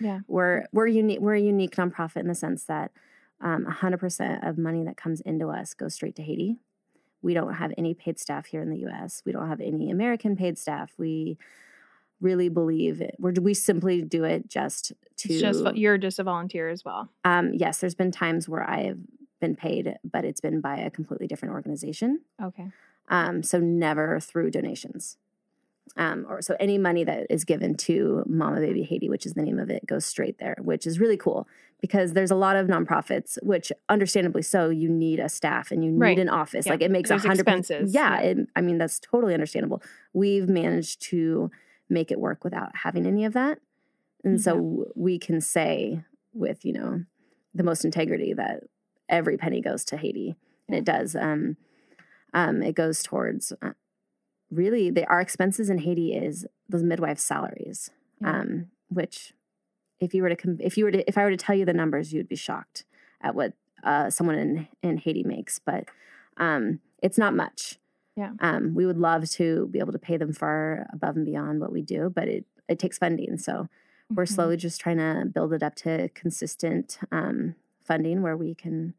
Yeah. 0.00 0.20
we're 0.26 0.64
we're 0.72 0.86
unique 0.86 1.20
we're 1.20 1.34
a 1.34 1.40
unique 1.40 1.76
nonprofit 1.76 2.20
in 2.20 2.28
the 2.28 2.34
sense 2.34 2.64
that 2.64 2.92
um, 3.40 3.66
100% 3.66 4.48
of 4.48 4.56
money 4.56 4.84
that 4.84 4.96
comes 4.96 5.20
into 5.20 5.48
us 5.48 5.74
goes 5.74 5.94
straight 5.94 6.14
to 6.16 6.22
Haiti. 6.22 6.58
We 7.22 7.34
don't 7.34 7.54
have 7.54 7.72
any 7.76 7.92
paid 7.92 8.18
staff 8.20 8.46
here 8.46 8.62
in 8.62 8.70
the 8.70 8.78
U.S. 8.78 9.22
We 9.24 9.32
don't 9.32 9.48
have 9.48 9.60
any 9.60 9.90
American 9.90 10.36
paid 10.36 10.58
staff. 10.58 10.92
We 10.96 11.38
really 12.22 12.48
believe 12.48 13.00
it. 13.00 13.16
We 13.18 13.52
simply 13.54 14.00
do 14.02 14.24
it 14.24 14.48
just 14.48 14.92
to. 15.18 15.32
It's 15.32 15.40
just 15.40 15.76
you're 15.76 15.98
just 15.98 16.18
a 16.18 16.22
volunteer 16.22 16.68
as 16.70 16.84
well. 16.84 17.08
um, 17.24 17.52
yes, 17.52 17.78
there's 17.78 17.94
been 17.94 18.10
times 18.12 18.48
where 18.48 18.62
I 18.62 18.84
have 18.84 18.98
been 19.40 19.56
paid, 19.56 19.96
but 20.04 20.24
it's 20.24 20.40
been 20.40 20.60
by 20.60 20.76
a 20.78 20.90
completely 20.90 21.26
different 21.26 21.52
organization. 21.54 22.20
Okay. 22.42 22.68
Um, 23.08 23.42
so 23.42 23.58
never 23.58 24.20
through 24.20 24.52
donations. 24.52 25.18
Um, 25.96 26.24
or 26.28 26.40
so 26.40 26.56
any 26.60 26.78
money 26.78 27.04
that 27.04 27.26
is 27.28 27.44
given 27.44 27.74
to 27.78 28.22
Mama 28.26 28.60
Baby 28.60 28.84
Haiti, 28.84 29.08
which 29.10 29.26
is 29.26 29.34
the 29.34 29.42
name 29.42 29.58
of 29.58 29.68
it, 29.68 29.84
goes 29.84 30.06
straight 30.06 30.38
there, 30.38 30.56
which 30.60 30.86
is 30.86 31.00
really 31.00 31.16
cool 31.16 31.46
because 31.80 32.12
there's 32.12 32.30
a 32.30 32.36
lot 32.36 32.54
of 32.54 32.68
nonprofits, 32.68 33.36
which 33.42 33.72
understandably 33.88 34.40
so, 34.42 34.70
you 34.70 34.88
need 34.88 35.18
a 35.18 35.28
staff 35.28 35.72
and 35.72 35.84
you 35.84 35.90
need 35.90 35.98
Right. 36.00 36.18
an 36.20 36.28
office. 36.28 36.64
Yeah. 36.66 36.72
Like 36.72 36.82
it 36.82 36.90
makes 36.92 37.10
a 37.10 37.18
hundred 37.18 37.40
expenses. 37.40 37.92
Yeah, 37.92 38.20
Yeah. 38.22 38.28
It, 38.28 38.38
I 38.54 38.60
mean 38.60 38.78
that's 38.78 39.00
totally 39.00 39.34
understandable. 39.34 39.82
We've 40.14 40.48
managed 40.48 41.02
to 41.10 41.50
make 41.92 42.10
it 42.10 42.20
work 42.20 42.44
without 42.44 42.76
having 42.76 43.06
any 43.06 43.24
of 43.24 43.32
that, 43.34 43.58
and 44.24 44.40
so 44.40 44.86
we 44.94 45.18
can 45.18 45.40
say 45.40 46.02
with 46.32 46.64
you 46.64 46.72
know 46.72 47.04
the 47.54 47.62
most 47.62 47.84
integrity 47.84 48.32
that 48.32 48.60
every 49.08 49.36
penny 49.36 49.60
goes 49.60 49.84
to 49.86 49.96
Haiti, 49.96 50.36
and 50.68 50.76
it 50.76 50.84
does. 50.84 51.14
Um, 51.14 51.56
um, 52.34 52.62
it 52.62 52.74
goes 52.74 53.02
towards 53.02 53.52
uh, 53.60 53.72
really 54.50 54.90
the, 54.90 55.04
our 55.06 55.20
expenses 55.20 55.68
in 55.68 55.78
Haiti 55.78 56.14
is 56.14 56.46
those 56.68 56.82
midwives' 56.82 57.22
salaries, 57.22 57.90
Yeah. 58.20 58.40
um, 58.40 58.66
which 58.88 59.34
if 60.00 60.14
you 60.14 60.22
were 60.22 60.30
to 60.30 60.36
com- 60.36 60.58
if 60.60 60.76
you 60.78 60.84
were 60.84 60.92
to 60.92 61.06
if 61.08 61.18
I 61.18 61.24
were 61.24 61.30
to 61.30 61.36
tell 61.36 61.54
you 61.54 61.64
the 61.66 61.74
numbers, 61.74 62.12
you'd 62.12 62.28
be 62.28 62.36
shocked 62.36 62.84
at 63.20 63.34
what 63.34 63.52
uh, 63.84 64.08
someone 64.10 64.36
in 64.38 64.68
in 64.82 64.96
Haiti 64.98 65.24
makes, 65.24 65.58
but 65.58 65.84
um, 66.38 66.80
it's 67.02 67.18
not 67.18 67.34
much. 67.34 67.78
Yeah. 68.16 68.32
Um, 68.40 68.74
we 68.74 68.84
would 68.86 68.98
love 68.98 69.28
to 69.30 69.68
be 69.68 69.78
able 69.78 69.92
to 69.92 69.98
pay 69.98 70.16
them 70.16 70.32
far 70.32 70.86
above 70.92 71.16
and 71.16 71.24
beyond 71.24 71.60
what 71.60 71.72
we 71.72 71.82
do, 71.82 72.10
but 72.14 72.28
it 72.28 72.44
it 72.68 72.78
takes 72.78 72.98
funding. 72.98 73.36
So 73.38 73.68
we're 74.14 74.24
Mhm. 74.24 74.28
slowly 74.34 74.56
just 74.56 74.80
trying 74.80 74.98
to 74.98 75.26
build 75.32 75.52
it 75.52 75.62
up 75.62 75.74
to 75.76 76.08
consistent 76.10 76.98
um, 77.10 77.54
funding 77.82 78.22
where 78.22 78.36
we 78.36 78.54
can 78.54 78.94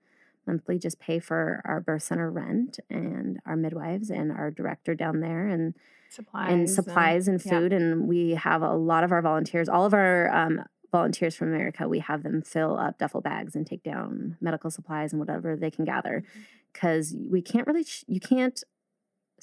monthly 0.46 0.78
just 0.78 1.00
pay 1.00 1.20
for 1.20 1.62
our 1.64 1.80
birth 1.80 2.04
center 2.04 2.30
rent 2.30 2.80
and 2.90 3.40
our 3.46 3.56
midwives 3.56 4.10
and 4.10 4.32
our 4.32 4.52
director 4.52 4.94
down 4.96 5.22
there 5.22 5.48
and 5.48 5.74
supplies 6.10 6.52
and 6.52 6.70
supplies 6.70 7.28
and 7.28 7.44
yeah. 7.46 7.52
food 7.60 7.72
and 7.74 8.08
we 8.08 8.32
have 8.32 8.62
a 8.62 8.74
lot 8.74 9.04
of 9.06 9.12
our 9.12 9.22
volunteers 9.22 9.70
all 9.70 9.86
of 9.86 9.94
our 9.94 10.30
um, 10.36 10.62
volunteers 10.92 11.36
from 11.36 11.48
America, 11.48 11.90
we 11.90 11.98
have 12.00 12.22
them 12.22 12.42
fill 12.44 12.78
up 12.78 13.00
duffel 13.00 13.20
bags 13.22 13.56
and 13.56 13.66
take 13.66 13.82
down 13.82 14.38
medical 14.42 14.70
supplies 14.70 15.12
and 15.12 15.20
whatever 15.20 15.56
they 15.56 15.72
can 15.72 15.86
gather, 15.86 16.22
Mm-hmm. 16.22 16.42
because 16.72 17.16
we 17.30 17.42
can't 17.42 17.66
really, 17.66 17.84
you 18.08 18.20
can't 18.20 18.64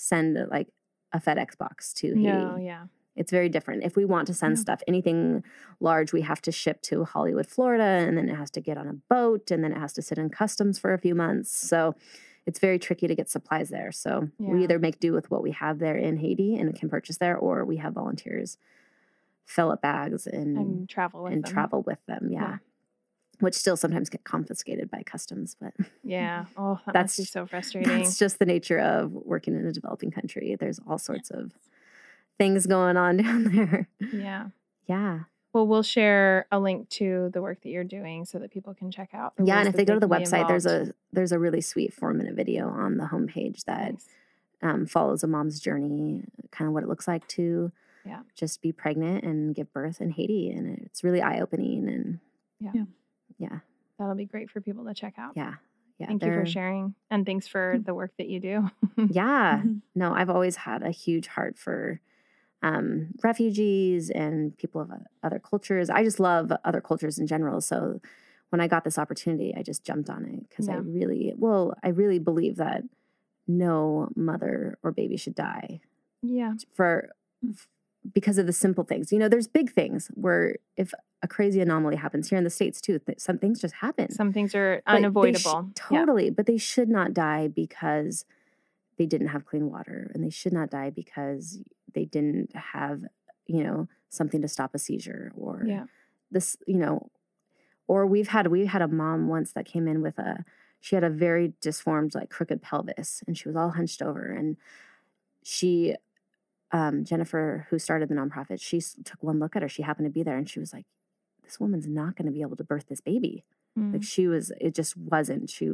send 0.00 0.38
like 0.50 0.68
a 1.12 1.20
FedEx 1.20 1.56
box 1.58 1.92
to 1.94 2.08
Haiti. 2.08 2.20
No, 2.20 2.56
yeah. 2.56 2.84
It's 3.16 3.30
very 3.32 3.48
different. 3.48 3.82
If 3.82 3.96
we 3.96 4.04
want 4.04 4.26
to 4.28 4.34
send 4.34 4.56
Yeah. 4.56 4.60
stuff, 4.62 4.82
anything 4.88 5.42
large, 5.80 6.12
we 6.12 6.22
have 6.22 6.40
to 6.42 6.52
ship 6.52 6.80
to 6.82 7.04
Hollywood, 7.04 7.46
Florida, 7.46 7.82
and 8.06 8.16
then 8.16 8.28
it 8.28 8.36
has 8.36 8.50
to 8.52 8.60
get 8.60 8.78
on 8.78 8.86
a 8.88 8.94
boat, 8.94 9.50
and 9.50 9.62
then 9.62 9.72
it 9.72 9.78
has 9.78 9.92
to 9.94 10.02
sit 10.02 10.16
in 10.16 10.30
customs 10.30 10.78
for 10.78 10.94
a 10.94 10.98
few 10.98 11.14
months. 11.14 11.50
So 11.50 11.94
it's 12.46 12.58
very 12.60 12.78
tricky 12.78 13.06
to 13.08 13.14
get 13.14 13.28
supplies 13.28 13.68
there. 13.68 13.92
So 13.92 14.28
we 14.38 14.62
either 14.62 14.78
make 14.78 15.00
do 15.00 15.12
with 15.12 15.30
what 15.30 15.42
we 15.42 15.50
have 15.50 15.80
there 15.80 15.96
in 15.96 16.16
Haiti 16.18 16.56
and 16.56 16.74
can 16.74 16.88
purchase 16.88 17.18
there, 17.18 17.36
or 17.36 17.64
we 17.64 17.76
have 17.76 17.92
volunteers 17.94 18.56
fill 19.44 19.70
up 19.72 19.82
bags 19.82 20.26
and 20.28 20.56
And 20.56 20.88
travel 20.88 21.24
with 21.24 21.32
and 21.32 21.44
them. 21.44 21.52
travel 21.52 21.82
with 21.82 21.98
them. 22.06 22.28
Yeah. 22.30 22.40
Yeah. 22.40 22.56
Which 23.40 23.54
still 23.54 23.76
sometimes 23.76 24.08
get 24.08 24.22
confiscated 24.24 24.90
by 24.90 25.02
customs, 25.02 25.56
but 25.60 25.72
Yeah. 26.04 26.44
Oh, 26.56 26.78
that 26.86 26.92
That's- 26.92 27.16
just 27.16 27.32
so 27.32 27.46
frustrating. 27.46 27.90
that's 27.98 28.18
just 28.18 28.38
the 28.38 28.46
nature 28.46 28.78
of 28.78 29.12
working 29.12 29.54
in 29.54 29.66
a 29.66 29.72
developing 29.72 30.10
country. 30.10 30.56
There's 30.58 30.78
all 30.86 30.98
sorts 30.98 31.30
of 31.30 31.52
things 32.38 32.66
going 32.66 32.96
on 32.96 33.16
down 33.22 33.44
there. 33.44 33.88
yeah. 34.12 34.46
Yeah. 34.86 35.20
Well, 35.52 35.66
we'll 35.66 35.82
share 35.82 36.46
a 36.52 36.60
link 36.60 36.88
to 36.90 37.30
the 37.32 37.42
work 37.42 37.62
that 37.62 37.70
you're 37.70 37.82
doing 37.82 38.24
so 38.24 38.38
that 38.38 38.52
people 38.52 38.72
can 38.72 38.90
check 38.92 39.10
out. 39.12 39.34
the 39.36 39.44
yeah, 39.44 39.58
and 39.58 39.68
if 39.68 39.74
they 39.74 39.84
go 39.84 39.94
to 39.94 40.00
the 40.00 40.06
can 40.08 40.18
be 40.20 40.24
website, 40.24 40.46
there's 40.46 40.64
a 40.66 40.92
there's 41.12 41.32
a 41.32 41.40
really 41.40 41.60
sweet 41.60 41.92
four 41.92 42.14
minute 42.14 42.34
video 42.34 42.68
on 42.68 42.98
the 42.98 43.06
homepage 43.06 43.64
that 43.64 43.92
Nice. 43.94 44.06
um, 44.62 44.86
follows 44.86 45.24
a 45.24 45.26
mom's 45.26 45.58
journey, 45.58 46.22
kind 46.52 46.68
of 46.68 46.72
what 46.74 46.84
it 46.84 46.88
looks 46.88 47.08
like 47.08 47.26
to 47.28 47.72
Yeah. 48.06 48.20
just 48.36 48.62
be 48.62 48.70
pregnant 48.70 49.24
and 49.24 49.52
give 49.52 49.72
birth 49.72 50.00
in 50.00 50.12
Haiti, 50.12 50.50
and 50.50 50.78
it's 50.86 51.02
really 51.02 51.20
eye 51.20 51.40
opening 51.40 51.88
and 51.88 52.20
Yeah. 52.60 52.70
Yeah. 52.74 52.84
Yeah, 53.40 53.58
That'll 53.98 54.14
be 54.14 54.24
great 54.26 54.48
for 54.50 54.60
people 54.60 54.84
to 54.84 54.94
check 54.94 55.14
out. 55.18 55.32
yeah, 55.34 55.54
yeah. 55.98 56.06
Thank 56.06 56.22
you 56.24 56.32
for 56.32 56.46
sharing. 56.46 56.94
And 57.10 57.26
thanks 57.26 57.48
for 57.48 57.76
Mm. 57.78 57.84
the 57.86 57.94
work 57.94 58.12
that 58.18 58.28
you 58.28 58.38
do. 58.40 58.70
Yeah, 59.10 59.62
no, 59.96 60.12
I've 60.14 60.30
always 60.30 60.56
had 60.56 60.82
a 60.82 60.90
huge 60.90 61.26
heart 61.26 61.58
for 61.58 62.00
um, 62.62 63.08
refugees 63.24 64.10
and 64.10 64.56
people 64.58 64.80
of 64.82 64.90
other 65.22 65.38
cultures. 65.38 65.88
I 65.90 66.04
just 66.04 66.20
love 66.20 66.52
other 66.64 66.80
cultures 66.82 67.18
in 67.18 67.26
general. 67.26 67.60
So 67.62 68.00
when 68.50 68.60
I 68.60 68.68
got 68.68 68.84
this 68.84 68.98
opportunity, 68.98 69.54
I 69.56 69.62
just 69.62 69.82
jumped 69.84 70.10
on 70.10 70.24
it 70.26 70.48
because 70.48 70.68
I 70.68 70.74
really, 70.74 71.32
well, 71.36 71.74
I 71.82 71.88
really 71.88 72.18
believe 72.18 72.56
that 72.56 72.82
no 73.48 74.08
mother 74.14 74.76
or 74.82 74.92
baby 74.92 75.16
should 75.16 75.34
die 75.34 75.80
yeah. 76.22 76.52
for 76.74 77.10
because 78.14 78.38
of 78.38 78.46
the 78.46 78.52
simple 78.52 78.84
things. 78.84 79.12
You 79.12 79.18
know, 79.18 79.28
there's 79.28 79.46
big 79.46 79.72
things 79.72 80.10
where 80.14 80.56
if 80.76 80.92
a 81.22 81.28
crazy 81.28 81.60
anomaly 81.60 81.96
happens 81.96 82.30
here 82.30 82.38
in 82.38 82.44
the 82.44 82.50
states 82.50 82.80
too, 82.80 82.98
th- 82.98 83.20
some 83.20 83.38
things 83.38 83.60
just 83.60 83.74
happen. 83.74 84.10
Some 84.10 84.32
things 84.32 84.54
are 84.54 84.82
But 84.86 84.92
they 84.92 85.00
sh- 85.00 85.04
unavoidable. 85.46 85.66
Yeah. 85.90 85.98
totally, 85.98 86.30
but 86.30 86.46
they 86.46 86.56
should 86.56 86.88
not 86.88 87.12
die 87.12 87.48
because 87.48 88.24
they 88.96 89.06
didn't 89.06 89.28
have 89.28 89.44
clean 89.46 89.70
water, 89.70 90.10
and 90.14 90.22
they 90.24 90.30
should 90.30 90.52
not 90.52 90.70
die 90.70 90.90
because 90.90 91.62
they 91.94 92.04
didn't 92.04 92.54
have, 92.54 93.02
you 93.46 93.62
know, 93.64 93.88
something 94.08 94.40
to 94.42 94.48
stop 94.48 94.74
a 94.74 94.78
seizure 94.78 95.32
or 95.36 95.64
Yeah. 95.66 95.84
this, 96.30 96.56
you 96.66 96.76
know, 96.78 97.10
or 97.86 98.06
we've 98.06 98.28
had 98.28 98.46
we 98.48 98.66
had 98.66 98.82
a 98.82 98.88
mom 98.88 99.28
once 99.28 99.52
that 99.52 99.66
came 99.66 99.86
in 99.88 100.00
with 100.00 100.18
a 100.18 100.44
she 100.80 100.94
had 100.94 101.04
a 101.04 101.10
very 101.10 101.52
disformed 101.60 102.14
like 102.14 102.30
crooked 102.30 102.62
pelvis 102.62 103.22
and 103.26 103.36
she 103.36 103.46
was 103.48 103.56
all 103.56 103.70
hunched 103.70 104.00
over 104.00 104.24
and 104.30 104.56
she 105.42 105.94
um 106.72 107.04
Jennifer 107.04 107.66
who 107.70 107.78
started 107.78 108.08
the 108.08 108.14
nonprofit 108.14 108.60
she 108.60 108.80
took 109.04 109.22
one 109.22 109.38
look 109.38 109.56
at 109.56 109.62
her 109.62 109.68
she 109.68 109.82
happened 109.82 110.06
to 110.06 110.10
be 110.10 110.22
there 110.22 110.36
and 110.36 110.48
she 110.48 110.60
was 110.60 110.72
like 110.72 110.86
this 111.44 111.58
woman's 111.58 111.86
not 111.86 112.14
going 112.16 112.26
to 112.26 112.32
be 112.32 112.42
able 112.42 112.56
to 112.56 112.64
birth 112.64 112.86
this 112.88 113.00
baby 113.00 113.44
Mm. 113.78 113.92
like 113.92 114.02
she 114.02 114.26
was 114.26 114.50
it 114.60 114.74
just 114.74 114.96
wasn't 114.96 115.48
she 115.48 115.70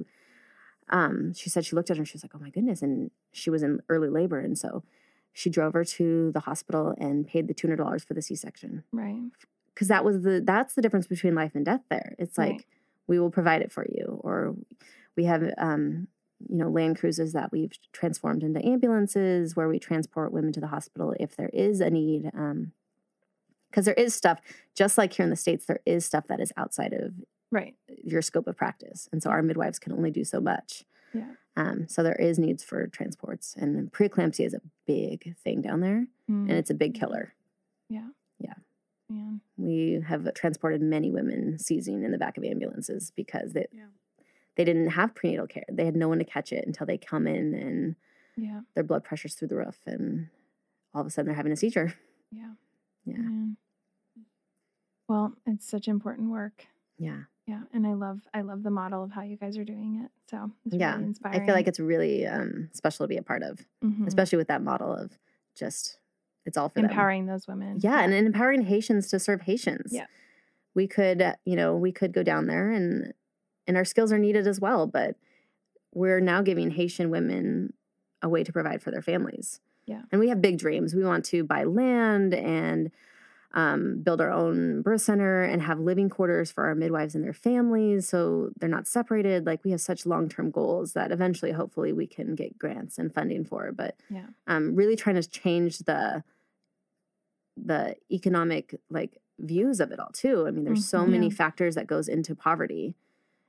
um 0.91 1.33
she 1.35 1.49
said 1.49 1.65
she 1.65 1.75
looked 1.75 1.91
at 1.91 1.97
her 1.97 2.03
and 2.03 2.07
she 2.09 2.15
was 2.15 2.23
like 2.23 2.33
oh 2.35 2.39
my 2.39 2.51
goodness 2.51 2.83
and 2.83 3.11
she 3.33 3.49
was 3.49 3.63
in 3.63 3.81
early 3.89 4.09
labor 4.11 4.39
and 4.39 4.59
so 4.59 4.85
she 5.33 5.49
drove 5.51 5.73
her 5.73 5.83
to 5.85 6.31
the 6.33 6.41
hospital 6.41 6.95
and 6.99 7.27
paid 7.27 7.49
the 7.49 7.55
$200 7.55 8.05
for 8.07 8.13
the 8.15 8.21
c-section 8.23 8.85
right. 8.93 9.21
because 9.75 9.89
that 9.89 10.05
was 10.05 10.23
the 10.23 10.43
that's 10.45 10.75
the 10.75 10.83
difference 10.83 11.07
between 11.07 11.35
life 11.35 11.53
and 11.55 11.65
death 11.65 11.81
there 11.89 12.15
it's 12.19 12.37
like 12.37 12.51
Right. 12.53 12.65
we 13.07 13.19
will 13.19 13.31
provide 13.31 13.63
it 13.63 13.73
for 13.73 13.87
you 13.89 14.21
or 14.23 14.55
we 15.17 15.25
have 15.25 15.43
um 15.57 16.09
you 16.49 16.57
know 16.57 16.69
Land 16.69 16.99
Cruisers 16.99 17.33
that 17.33 17.51
we've 17.53 17.73
transformed 17.93 18.43
into 18.43 18.65
ambulances 18.65 19.57
where 19.57 19.69
we 19.69 19.79
transport 19.79 20.33
women 20.33 20.53
to 20.53 20.61
the 20.61 20.67
hospital 20.69 21.15
if 21.19 21.37
there 21.37 21.51
is 21.53 21.81
a 21.81 21.91
need 21.91 22.31
um 22.35 22.73
because 23.71 23.85
there 23.87 23.95
is 23.95 24.15
stuff 24.15 24.41
just 24.75 24.97
like 24.99 25.13
here 25.15 25.25
in 25.25 25.31
the 25.31 25.37
states 25.37 25.67
there 25.67 25.81
is 25.87 26.05
stuff 26.05 26.27
that 26.29 26.41
is 26.41 26.53
outside 26.57 26.93
of 26.93 27.13
Right. 27.53 27.75
your 28.03 28.23
scope 28.23 28.49
of 28.49 28.57
practice 28.57 29.09
and 29.13 29.23
so 29.23 29.31
our 29.31 29.41
midwives 29.43 29.79
can 29.79 29.93
only 29.93 30.11
do 30.11 30.25
so 30.25 30.41
much 30.41 30.85
Yeah. 31.15 31.35
um, 31.57 31.89
so 31.89 32.03
there 32.03 32.17
is 32.17 32.39
needs 32.39 32.63
for 32.65 32.87
transports 32.89 33.55
and 33.57 33.91
preeclampsia 33.93 34.45
is 34.47 34.55
a 34.55 34.61
big 34.87 35.37
thing 35.45 35.63
down 35.63 35.81
there 35.81 36.07
Mm. 36.31 36.49
and 36.49 36.53
it's 36.53 36.71
a 36.71 36.75
big 36.75 36.95
killer 36.95 37.35
yeah. 37.89 38.09
yeah. 38.41 38.55
We 39.57 40.03
have 40.09 40.35
transported 40.35 40.83
many 40.83 41.13
women 41.13 41.57
seizing 41.61 42.03
in 42.03 42.11
the 42.11 42.19
back 42.19 42.37
of 42.37 42.43
ambulances 42.45 43.13
because 43.15 43.53
they 43.53 43.67
Yeah. 43.73 43.85
They 44.57 44.65
didn't 44.65 44.89
have 44.89 45.15
prenatal 45.15 45.47
care 45.47 45.65
they 45.71 45.85
had 45.85 45.97
no 45.97 46.09
one 46.09 46.19
to 46.19 46.25
catch 46.25 46.53
it 46.53 46.67
until 46.67 46.87
they 46.87 46.99
come 46.99 47.27
in 47.27 47.55
and 47.55 47.97
Yeah. 48.37 48.61
their 48.75 48.85
blood 48.85 49.05
pressure's 49.05 49.35
through 49.35 49.49
the 49.49 49.57
roof 49.57 49.79
and 49.87 50.29
all 50.95 51.01
of 51.03 51.07
a 51.07 51.11
sudden 51.11 51.27
they're 51.27 51.37
having 51.37 51.53
a 51.53 51.57
seizure 51.57 51.95
Yeah. 52.31 52.53
yeah 53.05 53.17
Man. 53.19 53.57
Well, 55.09 55.35
it's 55.47 55.69
such 55.69 55.89
important 55.89 56.31
work. 56.31 56.67
yeah 56.99 57.23
Yeah, 57.47 57.63
and 57.73 57.87
I 57.87 57.95
love 57.95 58.21
I 58.35 58.41
love 58.43 58.63
the 58.63 58.71
model 58.71 59.05
of 59.05 59.13
how 59.13 59.23
you 59.23 59.37
guys 59.37 59.57
are 59.57 59.65
doing 59.65 60.03
it. 60.05 60.11
So 60.31 60.51
it's 60.65 60.75
yeah 60.75 60.95
really 60.95 61.05
inspiring. 61.07 61.41
i 61.43 61.47
feel 61.47 61.55
like 61.55 61.69
it's 61.69 61.79
really 61.81 62.27
um, 62.27 62.71
special 62.73 63.05
to 63.05 63.09
be 63.09 63.17
a 63.17 63.23
part 63.23 63.43
of 63.43 63.65
Mhm. 63.85 64.07
especially 64.07 64.39
with 64.39 64.49
that 64.49 64.63
model 64.63 64.93
of 64.93 65.19
just 65.55 65.99
it's 66.45 66.57
all 66.57 66.69
for 66.69 66.77
them 66.81 66.85
empowering 66.91 67.27
those 67.27 67.47
women. 67.49 67.79
Yeah, 67.81 68.01
and 68.03 68.13
empowering 68.15 68.63
Haitians 68.63 69.09
to 69.11 69.19
serve 69.19 69.43
Haitians. 69.43 69.93
Yeah. 69.93 70.07
We 70.75 70.87
could, 70.87 71.35
you 71.45 71.57
know, 71.57 71.77
we 71.77 71.91
could 71.91 72.13
go 72.13 72.23
down 72.23 72.47
there 72.47 72.71
and 72.71 73.13
and 73.67 73.77
our 73.77 73.85
skills 73.85 74.13
are 74.13 74.19
needed 74.19 74.47
as 74.47 74.61
well, 74.61 74.87
but 74.87 75.17
we're 75.95 76.21
now 76.21 76.43
giving 76.43 76.71
Haitian 76.73 77.11
women 77.11 77.73
a 78.23 78.29
way 78.29 78.45
to 78.45 78.53
provide 78.53 78.83
for 78.83 78.91
their 78.91 79.03
families. 79.03 79.61
Yeah. 79.87 80.03
And 80.11 80.21
we 80.21 80.29
have 80.29 80.43
big 80.43 80.59
dreams. 80.59 80.95
We 80.95 81.05
want 81.05 81.25
to 81.27 81.45
buy 81.45 81.65
land 81.65 82.35
and 82.35 82.91
um, 83.55 84.03
build 84.03 84.21
our 84.21 84.31
own 84.31 84.83
birth 84.83 85.01
center 85.01 85.43
and 85.43 85.63
have 85.63 85.79
living 85.81 86.11
quarters 86.11 86.51
for 86.51 86.67
our 86.67 86.75
midwives 86.75 87.15
and 87.15 87.25
their 87.25 87.33
families 87.33 88.07
so 88.09 88.51
they're 88.59 88.69
not 88.69 88.87
separated. 88.87 89.47
Like 89.47 89.65
we 89.65 89.71
have 89.71 89.81
such 89.81 90.05
long 90.05 90.29
term 90.29 90.51
goals 90.51 90.93
that 90.93 91.11
eventually, 91.13 91.53
hopefully, 91.53 91.93
we 91.93 92.07
can 92.07 92.35
get 92.35 92.59
grants 92.59 92.99
and 92.99 93.15
funding 93.15 93.45
for. 93.45 93.73
But 93.73 93.97
Yeah. 94.11 94.27
um, 94.47 94.75
really 94.75 94.97
trying 94.97 95.17
to 95.17 95.27
change 95.29 95.79
the 95.81 96.23
the 97.57 97.97
economic 98.11 98.79
like 98.91 99.19
views 99.39 99.81
of 99.81 99.91
it 99.91 99.99
all 99.99 100.11
too. 100.13 100.47
I 100.47 100.51
mean, 100.51 100.65
there's 100.65 100.85
so 100.87 101.01
Mhm. 101.07 101.11
many 101.11 101.27
Yeah. 101.29 101.35
factors 101.35 101.75
that 101.75 101.87
goes 101.87 102.09
into 102.09 102.35
poverty, 102.35 102.95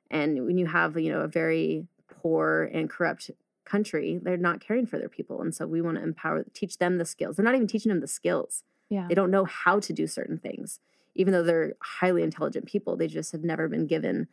and 0.10 0.46
when 0.46 0.58
you 0.58 0.66
have 0.66 0.98
you 0.98 1.12
know 1.12 1.22
a 1.22 1.28
very 1.28 1.88
poor 2.22 2.70
and 2.74 2.90
corrupt 2.90 3.32
country, 3.66 4.20
they're 4.22 4.38
not 4.38 4.62
caring 4.62 4.86
for 4.86 4.98
their 4.98 5.10
people, 5.10 5.42
and 5.42 5.54
so 5.54 5.68
we 5.68 5.82
want 5.82 5.98
to 5.98 6.04
empower, 6.04 6.46
teach 6.54 6.78
them 6.78 6.98
the 6.98 7.06
skills. 7.06 7.36
They're 7.36 7.46
not 7.46 7.56
even 7.56 7.68
teaching 7.68 7.90
them 7.90 8.02
the 8.02 8.08
skills. 8.08 8.64
Yeah. 8.90 9.08
They 9.10 9.16
don't 9.16 9.32
know 9.32 9.46
how 9.46 9.80
to 9.80 9.94
do 9.94 10.08
certain 10.08 10.38
things, 10.38 10.80
even 11.16 11.34
though 11.34 11.44
they're 11.44 11.76
highly 11.82 12.24
intelligent 12.24 12.66
people. 12.66 12.96
They 12.96 13.08
just 13.08 13.32
have 13.34 13.44
never 13.44 13.68
been 13.68 13.86
given 13.86 14.28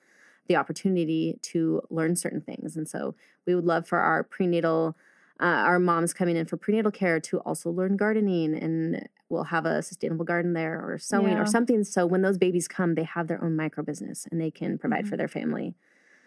the 0.47 0.57
opportunity 0.57 1.39
to 1.43 1.83
learn 1.91 2.17
certain 2.17 2.41
things, 2.41 2.77
and 2.77 2.89
so 2.89 3.15
we 3.47 3.55
would 3.55 3.65
love 3.65 3.87
for 3.87 3.99
our 3.99 4.23
prenatal 4.23 4.97
uh, 5.41 5.47
our 5.67 5.79
moms 5.79 6.15
coming 6.15 6.37
in 6.37 6.47
for 6.47 6.57
prenatal 6.57 6.93
care 6.93 7.19
to 7.19 7.39
also 7.41 7.71
learn 7.71 7.97
gardening 7.97 8.55
and 8.55 9.09
we'll 9.35 9.45
have 9.45 9.67
a 9.67 9.83
sustainable 9.83 10.25
garden 10.25 10.53
there 10.55 10.81
or 10.81 10.97
sewing 10.99 11.33
Yeah. 11.35 11.43
or 11.43 11.47
something 11.47 11.85
so 11.85 12.07
when 12.07 12.23
those 12.23 12.39
babies 12.39 12.67
come 12.69 12.95
they 12.95 13.05
have 13.05 13.27
their 13.29 13.43
own 13.45 13.55
micro 13.57 13.83
business 13.85 14.27
and 14.31 14.41
they 14.41 14.51
can 14.51 14.79
provide 14.79 15.05
Mhm. 15.05 15.09
for 15.09 15.17
their 15.17 15.29
family 15.29 15.75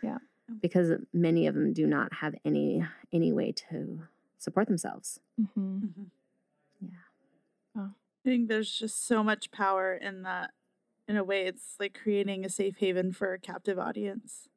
Yeah. 0.02 0.18
because 0.62 0.92
many 1.14 1.48
of 1.48 1.56
them 1.56 1.74
do 1.74 1.88
not 1.88 2.14
have 2.16 2.36
any 2.46 2.84
any 3.12 3.32
way 3.34 3.52
to 3.54 4.04
support 4.38 4.68
themselves 4.68 5.20
hmm 5.56 5.80
Mhm. 5.80 6.12
yeah 6.82 6.90
I 7.76 7.90
think 8.30 8.50
there's 8.50 8.78
just 8.78 9.06
so 9.08 9.24
much 9.24 9.52
power 9.52 9.94
in 9.94 10.24
that. 10.24 10.52
In 11.08 11.16
a 11.16 11.24
way, 11.24 11.46
it's 11.46 11.78
like 11.80 11.94
creating 11.98 12.44
a 12.44 12.50
safe 12.50 12.76
haven 12.78 13.14
for 13.14 13.32
a 13.34 13.40
captive 13.40 13.80
audience. 13.80 14.50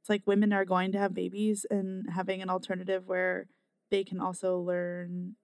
It's 0.00 0.08
like 0.08 0.24
women 0.28 0.52
are 0.52 0.64
going 0.64 0.92
to 0.92 0.98
have 0.98 1.12
babies 1.12 1.66
and 1.68 2.08
having 2.10 2.40
an 2.40 2.48
alternative 2.50 3.08
where 3.08 3.48
they 3.90 4.04
can 4.04 4.20
also 4.20 4.60
learn 4.60 5.34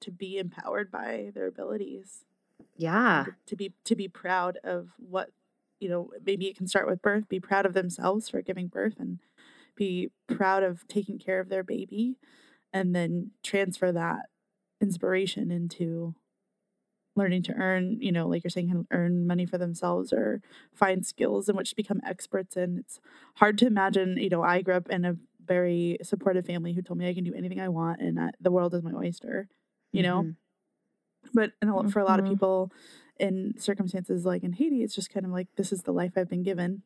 to 0.00 0.10
be 0.10 0.38
empowered 0.38 0.90
by 0.90 1.30
their 1.34 1.46
abilities. 1.46 2.24
yeah 2.76 3.24
and 3.24 3.34
to 3.46 3.56
be 3.56 3.72
to 3.84 3.94
be 3.94 4.08
proud 4.08 4.58
of 4.64 4.90
what 4.98 5.30
you 5.80 5.88
know 5.88 6.10
maybe 6.24 6.46
it 6.46 6.56
can 6.56 6.66
start 6.66 6.86
with 6.86 7.02
birth 7.02 7.28
be 7.28 7.40
proud 7.40 7.66
of 7.66 7.74
themselves 7.74 8.28
for 8.28 8.40
giving 8.42 8.66
birth 8.66 8.94
and 8.98 9.20
be 9.76 10.10
proud 10.26 10.62
of 10.62 10.86
taking 10.88 11.18
care 11.18 11.38
of 11.38 11.48
their 11.48 11.62
baby 11.62 12.16
and 12.72 12.94
then 12.94 13.30
transfer 13.42 13.92
that 13.92 14.26
inspiration 14.80 15.50
into 15.50 16.14
learning 17.16 17.42
to 17.42 17.54
earn, 17.54 17.96
you 18.00 18.12
know, 18.12 18.28
like 18.28 18.44
you're 18.44 18.50
saying, 18.50 18.68
kind 18.68 18.80
of 18.80 18.86
earn 18.90 19.26
money 19.26 19.46
for 19.46 19.58
themselves 19.58 20.12
or 20.12 20.42
find 20.74 21.04
skills 21.06 21.48
in 21.48 21.56
which 21.56 21.70
to 21.70 21.76
become 21.76 22.00
experts 22.06 22.56
in. 22.56 22.78
It's 22.78 23.00
hard 23.36 23.58
to 23.58 23.66
imagine, 23.66 24.18
you 24.18 24.28
know, 24.28 24.42
I 24.42 24.60
grew 24.60 24.74
up 24.74 24.90
in 24.90 25.04
a 25.04 25.16
very 25.44 25.96
supportive 26.02 26.44
family 26.44 26.74
who 26.74 26.82
told 26.82 26.98
me 26.98 27.08
I 27.08 27.14
can 27.14 27.24
do 27.24 27.34
anything 27.34 27.60
I 27.60 27.68
want 27.68 28.00
and 28.00 28.20
I, 28.20 28.30
the 28.40 28.50
world 28.50 28.74
is 28.74 28.82
my 28.82 28.92
oyster, 28.92 29.48
you 29.96 30.02
know? 30.02 30.22
Mhm. 30.22 30.36
But 31.34 31.52
and 31.60 31.70
a, 31.70 31.88
for 31.90 32.00
a 32.00 32.04
lot 32.04 32.18
of 32.20 32.24
Mhm. 32.26 32.30
people 32.30 32.72
in 33.18 33.54
circumstances 33.58 34.24
like 34.26 34.42
in 34.44 34.52
Haiti, 34.52 34.82
it's 34.82 34.94
just 34.94 35.10
kind 35.10 35.24
of 35.26 35.32
like, 35.32 35.48
this 35.56 35.72
is 35.72 35.82
the 35.82 35.92
life 35.92 36.12
I've 36.16 36.28
been 36.28 36.42
given. 36.42 36.82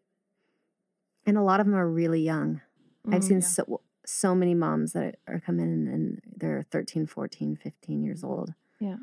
And 1.26 1.36
a 1.36 1.42
lot 1.42 1.60
of 1.60 1.66
them 1.66 1.74
are 1.74 1.88
really 1.88 2.22
young. 2.22 2.60
I've 3.06 3.20
Mhm. 3.22 3.24
seen 3.24 3.36
yeah. 3.40 3.46
so 3.46 3.80
so 4.06 4.34
many 4.34 4.54
moms 4.54 4.92
that 4.92 5.18
are 5.28 5.38
coming 5.38 5.66
in 5.70 5.86
and 5.86 6.20
they're 6.36 6.62
13, 6.62 7.06
14, 7.06 7.54
15 7.54 8.02
years 8.02 8.24
old. 8.24 8.54
Yeah. 8.80 8.96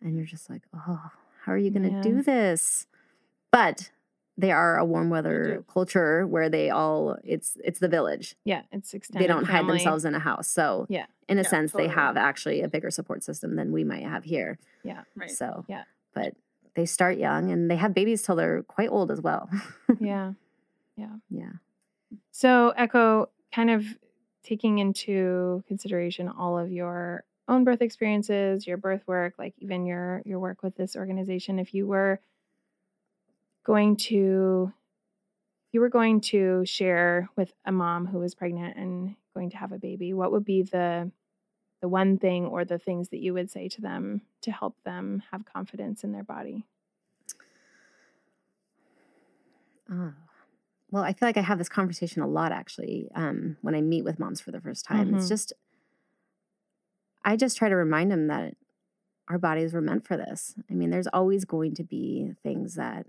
And 0.00 0.16
you're 0.16 0.24
just 0.24 0.48
like, 0.48 0.62
oh, 0.72 1.10
how 1.42 1.52
are 1.52 1.58
you 1.58 1.70
going 1.70 1.82
to 1.82 1.90
Yeah. 1.90 2.00
do 2.00 2.22
this? 2.22 2.86
But 3.50 3.90
they 4.40 4.52
are 4.52 4.78
a 4.78 4.84
warm 4.84 5.10
weather 5.10 5.64
culture 5.72 6.26
where 6.26 6.48
they 6.48 6.70
all 6.70 7.16
it's 7.24 7.56
it's 7.64 7.78
the 7.78 7.88
village. 7.88 8.36
Yeah, 8.44 8.62
it's 8.72 8.94
extended. 8.94 9.22
they 9.22 9.32
don't 9.32 9.44
hide 9.44 9.66
themselves 9.68 10.04
in 10.04 10.14
a 10.14 10.18
house. 10.18 10.48
So 10.48 10.86
Yeah. 10.88 11.06
in 11.28 11.38
a 11.38 11.42
Yeah, 11.42 11.48
sense, 11.48 11.72
they 11.72 11.88
have 11.88 12.16
actually 12.16 12.62
a 12.62 12.68
bigger 12.68 12.90
support 12.90 13.22
system 13.22 13.56
than 13.56 13.72
we 13.72 13.84
might 13.84 14.02
have 14.04 14.24
here. 14.24 14.58
Yeah. 14.82 15.02
Right. 15.14 15.30
So 15.30 15.64
Yeah. 15.68 15.84
but 16.14 16.34
they 16.74 16.86
start 16.86 17.18
young 17.18 17.50
and 17.50 17.70
they 17.70 17.76
have 17.76 17.92
babies 17.94 18.22
till 18.22 18.36
they're 18.36 18.62
quite 18.62 18.88
old 18.90 19.10
as 19.10 19.20
well. 19.20 19.48
Yeah, 20.00 20.32
yeah. 20.96 21.16
yeah. 21.28 21.52
So, 22.30 22.70
Echo, 22.76 23.28
kind 23.52 23.70
of 23.70 23.84
taking 24.42 24.78
into 24.78 25.62
consideration 25.68 26.28
all 26.28 26.58
of 26.58 26.70
your 26.72 27.24
own 27.48 27.64
birth 27.64 27.82
experiences, 27.82 28.66
your 28.66 28.76
birth 28.76 29.02
work, 29.06 29.34
like 29.38 29.54
even 29.58 29.84
your 29.84 30.22
your 30.24 30.38
work 30.38 30.62
with 30.62 30.76
this 30.76 30.94
organization, 30.96 31.58
if 31.58 31.74
you 31.74 31.86
were 31.86 32.20
going 33.64 33.96
to 33.96 34.72
you 35.72 35.80
were 35.80 35.88
going 35.88 36.20
to 36.20 36.64
share 36.64 37.28
with 37.36 37.54
a 37.64 37.72
mom 37.72 38.06
who 38.06 38.18
was 38.18 38.34
pregnant 38.34 38.76
and 38.76 39.16
going 39.34 39.50
to 39.50 39.56
have 39.56 39.72
a 39.72 39.78
baby, 39.78 40.12
what 40.12 40.32
would 40.32 40.44
be 40.44 40.62
the 40.62 41.10
the 41.82 41.88
one 41.88 42.18
thing 42.18 42.46
or 42.46 42.64
the 42.64 42.78
things 42.78 43.10
that 43.10 43.20
you 43.20 43.34
would 43.34 43.50
say 43.50 43.68
to 43.68 43.80
them 43.82 44.22
to 44.42 44.52
help 44.52 44.76
them 44.84 45.22
have 45.32 45.44
confidence 45.46 46.04
in 46.04 46.12
their 46.12 46.24
body? 46.24 46.66
Oh. 49.90 50.12
Well, 50.90 51.04
I 51.04 51.12
feel 51.12 51.28
like 51.28 51.36
I 51.36 51.42
have 51.42 51.58
this 51.58 51.68
conversation 51.68 52.22
a 52.22 52.28
lot 52.28 52.52
actually 52.52 53.10
um, 53.14 53.56
when 53.62 53.74
I 53.74 53.80
meet 53.80 54.04
with 54.04 54.18
moms 54.18 54.40
for 54.40 54.50
the 54.52 54.60
first 54.60 54.84
time. 54.84 55.14
It's 55.14 55.26
Mhm. 55.26 55.28
just, 55.28 55.52
I 57.24 57.36
just 57.36 57.56
try 57.56 57.68
to 57.68 57.76
remind 57.76 58.10
them 58.10 58.26
that 58.28 58.56
our 59.28 59.38
bodies 59.38 59.74
were 59.74 59.80
meant 59.80 60.06
for 60.06 60.16
this. 60.16 60.56
I 60.70 60.74
mean, 60.74 60.90
there's 60.90 61.08
always 61.08 61.44
going 61.44 61.74
to 61.76 61.84
be 61.84 62.34
things 62.42 62.74
that 62.74 63.06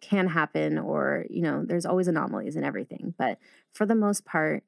can 0.00 0.28
happen, 0.28 0.78
or, 0.78 1.26
you 1.30 1.42
know, 1.42 1.64
there's 1.64 1.86
always 1.86 2.08
anomalies 2.08 2.56
and 2.56 2.64
everything. 2.64 3.14
But 3.18 3.38
for 3.72 3.86
the 3.86 3.94
most 3.94 4.24
part, 4.24 4.64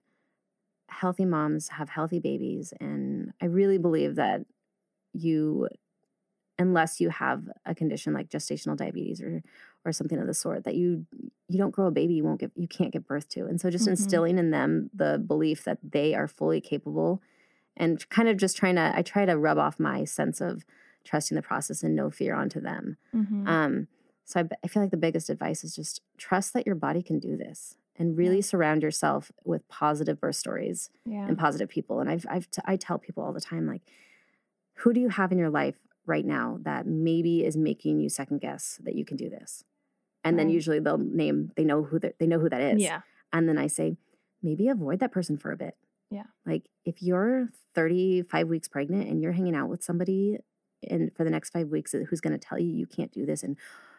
healthy 0.89 1.24
moms 1.24 1.68
have 1.68 1.89
healthy 1.91 2.20
babies. 2.20 2.72
And 2.80 3.33
I 3.41 3.47
really 3.47 3.78
believe 3.78 4.16
that 4.16 4.47
you, 5.14 5.68
unless 6.59 7.01
you 7.01 7.11
have 7.11 7.49
a 7.66 7.74
condition 7.74 8.12
like 8.12 8.28
gestational 8.30 8.76
diabetes 8.76 9.20
or 9.22 9.43
or 9.85 9.93
something 9.93 10.18
of 10.18 10.26
the 10.26 10.35
sort 10.35 10.64
that 10.64 10.74
you 10.76 11.07
you 11.49 11.59
don't 11.59 11.72
grow 11.72 11.87
a 11.87 11.91
baby 11.91 12.14
you 12.14 12.24
won't 12.24 12.41
give 12.41 12.53
you 12.57 12.68
can't 12.68 12.93
give 12.93 13.07
birth 13.07 13.28
to 13.28 13.47
and 13.47 13.61
so 13.61 13.70
just 13.70 13.87
Mhm. 13.87 13.89
instilling 13.89 14.39
in 14.39 14.51
them 14.51 14.91
the 14.95 15.18
belief 15.26 15.64
that 15.64 15.78
they 15.83 16.14
are 16.14 16.28
fully 16.28 16.61
capable 16.61 17.22
and 17.76 18.09
kind 18.11 18.28
of 18.28 18.37
just 18.37 18.57
trying 18.57 18.76
to 18.76 18.93
i 18.97 19.03
try 19.03 19.24
to 19.26 19.39
rub 19.39 19.59
off 19.59 19.80
my 19.80 20.05
sense 20.05 20.41
of 20.41 20.64
trusting 21.05 21.37
the 21.37 21.43
process 21.43 21.83
and 21.83 21.97
no 21.97 22.11
fear 22.11 22.35
onto 22.35 22.61
them 22.61 22.97
Mhm. 23.12 23.47
um 23.47 23.89
so 24.25 24.49
I 24.64 24.68
feel 24.68 24.83
like 24.83 24.91
the 24.91 24.97
biggest 24.97 25.31
advice 25.31 25.64
is 25.64 25.75
just 25.75 26.01
trust 26.16 26.53
that 26.55 26.66
your 26.66 26.75
body 26.75 27.03
can 27.03 27.18
do 27.18 27.37
this 27.37 27.77
and 27.97 28.16
really 28.16 28.41
surround 28.41 28.83
yourself 28.83 29.31
with 29.45 29.68
positive 29.68 30.20
birth 30.20 30.37
stories 30.37 30.91
yeah. 31.05 31.27
and 31.27 31.37
positive 31.37 31.68
people. 31.68 32.01
And 32.01 32.09
I've, 32.09 32.25
I've 32.31 32.51
t- 32.51 32.62
I 32.64 32.77
tell 32.77 32.99
people 32.99 33.23
all 33.23 33.33
the 33.33 33.41
time, 33.41 33.66
like, 33.66 33.83
who 34.77 34.93
do 34.93 35.01
you 35.01 35.11
have 35.11 35.33
in 35.33 35.39
your 35.39 35.51
life 35.51 35.77
right 36.07 36.25
now 36.25 36.59
that 36.62 36.87
maybe 36.87 37.45
is 37.45 37.57
making 37.57 38.01
you 38.01 38.09
second 38.09 38.41
guess 38.41 38.81
that 38.85 38.95
you 38.95 39.05
can 39.05 39.16
do 39.16 39.29
this? 39.29 39.64
And 40.25 40.39
then 40.39 40.49
usually 40.49 40.79
they'll 40.79 40.99
name, 40.99 41.51
they 41.57 41.64
know 41.64 41.83
who 41.83 41.99
they 41.99 42.27
know 42.27 42.39
who 42.39 42.49
that 42.49 42.61
is. 42.61 42.81
Yeah. 42.81 43.01
And 43.33 43.49
then 43.49 43.59
I 43.59 43.66
say, 43.66 43.97
maybe 44.41 44.68
avoid 44.68 45.01
that 45.01 45.12
person 45.12 45.37
for 45.37 45.51
a 45.51 45.57
bit. 45.57 45.77
Yeah. 46.11 46.25
Like 46.47 46.68
if 46.85 47.03
you're 47.03 47.49
35 47.75 48.49
weeks 48.49 48.68
pregnant 48.68 49.09
and 49.09 49.20
you're 49.20 49.33
hanging 49.33 49.57
out 49.57 49.68
with 49.68 49.83
somebody 49.83 50.39
and 50.89 51.14
for 51.16 51.25
the 51.25 51.31
next 51.31 51.51
five 51.51 51.68
weeks 51.68 51.93
who's 51.93 52.20
going 52.20 52.39
to 52.39 52.45
tell 52.45 52.59
you 52.59 52.68
you 52.68 52.87
can't 52.87 53.12
do 53.12 53.25
this, 53.25 53.43
and 53.43 53.57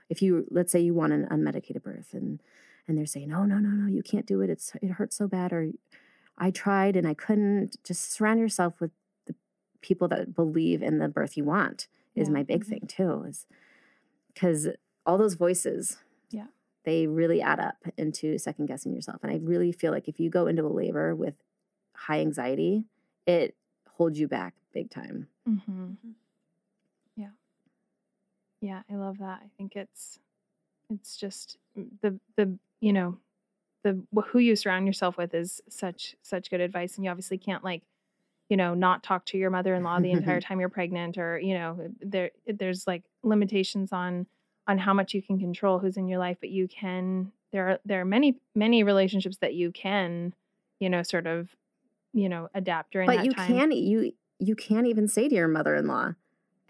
if 0.10 0.22
you 0.22 0.45
let's 0.51 0.72
say 0.72 0.80
you 0.80 0.93
want 0.93 1.14
an 1.14 1.28
unmedicated 1.32 1.84
birth 1.84 2.14
and 2.14 2.41
and 2.88 2.97
they're 2.97 3.06
saying, 3.06 3.32
oh 3.34 3.45
no 3.45 3.58
no 3.60 3.70
no 3.70 3.88
you 3.88 4.04
can't 4.04 4.26
do 4.26 4.41
it, 4.41 4.49
it's 4.49 4.74
it 4.82 4.91
hurts 4.91 5.16
so 5.16 5.28
bad, 5.28 5.54
or 5.54 5.72
I 6.38 6.51
tried 6.51 6.95
and 6.95 7.08
I 7.08 7.14
couldn't. 7.14 7.78
Just 7.84 8.12
surround 8.12 8.39
yourself 8.39 8.82
with 8.82 8.91
the 9.26 9.36
people 9.82 10.08
that 10.10 10.34
believe 10.36 10.82
in 10.82 10.97
the 10.99 11.08
birth 11.08 11.38
you 11.38 11.43
want 11.45 11.88
is 12.16 12.28
Yeah. 12.28 12.34
my 12.34 12.43
big 12.43 12.64
Mhm. 12.64 12.68
thing 12.68 12.88
too. 12.88 13.24
Is 13.24 13.45
because 14.34 14.70
all 15.06 15.18
those 15.18 15.36
voices, 15.36 15.97
Yeah. 16.32 16.47
they 16.84 17.08
really 17.08 17.41
add 17.41 17.60
up 17.60 17.78
into 17.97 18.38
second 18.38 18.66
guessing 18.66 18.93
yourself. 18.93 19.24
And 19.24 19.32
I 19.32 19.38
really 19.38 19.72
feel 19.72 19.91
like 19.91 20.08
if 20.08 20.20
you 20.20 20.30
go 20.30 20.47
into 20.47 20.66
a 20.66 20.68
labor 20.74 21.16
with 21.16 21.36
high 21.95 22.20
anxiety, 22.20 22.86
it 23.28 23.56
holds 23.88 24.20
you 24.20 24.28
back 24.28 24.56
big 24.74 24.89
time. 24.89 25.28
hmm 25.45 25.93
Yeah. 26.04 26.12
Yeah, 28.64 28.82
I 28.89 28.95
love 28.95 29.18
that. 29.18 29.41
I 29.43 29.49
think 29.57 29.76
it's 29.76 30.20
it's 30.89 31.18
just 31.18 31.57
mm, 31.78 31.89
the 32.01 32.18
the 32.38 32.57
you 32.80 32.93
know 32.93 33.18
the 33.84 34.01
who 34.28 34.39
you 34.39 34.55
surround 34.55 34.88
yourself 34.88 35.18
with 35.18 35.34
is 35.34 35.61
such 35.68 36.16
such 36.22 36.49
good 36.49 36.61
advice, 36.61 36.95
and 36.95 37.03
you 37.03 37.11
obviously 37.11 37.38
can't 37.38 37.64
like 37.64 37.84
you 38.49 38.55
know 38.55 38.74
not 38.74 39.03
talk 39.03 39.26
to 39.26 39.38
your 39.38 39.49
mother-in-law 39.49 39.99
the 39.99 40.11
entire 40.11 40.39
time 40.45 40.61
you're 40.61 40.70
pregnant, 40.70 41.18
or 41.18 41.38
you 41.38 41.53
know 41.55 41.89
there 41.99 42.32
there's 42.47 42.88
like 42.88 43.03
limitations 43.22 43.91
on 43.91 44.28
on 44.66 44.78
how 44.78 44.93
much 44.93 45.14
you 45.14 45.22
can 45.22 45.38
control 45.38 45.80
who's 45.80 45.97
in 45.97 46.07
your 46.07 46.20
life, 46.20 46.38
but 46.39 46.49
you 46.49 46.70
can 46.70 47.34
there 47.51 47.68
are 47.68 47.80
there 47.84 47.99
are 47.99 48.05
many 48.05 48.38
many 48.55 48.82
relationships 48.84 49.38
that 49.41 49.53
you 49.55 49.74
can 49.74 50.34
you 50.80 50.89
know 50.89 51.03
sort 51.03 51.28
of 51.28 51.53
you 52.14 52.30
know 52.30 52.47
adapt 52.53 52.93
during 52.93 53.07
But 53.07 53.18
that 53.18 53.26
you 53.26 53.34
time. 53.34 53.57
can 53.57 53.72
you 53.74 54.14
you 54.39 54.55
can't 54.55 54.88
even 54.88 55.09
say 55.09 55.28
to 55.28 55.36
your 55.36 55.49
mother-in-law, 55.49 56.14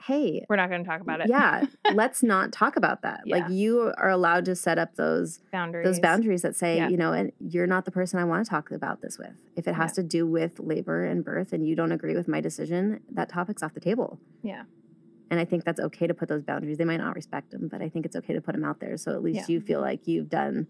"Hey, 0.01 0.45
We're 0.49 0.55
not 0.57 0.69
going 0.69 0.83
to 0.83 0.89
talk 0.89 1.01
about 1.01 1.21
it. 1.21 1.27
yeah, 1.29 1.65
let's 1.93 2.21
not 2.23 2.51
talk 2.51 2.75
about 2.75 3.01
that." 3.03 3.21
Yeah. 3.25 3.37
Like 3.37 3.51
you 3.51 3.93
are 3.97 4.09
allowed 4.09 4.45
to 4.45 4.55
set 4.55 4.77
up 4.77 4.95
those 4.95 5.39
boundaries. 5.51 5.85
those 5.85 5.99
boundaries 5.99 6.41
that 6.41 6.55
say, 6.55 6.77
Yeah. 6.77 6.89
you 6.89 6.97
know, 6.97 7.13
and 7.13 7.31
you're 7.39 7.67
not 7.67 7.85
the 7.85 7.91
person 7.91 8.19
I 8.19 8.25
want 8.25 8.45
to 8.45 8.49
talk 8.49 8.71
about 8.71 9.01
this 9.01 9.17
with. 9.17 9.33
If 9.55 9.67
it 9.67 9.73
has 9.75 9.91
Yeah. 9.97 10.03
to 10.03 10.07
do 10.09 10.27
with 10.27 10.59
labor 10.59 11.03
and 11.05 11.23
birth 11.23 11.53
and 11.53 11.65
you 11.67 11.75
don't 11.75 11.91
agree 11.91 12.15
with 12.15 12.27
my 12.27 12.41
decision, 12.41 13.01
that 13.11 13.29
topic's 13.29 13.63
off 13.63 13.73
the 13.73 13.79
table. 13.79 14.19
Yeah. 14.41 14.63
And 15.31 15.39
I 15.39 15.45
think 15.45 15.63
that's 15.63 15.79
okay 15.79 16.05
to 16.05 16.13
put 16.13 16.29
those 16.29 16.43
boundaries. 16.43 16.77
They 16.77 16.85
might 16.85 16.97
not 16.97 17.15
respect 17.15 17.51
them, 17.51 17.67
but 17.67 17.81
I 17.81 17.89
think 17.89 18.05
it's 18.05 18.15
okay 18.17 18.33
to 18.33 18.41
put 18.41 18.53
them 18.53 18.63
out 18.63 18.79
there. 18.79 18.97
So 18.97 19.13
at 19.13 19.23
least 19.23 19.49
you 19.49 19.61
feel 19.61 19.81
like 19.81 20.05
you've 20.07 20.29
done 20.29 20.67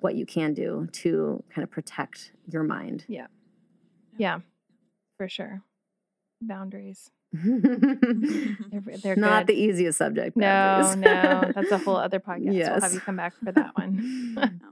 what 0.00 0.16
you 0.16 0.26
can 0.26 0.54
do 0.54 0.88
to 0.90 1.44
kind 1.54 1.62
of 1.62 1.70
protect 1.70 2.32
your 2.50 2.64
mind. 2.64 3.04
Yeah. 3.06 3.26
Yeah, 4.18 4.40
for 5.18 5.28
sure. 5.28 5.62
Boundaries. 6.40 7.10
Not 7.44 8.00
They're, 8.70 8.98
they're 8.98 9.14
good. 9.16 9.46
the 9.46 9.54
easiest 9.54 9.98
subject. 9.98 10.36
no, 10.36 10.46
boundaries. 10.46 10.96
no, 10.96 11.52
that's 11.54 11.70
a 11.72 11.78
whole 11.78 11.96
other 11.96 12.20
podcast. 12.28 12.44
We'll 12.70 12.80
have 12.80 12.92
you 12.94 13.00
come 13.00 13.16
back 13.16 13.34
for 13.42 13.52
that 13.52 13.76
one. 13.76 14.60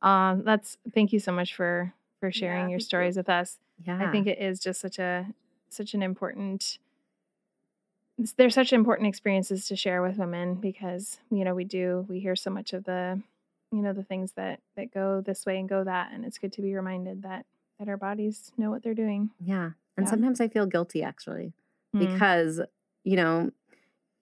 Um, 0.00 0.44
that's 0.44 0.76
thank 0.94 1.12
you 1.12 1.18
so 1.18 1.32
much 1.32 1.56
for 1.56 1.92
for 2.20 2.30
sharing 2.30 2.66
Yeah, 2.66 2.68
your 2.70 2.78
thank 2.78 2.82
you. 2.82 2.84
stories 2.86 3.16
with 3.16 3.28
us. 3.28 3.58
yeah. 3.84 4.06
I 4.08 4.12
think 4.12 4.28
it 4.28 4.38
is 4.40 4.60
just 4.60 4.80
such 4.80 4.98
a 5.00 5.26
such 5.70 5.92
an 5.92 6.04
important. 6.04 6.78
They're 8.36 8.48
such 8.50 8.72
important 8.72 9.08
experiences 9.08 9.66
to 9.66 9.74
share 9.74 10.00
with 10.00 10.16
women 10.16 10.54
because 10.54 11.18
you 11.32 11.44
know 11.44 11.52
we 11.52 11.64
do 11.64 12.06
we 12.08 12.20
hear 12.20 12.36
so 12.36 12.48
much 12.48 12.72
of 12.72 12.84
the 12.84 13.20
you 13.72 13.82
know 13.82 13.92
the 13.92 14.04
things 14.04 14.32
that 14.36 14.60
that 14.76 14.94
go 14.94 15.20
this 15.20 15.44
way 15.44 15.58
and 15.58 15.68
go 15.68 15.82
that 15.82 16.12
and 16.12 16.24
it's 16.24 16.38
good 16.38 16.52
to 16.52 16.62
be 16.62 16.74
reminded 16.76 17.22
that 17.22 17.44
that 17.80 17.88
our 17.88 17.96
bodies 17.96 18.52
know 18.56 18.70
what 18.70 18.84
they're 18.84 18.94
doing. 18.94 19.30
yeah. 19.44 19.70
And 19.96 20.06
Yeah. 20.06 20.10
sometimes 20.10 20.40
I 20.40 20.46
feel 20.46 20.66
guilty 20.66 21.02
actually. 21.02 21.54
Mm. 21.94 22.00
because 22.00 22.60
you 23.04 23.16
know 23.16 23.50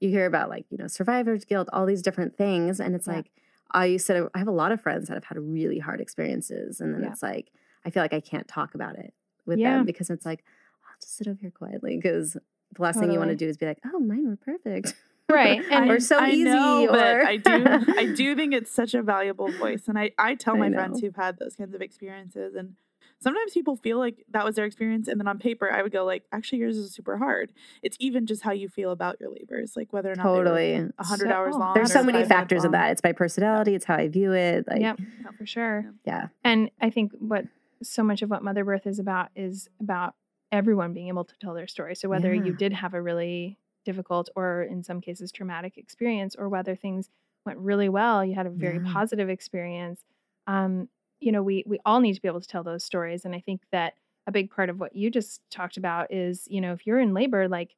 you 0.01 0.09
hear 0.11 0.27
about 0.27 0.49
like 0.49 0.67
you 0.71 0.79
know 0.79 0.87
survivor's 0.87 1.45
guilt 1.45 1.69
all 1.73 1.85
these 1.87 2.03
different 2.03 2.37
things 2.37 2.79
and 2.81 2.95
it's 2.95 3.07
Yeah. 3.09 3.15
like 3.15 3.31
i 3.73 3.97
said 3.97 4.29
i 4.35 4.39
have 4.39 4.47
a 4.47 4.53
lot 4.53 4.71
of 4.71 4.81
friends 4.81 5.09
that 5.09 5.15
have 5.15 5.25
had 5.25 5.39
really 5.39 5.79
hard 5.81 6.01
experiences 6.01 6.81
and 6.81 6.95
then 6.95 7.03
Yeah. 7.03 7.11
it's 7.11 7.23
like 7.25 7.51
i 7.85 7.91
feel 7.91 8.03
like 8.05 8.13
i 8.13 8.21
can't 8.21 8.47
talk 8.47 8.75
about 8.77 8.97
it 8.97 9.13
with 9.47 9.59
Yeah. 9.59 9.79
them 9.79 9.85
because 9.87 10.11
it's 10.11 10.25
like 10.25 10.45
i'll 10.85 10.95
just 11.01 11.17
sit 11.17 11.27
over 11.27 11.39
here 11.41 11.51
quietly 11.51 11.97
because 11.97 12.35
the 12.35 12.83
last 12.83 13.01
thing 13.01 13.11
you 13.11 13.19
want 13.19 13.31
to 13.31 13.37
do 13.37 13.49
is 13.49 13.57
be 13.57 13.67
like 13.67 13.81
oh 13.85 13.99
mine 13.99 14.29
were 14.29 14.37
perfect 14.37 14.95
Right, 15.29 15.61
and- 15.73 15.91
or 15.91 15.99
so 15.99 16.19
I 16.19 16.29
easy 16.31 16.45
know, 16.45 16.87
but 16.89 17.17
or 17.17 17.27
I 17.27 17.37
do 17.39 17.65
I 17.99 18.13
do 18.17 18.37
think 18.37 18.55
it's 18.55 18.71
such 18.71 18.95
a 18.95 19.03
valuable 19.03 19.51
voice. 19.51 19.89
And 19.89 19.99
I, 19.99 20.13
I 20.17 20.37
tell 20.37 20.57
my 20.57 20.69
know. 20.69 20.77
friends 20.77 21.01
who've 21.01 21.17
had 21.17 21.41
those 21.41 21.57
kinds 21.57 21.75
of 21.75 21.83
experiences 21.83 22.55
and 22.55 22.77
sometimes 23.21 23.53
people 23.53 23.77
feel 23.77 23.99
like 23.99 24.25
that 24.31 24.45
was 24.45 24.57
their 24.57 24.65
experience 24.67 25.09
and 25.09 25.19
then 25.19 25.27
on 25.27 25.39
paper 25.39 25.71
i 25.73 25.83
would 25.83 25.93
go 25.93 26.05
like 26.05 26.23
actually 26.33 26.59
yours 26.59 26.77
is 26.77 26.93
super 26.93 27.17
hard 27.19 27.53
it's 27.83 27.97
even 28.01 28.27
just 28.27 28.43
how 28.43 28.53
you 28.53 28.69
feel 28.69 28.91
about 28.91 29.19
your 29.21 29.31
labors 29.31 29.75
like 29.77 29.93
whether 29.93 30.13
or 30.13 30.15
not 30.15 30.23
Totally. 30.25 30.75
100 30.75 31.29
So- 31.29 31.35
hours 31.35 31.55
long 31.57 31.75
There's 31.75 31.93
so 31.93 32.03
many 32.03 32.25
factors 32.25 32.65
of 32.65 32.73
that. 32.73 32.91
It's 32.93 33.03
my 33.03 33.13
personality. 33.13 33.75
It's 33.75 33.85
how 33.85 33.97
I 33.97 34.09
view 34.09 34.33
it. 34.33 34.67
Like, 34.69 34.81
yep, 34.81 34.99
no, 35.25 35.31
for 35.39 35.47
sure. 35.47 35.93
yeah, 36.05 36.29
And 36.45 36.71
I 36.81 36.91
think 36.91 37.13
what 37.19 37.45
so 37.83 38.03
much 38.03 38.23
of 38.23 38.31
what 38.31 38.43
Mother 38.43 38.65
Birth 38.65 38.87
is 38.87 38.99
about 38.99 39.29
is 39.37 39.69
about 39.81 40.15
everyone 40.53 40.93
being 40.93 41.09
able 41.09 41.25
to 41.25 41.35
tell 41.41 41.55
their 41.55 41.67
story. 41.67 41.95
So 41.95 42.09
whether 42.09 42.33
you 42.35 42.53
did 42.53 42.73
have 42.73 42.95
a 42.95 43.03
really 43.03 43.59
difficult 43.85 44.29
or 44.37 44.63
in 44.63 44.83
some 44.83 45.01
cases 45.01 45.31
traumatic 45.33 45.77
experience, 45.77 46.35
or 46.37 46.49
whether 46.49 46.75
things 46.75 47.11
went 47.45 47.59
really 47.59 47.89
well, 47.89 48.25
you 48.25 48.35
had 48.35 48.47
a 48.47 48.51
very 48.51 48.79
Yeah. 48.85 48.93
positive 48.93 49.29
experience. 49.29 50.05
Um, 50.47 50.89
you 51.21 51.33
know, 51.33 51.43
we 51.43 51.65
we 51.67 51.79
all 51.85 52.01
need 52.01 52.15
to 52.15 52.23
be 52.23 52.29
able 52.29 52.41
to 52.41 52.49
tell 52.49 52.63
those 52.63 52.85
stories. 52.85 53.25
And 53.25 53.35
I 53.35 53.41
think 53.41 53.63
that 53.73 53.95
a 54.27 54.33
big 54.33 54.51
part 54.51 54.69
of 54.71 54.81
what 54.81 54.95
you 54.97 55.11
just 55.11 55.41
talked 55.51 55.77
about 55.77 56.13
is, 56.13 56.47
you 56.49 56.61
know, 56.61 56.73
if 56.73 56.87
you're 56.87 56.99
in 57.01 57.15
labor, 57.15 57.49
like 57.49 57.75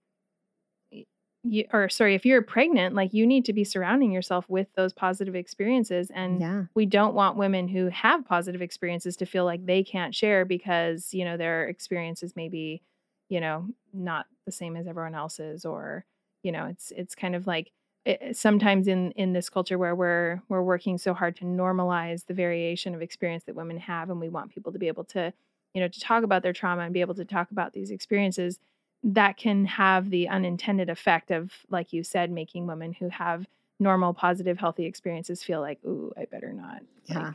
you 1.44 1.65
or 1.73 1.89
sorry, 1.89 2.15
if 2.15 2.27
you're 2.27 2.43
pregnant, 2.43 2.94
like 2.94 3.15
you 3.15 3.27
need 3.27 3.44
to 3.44 3.52
be 3.52 3.65
surrounding 3.65 4.12
yourself 4.12 4.48
with 4.48 4.66
those 4.74 4.93
positive 4.93 5.35
experiences 5.35 6.10
and 6.15 6.40
yeah, 6.40 6.65
we 6.74 6.85
don't 6.85 7.15
want 7.15 7.36
women 7.36 7.69
who 7.69 7.89
have 7.89 8.27
positive 8.27 8.60
experiences 8.62 9.16
to 9.16 9.27
feel 9.27 9.44
like 9.44 9.65
they 9.65 9.82
can't 9.85 10.15
share 10.15 10.44
because 10.44 11.15
you 11.15 11.24
know 11.24 11.36
their 11.36 11.69
experiences 11.69 12.35
may 12.35 12.48
be 12.48 12.82
you 13.28 13.40
know 13.40 13.69
not 13.93 14.27
the 14.47 14.52
same 14.52 14.77
as 14.77 14.86
everyone 14.86 15.15
else's 15.15 15.65
or 15.65 16.05
you 16.43 16.51
know 16.51 16.66
it's 16.66 16.93
it's 16.97 17.15
kind 17.15 17.36
of 17.36 17.47
like 17.47 17.70
it, 18.05 18.37
sometimes 18.37 18.89
in 18.89 19.12
in 19.12 19.33
this 19.33 19.51
culture 19.51 19.79
where 19.79 19.95
we're 19.95 20.43
we're 20.49 20.62
working 20.62 20.99
so 20.99 21.15
hard 21.15 21.37
to 21.37 21.45
normalize 21.45 22.27
the 22.27 22.35
variation 22.35 22.95
of 22.95 23.03
experience 23.03 23.45
that 23.45 23.55
women 23.55 23.79
have 23.79 24.11
and 24.11 24.20
we 24.20 24.29
want 24.29 24.51
people 24.51 24.73
to 24.73 24.79
be 24.79 24.89
able 24.89 25.05
to 25.05 25.33
you 25.75 25.81
know 25.81 25.89
to 25.89 26.01
talk 26.01 26.25
about 26.25 26.43
their 26.43 26.53
trauma 26.53 26.83
and 26.83 26.95
be 26.95 27.01
able 27.01 27.15
to 27.15 27.25
talk 27.25 27.51
about 27.51 27.73
these 27.73 27.91
experiences 27.91 28.59
that 29.05 29.37
can 29.37 29.65
have 29.65 30.11
the 30.11 30.29
unintended 30.29 30.91
effect 30.91 31.31
of 31.31 31.53
like 31.70 31.93
you 31.93 32.03
said 32.03 32.31
making 32.31 32.66
women 32.66 32.93
who 32.93 33.09
have 33.09 33.47
normal 33.81 34.12
positive 34.12 34.59
healthy 34.59 34.87
experiences 34.87 35.43
feel 35.43 35.61
like 35.61 35.79
ooh 35.85 36.12
i 36.16 36.25
better 36.25 36.53
not 36.53 36.83
yeah, 37.07 37.19
like, 37.19 37.35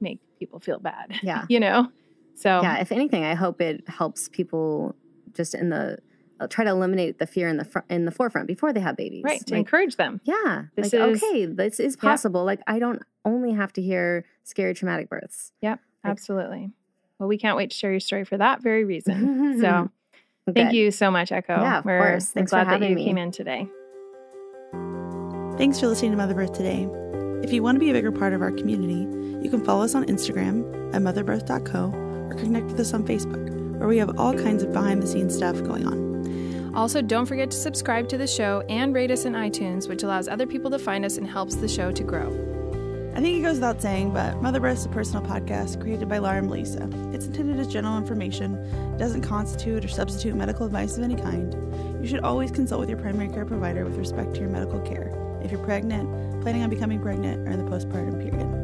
make 0.00 0.20
people 0.38 0.58
feel 0.58 0.78
bad 0.78 1.18
yeah. 1.22 1.44
you 1.48 1.60
know 1.60 1.88
so 2.34 2.60
yeah 2.62 2.78
if 2.78 2.90
anything 2.90 3.24
i 3.24 3.34
hope 3.34 3.60
it 3.60 3.86
helps 3.88 4.28
people 4.28 4.94
just 5.34 5.54
in 5.54 5.70
the 5.70 5.98
try 6.48 6.64
to 6.64 6.70
eliminate 6.70 7.18
the 7.18 7.26
fear 7.26 7.48
in 7.48 7.56
the 7.56 7.64
front 7.64 7.86
in 7.90 8.04
the 8.04 8.10
forefront 8.10 8.46
before 8.46 8.72
they 8.72 8.80
have 8.80 8.96
babies. 8.96 9.22
Right 9.24 9.44
to 9.46 9.54
like, 9.54 9.58
encourage 9.60 9.96
them. 9.96 10.20
yeah 10.24 10.64
This 10.76 10.92
like 10.92 11.02
is- 11.10 11.22
okay 11.22 11.46
this 11.46 11.80
is 11.80 11.96
possible. 11.96 12.44
Like 12.44 12.60
i 12.66 12.78
don't 12.78 13.02
only 13.24 13.52
have 13.52 13.72
to 13.74 13.82
hear 13.82 14.24
scary 14.44 14.74
traumatic 14.74 15.08
births. 15.08 15.52
Like- 15.62 15.78
absolutely. 16.04 16.70
Well 17.18 17.28
we 17.28 17.38
can't 17.38 17.56
wait 17.56 17.70
to 17.70 17.76
share 17.76 17.90
your 17.92 18.00
story 18.00 18.24
for 18.24 18.36
that 18.38 18.62
very 18.62 18.84
reason. 18.84 19.60
So 20.46 20.52
thank 20.52 20.74
you 20.74 20.90
so 20.90 21.10
much 21.10 21.32
echo. 21.32 21.54
Yeah, 21.58 21.78
of 21.78 21.84
we're, 21.86 21.98
course. 21.98 22.28
we're 22.34 22.40
Thanks 22.40 22.50
for 22.50 22.56
glad 22.56 22.66
that 22.66 22.72
having 22.72 22.90
you 22.90 22.96
me. 22.96 23.04
came 23.06 23.16
in 23.16 23.30
today. 23.30 23.66
Thanks 25.56 25.78
for 25.80 25.86
listening 25.86 26.10
to 26.10 26.16
Mother 26.16 26.34
Birth 26.34 26.52
today. 26.52 26.86
If 27.42 27.52
you 27.52 27.62
want 27.62 27.76
to 27.76 27.80
be 27.80 27.88
a 27.90 27.92
bigger 27.92 28.10
part 28.12 28.32
of 28.34 28.42
our 28.42 28.50
community, 28.50 29.06
you 29.42 29.48
can 29.48 29.64
follow 29.64 29.84
us 29.84 29.94
on 29.94 30.04
Instagram 30.06 30.94
at 30.94 31.00
motherbirth.co 31.00 31.92
or 31.94 32.34
connect 32.34 32.66
with 32.66 32.80
us 32.80 32.92
on 32.92 33.04
Facebook, 33.06 33.78
where 33.78 33.88
we 33.88 33.96
have 33.98 34.18
all 34.18 34.34
kinds 34.34 34.62
of 34.62 34.72
behind 34.72 35.02
the 35.02 35.06
scenes 35.06 35.34
stuff 35.34 35.62
going 35.62 35.86
on. 35.86 36.13
Also 36.74 37.00
don't 37.00 37.26
forget 37.26 37.50
to 37.50 37.56
subscribe 37.56 38.08
to 38.08 38.18
the 38.18 38.26
show 38.26 38.62
and 38.68 38.94
rate 38.94 39.10
us 39.10 39.24
in 39.24 39.32
itunes 39.32 39.88
which 39.88 40.02
allows 40.02 40.28
other 40.28 40.46
people 40.46 40.70
to 40.70 40.78
find 40.78 41.04
us 41.04 41.16
and 41.16 41.26
helps 41.26 41.54
the 41.54 41.68
show 41.68 41.92
to 41.92 42.02
grow 42.02 42.54
I 43.16 43.20
think 43.20 43.38
it 43.38 43.42
goes 43.42 43.54
without 43.54 43.80
saying, 43.80 44.10
but 44.10 44.42
Mother 44.42 44.58
Birth 44.58 44.78
is 44.78 44.86
a 44.86 44.88
personal 44.88 45.22
podcast 45.22 45.80
created 45.80 46.08
by 46.08 46.18
Laura 46.18 46.38
and 46.38 46.48
Melissa. 46.48 46.88
It's 47.12 47.26
intended 47.26 47.60
as 47.60 47.68
general 47.68 47.96
information, 47.96 48.56
it 48.56 48.98
doesn't 48.98 49.22
constitute 49.22 49.84
or 49.84 49.88
substitute 49.88 50.34
medical 50.34 50.66
advice 50.66 50.98
of 50.98 51.04
any 51.04 51.14
kind. 51.14 51.54
You 52.02 52.08
should 52.08 52.24
always 52.24 52.50
consult 52.50 52.80
with 52.80 52.88
your 52.88 52.98
primary 52.98 53.28
care 53.28 53.44
provider 53.44 53.84
with 53.84 53.96
respect 53.98 54.34
to 54.34 54.40
your 54.40 54.48
medical 54.48 54.80
care 54.80 55.16
if 55.44 55.52
you're 55.52 55.62
pregnant, 55.62 56.42
planning 56.42 56.64
on 56.64 56.70
becoming 56.70 57.00
pregnant, 57.00 57.46
or 57.46 57.52
in 57.52 57.64
the 57.64 57.70
postpartum 57.70 58.20
period. 58.20 58.63